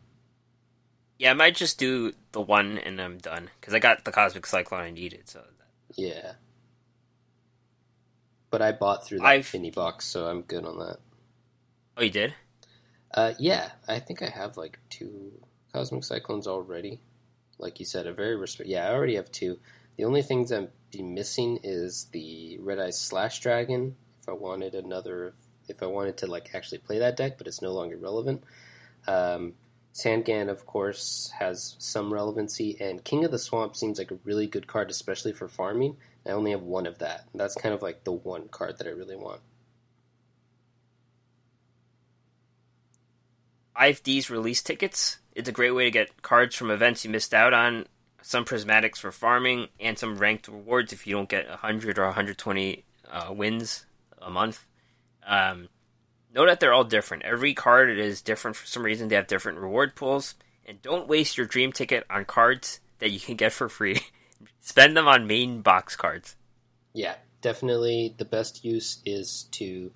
Yeah, 1.18 1.30
I 1.30 1.34
might 1.34 1.54
just 1.54 1.78
do 1.78 2.12
the 2.32 2.40
one 2.40 2.78
and 2.78 3.00
I'm 3.00 3.18
done 3.18 3.50
because 3.60 3.74
I 3.74 3.78
got 3.78 4.04
the 4.04 4.12
Cosmic 4.12 4.46
Cyclone 4.46 4.82
I 4.82 4.90
needed. 4.90 5.28
So 5.28 5.42
Yeah. 5.96 6.32
But 8.50 8.62
I 8.62 8.72
bought 8.72 9.06
through 9.06 9.18
the 9.18 9.24
I've- 9.24 9.56
mini 9.56 9.70
box, 9.70 10.06
so 10.06 10.26
I'm 10.26 10.42
good 10.42 10.64
on 10.64 10.78
that. 10.78 10.98
oh, 11.96 12.02
you 12.02 12.10
did? 12.10 12.34
Uh, 13.12 13.34
yeah, 13.38 13.72
I 13.86 13.98
think 14.00 14.22
I 14.22 14.28
have 14.28 14.56
like 14.56 14.78
two 14.88 15.40
Cosmic 15.72 16.04
Cyclones 16.04 16.46
already. 16.46 17.00
Like 17.58 17.78
you 17.78 17.86
said, 17.86 18.06
a 18.06 18.12
very 18.12 18.36
respect. 18.36 18.68
Yeah, 18.68 18.88
I 18.88 18.94
already 18.94 19.16
have 19.16 19.30
two. 19.30 19.58
The 19.96 20.04
only 20.04 20.22
things 20.22 20.50
I'm 20.50 20.68
be 20.90 21.02
missing 21.02 21.60
is 21.62 22.08
the 22.12 22.58
Red 22.60 22.78
Eye 22.78 22.90
Slash 22.90 23.40
Dragon. 23.40 23.96
If 24.22 24.28
I 24.28 24.32
wanted 24.32 24.74
another, 24.74 25.34
if 25.68 25.82
I 25.82 25.86
wanted 25.86 26.16
to 26.18 26.26
like 26.26 26.54
actually 26.54 26.78
play 26.78 26.98
that 26.98 27.16
deck, 27.16 27.38
but 27.38 27.46
it's 27.46 27.62
no 27.62 27.72
longer 27.72 27.96
relevant. 27.96 28.42
Um, 29.06 29.54
Sangan, 29.92 30.48
of 30.48 30.66
course, 30.66 31.32
has 31.38 31.76
some 31.78 32.12
relevancy, 32.12 32.76
and 32.80 33.04
King 33.04 33.24
of 33.24 33.30
the 33.30 33.38
Swamp 33.38 33.76
seems 33.76 33.98
like 33.98 34.10
a 34.10 34.18
really 34.24 34.46
good 34.46 34.66
card, 34.66 34.90
especially 34.90 35.32
for 35.32 35.48
farming. 35.48 35.96
I 36.26 36.30
only 36.30 36.52
have 36.52 36.62
one 36.62 36.86
of 36.86 36.98
that. 36.98 37.26
That's 37.34 37.54
kind 37.54 37.74
of 37.74 37.82
like 37.82 38.04
the 38.04 38.12
one 38.12 38.48
card 38.48 38.78
that 38.78 38.86
I 38.86 38.90
really 38.90 39.16
want. 39.16 39.40
5D's 43.76 44.28
release 44.28 44.62
tickets. 44.62 45.19
It's 45.34 45.48
a 45.48 45.52
great 45.52 45.70
way 45.70 45.84
to 45.84 45.90
get 45.90 46.22
cards 46.22 46.56
from 46.56 46.70
events 46.70 47.04
you 47.04 47.10
missed 47.10 47.34
out 47.34 47.54
on, 47.54 47.86
some 48.22 48.44
prismatics 48.44 48.98
for 48.98 49.12
farming, 49.12 49.68
and 49.78 49.98
some 49.98 50.18
ranked 50.18 50.48
rewards 50.48 50.92
if 50.92 51.06
you 51.06 51.14
don't 51.14 51.28
get 51.28 51.48
100 51.48 51.98
or 51.98 52.04
120 52.06 52.84
uh, 53.10 53.32
wins 53.32 53.86
a 54.20 54.30
month. 54.30 54.64
Um, 55.26 55.68
know 56.34 56.46
that 56.46 56.60
they're 56.60 56.72
all 56.72 56.84
different. 56.84 57.24
Every 57.24 57.54
card 57.54 57.90
is 57.90 58.22
different 58.22 58.56
for 58.56 58.66
some 58.66 58.84
reason. 58.84 59.08
They 59.08 59.16
have 59.16 59.26
different 59.26 59.58
reward 59.58 59.94
pools. 59.94 60.34
And 60.66 60.80
don't 60.82 61.08
waste 61.08 61.36
your 61.36 61.46
dream 61.46 61.72
ticket 61.72 62.04
on 62.08 62.24
cards 62.24 62.80
that 62.98 63.10
you 63.10 63.18
can 63.18 63.36
get 63.36 63.52
for 63.52 63.68
free. 63.68 64.00
Spend 64.60 64.96
them 64.96 65.08
on 65.08 65.26
main 65.26 65.62
box 65.62 65.96
cards. 65.96 66.36
Yeah, 66.92 67.14
definitely 67.40 68.14
the 68.18 68.24
best 68.24 68.64
use 68.64 69.00
is 69.04 69.48
to 69.52 69.90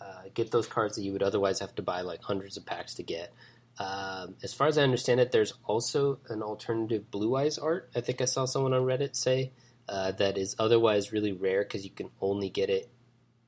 uh, 0.00 0.22
get 0.32 0.50
those 0.50 0.66
cards 0.66 0.96
that 0.96 1.02
you 1.02 1.12
would 1.12 1.22
otherwise 1.22 1.60
have 1.60 1.74
to 1.74 1.82
buy 1.82 2.00
like 2.00 2.22
hundreds 2.22 2.56
of 2.56 2.64
packs 2.64 2.94
to 2.94 3.02
get. 3.02 3.32
Um, 3.78 4.36
as 4.42 4.54
far 4.54 4.68
as 4.68 4.78
I 4.78 4.82
understand 4.82 5.20
it, 5.20 5.32
there's 5.32 5.54
also 5.64 6.18
an 6.28 6.42
alternative 6.42 7.10
Blue 7.10 7.34
Eyes 7.36 7.58
art. 7.58 7.90
I 7.94 8.00
think 8.00 8.20
I 8.20 8.26
saw 8.26 8.44
someone 8.44 8.72
on 8.72 8.82
Reddit 8.82 9.16
say 9.16 9.52
uh, 9.88 10.12
that 10.12 10.38
is 10.38 10.54
otherwise 10.58 11.12
really 11.12 11.32
rare 11.32 11.62
because 11.62 11.84
you 11.84 11.90
can 11.90 12.10
only 12.20 12.50
get 12.50 12.70
it 12.70 12.88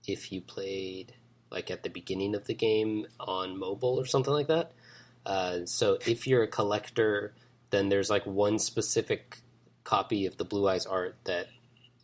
if 0.06 0.32
you 0.32 0.40
played 0.40 1.14
like 1.50 1.70
at 1.70 1.82
the 1.82 1.90
beginning 1.90 2.34
of 2.34 2.46
the 2.46 2.54
game 2.54 3.06
on 3.20 3.58
mobile 3.58 4.00
or 4.00 4.04
something 4.06 4.32
like 4.32 4.48
that. 4.48 4.72
Uh, 5.24 5.64
so 5.64 5.98
if 6.06 6.26
you're 6.26 6.42
a 6.42 6.48
collector, 6.48 7.34
then 7.70 7.88
there's 7.88 8.10
like 8.10 8.26
one 8.26 8.58
specific 8.58 9.38
copy 9.84 10.26
of 10.26 10.36
the 10.36 10.44
Blue 10.44 10.68
Eyes 10.68 10.86
art 10.86 11.16
that 11.24 11.46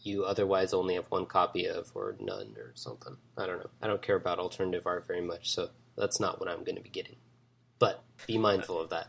you 0.01 0.25
otherwise 0.25 0.75
only 0.75 0.95
have 0.95 1.07
one 1.09 1.27
copy 1.27 1.67
of 1.67 1.91
or 1.95 2.17
none 2.21 2.55
or 2.57 2.73
something. 2.75 3.17
I 3.37 3.47
don't 3.47 3.59
know. 3.59 3.71
I 3.81 3.87
don't 3.87 4.03
care 4.03 4.17
about 4.17 4.39
alternative 4.39 4.87
art 4.87 5.07
very 5.07 5.21
much, 5.21 5.51
so 5.51 5.71
that's 5.97 6.21
not 6.21 6.41
what 6.41 6.49
I'm 6.49 6.65
going 6.65 6.77
to 6.77 6.83
be 6.83 6.89
getting. 6.89 7.17
But 7.83 8.05
be 8.29 8.39
mindful 8.39 8.81
of 8.81 8.91
that. 8.91 9.09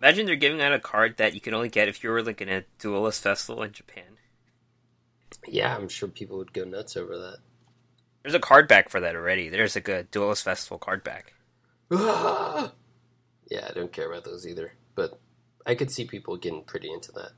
Imagine 0.00 0.26
they're 0.26 0.34
giving 0.34 0.60
out 0.60 0.72
a 0.72 0.80
card 0.80 1.16
that 1.18 1.32
you 1.32 1.40
can 1.40 1.54
only 1.54 1.68
get 1.68 1.86
if 1.86 2.02
you 2.02 2.10
were 2.10 2.24
like 2.24 2.40
in 2.40 2.48
a 2.48 2.64
duelist 2.80 3.22
festival 3.22 3.62
in 3.62 3.70
Japan. 3.70 4.18
Yeah, 5.46 5.76
I'm 5.76 5.88
sure 5.88 6.08
people 6.08 6.38
would 6.38 6.52
go 6.52 6.64
nuts 6.64 6.96
over 6.96 7.16
that. 7.16 7.36
There's 8.24 8.34
a 8.34 8.40
card 8.40 8.66
back 8.66 8.88
for 8.88 8.98
that 8.98 9.14
already. 9.14 9.48
There's 9.48 9.76
like 9.76 9.86
a 9.86 10.02
duelist 10.02 10.42
festival 10.42 10.78
card 10.78 11.04
back. 11.04 11.34
yeah, 11.92 12.68
I 13.52 13.72
don't 13.76 13.92
care 13.92 14.10
about 14.10 14.24
those 14.24 14.44
either. 14.44 14.72
But 14.96 15.20
I 15.64 15.76
could 15.76 15.92
see 15.92 16.04
people 16.04 16.36
getting 16.36 16.64
pretty 16.64 16.92
into 16.92 17.12
that. 17.12 17.30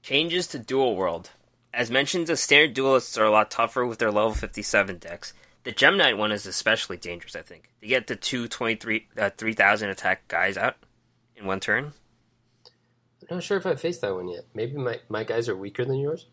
Changes 0.00 0.46
to 0.46 0.60
Duel 0.60 0.94
World. 0.94 1.30
As 1.74 1.90
mentioned, 1.90 2.28
the 2.28 2.36
standard 2.36 2.72
duelists 2.72 3.18
are 3.18 3.24
a 3.24 3.32
lot 3.32 3.50
tougher 3.50 3.84
with 3.84 3.98
their 3.98 4.12
level 4.12 4.32
57 4.32 4.98
decks. 4.98 5.34
The 5.64 5.72
Gem 5.72 5.96
Knight 5.96 6.18
one 6.18 6.32
is 6.32 6.46
especially 6.46 6.96
dangerous, 6.96 7.36
I 7.36 7.42
think. 7.42 7.70
To 7.80 7.86
get 7.86 8.06
the 8.06 8.16
two 8.16 8.48
23, 8.48 9.08
uh, 9.16 9.30
3000 9.36 9.90
attack 9.90 10.26
guys 10.28 10.56
out 10.56 10.76
in 11.36 11.46
one 11.46 11.60
turn. 11.60 11.92
I'm 13.30 13.36
not 13.36 13.42
sure 13.44 13.56
if 13.56 13.66
I 13.66 13.76
faced 13.76 14.00
that 14.00 14.14
one 14.14 14.28
yet. 14.28 14.44
Maybe 14.54 14.76
my, 14.76 15.00
my 15.08 15.24
guys 15.24 15.48
are 15.48 15.56
weaker 15.56 15.84
than 15.84 15.98
yours? 15.98 16.26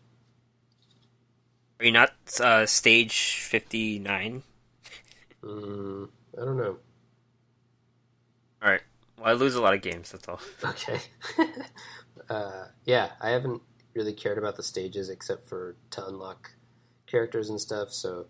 Are 1.78 1.86
you 1.86 1.92
not 1.92 2.12
uh, 2.40 2.66
stage 2.66 3.36
59? 3.36 4.42
Mm, 5.42 6.08
I 6.36 6.44
don't 6.44 6.58
know. 6.58 6.76
Alright. 8.62 8.82
Well, 9.16 9.28
I 9.28 9.32
lose 9.32 9.54
a 9.54 9.62
lot 9.62 9.74
of 9.74 9.80
games, 9.80 10.10
that's 10.10 10.28
all. 10.28 10.40
Okay. 10.64 11.00
uh, 12.28 12.64
yeah, 12.84 13.10
I 13.20 13.30
haven't 13.30 13.62
really 13.94 14.12
cared 14.12 14.38
about 14.38 14.56
the 14.56 14.62
stages 14.62 15.08
except 15.08 15.48
for 15.48 15.76
to 15.90 16.06
unlock 16.06 16.52
characters 17.06 17.48
and 17.48 17.60
stuff, 17.60 17.92
so 17.92 18.26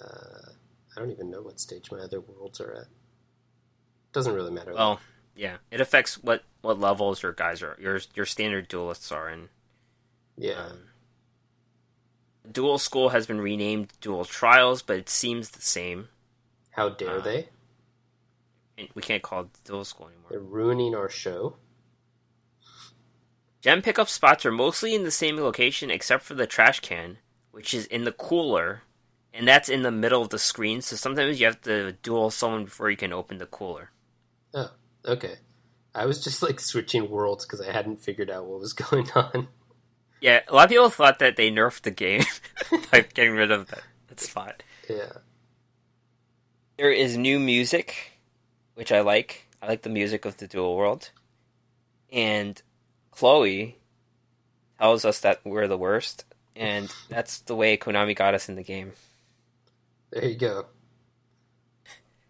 uh, 0.00 0.50
I 0.96 1.00
don't 1.00 1.10
even 1.10 1.30
know 1.30 1.42
what 1.42 1.60
stage 1.60 1.90
my 1.90 1.98
other 1.98 2.20
worlds 2.20 2.60
are 2.60 2.72
at. 2.72 2.86
Doesn't 4.12 4.34
really 4.34 4.50
matter. 4.50 4.72
Well, 4.74 5.00
yeah. 5.36 5.58
It 5.70 5.80
affects 5.80 6.22
what, 6.22 6.42
what 6.62 6.80
levels 6.80 7.22
your 7.22 7.32
guys 7.32 7.62
are, 7.62 7.76
your, 7.80 8.00
your 8.14 8.26
standard 8.26 8.68
duelists 8.68 9.12
are 9.12 9.28
in. 9.28 9.48
yeah. 10.36 10.66
Um, 10.66 10.78
Duel 12.50 12.78
School 12.78 13.10
has 13.10 13.26
been 13.26 13.40
renamed 13.42 13.92
Duel 14.00 14.24
Trials, 14.24 14.80
but 14.80 14.96
it 14.96 15.10
seems 15.10 15.50
the 15.50 15.60
same. 15.60 16.08
How 16.70 16.88
dare 16.88 17.18
uh, 17.18 17.20
they? 17.20 17.48
And 18.78 18.88
we 18.94 19.02
can't 19.02 19.22
call 19.22 19.42
it 19.42 19.48
Duel 19.64 19.84
School 19.84 20.06
anymore. 20.06 20.28
They're 20.30 20.40
ruining 20.40 20.94
our 20.94 21.10
show. 21.10 21.56
Gem 23.60 23.82
pickup 23.82 24.08
spots 24.08 24.46
are 24.46 24.52
mostly 24.52 24.94
in 24.94 25.02
the 25.02 25.10
same 25.10 25.36
location 25.36 25.90
except 25.90 26.22
for 26.22 26.34
the 26.34 26.46
trash 26.46 26.80
can, 26.80 27.18
which 27.50 27.74
is 27.74 27.86
in 27.86 28.04
the 28.04 28.12
cooler, 28.12 28.82
and 29.32 29.46
that's 29.46 29.68
in 29.68 29.82
the 29.82 29.90
middle 29.90 30.22
of 30.22 30.30
the 30.30 30.38
screen. 30.38 30.80
So 30.82 30.96
sometimes 30.96 31.40
you 31.40 31.46
have 31.46 31.60
to 31.62 31.92
duel 31.92 32.30
someone 32.30 32.64
before 32.64 32.90
you 32.90 32.96
can 32.96 33.12
open 33.12 33.38
the 33.38 33.46
cooler. 33.46 33.90
Oh, 34.54 34.70
okay. 35.04 35.36
I 35.94 36.06
was 36.06 36.22
just 36.22 36.42
like 36.42 36.60
switching 36.60 37.10
worlds 37.10 37.44
because 37.44 37.60
I 37.60 37.72
hadn't 37.72 38.00
figured 38.00 38.30
out 38.30 38.46
what 38.46 38.60
was 38.60 38.72
going 38.74 39.10
on. 39.14 39.48
Yeah, 40.20 40.40
a 40.48 40.54
lot 40.54 40.64
of 40.64 40.70
people 40.70 40.90
thought 40.90 41.20
that 41.20 41.36
they 41.36 41.50
nerfed 41.50 41.82
the 41.82 41.90
game 41.90 42.24
by 42.92 43.02
getting 43.02 43.34
rid 43.34 43.50
of 43.50 43.68
that, 43.68 43.82
that 44.08 44.20
spot. 44.20 44.62
Yeah. 44.88 45.12
There 46.76 46.90
is 46.92 47.16
new 47.16 47.38
music, 47.38 48.12
which 48.74 48.90
I 48.92 49.00
like. 49.00 49.46
I 49.60 49.66
like 49.66 49.82
the 49.82 49.90
music 49.90 50.24
of 50.24 50.36
the 50.36 50.46
Duel 50.46 50.76
World. 50.76 51.10
And 52.12 52.60
Chloe 53.10 53.78
tells 54.78 55.04
us 55.04 55.20
that 55.20 55.40
we're 55.44 55.68
the 55.68 55.76
worst, 55.76 56.24
and 56.56 56.92
that's 57.08 57.40
the 57.40 57.54
way 57.54 57.76
Konami 57.76 58.16
got 58.16 58.34
us 58.34 58.48
in 58.48 58.54
the 58.56 58.62
game. 58.62 58.92
There 60.10 60.24
you 60.24 60.36
go. 60.36 60.66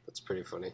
That's 0.06 0.20
pretty 0.20 0.42
funny. 0.42 0.72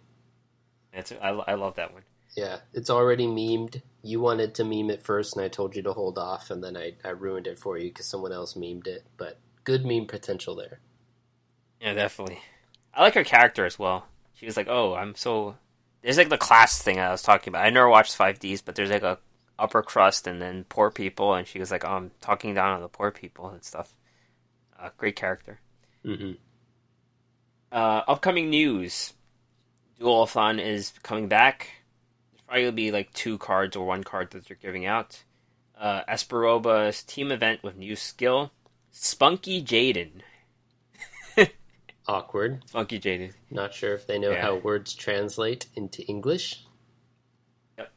That's 0.94 1.12
I, 1.12 1.30
I 1.30 1.54
love 1.54 1.74
that 1.76 1.92
one. 1.92 2.02
Yeah, 2.36 2.58
it's 2.72 2.90
already 2.90 3.26
memed. 3.26 3.82
You 4.02 4.20
wanted 4.20 4.54
to 4.56 4.64
meme 4.64 4.90
it 4.90 5.02
first, 5.02 5.36
and 5.36 5.44
I 5.44 5.48
told 5.48 5.76
you 5.76 5.82
to 5.82 5.92
hold 5.92 6.18
off, 6.18 6.50
and 6.50 6.62
then 6.62 6.76
I, 6.76 6.94
I 7.04 7.10
ruined 7.10 7.46
it 7.46 7.58
for 7.58 7.78
you 7.78 7.90
because 7.90 8.06
someone 8.06 8.32
else 8.32 8.54
memed 8.54 8.86
it. 8.86 9.04
But 9.16 9.38
good 9.64 9.84
meme 9.84 10.06
potential 10.06 10.54
there. 10.54 10.80
Yeah, 11.80 11.94
definitely. 11.94 12.40
I 12.92 13.02
like 13.02 13.14
her 13.14 13.24
character 13.24 13.64
as 13.64 13.78
well. 13.78 14.06
She 14.34 14.46
was 14.46 14.56
like, 14.56 14.68
"Oh, 14.68 14.94
I'm 14.94 15.14
so." 15.14 15.56
There's 16.02 16.18
like 16.18 16.28
the 16.28 16.38
class 16.38 16.82
thing 16.82 16.98
I 16.98 17.10
was 17.10 17.22
talking 17.22 17.50
about. 17.50 17.64
I 17.64 17.70
never 17.70 17.88
watched 17.88 18.16
5Ds, 18.18 18.62
but 18.64 18.74
there's 18.74 18.90
like 18.90 19.02
a 19.02 19.18
upper 19.58 19.82
crust 19.82 20.26
and 20.26 20.40
then 20.40 20.64
poor 20.68 20.90
people, 20.90 21.34
and 21.34 21.46
she 21.46 21.58
was 21.58 21.70
like, 21.70 21.84
"Oh, 21.84 21.92
I'm 21.92 22.10
talking 22.20 22.54
down 22.54 22.74
on 22.74 22.82
the 22.82 22.88
poor 22.88 23.10
people 23.10 23.48
and 23.48 23.62
stuff." 23.62 23.94
Uh, 24.78 24.90
great 24.96 25.16
character. 25.16 25.60
Mm-hmm. 26.04 26.32
Uh, 27.74 28.02
upcoming 28.06 28.48
news: 28.50 29.12
Dualathon 30.00 30.60
is 30.64 30.92
coming 31.02 31.26
back. 31.28 31.70
There's 32.32 32.42
probably 32.42 32.62
gonna 32.62 32.72
be 32.72 32.90
like 32.92 33.12
two 33.12 33.36
cards 33.36 33.74
or 33.76 33.84
one 33.84 34.04
card 34.04 34.30
that 34.30 34.46
they're 34.46 34.56
giving 34.56 34.86
out. 34.86 35.24
Uh, 35.76 36.02
Espa 36.08 36.40
Roba's 36.40 37.02
team 37.02 37.32
event 37.32 37.62
with 37.64 37.76
new 37.76 37.96
skill. 37.96 38.52
Spunky 38.92 39.60
Jaden. 39.62 40.20
Awkward. 42.06 42.62
Spunky 42.68 43.00
Jaden. 43.00 43.32
Not 43.50 43.74
sure 43.74 43.92
if 43.94 44.06
they 44.06 44.18
know 44.20 44.30
Yeah. 44.30 44.42
how 44.42 44.54
words 44.56 44.94
translate 44.94 45.66
into 45.74 46.02
English. 46.04 46.62
Yep. 47.76 47.92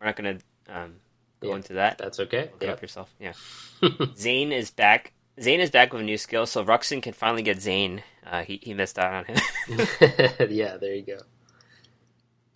We're 0.00 0.06
not 0.06 0.16
gonna 0.16 0.38
um, 0.70 0.94
go 1.40 1.50
Yeah. 1.50 1.56
into 1.56 1.74
that. 1.74 1.98
That's 1.98 2.18
okay. 2.20 2.48
Look 2.52 2.62
Yep. 2.62 2.72
up 2.76 2.80
yourself. 2.82 3.14
Yeah. 3.20 3.34
Zane 4.16 4.52
is 4.52 4.70
back. 4.70 5.12
Zane 5.38 5.60
is 5.60 5.70
back 5.70 5.92
with 5.92 6.00
a 6.00 6.04
new 6.04 6.16
skill, 6.16 6.46
so 6.46 6.64
Ruxin 6.64 7.02
can 7.02 7.12
finally 7.12 7.42
get 7.42 7.60
Zane. 7.60 8.02
Uh, 8.26 8.42
he 8.42 8.58
he 8.62 8.74
missed 8.74 8.98
out 8.98 9.12
on 9.12 9.24
him. 9.24 9.36
yeah, 10.50 10.76
there 10.78 10.94
you 10.94 11.02
go. 11.06 11.18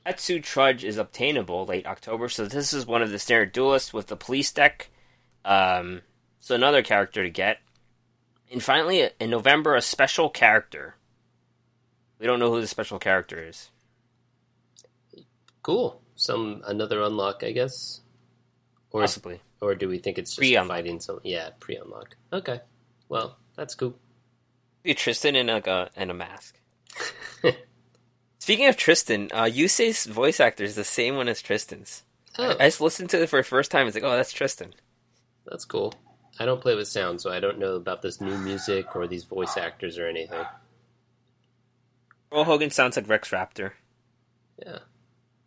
Tetsu 0.06 0.42
Trudge 0.42 0.84
is 0.84 0.96
obtainable 0.96 1.66
late 1.66 1.86
October, 1.86 2.28
so 2.30 2.46
this 2.46 2.72
is 2.72 2.86
one 2.86 3.02
of 3.02 3.10
the 3.10 3.18
standard 3.18 3.52
duelists 3.52 3.92
with 3.92 4.06
the 4.06 4.16
police 4.16 4.50
deck. 4.50 4.88
Um, 5.44 6.00
so 6.40 6.54
another 6.54 6.82
character 6.82 7.22
to 7.22 7.28
get. 7.30 7.58
And 8.50 8.62
finally, 8.62 9.10
in 9.20 9.28
November, 9.28 9.74
a 9.74 9.82
special 9.82 10.30
character. 10.30 10.94
We 12.18 12.26
don't 12.26 12.38
know 12.38 12.50
who 12.50 12.62
the 12.62 12.66
special 12.66 12.98
character 12.98 13.46
is. 13.46 13.68
Cool. 15.62 16.00
Some 16.16 16.62
another 16.66 17.02
unlock, 17.02 17.44
I 17.44 17.52
guess. 17.52 18.00
Or 18.90 19.02
Possibly. 19.02 19.40
or 19.60 19.74
do 19.74 19.88
we 19.88 19.98
think 19.98 20.16
it's 20.16 20.30
just 20.30 20.38
Pre-unlock. 20.38 20.74
fighting 20.74 21.00
some? 21.00 21.20
Yeah, 21.22 21.50
pre-unlock. 21.60 22.16
Okay. 22.32 22.60
Well, 23.10 23.36
that's 23.56 23.74
cool. 23.74 23.94
Be 24.88 24.94
Tristan 24.94 25.36
in 25.36 25.48
like 25.48 25.66
a 25.66 25.90
in 25.96 26.08
a 26.08 26.14
mask. 26.14 26.58
Speaking 28.38 28.68
of 28.68 28.78
Tristan, 28.78 29.28
uh, 29.34 29.42
Yusei's 29.44 30.06
voice 30.06 30.40
actor 30.40 30.64
is 30.64 30.76
the 30.76 30.82
same 30.84 31.14
one 31.16 31.28
as 31.28 31.42
Tristan's. 31.42 32.04
Oh, 32.38 32.56
I 32.58 32.68
just 32.68 32.80
listened 32.80 33.10
to 33.10 33.20
it 33.22 33.28
for 33.28 33.38
the 33.38 33.42
first 33.42 33.70
time. 33.70 33.86
It's 33.86 33.94
like, 33.94 34.04
oh, 34.04 34.16
that's 34.16 34.32
Tristan. 34.32 34.72
that's 35.44 35.66
cool. 35.66 35.92
I 36.40 36.46
don't 36.46 36.62
play 36.62 36.74
with 36.74 36.88
sound, 36.88 37.20
so 37.20 37.30
I 37.30 37.38
don't 37.38 37.58
know 37.58 37.74
about 37.74 38.00
this 38.00 38.18
new 38.18 38.38
music 38.38 38.96
or 38.96 39.06
these 39.06 39.24
voice 39.24 39.58
actors 39.58 39.98
or 39.98 40.08
anything. 40.08 40.46
Earl 42.32 42.44
Hogan 42.44 42.70
sounds 42.70 42.96
like 42.96 43.10
Rex 43.10 43.28
Raptor 43.28 43.72
Yeah. 44.58 44.78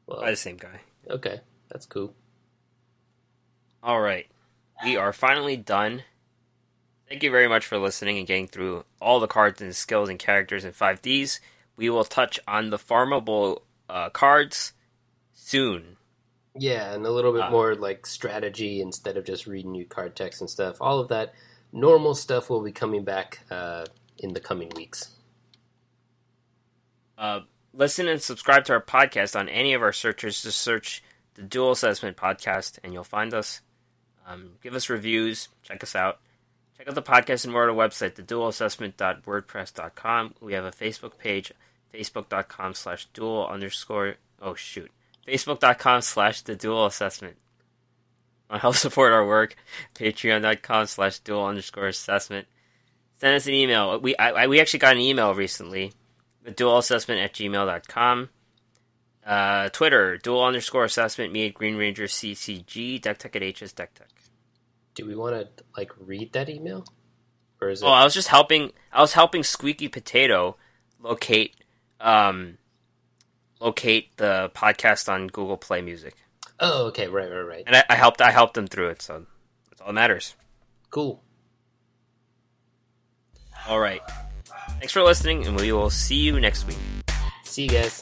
by 0.07 0.18
Well, 0.18 0.26
the 0.27 0.35
same 0.35 0.57
guy. 0.57 0.81
okay, 1.09 1.41
that's 1.72 1.88
cool. 1.88 2.13
All 3.81 4.01
right, 4.01 4.27
we 4.84 4.97
are 4.97 5.11
finally 5.13 5.57
done. 5.57 6.03
Thank 7.11 7.23
you 7.23 7.29
very 7.31 7.49
much 7.49 7.65
for 7.65 7.77
listening 7.77 8.19
and 8.19 8.25
getting 8.25 8.47
through 8.47 8.85
all 9.01 9.19
the 9.19 9.27
cards 9.27 9.61
and 9.61 9.75
skills 9.75 10.07
and 10.07 10.17
characters 10.17 10.63
in 10.63 10.71
5Ds. 10.71 11.41
We 11.75 11.89
will 11.89 12.05
touch 12.05 12.39
on 12.47 12.69
the 12.69 12.77
farmable 12.77 13.63
uh, 13.89 14.11
cards 14.11 14.71
soon. 15.33 15.97
Yeah, 16.57 16.93
and 16.93 17.05
a 17.05 17.11
little 17.11 17.33
bit 17.33 17.41
Ah. 17.41 17.49
more 17.49 17.75
like 17.75 18.05
strategy 18.05 18.79
instead 18.79 19.17
of 19.17 19.25
just 19.25 19.45
reading 19.45 19.73
new 19.73 19.85
card 19.85 20.15
text 20.15 20.39
and 20.39 20.49
stuff. 20.49 20.77
All 20.79 20.99
of 20.99 21.09
that 21.09 21.33
normal 21.73 22.15
stuff 22.15 22.49
will 22.49 22.63
be 22.63 22.71
coming 22.71 23.03
back 23.03 23.39
uh, 23.51 23.88
in 24.19 24.31
the 24.33 24.39
coming 24.39 24.71
weeks. 24.77 25.09
Uh, 27.17 27.41
listen 27.73 28.07
and 28.07 28.21
subscribe 28.21 28.63
to 28.63 28.71
our 28.71 28.81
podcast 28.81 29.38
on 29.38 29.49
any 29.49 29.73
of 29.73 29.81
our 29.81 29.91
searches. 29.91 30.41
Just 30.43 30.61
search 30.61 31.03
the 31.33 31.41
Duel 31.41 31.71
Assessment 31.71 32.15
Podcast 32.15 32.79
and 32.85 32.93
you'll 32.93 33.03
find 33.03 33.33
us. 33.33 33.59
Um, 34.25 34.51
give 34.63 34.75
us 34.75 34.89
reviews. 34.89 35.49
Check 35.61 35.83
us 35.83 35.93
out. 35.93 36.21
Check 36.81 36.89
out 36.89 36.95
the 36.95 37.03
podcast 37.03 37.43
and 37.43 37.53
more 37.53 37.69
on 37.69 37.75
our 37.75 37.75
website, 37.75 38.15
theduelassessment.wordpress.com. 38.15 40.33
We 40.41 40.53
have 40.53 40.65
a 40.65 40.71
Facebook 40.71 41.19
page, 41.19 41.51
facebook.com 41.93 42.73
slash 42.73 43.05
duel 43.13 43.47
underscore, 43.47 44.15
oh 44.41 44.55
shoot, 44.55 44.89
facebook.com 45.27 46.01
slash 46.01 46.41
the 46.41 46.55
duel 46.55 46.87
assessment. 46.87 47.35
Want 48.49 48.61
to 48.61 48.63
help 48.63 48.75
support 48.77 49.13
our 49.13 49.27
work, 49.27 49.55
patreon.com 49.93 50.87
slash 50.87 51.19
duel 51.19 51.45
underscore 51.45 51.85
assessment. 51.85 52.47
Send 53.19 53.35
us 53.35 53.45
an 53.45 53.53
email. 53.53 53.99
We, 53.99 54.17
I, 54.17 54.31
I- 54.31 54.47
we 54.47 54.59
actually 54.59 54.79
got 54.79 54.95
an 54.95 55.01
email 55.01 55.35
recently 55.35 55.93
the 56.43 56.49
duel 56.49 56.79
assessment 56.79 57.21
at 57.21 57.35
gmail.com. 57.35 58.29
Uh, 59.23 59.69
Twitter, 59.69 60.17
duel 60.17 60.43
underscore 60.43 60.85
assessment, 60.85 61.31
me 61.31 61.45
at 61.45 61.53
Green 61.53 61.75
Ranger 61.75 62.05
CCG, 62.05 62.99
Deck 62.99 63.19
Tech 63.19 63.35
at 63.35 63.43
HS 63.43 63.73
Deck 63.73 63.93
Tech. 63.93 64.07
Do 64.95 65.05
we 65.05 65.15
want 65.15 65.35
to 65.35 65.63
like 65.77 65.91
read 65.99 66.34
that 66.34 66.49
email, 66.49 66.85
or 67.61 67.69
is 67.69 67.81
it? 67.81 67.85
Oh, 67.85 67.89
I 67.89 68.03
was 68.03 68.13
just 68.13 68.27
helping. 68.27 68.72
I 68.91 69.01
was 69.01 69.13
helping 69.13 69.43
Squeaky 69.43 69.88
Potato 69.88 70.57
locate, 70.99 71.55
um, 71.99 72.57
locate 73.59 74.15
the 74.18 74.51
podcast 74.53 75.11
on 75.11 75.27
Google 75.27 75.57
Play 75.57 75.81
Music, 75.81 76.15
oh, 76.61 76.85
okay, 76.88 77.07
right, 77.07 77.30
right, 77.30 77.41
right. 77.41 77.63
and 77.68 77.76
I, 77.76 77.84
I 77.89 77.95
helped. 77.95 78.22
I 78.22 78.31
helped 78.31 78.53
them 78.53 78.68
through 78.68 78.89
it, 78.89 79.01
so 79.01 79.26
that's 79.69 79.81
all 79.81 79.88
that 79.88 79.93
matters. 79.93 80.35
Cool. 80.89 81.22
All 83.68 83.80
right. 83.80 84.01
Thanks 84.80 84.93
for 84.93 85.03
listening, 85.03 85.45
and 85.45 85.59
we 85.59 85.72
will 85.72 85.89
see 85.89 86.15
you 86.15 86.39
next 86.39 86.65
week. 86.65 86.77
See 87.43 87.63
you 87.63 87.69
guys. 87.69 88.01